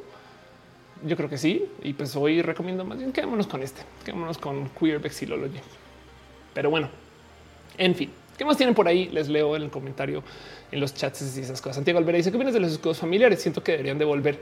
[1.04, 1.66] Yo creo que sí.
[1.82, 5.60] Y pues hoy recomiendo más bien quedémonos con este, quedémonos con Queer Vexillology.
[6.54, 6.88] Pero bueno,
[7.76, 9.08] en fin, ¿qué más tienen por ahí?
[9.10, 10.22] Les leo en el comentario
[10.72, 11.76] en los chats y esas cosas.
[11.76, 13.42] Santiago Alvera dice que vienes de los escudos familiares.
[13.42, 14.38] Siento que deberían devolver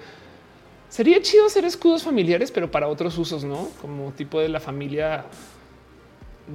[0.94, 5.24] Sería chido hacer escudos familiares, pero para otros usos, no como tipo de la familia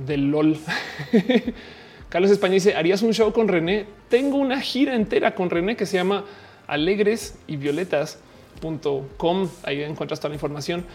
[0.05, 0.57] del LOL.
[2.09, 3.85] Carlos España dice: Harías un show con René.
[4.07, 6.23] Tengo una gira entera con René que se llama
[6.67, 7.57] Alegres y
[8.59, 9.49] Violetas.com.
[9.63, 10.85] Ahí encuentras toda la información.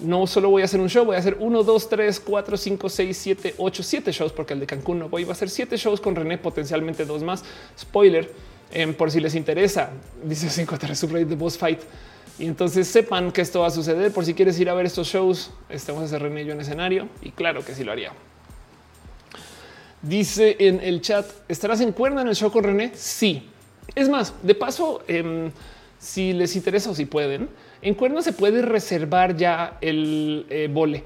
[0.00, 2.88] No solo voy a hacer un show, voy a hacer uno, dos, tres, cuatro, cinco,
[2.88, 5.24] seis, siete, ocho, siete shows, porque el de Cancún no voy.
[5.28, 7.44] a hacer siete shows con René, potencialmente dos más.
[7.78, 8.32] Spoiler
[8.72, 9.90] em, por si les interesa.
[10.24, 11.80] Dice 5 subreddit de Boss Fight.
[12.38, 14.10] Y entonces sepan que esto va a suceder.
[14.12, 17.08] Por si quieres ir a ver estos shows, estamos a hacer René yo en escenario
[17.20, 18.12] y claro que sí lo haría.
[20.00, 22.92] Dice en el chat: ¿Estarás en cuerda en el show con René?
[22.94, 23.50] Sí.
[23.94, 25.50] Es más, de paso, em,
[26.00, 27.50] si les interesa o si pueden,
[27.82, 31.04] en cuerda se puede reservar ya el eh, vole.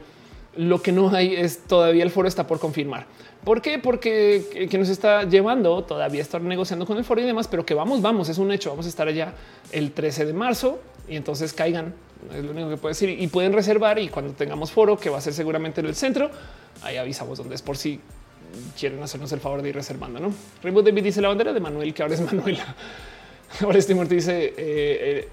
[0.56, 3.06] Lo que no hay es todavía el foro está por confirmar.
[3.44, 3.78] ¿Por qué?
[3.80, 7.74] Porque que nos está llevando todavía estar negociando con el foro y demás, pero que
[7.74, 8.70] vamos, vamos, es un hecho.
[8.70, 9.34] Vamos a estar allá
[9.72, 11.92] el 13 de marzo y entonces caigan.
[12.32, 13.98] Es lo único que puedo decir y pueden reservar.
[13.98, 16.30] Y cuando tengamos foro, que va a ser seguramente en el centro,
[16.82, 18.00] ahí avisamos dónde es por si
[18.78, 20.20] quieren hacernos el favor de ir reservando.
[20.20, 20.32] No
[20.62, 22.74] Rainbow David dice la bandera de Manuel, que ahora es Manuela.
[23.60, 25.28] Ahora este dice eh, eh,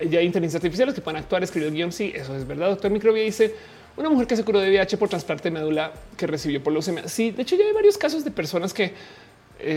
[0.00, 1.92] eh, ya hay inteligencias artificiales que pueden actuar, escribir el guion.
[1.92, 2.70] Sí, eso es verdad.
[2.70, 3.54] Doctor Microbia dice
[3.96, 7.06] una mujer que se curó de VIH por trasplante de médula que recibió por leucemia.
[7.08, 8.94] Sí, de hecho ya hay varios casos de personas que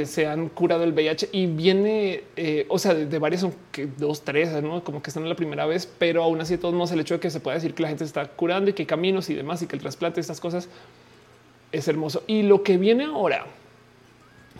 [0.05, 2.23] se han curado el VIH y viene,
[2.69, 4.83] o sea, de, varias son que dos, tres, ¿no?
[4.83, 7.19] como que están la primera vez, pero aún así de todos modos el hecho de
[7.19, 9.35] que se pueda decir que la gente se está curando y que hay caminos y
[9.35, 10.69] demás y que el trasplante, estas cosas
[11.71, 12.23] es hermoso.
[12.25, 13.45] Y lo que viene ahora,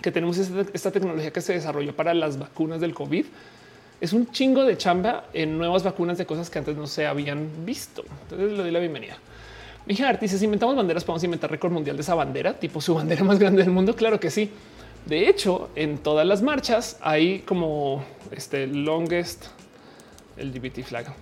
[0.06, 3.26] que tenemos esta, tecnología que se desarrolló para las vacunas del COVID,
[4.00, 7.66] es un chingo de chamba en nuevas vacunas de cosas que antes no se habían
[7.66, 8.04] visto.
[8.22, 9.18] Entonces le doy la bienvenida.
[9.88, 13.24] Mi dice, si inventamos banderas, podemos inventar récord mundial de esa bandera, tipo su bandera
[13.24, 13.96] más grande del mundo.
[13.96, 14.52] Claro que sí.
[15.08, 19.48] De hecho, en todas las marchas hay como este longest
[20.38, 21.16] LGBT flag.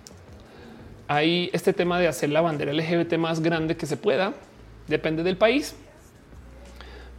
[1.08, 4.34] Hay este tema de hacer la bandera LGBT más grande que se pueda,
[4.88, 5.74] depende del país.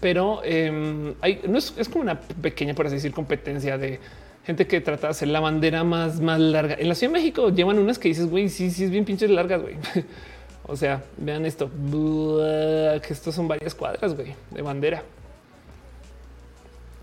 [0.06, 4.00] Pero em, hay, no es, como una pequeña, por así decir, competencia de
[4.46, 6.76] gente que trata de hacer la bandera más, más larga.
[6.78, 9.32] En la Ciudad de México llevan unas que dices, güey, sí, sí, es bien pinches
[9.32, 9.78] largas, güey.
[10.68, 15.02] o sea, vean esto, que estos son varias cuadras, güey, de bandera.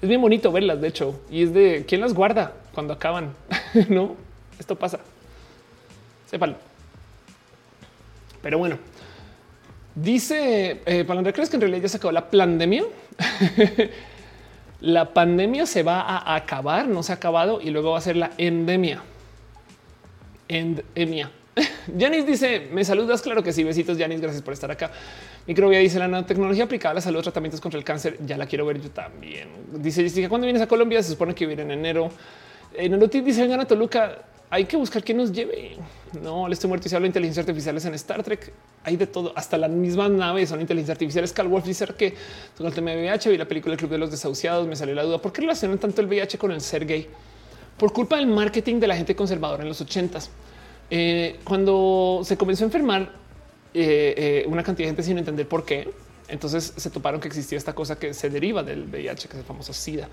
[0.00, 3.34] Es bien bonito verlas, de hecho, y es de quién las guarda cuando acaban.
[3.88, 4.14] no,
[4.60, 5.00] esto pasa.
[6.30, 6.54] Sépalo.
[8.42, 8.78] Pero bueno,
[9.94, 12.84] dice eh, Palandra, ¿crees que en realidad ya se acabó la pandemia?
[14.80, 18.16] la pandemia se va a acabar, no se ha acabado y luego va a ser
[18.16, 19.02] la endemia.
[20.48, 21.30] Endemia.
[21.96, 23.22] Yanis dice: Me saludas.
[23.22, 23.64] Claro que sí.
[23.64, 24.20] Besitos, Yanis.
[24.20, 24.90] Gracias por estar acá.
[25.46, 28.18] Microbia dice la nanotecnología aplicada a la salud, tratamientos contra el cáncer.
[28.24, 29.48] Ya la quiero ver yo también.
[29.72, 32.10] Dice Jessica, cuando vienes a Colombia se supone que viene en enero.
[32.74, 34.18] En el dice vengan a Toluca.
[34.52, 35.78] Hay que buscar quién nos lleve.
[36.22, 38.52] No, le estoy muerto y se habla de inteligencia artificiales en Star Trek.
[38.84, 39.32] Hay de todo.
[39.34, 41.26] Hasta las mismas naves son inteligencia artificial.
[41.32, 42.14] Cal Wolf dice que
[42.58, 44.68] con el tema de VIH vi la película El Club de los Desahuciados.
[44.68, 45.16] Me salió la duda.
[45.22, 47.08] ¿Por qué relacionan tanto el VIH con el ser gay?
[47.78, 50.28] Por culpa del marketing de la gente conservadora en los ochentas.
[50.90, 53.10] Eh, cuando se comenzó a enfermar
[53.72, 55.90] eh, una cantidad de gente sin entender por qué.
[56.28, 59.46] Entonces se toparon que existía esta cosa que se deriva del VIH, que es el
[59.46, 60.10] famoso SIDA.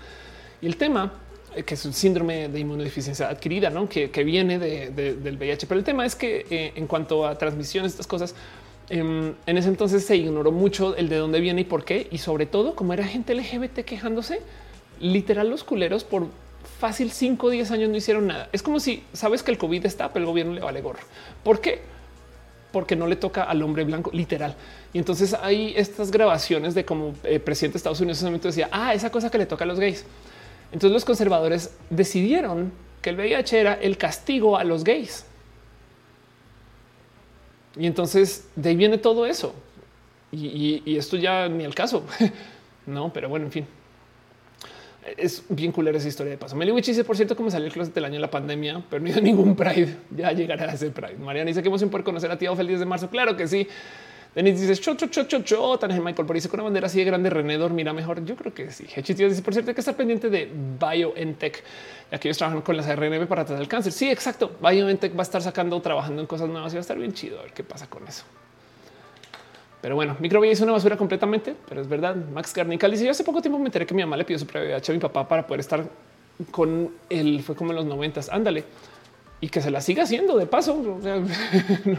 [0.62, 1.29] Y el tema eh,
[1.64, 3.88] que es un síndrome de inmunodeficiencia adquirida, ¿no?
[3.88, 5.66] que, viene del VIH.
[5.66, 8.34] Pero el tema es que eh, en cuanto a transmisiones, estas cosas,
[8.88, 12.08] em, en ese entonces se ignoró mucho el de dónde viene y por qué.
[12.10, 14.40] Y sobre todo, como era gente LGBT quejándose,
[15.00, 16.28] literal los culeros por
[16.78, 18.48] fácil 5 o 10 años no hicieron nada.
[18.52, 21.00] Es como si sabes que el COVID está, pero el gobierno le vale gorro.
[21.42, 21.80] ¿Por qué?
[22.72, 24.54] Porque no le toca al hombre blanco, literal.
[24.92, 28.30] Y entonces hay estas grabaciones de como el eh, presidente de Estados Unidos en ese
[28.30, 30.04] momento decía, ah, esa cosa que le toca a los gays.
[30.72, 35.26] Entonces los conservadores decidieron que el VIH era el castigo a los gays.
[37.76, 39.54] Y entonces de ahí viene todo eso.
[40.32, 42.04] Y, esto ya ni el caso.
[42.86, 43.66] no, pero bueno, en fin.
[45.16, 46.54] Es bien culera esa historia de paso.
[46.54, 49.08] Meliwich dice, por cierto, cómo salió el closet del año de la pandemia, pero no
[49.08, 49.96] hizo ningún Pride.
[50.16, 51.16] Ya llegará a ese Pride.
[51.16, 53.08] Mariana dice que emoción por conocer a ti feliz de marzo.
[53.08, 53.66] Claro que sí.
[54.34, 55.78] Denis dice cho, cho, cho, cho, cho.
[55.88, 57.30] Michael por dice con una bandera así de grande.
[57.30, 58.24] René dormirá mejor.
[58.24, 58.86] Yo creo que sí.
[58.94, 61.64] Hechitio dice por cierto hay que estar pendiente de BioNTech,
[62.12, 63.92] ya que ellos trabajan con las RNB para tratar el cáncer.
[63.92, 64.52] Sí, exacto.
[64.60, 67.40] BioNTech va a estar sacando, trabajando en cosas nuevas y va a estar bien chido.
[67.40, 68.24] A ver qué pasa con eso.
[69.80, 72.14] Pero bueno, microbio es una basura completamente, pero es verdad.
[72.14, 74.44] Max Garnical dice: Yo hace poco tiempo me enteré que mi mamá le pidió su
[74.44, 75.84] VIH a mi papá para poder estar
[76.52, 77.42] con él.
[77.42, 78.28] Fue como en los noventas.
[78.28, 78.64] Ándale
[79.40, 81.00] y que se la siga haciendo de paso.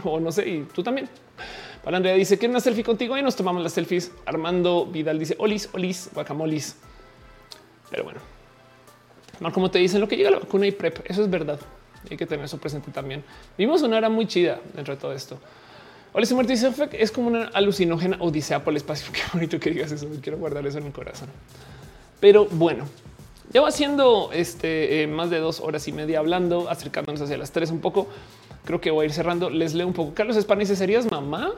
[0.04, 0.48] O no sé.
[0.48, 1.08] Y tú también.
[1.84, 4.12] Andrea dice que una selfie contigo y nos tomamos las selfies.
[4.24, 6.76] Armando Vidal dice olis, olis, guacamolis.
[7.90, 8.20] Pero bueno,
[9.40, 11.00] no como te dicen lo que llega la vacuna y prep.
[11.10, 11.58] Eso es verdad.
[12.10, 13.24] Hay que tener eso presente también.
[13.58, 15.38] Vimos una era muy chida dentro de todo esto.
[16.12, 19.10] Olis muerte dice es como una alucinógena odisea por el espacio.
[19.12, 20.08] Qué bonito que digas eso.
[20.20, 21.28] Quiero guardar eso en mi corazón.
[22.20, 22.86] Pero bueno,
[23.52, 27.50] ya va siendo este, eh, más de dos horas y media hablando, acercándonos hacia las
[27.50, 28.08] tres un poco.
[28.64, 29.50] Creo que voy a ir cerrando.
[29.50, 30.14] Les leo un poco.
[30.14, 31.54] Carlos España dice, ¿serías mamá?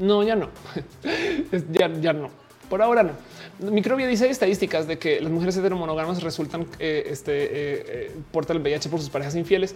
[0.00, 0.48] No, ya no.
[1.70, 2.30] ya, ya no.
[2.68, 3.12] Por ahora no.
[3.70, 8.88] Microbia dice estadísticas de que las mujeres heteromonógamas resultan eh, este, eh, eh, el VIH
[8.88, 9.74] por sus parejas infieles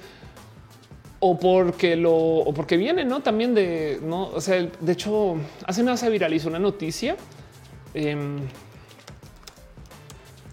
[1.21, 4.29] o porque lo o porque viene, no también de no.
[4.29, 5.37] O sea, de hecho,
[5.67, 7.17] hace nada se viralizó una noticia.
[7.95, 8.41] Em,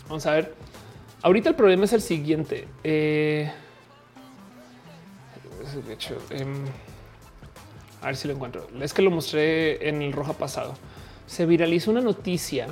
[0.08, 0.54] vamos a ver.
[1.24, 2.68] Ahorita el problema es el siguiente.
[2.84, 3.52] Eh,
[5.88, 6.66] de hecho, em,
[8.02, 8.68] a ver si lo encuentro.
[8.82, 10.74] Es que lo mostré en el roja pasado.
[11.28, 12.68] Se viralizó una noticia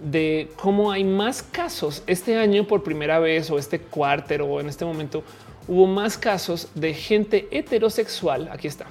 [0.00, 4.68] de cómo hay más casos este año por primera vez o este cuarto o en
[4.68, 5.22] este momento
[5.66, 8.48] hubo más casos de gente heterosexual.
[8.50, 8.86] Aquí está.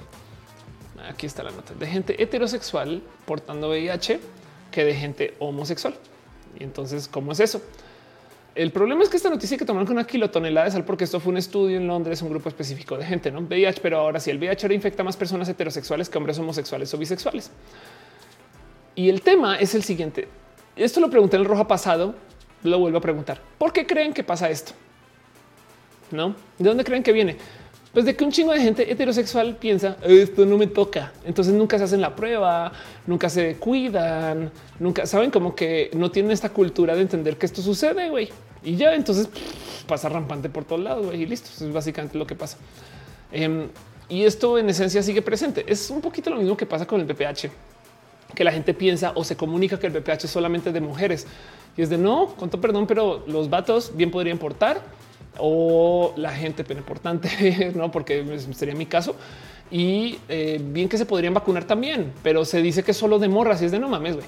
[1.08, 4.20] Aquí está la nota de gente heterosexual portando VIH
[4.70, 5.94] que de gente homosexual.
[6.58, 7.62] Y entonces, ¿cómo es eso?
[8.58, 11.20] El problema es que esta noticia que tomaron con una kilotonelada de sal, porque esto
[11.20, 14.32] fue un estudio en Londres, un grupo específico de gente, no VIH, pero ahora sí
[14.32, 17.52] el VIH ahora infecta más personas heterosexuales que hombres homosexuales o bisexuales.
[18.96, 20.26] Y el tema es el siguiente.
[20.74, 22.16] Esto lo pregunté en el roja pasado,
[22.64, 23.40] lo vuelvo a preguntar.
[23.58, 24.72] ¿Por qué creen que pasa esto?
[26.10, 27.36] No, ¿de dónde creen que viene?
[27.92, 31.12] Pues de que un chingo de gente heterosexual piensa esto no me toca.
[31.24, 32.72] Entonces nunca se hacen la prueba,
[33.06, 37.62] nunca se cuidan, nunca saben como que no tienen esta cultura de entender que esto
[37.62, 38.10] sucede.
[38.10, 38.28] Güey,
[38.62, 39.28] y ya entonces
[39.86, 41.50] pasa rampante por todos lados y listo.
[41.64, 42.58] Es básicamente lo que pasa.
[43.32, 43.68] Em,
[44.08, 45.64] y esto en esencia sigue presente.
[45.66, 47.50] Es un poquito lo mismo que pasa con el BPH,
[48.34, 51.26] que la gente piensa o se comunica que el BPH es solamente de mujeres
[51.76, 54.82] y es de no, con todo perdón, pero los vatos bien podrían portar
[55.38, 59.14] o la gente pena importante, no porque sería mi caso.
[59.70, 63.60] Y eh, bien que se podrían vacunar también, pero se dice que solo de morras
[63.60, 64.14] y es de no mames.
[64.14, 64.26] güey.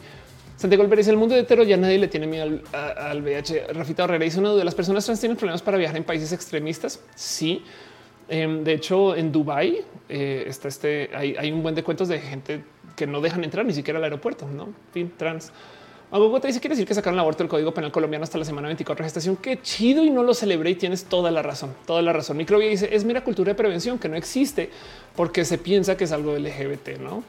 [0.60, 3.68] Santiago Alvarez, el mundo de hetero ya nadie le tiene miedo al, VIH.
[3.72, 7.00] Rafita Herrera dice una de las personas trans tienen problemas para viajar en países extremistas.
[7.14, 7.64] Sí.
[8.28, 12.62] Em, de hecho, en Dubai eh, está este, hay, un buen de cuentos de gente
[12.94, 15.50] que no dejan entrar ni siquiera al aeropuerto, no fin trans.
[16.10, 18.44] Algo te dice quiere decir que sacaron el aborto del Código Penal colombiano hasta la
[18.44, 19.36] semana 24 de gestación.
[19.36, 22.36] Qué chido y no lo celebré y tienes toda la razón, toda la razón.
[22.36, 24.68] Microbia dice es mira cultura de prevención que no existe
[25.16, 27.24] porque se piensa que es algo LGBT, no?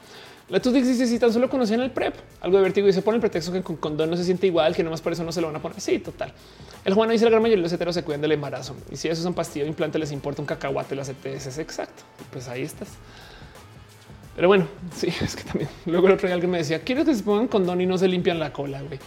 [0.52, 3.16] La tú dices si tan solo conocían el PrEP, algo de vértigo y se pone
[3.16, 5.40] el pretexto que con condón no se siente igual, que nomás por eso no se
[5.40, 5.80] lo van a poner.
[5.80, 6.30] Sí, total.
[6.84, 9.08] El Juan dice la gran mayoría de los heteros se cuidan del embarazo y si
[9.08, 11.56] eso son pastillas o implante les importa un cacahuate las ETS.
[11.56, 12.02] Exacto.
[12.30, 12.88] Pues ahí estás.
[14.36, 17.14] Pero bueno, sí, es que también luego el otro día alguien me decía quiero que
[17.14, 18.82] se pongan condón y no se limpian la cola.
[18.82, 18.98] Güey.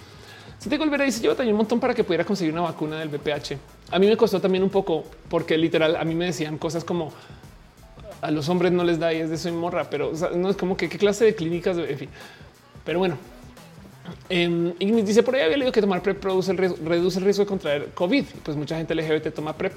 [0.58, 3.10] Si te volverá dice yo también un montón para que pudiera conseguir una vacuna del
[3.10, 3.56] VPH.
[3.92, 7.14] A mí me costó también un poco porque literal a mí me decían cosas como
[8.26, 10.76] a los hombres no les da y es de soy morra, pero no es como
[10.76, 12.10] que qué clase de clínicas, en fin.
[12.84, 13.18] Pero bueno,
[14.30, 18.26] eh, dice por ahí había leído que tomar PrEP reduce el riesgo de contraer COVID.
[18.44, 19.74] Pues mucha gente LGBT toma PrEP.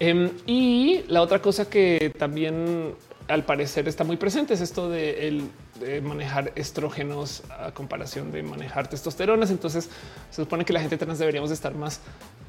[0.00, 2.94] Em, y la otra cosa que también
[3.28, 4.54] al parecer está muy presente.
[4.54, 9.50] Es esto de, el, manejar estrógenos a comparación de manejar testosteronas.
[9.50, 9.88] Entonces
[10.30, 12.00] se supone que la gente trans deberíamos estar más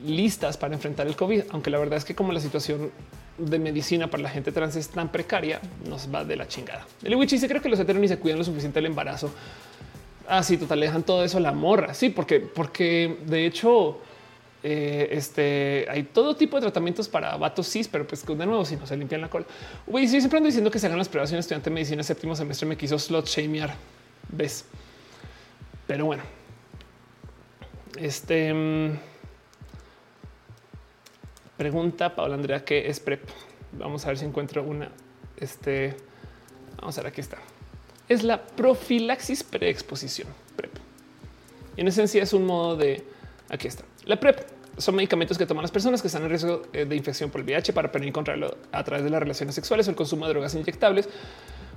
[0.04, 2.92] listas para enfrentar el COVID, aunque la verdad es que como la situación
[3.38, 6.86] de medicina para la gente trans es tan precaria, nos va de la chingada.
[7.04, 9.32] El Witch dice creo que los heteros ni se cuidan lo suficiente del embarazo.
[10.28, 11.94] Ah, sí, total, le dejan todo eso a la morra.
[11.94, 14.00] Sí, porque, porque de hecho,
[14.64, 18.76] eh, este hay todo tipo de tratamientos para vatos cis, pero pues de nuevo, si
[18.76, 19.46] no se limpian la cola.
[19.88, 21.32] Güey, sí, siempre ando diciendo que se hagan las pruebas.
[21.32, 23.74] Un estudiante de medicina séptimo semestre me quiso slot shamear.
[24.30, 24.66] Ves,
[25.88, 26.24] pero bueno,
[27.98, 29.00] este mm,
[31.58, 33.28] pregunta Paula Andrea qué es PrEP.
[33.74, 34.90] Vamos a ver si encuentro una.
[35.38, 35.96] Este
[36.78, 37.38] vamos a ver, aquí está
[38.10, 40.72] es la profilaxis preexposición PrEP.
[41.78, 43.06] Y en esencia es un modo de
[43.48, 43.86] aquí está.
[44.10, 44.42] La PrEP
[44.76, 47.46] son medicamentos que toman las personas que están en riesgo eh, de infección por el
[47.46, 50.56] VIH para prevenir controlarlo a través de las relaciones sexuales o el consumo de drogas
[50.56, 51.08] inyectables.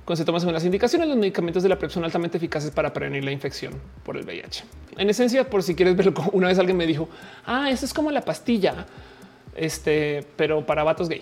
[0.03, 2.91] Cuando se toman según las indicaciones, los medicamentos de la PrEP son altamente eficaces para
[2.91, 4.63] prevenir la infección por el VIH.
[4.97, 7.07] En esencia, por si quieres verlo, una vez alguien me dijo,
[7.45, 8.87] ah, eso es como la pastilla,
[9.53, 11.21] este, pero para vatos gay.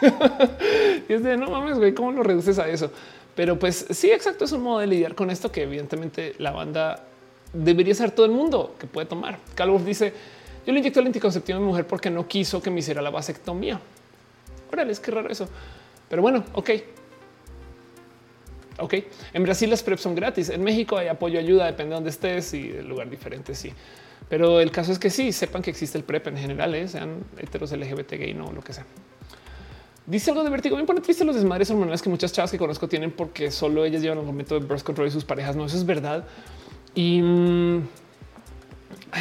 [1.06, 2.90] y es de no mames, güey, ¿cómo lo reduces a eso?
[3.34, 7.07] Pero pues sí, exacto, es un modo de lidiar con esto que evidentemente la banda
[7.52, 9.38] debería ser todo el mundo que puede tomar.
[9.54, 10.12] Calvo dice,
[10.66, 13.10] yo le inyecto el anticonceptivo a mi mujer porque no quiso que me hiciera la
[13.10, 13.80] vasectomía.
[14.72, 15.48] Órale, es que raro eso.
[16.08, 16.70] Pero bueno, ok.
[18.80, 18.94] Ok,
[19.32, 20.50] en Brasil las PrEP son gratis.
[20.50, 23.54] En México hay apoyo, ayuda, depende de dónde estés y del lugar diferente.
[23.54, 23.72] Sí,
[24.28, 26.86] pero el caso es que sí sepan que existe el PrEP en general, ¿eh?
[26.86, 28.86] sean heteros, LGBT, gay, no lo que sea.
[30.06, 30.76] Dice algo de vértigo.
[30.76, 34.00] Me pone triste los desmadres hormonales que muchas chavas que conozco tienen porque solo ellas
[34.00, 35.54] llevan un momento de birth control y sus parejas.
[35.54, 36.24] No, eso es verdad.
[36.94, 37.88] Y mm,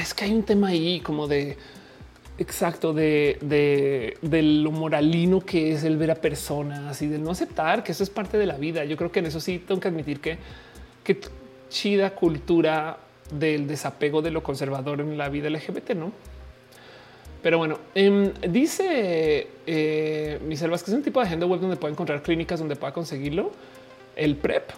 [0.01, 1.57] es que hay un tema ahí como de
[2.39, 3.37] exacto de,
[4.21, 8.03] de, lo moralino que es el ver a personas y de no aceptar que eso
[8.03, 8.85] es parte de la vida.
[8.85, 10.37] Yo creo que en eso sí tengo que admitir que,
[11.03, 11.19] que
[11.69, 12.97] chida cultura
[13.31, 16.11] del desapego de lo conservador en la vida LGBT, no?
[17.41, 21.75] Pero bueno, em, dice eh, mis selvas que es un tipo de agenda web donde
[21.75, 23.51] puede encontrar clínicas donde pueda conseguirlo.
[24.15, 24.71] El PrEP.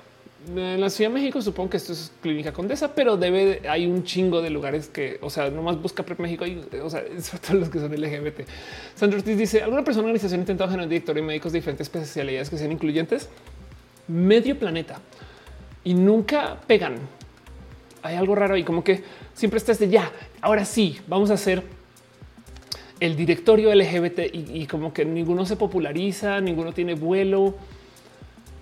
[0.56, 4.04] En la Ciudad de México supongo que esto es clínica condesa, pero debe, hay un
[4.04, 7.58] chingo de lugares que, o sea, nomás busca PrEP México y, o sea, sobre todo
[7.58, 8.48] los que son LGBT.
[8.96, 11.86] Sandro Ortiz dice, ¿alguna persona o organización ha intentado generar directorio y médicos de diferentes
[11.86, 13.30] especialidades que sean incluyentes?
[14.08, 15.00] Medio planeta.
[15.84, 16.96] Y nunca pegan.
[18.02, 19.04] Hay algo raro ahí, como que
[19.34, 20.12] siempre está este ya,
[20.42, 21.64] ahora sí, vamos a hacer
[23.00, 27.56] el directorio LGBT y, como que ninguno se populariza, ninguno tiene vuelo.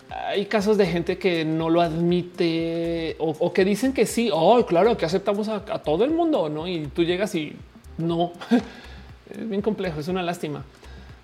[0.10, 4.30] Hay casos de gente que no lo admite o, que dicen que sí.
[4.32, 6.68] Oh, claro que aceptamos a, todo el mundo, no?
[6.68, 7.56] Y tú llegas y
[7.98, 8.32] no
[9.30, 10.00] es bien complejo.
[10.00, 10.64] Es una lástima,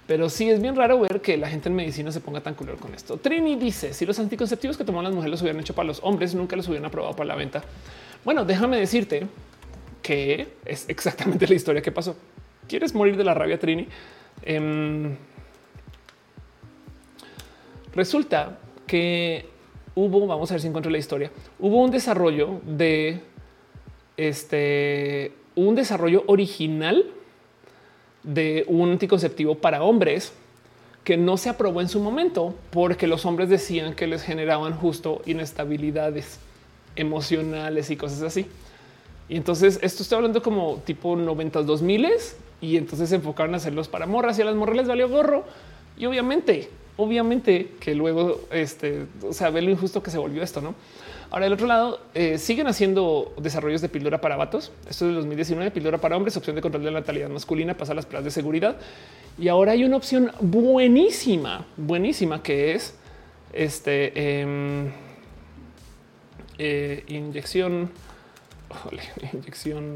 [0.05, 2.77] pero sí es bien raro ver que la gente en medicina se ponga tan culero
[2.77, 3.17] con esto.
[3.17, 6.35] Trini dice si los anticonceptivos que toman las mujeres los hubieran hecho para los hombres,
[6.35, 7.63] nunca los hubieran aprobado para la venta.
[8.25, 9.27] Bueno, déjame decirte
[10.01, 12.17] que es exactamente la historia que pasó.
[12.67, 13.87] ¿Quieres morir de la rabia, Trini?
[14.41, 15.15] Em,
[17.93, 18.57] resulta
[18.93, 19.47] que
[19.95, 23.21] hubo, vamos a ver si encuentro la historia, hubo un desarrollo de
[24.17, 27.03] este, un desarrollo original
[28.21, 30.31] de un anticonceptivo para hombres
[31.03, 35.23] que no se aprobó en su momento porque los hombres decían que les generaban justo
[35.25, 36.39] inestabilidades
[36.95, 38.45] emocionales y cosas así.
[39.27, 43.87] Y entonces esto estoy hablando como tipo 92 miles y entonces se enfocaron a hacerlos
[43.87, 45.45] para morras y a las morras les valió gorro.
[45.97, 50.61] Y obviamente, obviamente que luego, este, o sea, ve lo injusto que se volvió esto,
[50.61, 50.75] ¿no?
[51.33, 54.71] Ahora, del otro lado, eh, siguen haciendo desarrollos de píldora para vatos.
[54.87, 57.95] Esto es de 2019, píldora para hombres, opción de control de la natalidad masculina, pasa
[57.95, 58.77] las pruebas de seguridad.
[59.39, 62.93] Y ahora hay una opción buenísima, buenísima, que es
[63.51, 64.91] este em,
[66.59, 67.89] eh, inyección,
[69.33, 69.95] inyección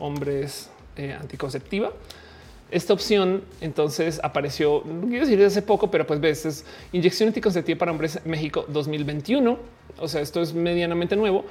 [0.00, 1.92] hombres eh, anticonceptiva.
[2.70, 7.78] Esta opción entonces apareció, no quiero decir hace poco, pero pues ves, es inyección anticonceptiva
[7.78, 9.58] para hombres México 2021.
[9.98, 11.44] O sea, esto es medianamente nuevo.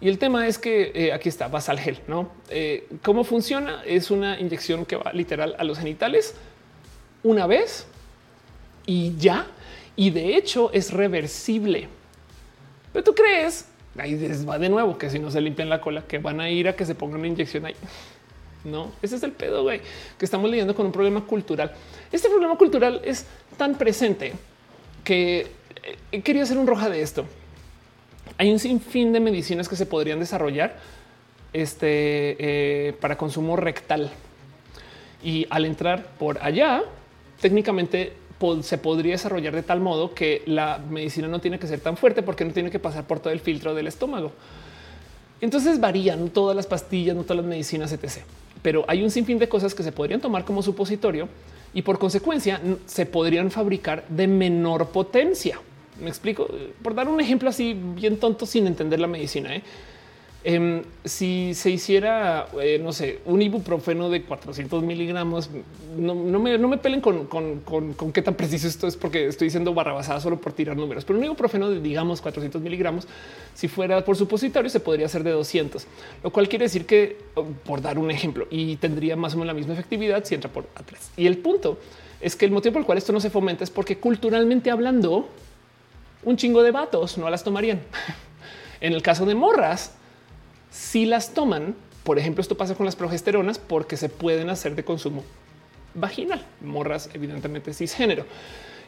[0.00, 2.30] Y el tema es que eh, aquí está Basal Gel, ¿no?
[2.48, 3.82] Eh, ¿Cómo funciona?
[3.84, 6.34] Es una inyección que va literal a los genitales
[7.22, 7.86] una vez
[8.86, 9.46] y ya.
[9.96, 11.88] Y de hecho es reversible.
[12.92, 13.66] Pero tú crees,
[13.98, 14.14] ahí
[14.48, 16.74] va de nuevo, que si no se limpian la cola, que van a ir a
[16.74, 17.74] que se pongan una inyección ahí.
[18.64, 19.80] No, ese es el pedo, que
[20.24, 21.72] estamos lidiando con un problema cultural.
[22.12, 24.32] Este problema cultural es tan presente
[25.02, 25.46] que
[26.12, 27.24] eh, querido hacer un roja de esto.
[28.36, 30.76] Hay un sinfín de medicinas que se podrían desarrollar
[31.52, 34.10] este, eh, para consumo rectal.
[35.22, 36.82] Y al entrar por allá,
[37.40, 38.14] técnicamente
[38.62, 42.22] se podría desarrollar de tal modo que la medicina no tiene que ser tan fuerte
[42.22, 44.32] porque no tiene que pasar por todo el filtro del estómago.
[45.42, 48.22] Entonces varían todas las pastillas, no todas las medicinas, etc.
[48.62, 51.28] Pero hay un sinfín de cosas que se podrían tomar como supositorio
[51.72, 55.60] y por consecuencia se podrían fabricar de menor potencia.
[56.00, 56.48] Me explico
[56.82, 59.54] por dar un ejemplo así bien tonto sin entender la medicina.
[59.54, 59.62] ¿eh?
[60.42, 65.50] Em, si se hiciera, eh, no sé, un ibuprofeno de 400 miligramos,
[65.98, 70.18] no, me, no pelen con, qué tan preciso esto es, porque estoy diciendo barra basada
[70.18, 73.06] solo por tirar números, pero un ibuprofeno de, digamos, 400 miligramos,
[73.52, 75.86] si fuera por supositorio, se podría hacer de 200,
[76.24, 79.48] lo cual quiere decir que, oh, por dar un ejemplo, y tendría más o menos
[79.48, 81.10] la misma efectividad si entra por atrás.
[81.18, 81.76] Y el punto
[82.18, 85.28] es que el motivo por el cual esto no se fomenta es porque culturalmente hablando,
[86.22, 87.82] un chingo de vatos no las tomarían.
[88.80, 89.96] en el caso de morras,
[90.70, 91.74] si las toman,
[92.04, 95.24] por ejemplo, esto pasa con las progesteronas porque se pueden hacer de consumo
[95.94, 98.24] vaginal, morras evidentemente cisgénero.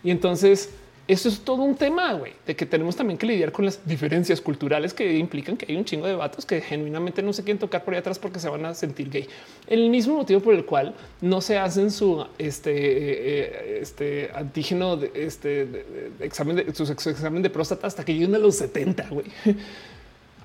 [0.05, 0.71] Y entonces
[1.09, 4.95] eso es todo un tema de que tenemos también que lidiar con las diferencias culturales
[4.95, 7.93] que implican que hay un chingo de vatos que genuinamente no se quieren tocar por
[7.93, 9.27] ahí atrás porque se van a sentir gay.
[9.67, 15.11] El mismo motivo por el cual no se hacen su este, eh, este antígeno, de,
[15.15, 15.85] este
[16.21, 19.09] examen de examen de próstata hasta que lleguen a los 70.
[19.11, 19.27] Güey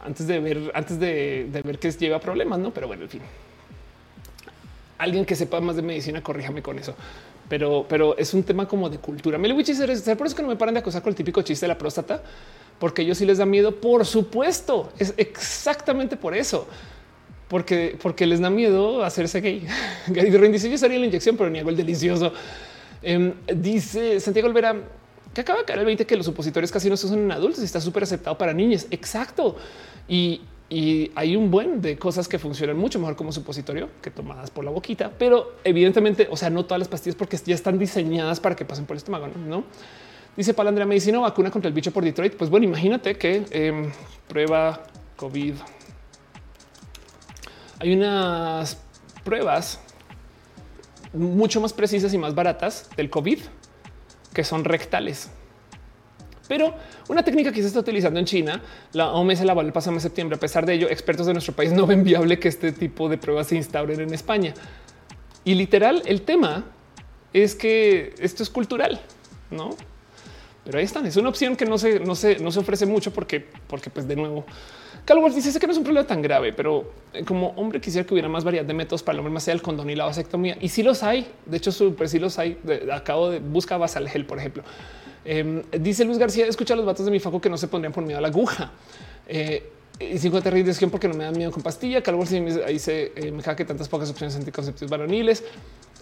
[0.03, 2.71] antes de ver, antes de, ver que lleva problemas, no?
[2.71, 3.21] Pero bueno, en fin,
[4.97, 6.95] alguien que sepa más de medicina, corríjame con eso.
[7.49, 9.37] Pero, pero es un tema como de cultura.
[9.37, 11.69] Me es por eso que no me paran de acosar con el típico chiste de
[11.69, 12.21] la próstata,
[12.77, 13.75] porque ellos sí les da miedo.
[13.75, 16.67] Por supuesto, es exactamente por eso.
[17.47, 19.65] Porque, porque les da miedo hacerse gay.
[20.07, 22.33] Gary dice: Yo estaría la inyección, pero ni hago el delicioso.
[23.01, 24.75] Em, dice Santiago Olvera
[25.37, 27.61] que acaba de caer el 20 que los supositorios casi no se usan en adultos
[27.61, 28.87] y está súper aceptado para niños.
[28.89, 29.55] Exacto.
[30.07, 30.41] Y,
[31.15, 34.71] hay un buen de cosas que funcionan mucho mejor como supositorio que tomadas por la
[34.71, 38.65] boquita, pero evidentemente, o sea, no todas las pastillas porque ya están diseñadas para que
[38.65, 39.63] pasen por el estómago, no?
[40.35, 42.35] Dice Palandrea, medicina vacuna contra el bicho por Detroit.
[42.35, 43.91] Pues bueno, imagínate que em,
[44.27, 44.83] prueba
[45.15, 45.53] COVID.
[47.79, 48.77] Hay unas
[49.23, 49.79] pruebas
[51.13, 53.39] mucho más precisas y más baratas del COVID
[54.37, 55.31] que son rectales.
[56.47, 56.75] Pero
[57.09, 58.61] una técnica que se está utilizando en China,
[58.93, 60.37] la OMS la el pasado mes de septiembre.
[60.37, 63.17] A pesar de ello, expertos de nuestro país no ven viable que este tipo de
[63.17, 64.53] pruebas se instauren en España.
[65.43, 66.65] Y literal, el tema
[67.33, 69.01] es que esto es cultural,
[69.49, 69.75] no?
[70.63, 71.07] Pero ahí están.
[71.07, 74.07] Es una opción que no se, no se, no se ofrece mucho porque, porque, pues
[74.07, 74.45] de nuevo,
[75.07, 78.13] Calvo dice que no es un problema tan grave, pero eh, como hombre quisiera que
[78.13, 80.57] hubiera más variedad de métodos para el hombre más allá del condón y la vasectomía.
[80.59, 82.57] Y si los hay, de hecho, súper sí los hay.
[82.91, 84.63] acabo de buscar basal gel, por ejemplo.
[85.23, 88.03] Em, dice Luis García, escucha los vatos de mi faco que no se pondrían por
[88.03, 88.73] miedo a la aguja.
[89.29, 92.03] Eh, y cinco de porque no me da miedo con pastilla.
[92.03, 92.25] Calvo
[92.65, 95.41] ahí se eh, me que tantas pocas opciones anticonceptivos varoniles.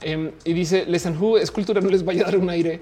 [0.01, 2.80] Em, y dice Lesanhu es cultura, no les vaya a dar un aire.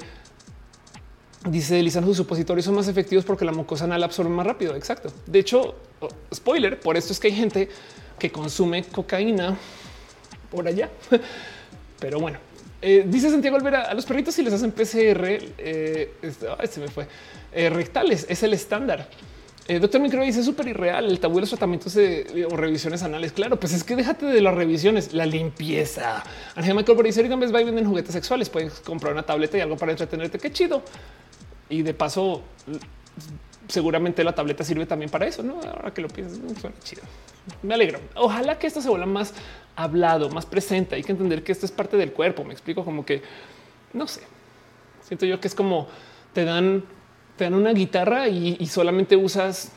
[1.45, 4.75] Dice Lisan, sus supositorios son más efectivos porque la mucosa anal absorbe más rápido.
[4.75, 5.11] Exacto.
[5.25, 7.69] De hecho, oh, spoiler, por esto es que hay gente
[8.17, 9.57] que consume cocaína
[10.49, 10.89] por allá.
[11.99, 12.39] Pero bueno,
[12.81, 15.25] eh, dice Santiago Olvera, a los perritos si les hacen PCR,
[15.57, 17.07] eh, este, me fue,
[17.51, 19.09] eh, rectales, es el estándar.
[19.81, 23.33] doctor Micro dice súper irreal el tabú de los tratamientos o revisiones anales.
[23.33, 26.23] Claro, pues es que déjate de las revisiones, la limpieza.
[26.55, 28.49] Ángel Michael dice: Oigan, va y venden juguetes sexuales.
[28.49, 30.37] Puedes comprar una tableta y algo para entretenerte.
[30.39, 30.83] Qué chido
[31.69, 32.41] y de paso
[33.67, 35.43] seguramente la tableta sirve también para eso.
[35.43, 37.01] No, ahora que lo piensas, suena chido.
[37.61, 37.99] Me alegro.
[38.15, 39.33] Ojalá que esto se vuelva más
[39.75, 40.95] hablado, más presente.
[40.95, 42.43] Hay que entender que esto es parte del cuerpo.
[42.43, 43.21] Me explico como que
[43.93, 44.21] no sé.
[45.01, 45.87] Siento yo que es como
[46.33, 46.83] te dan,
[47.37, 49.71] te dan una guitarra y, solamente usas,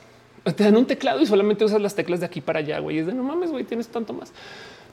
[0.56, 2.78] te dan un teclado y solamente usas las teclas de aquí para allá.
[2.78, 4.32] Güey, es de no mames, güey, tienes tanto más.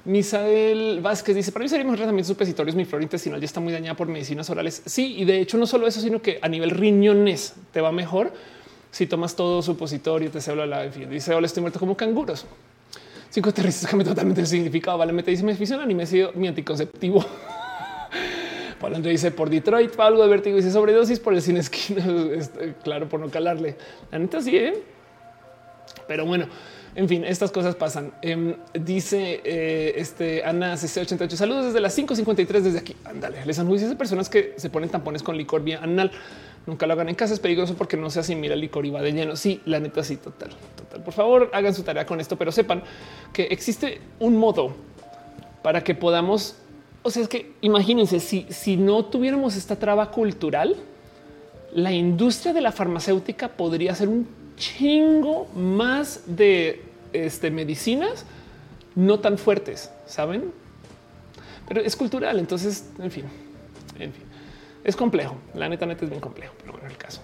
[0.05, 2.75] Misael Vázquez dice para mí sería mejor tratamiento supositorios.
[2.75, 4.81] Mi flora intestinal ya está muy dañada por medicinas orales.
[4.85, 8.33] Sí, y de hecho no solo eso, sino que a nivel riñones te va mejor
[8.91, 10.29] si tomas todo supositorio.
[10.29, 12.45] Te se habla la dice hola, estoy muerto como canguros.
[13.29, 14.97] Cinco aterrizos cambia totalmente el significado.
[14.97, 17.25] Vale, me te dice mi afición y me ha sido mi anticonceptivo.
[18.79, 22.05] Pablo dice por Detroit, Pablo de vértigo dice sobredosis por el sin esquina.
[22.35, 23.77] Este, claro, por no calarle.
[24.11, 24.83] La neta sí, ¿eh?
[26.07, 26.47] pero bueno.
[26.95, 28.13] En fin, estas cosas pasan.
[28.21, 31.29] Em, dice eh, este Ana CC88.
[31.35, 32.95] Saludos desde las 5:53 desde aquí.
[33.03, 36.11] Ándale, les anuncias de personas que se ponen tampones con licor vía anal.
[36.67, 37.33] Nunca lo hagan en casa.
[37.33, 39.35] Es peligroso porque no se asimila el licor y va de lleno.
[39.35, 41.03] Sí, la neta, sí, total, total.
[41.03, 42.83] Por favor, hagan su tarea con esto, pero sepan
[43.33, 44.75] que existe un modo
[45.63, 46.57] para que podamos.
[47.01, 50.75] O sea, es que imagínense si, si no tuviéramos esta traba cultural,
[51.73, 56.83] la industria de la farmacéutica podría ser un chingo más de
[57.13, 58.25] este, medicinas
[58.95, 60.51] no tan fuertes, saben?
[61.67, 62.39] Pero es cultural.
[62.39, 63.25] Entonces, en fin,
[63.99, 64.23] en fin.
[64.83, 65.35] es complejo.
[65.53, 67.21] La neta, neta es bien complejo, pero bueno, el caso.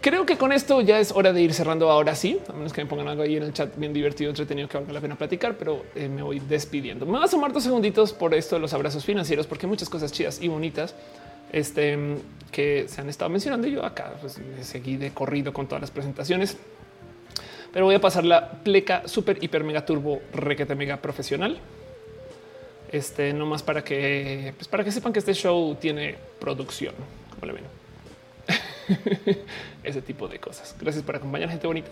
[0.00, 2.82] Creo que con esto ya es hora de ir cerrando ahora sí, a menos que
[2.82, 5.58] me pongan algo ahí en el chat bien divertido, entretenido que valga la pena platicar,
[5.58, 7.04] pero eh, me voy despidiendo.
[7.04, 9.90] Me voy a sumar dos segunditos por esto de los abrazos financieros, porque hay muchas
[9.90, 10.94] cosas chidas y bonitas
[11.52, 11.98] este,
[12.50, 13.66] que se han estado mencionando.
[13.66, 16.56] Yo acá pues, seguí de corrido con todas las presentaciones,
[17.72, 21.58] pero voy a pasar la pleca super hiper mega turbo requete mega profesional.
[22.90, 26.94] Este no más para que, pues, para que sepan que este show tiene producción,
[27.30, 27.64] como le ven.
[29.84, 30.74] Ese tipo de cosas.
[30.80, 31.90] Gracias por acompañar gente bonita.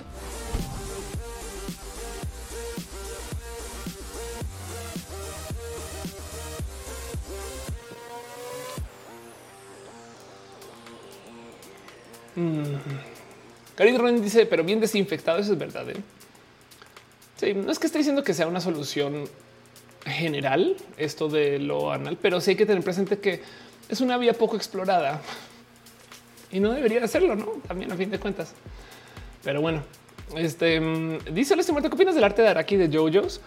[12.39, 14.23] Mm.
[14.23, 15.89] dice, pero bien desinfectado, eso es verdad.
[15.91, 15.97] ¿eh?
[17.37, 19.25] Sí, no es que esté diciendo que sea una solución
[20.05, 23.43] general esto de lo anal, pero sí hay que tener presente que
[23.89, 25.21] es una vía poco explorada
[26.51, 27.47] y no debería hacerlo, no?
[27.67, 28.55] También a fin de cuentas.
[29.43, 29.83] Pero bueno,
[30.37, 31.91] este mm, dice este muerto.
[31.91, 33.41] ¿Qué opinas del arte de Araki de JoJo's?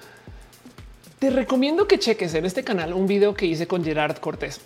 [1.19, 4.61] Te recomiendo que cheques en este canal un video que hice con Gerard Cortés,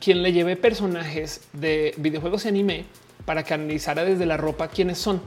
[0.00, 2.84] quien le llevé personajes de videojuegos y anime
[3.24, 5.20] para que analizara desde la ropa quiénes son.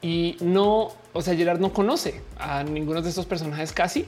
[0.00, 4.06] Y no, o sea, Gerard no conoce a ninguno de estos personajes casi,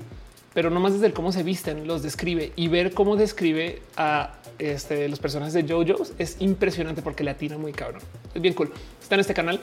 [0.55, 5.09] pero no más desde cómo se visten, los describe y ver cómo describe a este,
[5.09, 8.03] los personajes de JoJo's es impresionante porque le atina muy cabrón.
[8.35, 8.73] Es bien cool.
[9.01, 9.61] Está en este canal.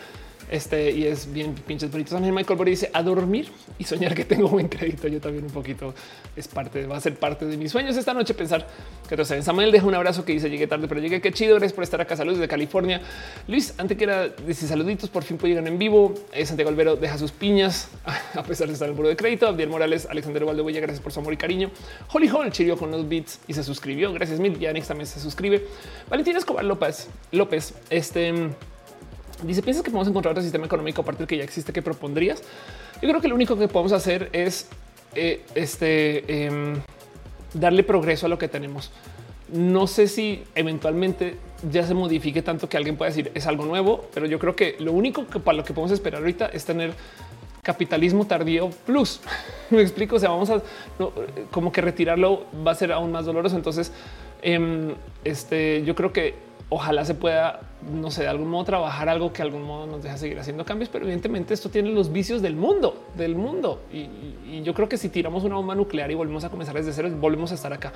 [0.50, 2.14] Este y es bien pinches bonitos.
[2.14, 5.08] También Michael Bory dice a dormir y soñar que tengo buen crédito.
[5.08, 5.94] Yo también un poquito
[6.36, 8.68] es parte, va a ser parte de mis sueños esta noche pensar
[9.10, 9.44] que saben.
[9.44, 11.20] Samuel deja un abrazo que dice llegué tarde, pero llegué.
[11.22, 11.56] Qué chido.
[11.56, 12.16] Gracias por estar acá.
[12.16, 13.02] Saludos de California.
[13.48, 15.10] Luis, antes que era dice saluditos.
[15.10, 16.14] Por fin pudieron en vivo.
[16.32, 17.90] Eh, Santiago Albero deja sus piñas
[18.34, 19.48] a pesar de estar en el muro de crédito.
[19.48, 21.72] Abdiel Morales, Alexander Valdehuella, gracias por su amor y cariño.
[22.12, 24.14] Holly Hall chirió con los beats y se suscribió.
[24.14, 24.58] Gracias mil.
[24.58, 25.66] También se suscribe.
[26.10, 27.74] Valentina Escobar López López.
[27.90, 28.34] Este
[29.44, 32.42] Dice, ¿piensas que podemos encontrar otro sistema económico aparte del que ya existe que propondrías?
[33.02, 34.68] Yo creo que lo único que podemos hacer es
[35.16, 36.76] eh, este, em,
[37.54, 38.92] darle progreso a lo que tenemos.
[39.54, 41.38] No sé si eventualmente
[41.72, 44.76] ya se modifique tanto que alguien pueda decir es algo nuevo, pero yo creo que
[44.80, 46.94] lo único que para lo que podemos esperar ahorita es tener
[47.62, 49.22] capitalismo tardío plus.
[49.70, 50.16] Me explico.
[50.16, 50.62] O sea, vamos a
[51.52, 53.56] como que retirarlo va a ser aún más doloroso.
[53.56, 53.92] Entonces,
[54.42, 59.32] em, este, yo creo que ojalá se pueda, no sé, de algún modo trabajar algo
[59.32, 62.42] que de algún modo nos deja seguir haciendo cambios, pero evidentemente esto tiene los vicios
[62.42, 63.82] del mundo, del mundo.
[63.92, 64.10] Y,
[64.64, 67.52] yo creo que si tiramos una bomba nuclear y volvemos a comenzar desde cero, volvemos
[67.52, 67.94] a estar acá.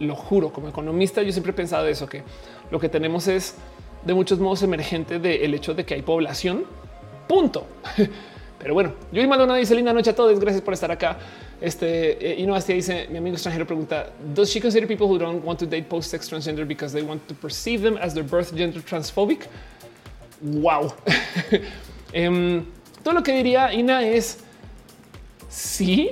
[0.00, 2.22] Lo juro, como economista, yo siempre he pensado eso, que
[2.70, 3.56] lo que tenemos es
[4.04, 6.64] de muchos modos emergente del hecho de que hay población.
[7.28, 7.66] Punto.
[8.60, 10.38] Pero bueno, yo y Madonna dice linda noche a todos.
[10.38, 11.18] Gracias por estar acá.
[11.60, 15.42] Este y no así dice mi amigo extranjero pregunta: Does she consider people who don't
[15.44, 18.54] want to date post sex transgender because they want to perceive them as their birth
[18.54, 19.46] gender transphobic?
[20.42, 20.92] Wow.
[22.14, 22.66] um,
[23.02, 24.38] todo lo que diría Ina es
[25.48, 26.10] sí.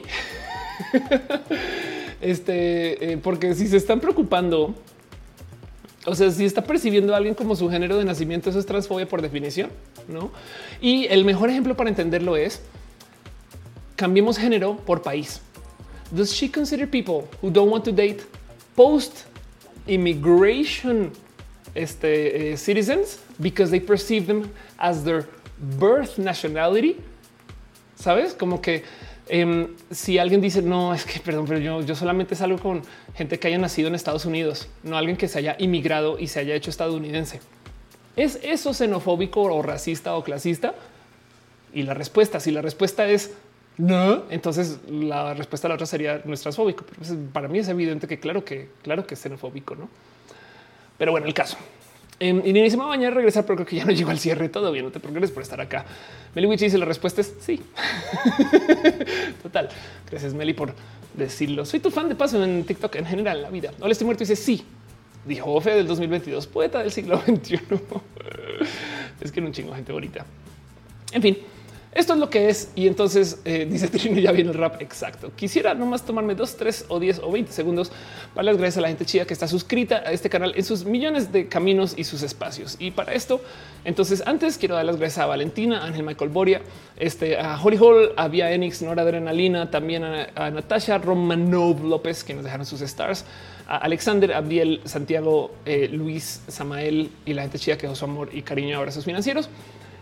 [2.21, 4.75] este, eh, porque si se están preocupando
[6.09, 9.07] o sea, si está percibiendo a alguien como su género de nacimiento, eso es transfobia
[9.09, 9.71] por definición,
[10.09, 10.31] ¿no?
[10.81, 12.61] Y el mejor ejemplo para entenderlo es
[13.97, 15.41] cambiemos género por país.
[16.11, 18.23] Does she consider people who don't want to date
[18.75, 19.25] post
[19.87, 21.13] immigration
[21.75, 25.27] este, eh, citizens because they perceive them as their
[25.79, 26.97] birth nationality?
[27.97, 28.85] Sabes como que
[29.29, 32.83] Em, si alguien dice no, es que perdón, pero yo, solamente salgo con
[33.15, 36.41] gente que haya nacido en Estados Unidos, no alguien que se haya inmigrado y se
[36.41, 37.41] haya hecho estadounidense.
[38.17, 40.75] ¿Es eso xenofóbico o racista o clasista?
[41.73, 43.33] Y la respuesta, si la respuesta es
[43.77, 46.85] no, entonces la respuesta a la otra sería no es transfóbico.
[46.85, 49.89] Pero para mí es evidente que claro que claro que es xenofóbico, no?
[50.97, 51.57] Pero bueno, el caso.
[52.21, 54.49] En y mañana regresar, pero creo que ya no llegó al cierre.
[54.49, 55.85] Todo bien, no te preocupes por estar acá.
[56.35, 57.61] Meli dice la respuesta es sí.
[59.43, 59.69] Total.
[60.11, 60.75] Gracias, Meli, por
[61.15, 61.65] decirlo.
[61.65, 63.73] Soy tu fan de paso en TikTok en general en la vida.
[63.81, 64.23] Hola, estoy muerto.
[64.23, 64.65] Dice sí.
[65.25, 67.61] Dijo Ofe del 2022, poeta del siglo XXI.
[69.21, 70.25] es que era un chingo gente bonita.
[71.13, 71.39] En fin,
[71.93, 72.71] esto es lo que es.
[72.75, 74.81] Y entonces eh, dice Trino, ya viene el rap.
[74.81, 75.33] Exacto.
[75.35, 77.91] Quisiera nomás tomarme dos, tres o diez o veinte segundos
[78.35, 80.85] para las gracias a la gente chida que está suscrita a este canal en sus
[80.85, 82.77] millones de caminos y sus espacios.
[82.79, 83.41] Y para esto,
[83.85, 86.61] entonces antes quiero dar las gracias a Valentina, Ángel Michael Boria,
[86.97, 92.35] este, a Holly Hall, a Via Enix, Nora Adrenalina, también a, Natasha Romanov López, que
[92.35, 93.25] nos dejaron sus stars,
[93.67, 98.31] a Alexander, Abdiel, Santiago, eh, Luis, Samael y la gente chida que dejó su amor
[98.33, 99.49] y cariño abrazos financieros.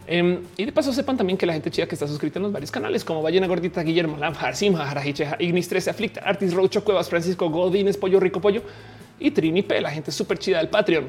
[0.09, 2.53] Em, y de paso sepan también que la gente chida que está suscrita en los
[2.53, 7.09] varios canales como Ballena Gordita, Guillermo Lamjar, Simha, Jarajiche, Ignis 13, Aflicta, Artis, Rocho, Cuevas,
[7.09, 8.63] Francisco Godínez, Pollo Rico Pollo,
[9.19, 11.07] y Trini P, la gente súper chida del Patreon.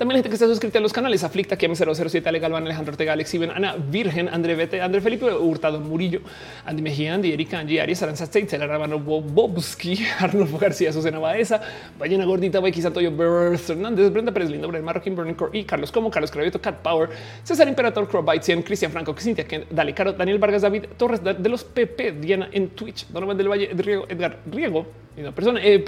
[0.00, 2.92] También la gente que está suscrita a los canales Aflicta, Kiam 007, Ale Galván, Alejandro
[2.92, 6.22] Ortega, Alex Ana Virgen, André Vete, André Felipe Hurtado Murillo,
[6.64, 11.60] Andy Mejía, Andy Erika, Angie Arias, Aranza States, El Arabano Bobski, Arnulfo García, Susana Baeza,
[11.98, 15.92] Ballena Gordita, Becky Santoyo, Birth, Hernández, Brenda Pérez Lindo, Brian Marroquín, Burning Core y Carlos
[15.92, 17.10] Como, Carlos Cravioto, Cat Power,
[17.44, 22.12] César Imperator, Crowbite, Cristian Franco, Cintia, Dale Caro, Daniel Vargas, David Torres de los PP,
[22.12, 25.60] Diana en Twitch, Donovan del Valle, Edgar Riego, una persona.
[25.62, 25.84] Eh,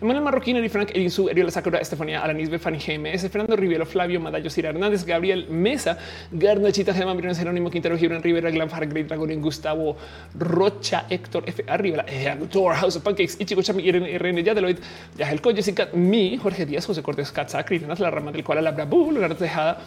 [0.00, 4.50] Emanuel Marroquín, Eri Frank, Erinsu, Eriola Sakura, Estefanía Alanis, Fanny GMS, Fernando Rivielo, Flavio Madallo,
[4.50, 5.98] Cira Hernández, Gabriel Mesa,
[6.30, 9.96] Garnachita, Germán Briones, Jerónimo Quintero, Gibran Rivera, Glanfar, Great Dragon, Gustavo
[10.34, 11.64] Rocha, Héctor F.
[11.68, 12.04] Arriba,
[12.50, 14.78] Door, House of Pancakes, Ichigo Chami, Irene RN, Yadeloid,
[15.18, 19.36] Yahel Jessica, mi, Jorge Díaz, José Cortés, Katzakri, la rama del cual la Brabu, Leonardo
[19.36, 19.78] Tejada,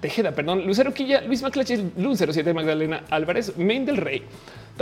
[0.00, 4.22] Tejeda, perdón, Lucero Quilla, Luis Maclache, Lucero 7, Magdalena Álvarez, Main del Rey.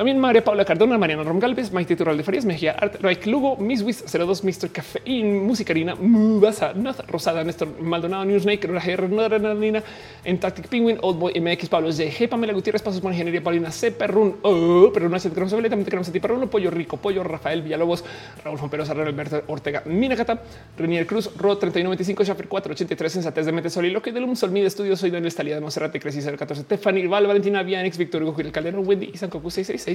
[0.01, 3.59] También María Paula Cardona, Mariana Rom Galvez, Maite Tural de Farías, Mejía, Art, Raik Lugo,
[3.59, 4.71] Miss Wiz 02, Mr.
[4.73, 9.83] Cafeín, Musicarina, Mubasa, Nath, Rosada, Néstor Maldonado, Newsnake, Nina,
[10.25, 13.93] en Tactic Penguin, Old Boy MX, Pablo G, Pamela Gutiérrez, Pasos por Ingeniería, Paulina C,
[13.93, 17.61] Perrún, oh, Perrún, H, Cruz, también te queremos a ti, Perrún, Pollo Rico, Pollo, Rafael
[17.61, 18.03] Villalobos,
[18.43, 20.41] Raúl Fomperosa, Alberto Ortega, Minacata,
[20.79, 24.63] Renier Cruz, Ro 3195, Shaffer 483, Sensatez de Mente Soliloquio que del Un Sol, Mi
[24.63, 28.35] de Estudio, soy Daniel Estalía de Monserrate, Crecí 014, Stephanie Val, Valentina Vianix, Víctor Hugo,
[28.35, 29.90] Gil Calderón, Wendy y San Cocu 666.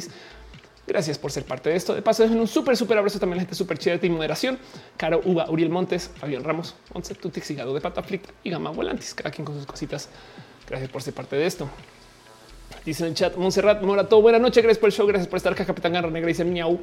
[0.88, 1.96] Gracias por ser parte de esto.
[1.96, 4.60] De paso, dejen un súper, súper abrazo también a la gente súper chida de moderación.
[4.98, 9.16] Caro Uva, Uriel Montes, Fabián Ramos, Once, Tutix, Higado de Pata Flick y Gama Volantis.
[9.16, 10.10] Cada quien con sus cositas.
[10.68, 11.68] Gracias por ser parte de esto.
[12.86, 14.22] Dice en el chat Montserrat Morato.
[14.22, 14.62] Buenas noches.
[14.62, 15.08] Gracias por el show.
[15.08, 15.66] Gracias por estar acá.
[15.66, 16.80] Capitán Garra Negra dice miau.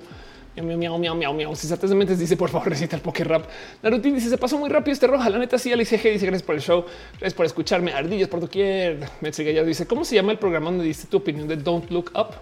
[0.57, 1.57] Miau, miau, miau, miau, miau.
[1.57, 3.47] Si de mentes dice por favor recita el poker rap.
[3.83, 5.31] Narutin dice se pasó muy rápido este roja.
[5.31, 6.85] La neta sí, Alex G dice gracias por el show.
[7.13, 7.93] Gracias por escucharme.
[7.93, 8.99] Ardillos por doquier.
[9.21, 12.35] ya dice cómo se llama el programa donde dice tu opinión de Don't Look Up.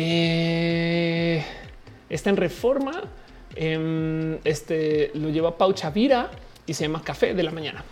[0.00, 1.42] Eh,
[2.08, 3.02] está en reforma.
[3.56, 6.30] Em, este lo lleva Pau Chavira
[6.66, 7.82] y se llama Café de la Mañana.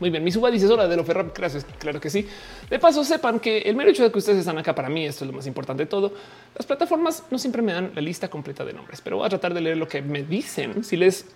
[0.00, 1.36] Muy bien, mi suba dice hora de lo Ferrap.
[1.36, 1.64] Gracias.
[1.78, 2.26] Claro que sí.
[2.68, 5.24] De paso, sepan que el mero hecho de que ustedes están acá para mí, esto
[5.24, 6.12] es lo más importante de todo.
[6.56, 9.54] Las plataformas no siempre me dan la lista completa de nombres, pero voy a tratar
[9.54, 10.82] de leer lo que me dicen.
[10.82, 11.26] Si les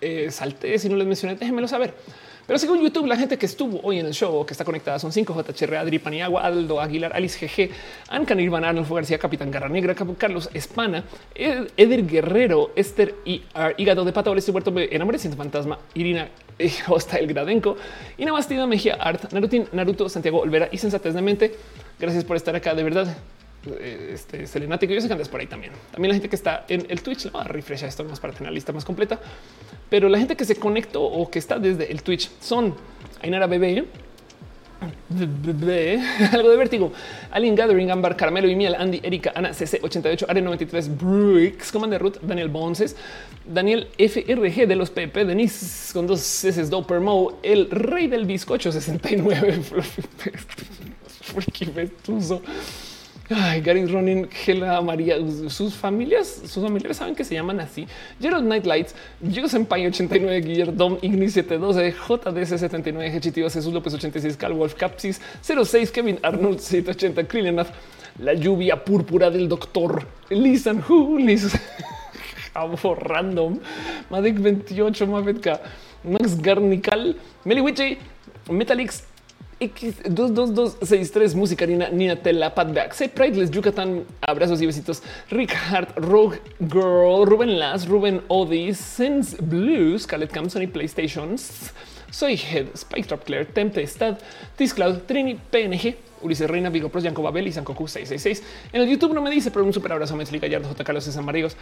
[0.00, 1.92] eh, salté, si no les mencioné, déjenmelo saber.
[2.46, 5.12] Pero según YouTube, la gente que estuvo hoy en el show que está conectada son
[5.12, 7.70] 5 JHR, Adri Paniagua, Aldo Aguilar, Alice GG,
[8.08, 11.02] Ancan Irvan, Arnold García, Capitán Garra Negra, Carlos Espana,
[11.34, 13.42] Eder Guerrero, Esther y
[13.76, 16.28] Hígado de Pata, Este Huerto, Enamoré Siento Fantasma, Irina
[16.88, 17.76] Hosta El Gradenco,
[18.16, 21.54] Ina Bastida Mejía Art, Narutin, Naruto, Santiago Olvera y Sensatez de Mente.
[21.98, 23.16] Gracias por estar acá, de verdad.
[23.80, 24.92] Eh, este Selenático.
[24.92, 25.72] Yo sé que andas por ahí también.
[25.90, 28.54] También la gente que está en el Twitch, no, refresh esto más para tener la
[28.54, 29.18] lista más completa.
[29.88, 32.74] Pero la gente que se conectó o que está desde el Twitch son
[33.22, 33.84] Ainara Bebé,
[36.32, 36.92] algo de vértigo.
[37.30, 42.48] Alien Gathering, Ambar, Caramelo y Miel, Andy, Erika, Ana, CC88, Are93, Bricks, Commander Ruth, Daniel
[42.48, 42.96] Bonces,
[43.46, 48.70] Daniel FRG de los PP, Denise con dos C, Doper Mo, el rey del bizcocho
[48.72, 49.60] 69,
[51.20, 51.66] Freaky
[53.28, 55.16] Ay, Gary Ronin, Gela María,
[55.48, 57.88] sus familias, sus familiares saben que se llaman así.
[58.20, 64.52] Gerald Nightlights, Joseph Senpai 89, Guillermo Ignis 712, JDS 79, Hechitivas, Jesús López 86, Cal
[64.52, 67.70] Wolf Capsis 06, Kevin Arnold 780, Krillenath,
[68.20, 71.52] La lluvia púrpura del doctor, Lisan Who, Liz,
[72.54, 73.58] Random,
[74.08, 75.60] Madik 28, Mavetka,
[76.04, 77.98] Max Garnical, Meliwichi,
[78.50, 79.02] Metalix,
[79.60, 86.40] X22263, Música Nina, Nina Tela, Patback, Say Prideless, Yucatán, abrazos y besitos, Rick Hart, Rogue
[86.60, 91.72] Girl, Ruben Las, Ruben Odi, Sense Blues, Khaled Camson y PlayStations,
[92.10, 94.18] Soy Head, Spike Trap Claire, Tempestad,
[94.74, 98.42] Cloud, Trini, PNG, Ulises Reina, Vigo Pros, Yanko Babel y Sankoku 666.
[98.72, 100.84] En el YouTube no me dice, pero un super abrazo a Metzli Gallardo, J.
[100.84, 101.56] Carlos Maríos.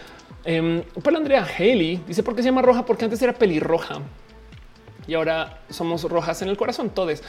[0.45, 4.01] Eh, Paula Andrea Haley dice por qué se llama roja, porque antes era pelirroja
[5.07, 7.23] y ahora somos rojas en el corazón, todos.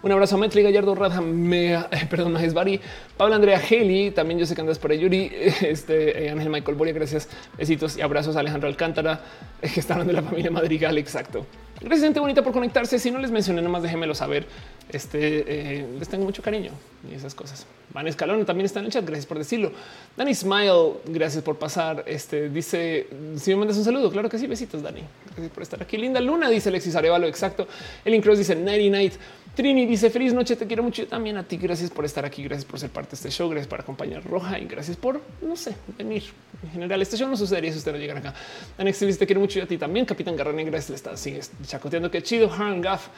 [0.00, 2.80] Un abrazo a Metli Gallardo Radha, me, eh, perdón, es Bari,
[3.16, 5.28] Pablo Andrea Heli, también yo sé que andas por ahí, Yuri,
[5.60, 9.20] este eh, Ángel Michael Boria, gracias, besitos y abrazos a Alejandro Alcántara,
[9.60, 11.44] eh, que está hablando de la familia Madrigal, exacto.
[11.80, 12.98] Gracias, gente bonita, por conectarse.
[12.98, 14.46] Si no les mencioné, nomás déjenmelo saber.
[14.88, 16.72] Este les tengo mucho cariño
[17.08, 17.66] y esas cosas.
[17.94, 19.04] Van Escalón también está en el chat.
[19.04, 19.70] Gracias por decirlo.
[20.16, 22.02] Dani Smile, gracias por pasar.
[22.06, 24.48] Este dice: Si me mandas un saludo, claro que sí.
[24.48, 25.02] Besitos, Dani.
[25.26, 25.96] Gracias por estar aquí.
[25.98, 27.28] Linda Luna, dice Alexis Arevalo.
[27.28, 27.68] Exacto.
[28.04, 29.12] El Incross dice Nighty Night.
[29.58, 31.04] Trini dice feliz noche, te quiero mucho.
[31.08, 31.56] También a ti.
[31.56, 32.44] Gracias por estar aquí.
[32.44, 33.50] Gracias por ser parte de este show.
[33.50, 36.22] Gracias por acompañar Roja y gracias por, no sé, venir.
[36.62, 38.34] En general, este show no sucedería si usted no llegara acá.
[38.78, 40.06] Anex te quiero mucho a ti también.
[40.06, 42.08] Capitán Garra Negra, le está sigues chacoteando.
[42.08, 42.52] Qué chido.
[42.52, 43.08] Han Gaff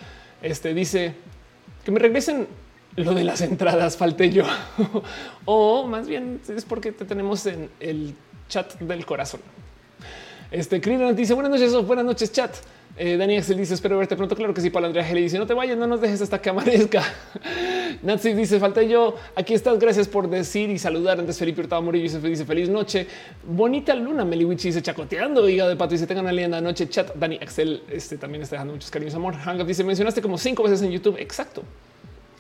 [0.41, 1.13] este dice
[1.85, 2.47] que me regresen
[2.97, 3.99] lo de las entradas.
[3.99, 4.47] Falté yo
[5.45, 8.15] o más bien es porque te tenemos en el
[8.49, 9.43] chat del corazón.
[10.51, 12.57] Este nos dice buenas noches, buenas noches, chat.
[12.97, 14.37] Eh, Dani Axel dice espero verte pronto.
[14.37, 14.71] Claro que sí.
[14.71, 17.03] Para Andrea Geli dice no te vayas, no nos dejes hasta que amanezca.
[18.03, 19.17] Nazi dice falta yo.
[19.35, 19.79] Aquí estás.
[19.79, 21.19] Gracias por decir y saludar.
[21.19, 23.07] Antes Felipe Hurtado Murillo dice feliz noche.
[23.45, 24.25] Bonita luna.
[24.25, 25.49] Meliwichi dice chacoteando.
[25.49, 26.89] Hígado de pato dice tengan una linda noche.
[26.89, 27.15] Chat.
[27.15, 29.15] Dani Axel este también está dejando muchos cariños.
[29.15, 29.35] Amor.
[29.35, 31.17] Hangaf dice mencionaste como cinco veces en YouTube.
[31.19, 31.63] Exacto.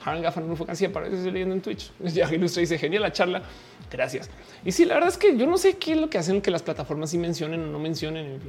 [0.05, 1.93] Hangaf fue canción para eso leyendo en Twitch.
[2.01, 3.43] Ya ilustra dice genial la charla.
[3.91, 4.31] Gracias.
[4.65, 6.51] Y sí, la verdad es que yo no sé qué es lo que hacen que
[6.51, 8.41] las plataformas sí mencionen o no mencionen.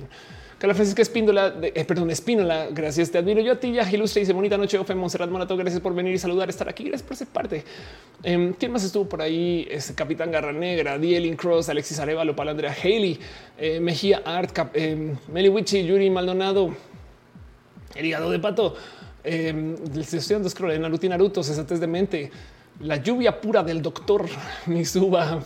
[0.61, 4.31] Carla Francisca Espíndola, eh, perdón, Espínola, gracias, te admiro yo a ti, ya Ilustre dice
[4.31, 7.29] bonita noche, Ofe Monserrat Monato, gracias por venir y saludar, estar aquí, gracias por ser
[7.29, 7.63] parte.
[8.21, 9.67] Eh, ¿Quién más estuvo por ahí?
[9.95, 13.19] Capitán Garra Negra, Dielin Cross, Alexis Arevalo, Palandrea Haley,
[13.57, 16.75] eh, Mejía Art, Cap, eh, Meli Wichi, Yuri Maldonado,
[17.95, 18.75] el de pato,
[19.23, 22.31] eh, estudiando scroll, Naruto Naruto, Cesates de mente,
[22.83, 24.25] la lluvia pura del doctor
[24.65, 25.39] Misuba.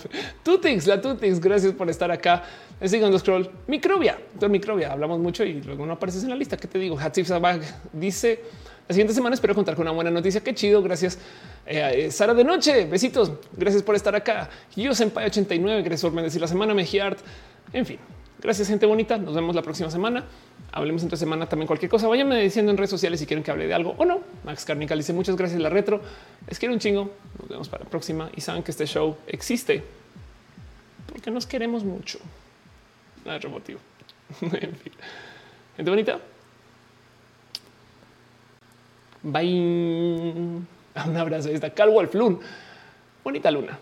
[0.43, 2.43] Tutix, la Tutix, gracias por estar acá.
[2.83, 4.91] Siguiendo scroll, microbia, doctor microbia.
[4.91, 6.57] Hablamos mucho y luego no apareces en la lista.
[6.57, 6.99] ¿Qué te digo?
[6.99, 7.61] Hatsif Sabag
[7.93, 8.41] dice
[8.87, 10.41] la siguiente semana espero contar con una buena noticia.
[10.41, 10.83] Qué chido.
[10.83, 11.17] Gracias.
[11.65, 12.85] Eh, Sara de noche.
[12.85, 13.31] Besitos.
[13.53, 14.49] Gracias por estar acá.
[14.75, 15.81] Yo Senpai 89.
[15.81, 16.73] Gracias por bendecir la semana.
[16.75, 17.17] Mejiart.
[17.73, 17.97] En fin.
[18.45, 19.17] Gracias, gente bonita.
[19.17, 20.23] Nos vemos la próxima semana.
[20.71, 22.07] Hablemos entre semana también cualquier cosa.
[22.07, 24.19] Váyanme diciendo en redes sociales si quieren que hable de algo o no.
[24.43, 25.59] Max Carnical dice muchas gracias.
[25.59, 25.99] La retro.
[26.47, 27.09] Les quiero un chingo.
[27.39, 29.83] Nos vemos para la próxima y saben que este show existe
[31.07, 32.19] porque nos queremos mucho.
[33.25, 33.79] Nada remotivo.
[34.41, 34.93] en fin.
[35.77, 36.19] Gente bonita.
[39.23, 39.49] Bye.
[41.07, 41.49] Un abrazo.
[41.49, 42.13] Ahí está Cal Wolf
[43.23, 43.79] Bonita luna.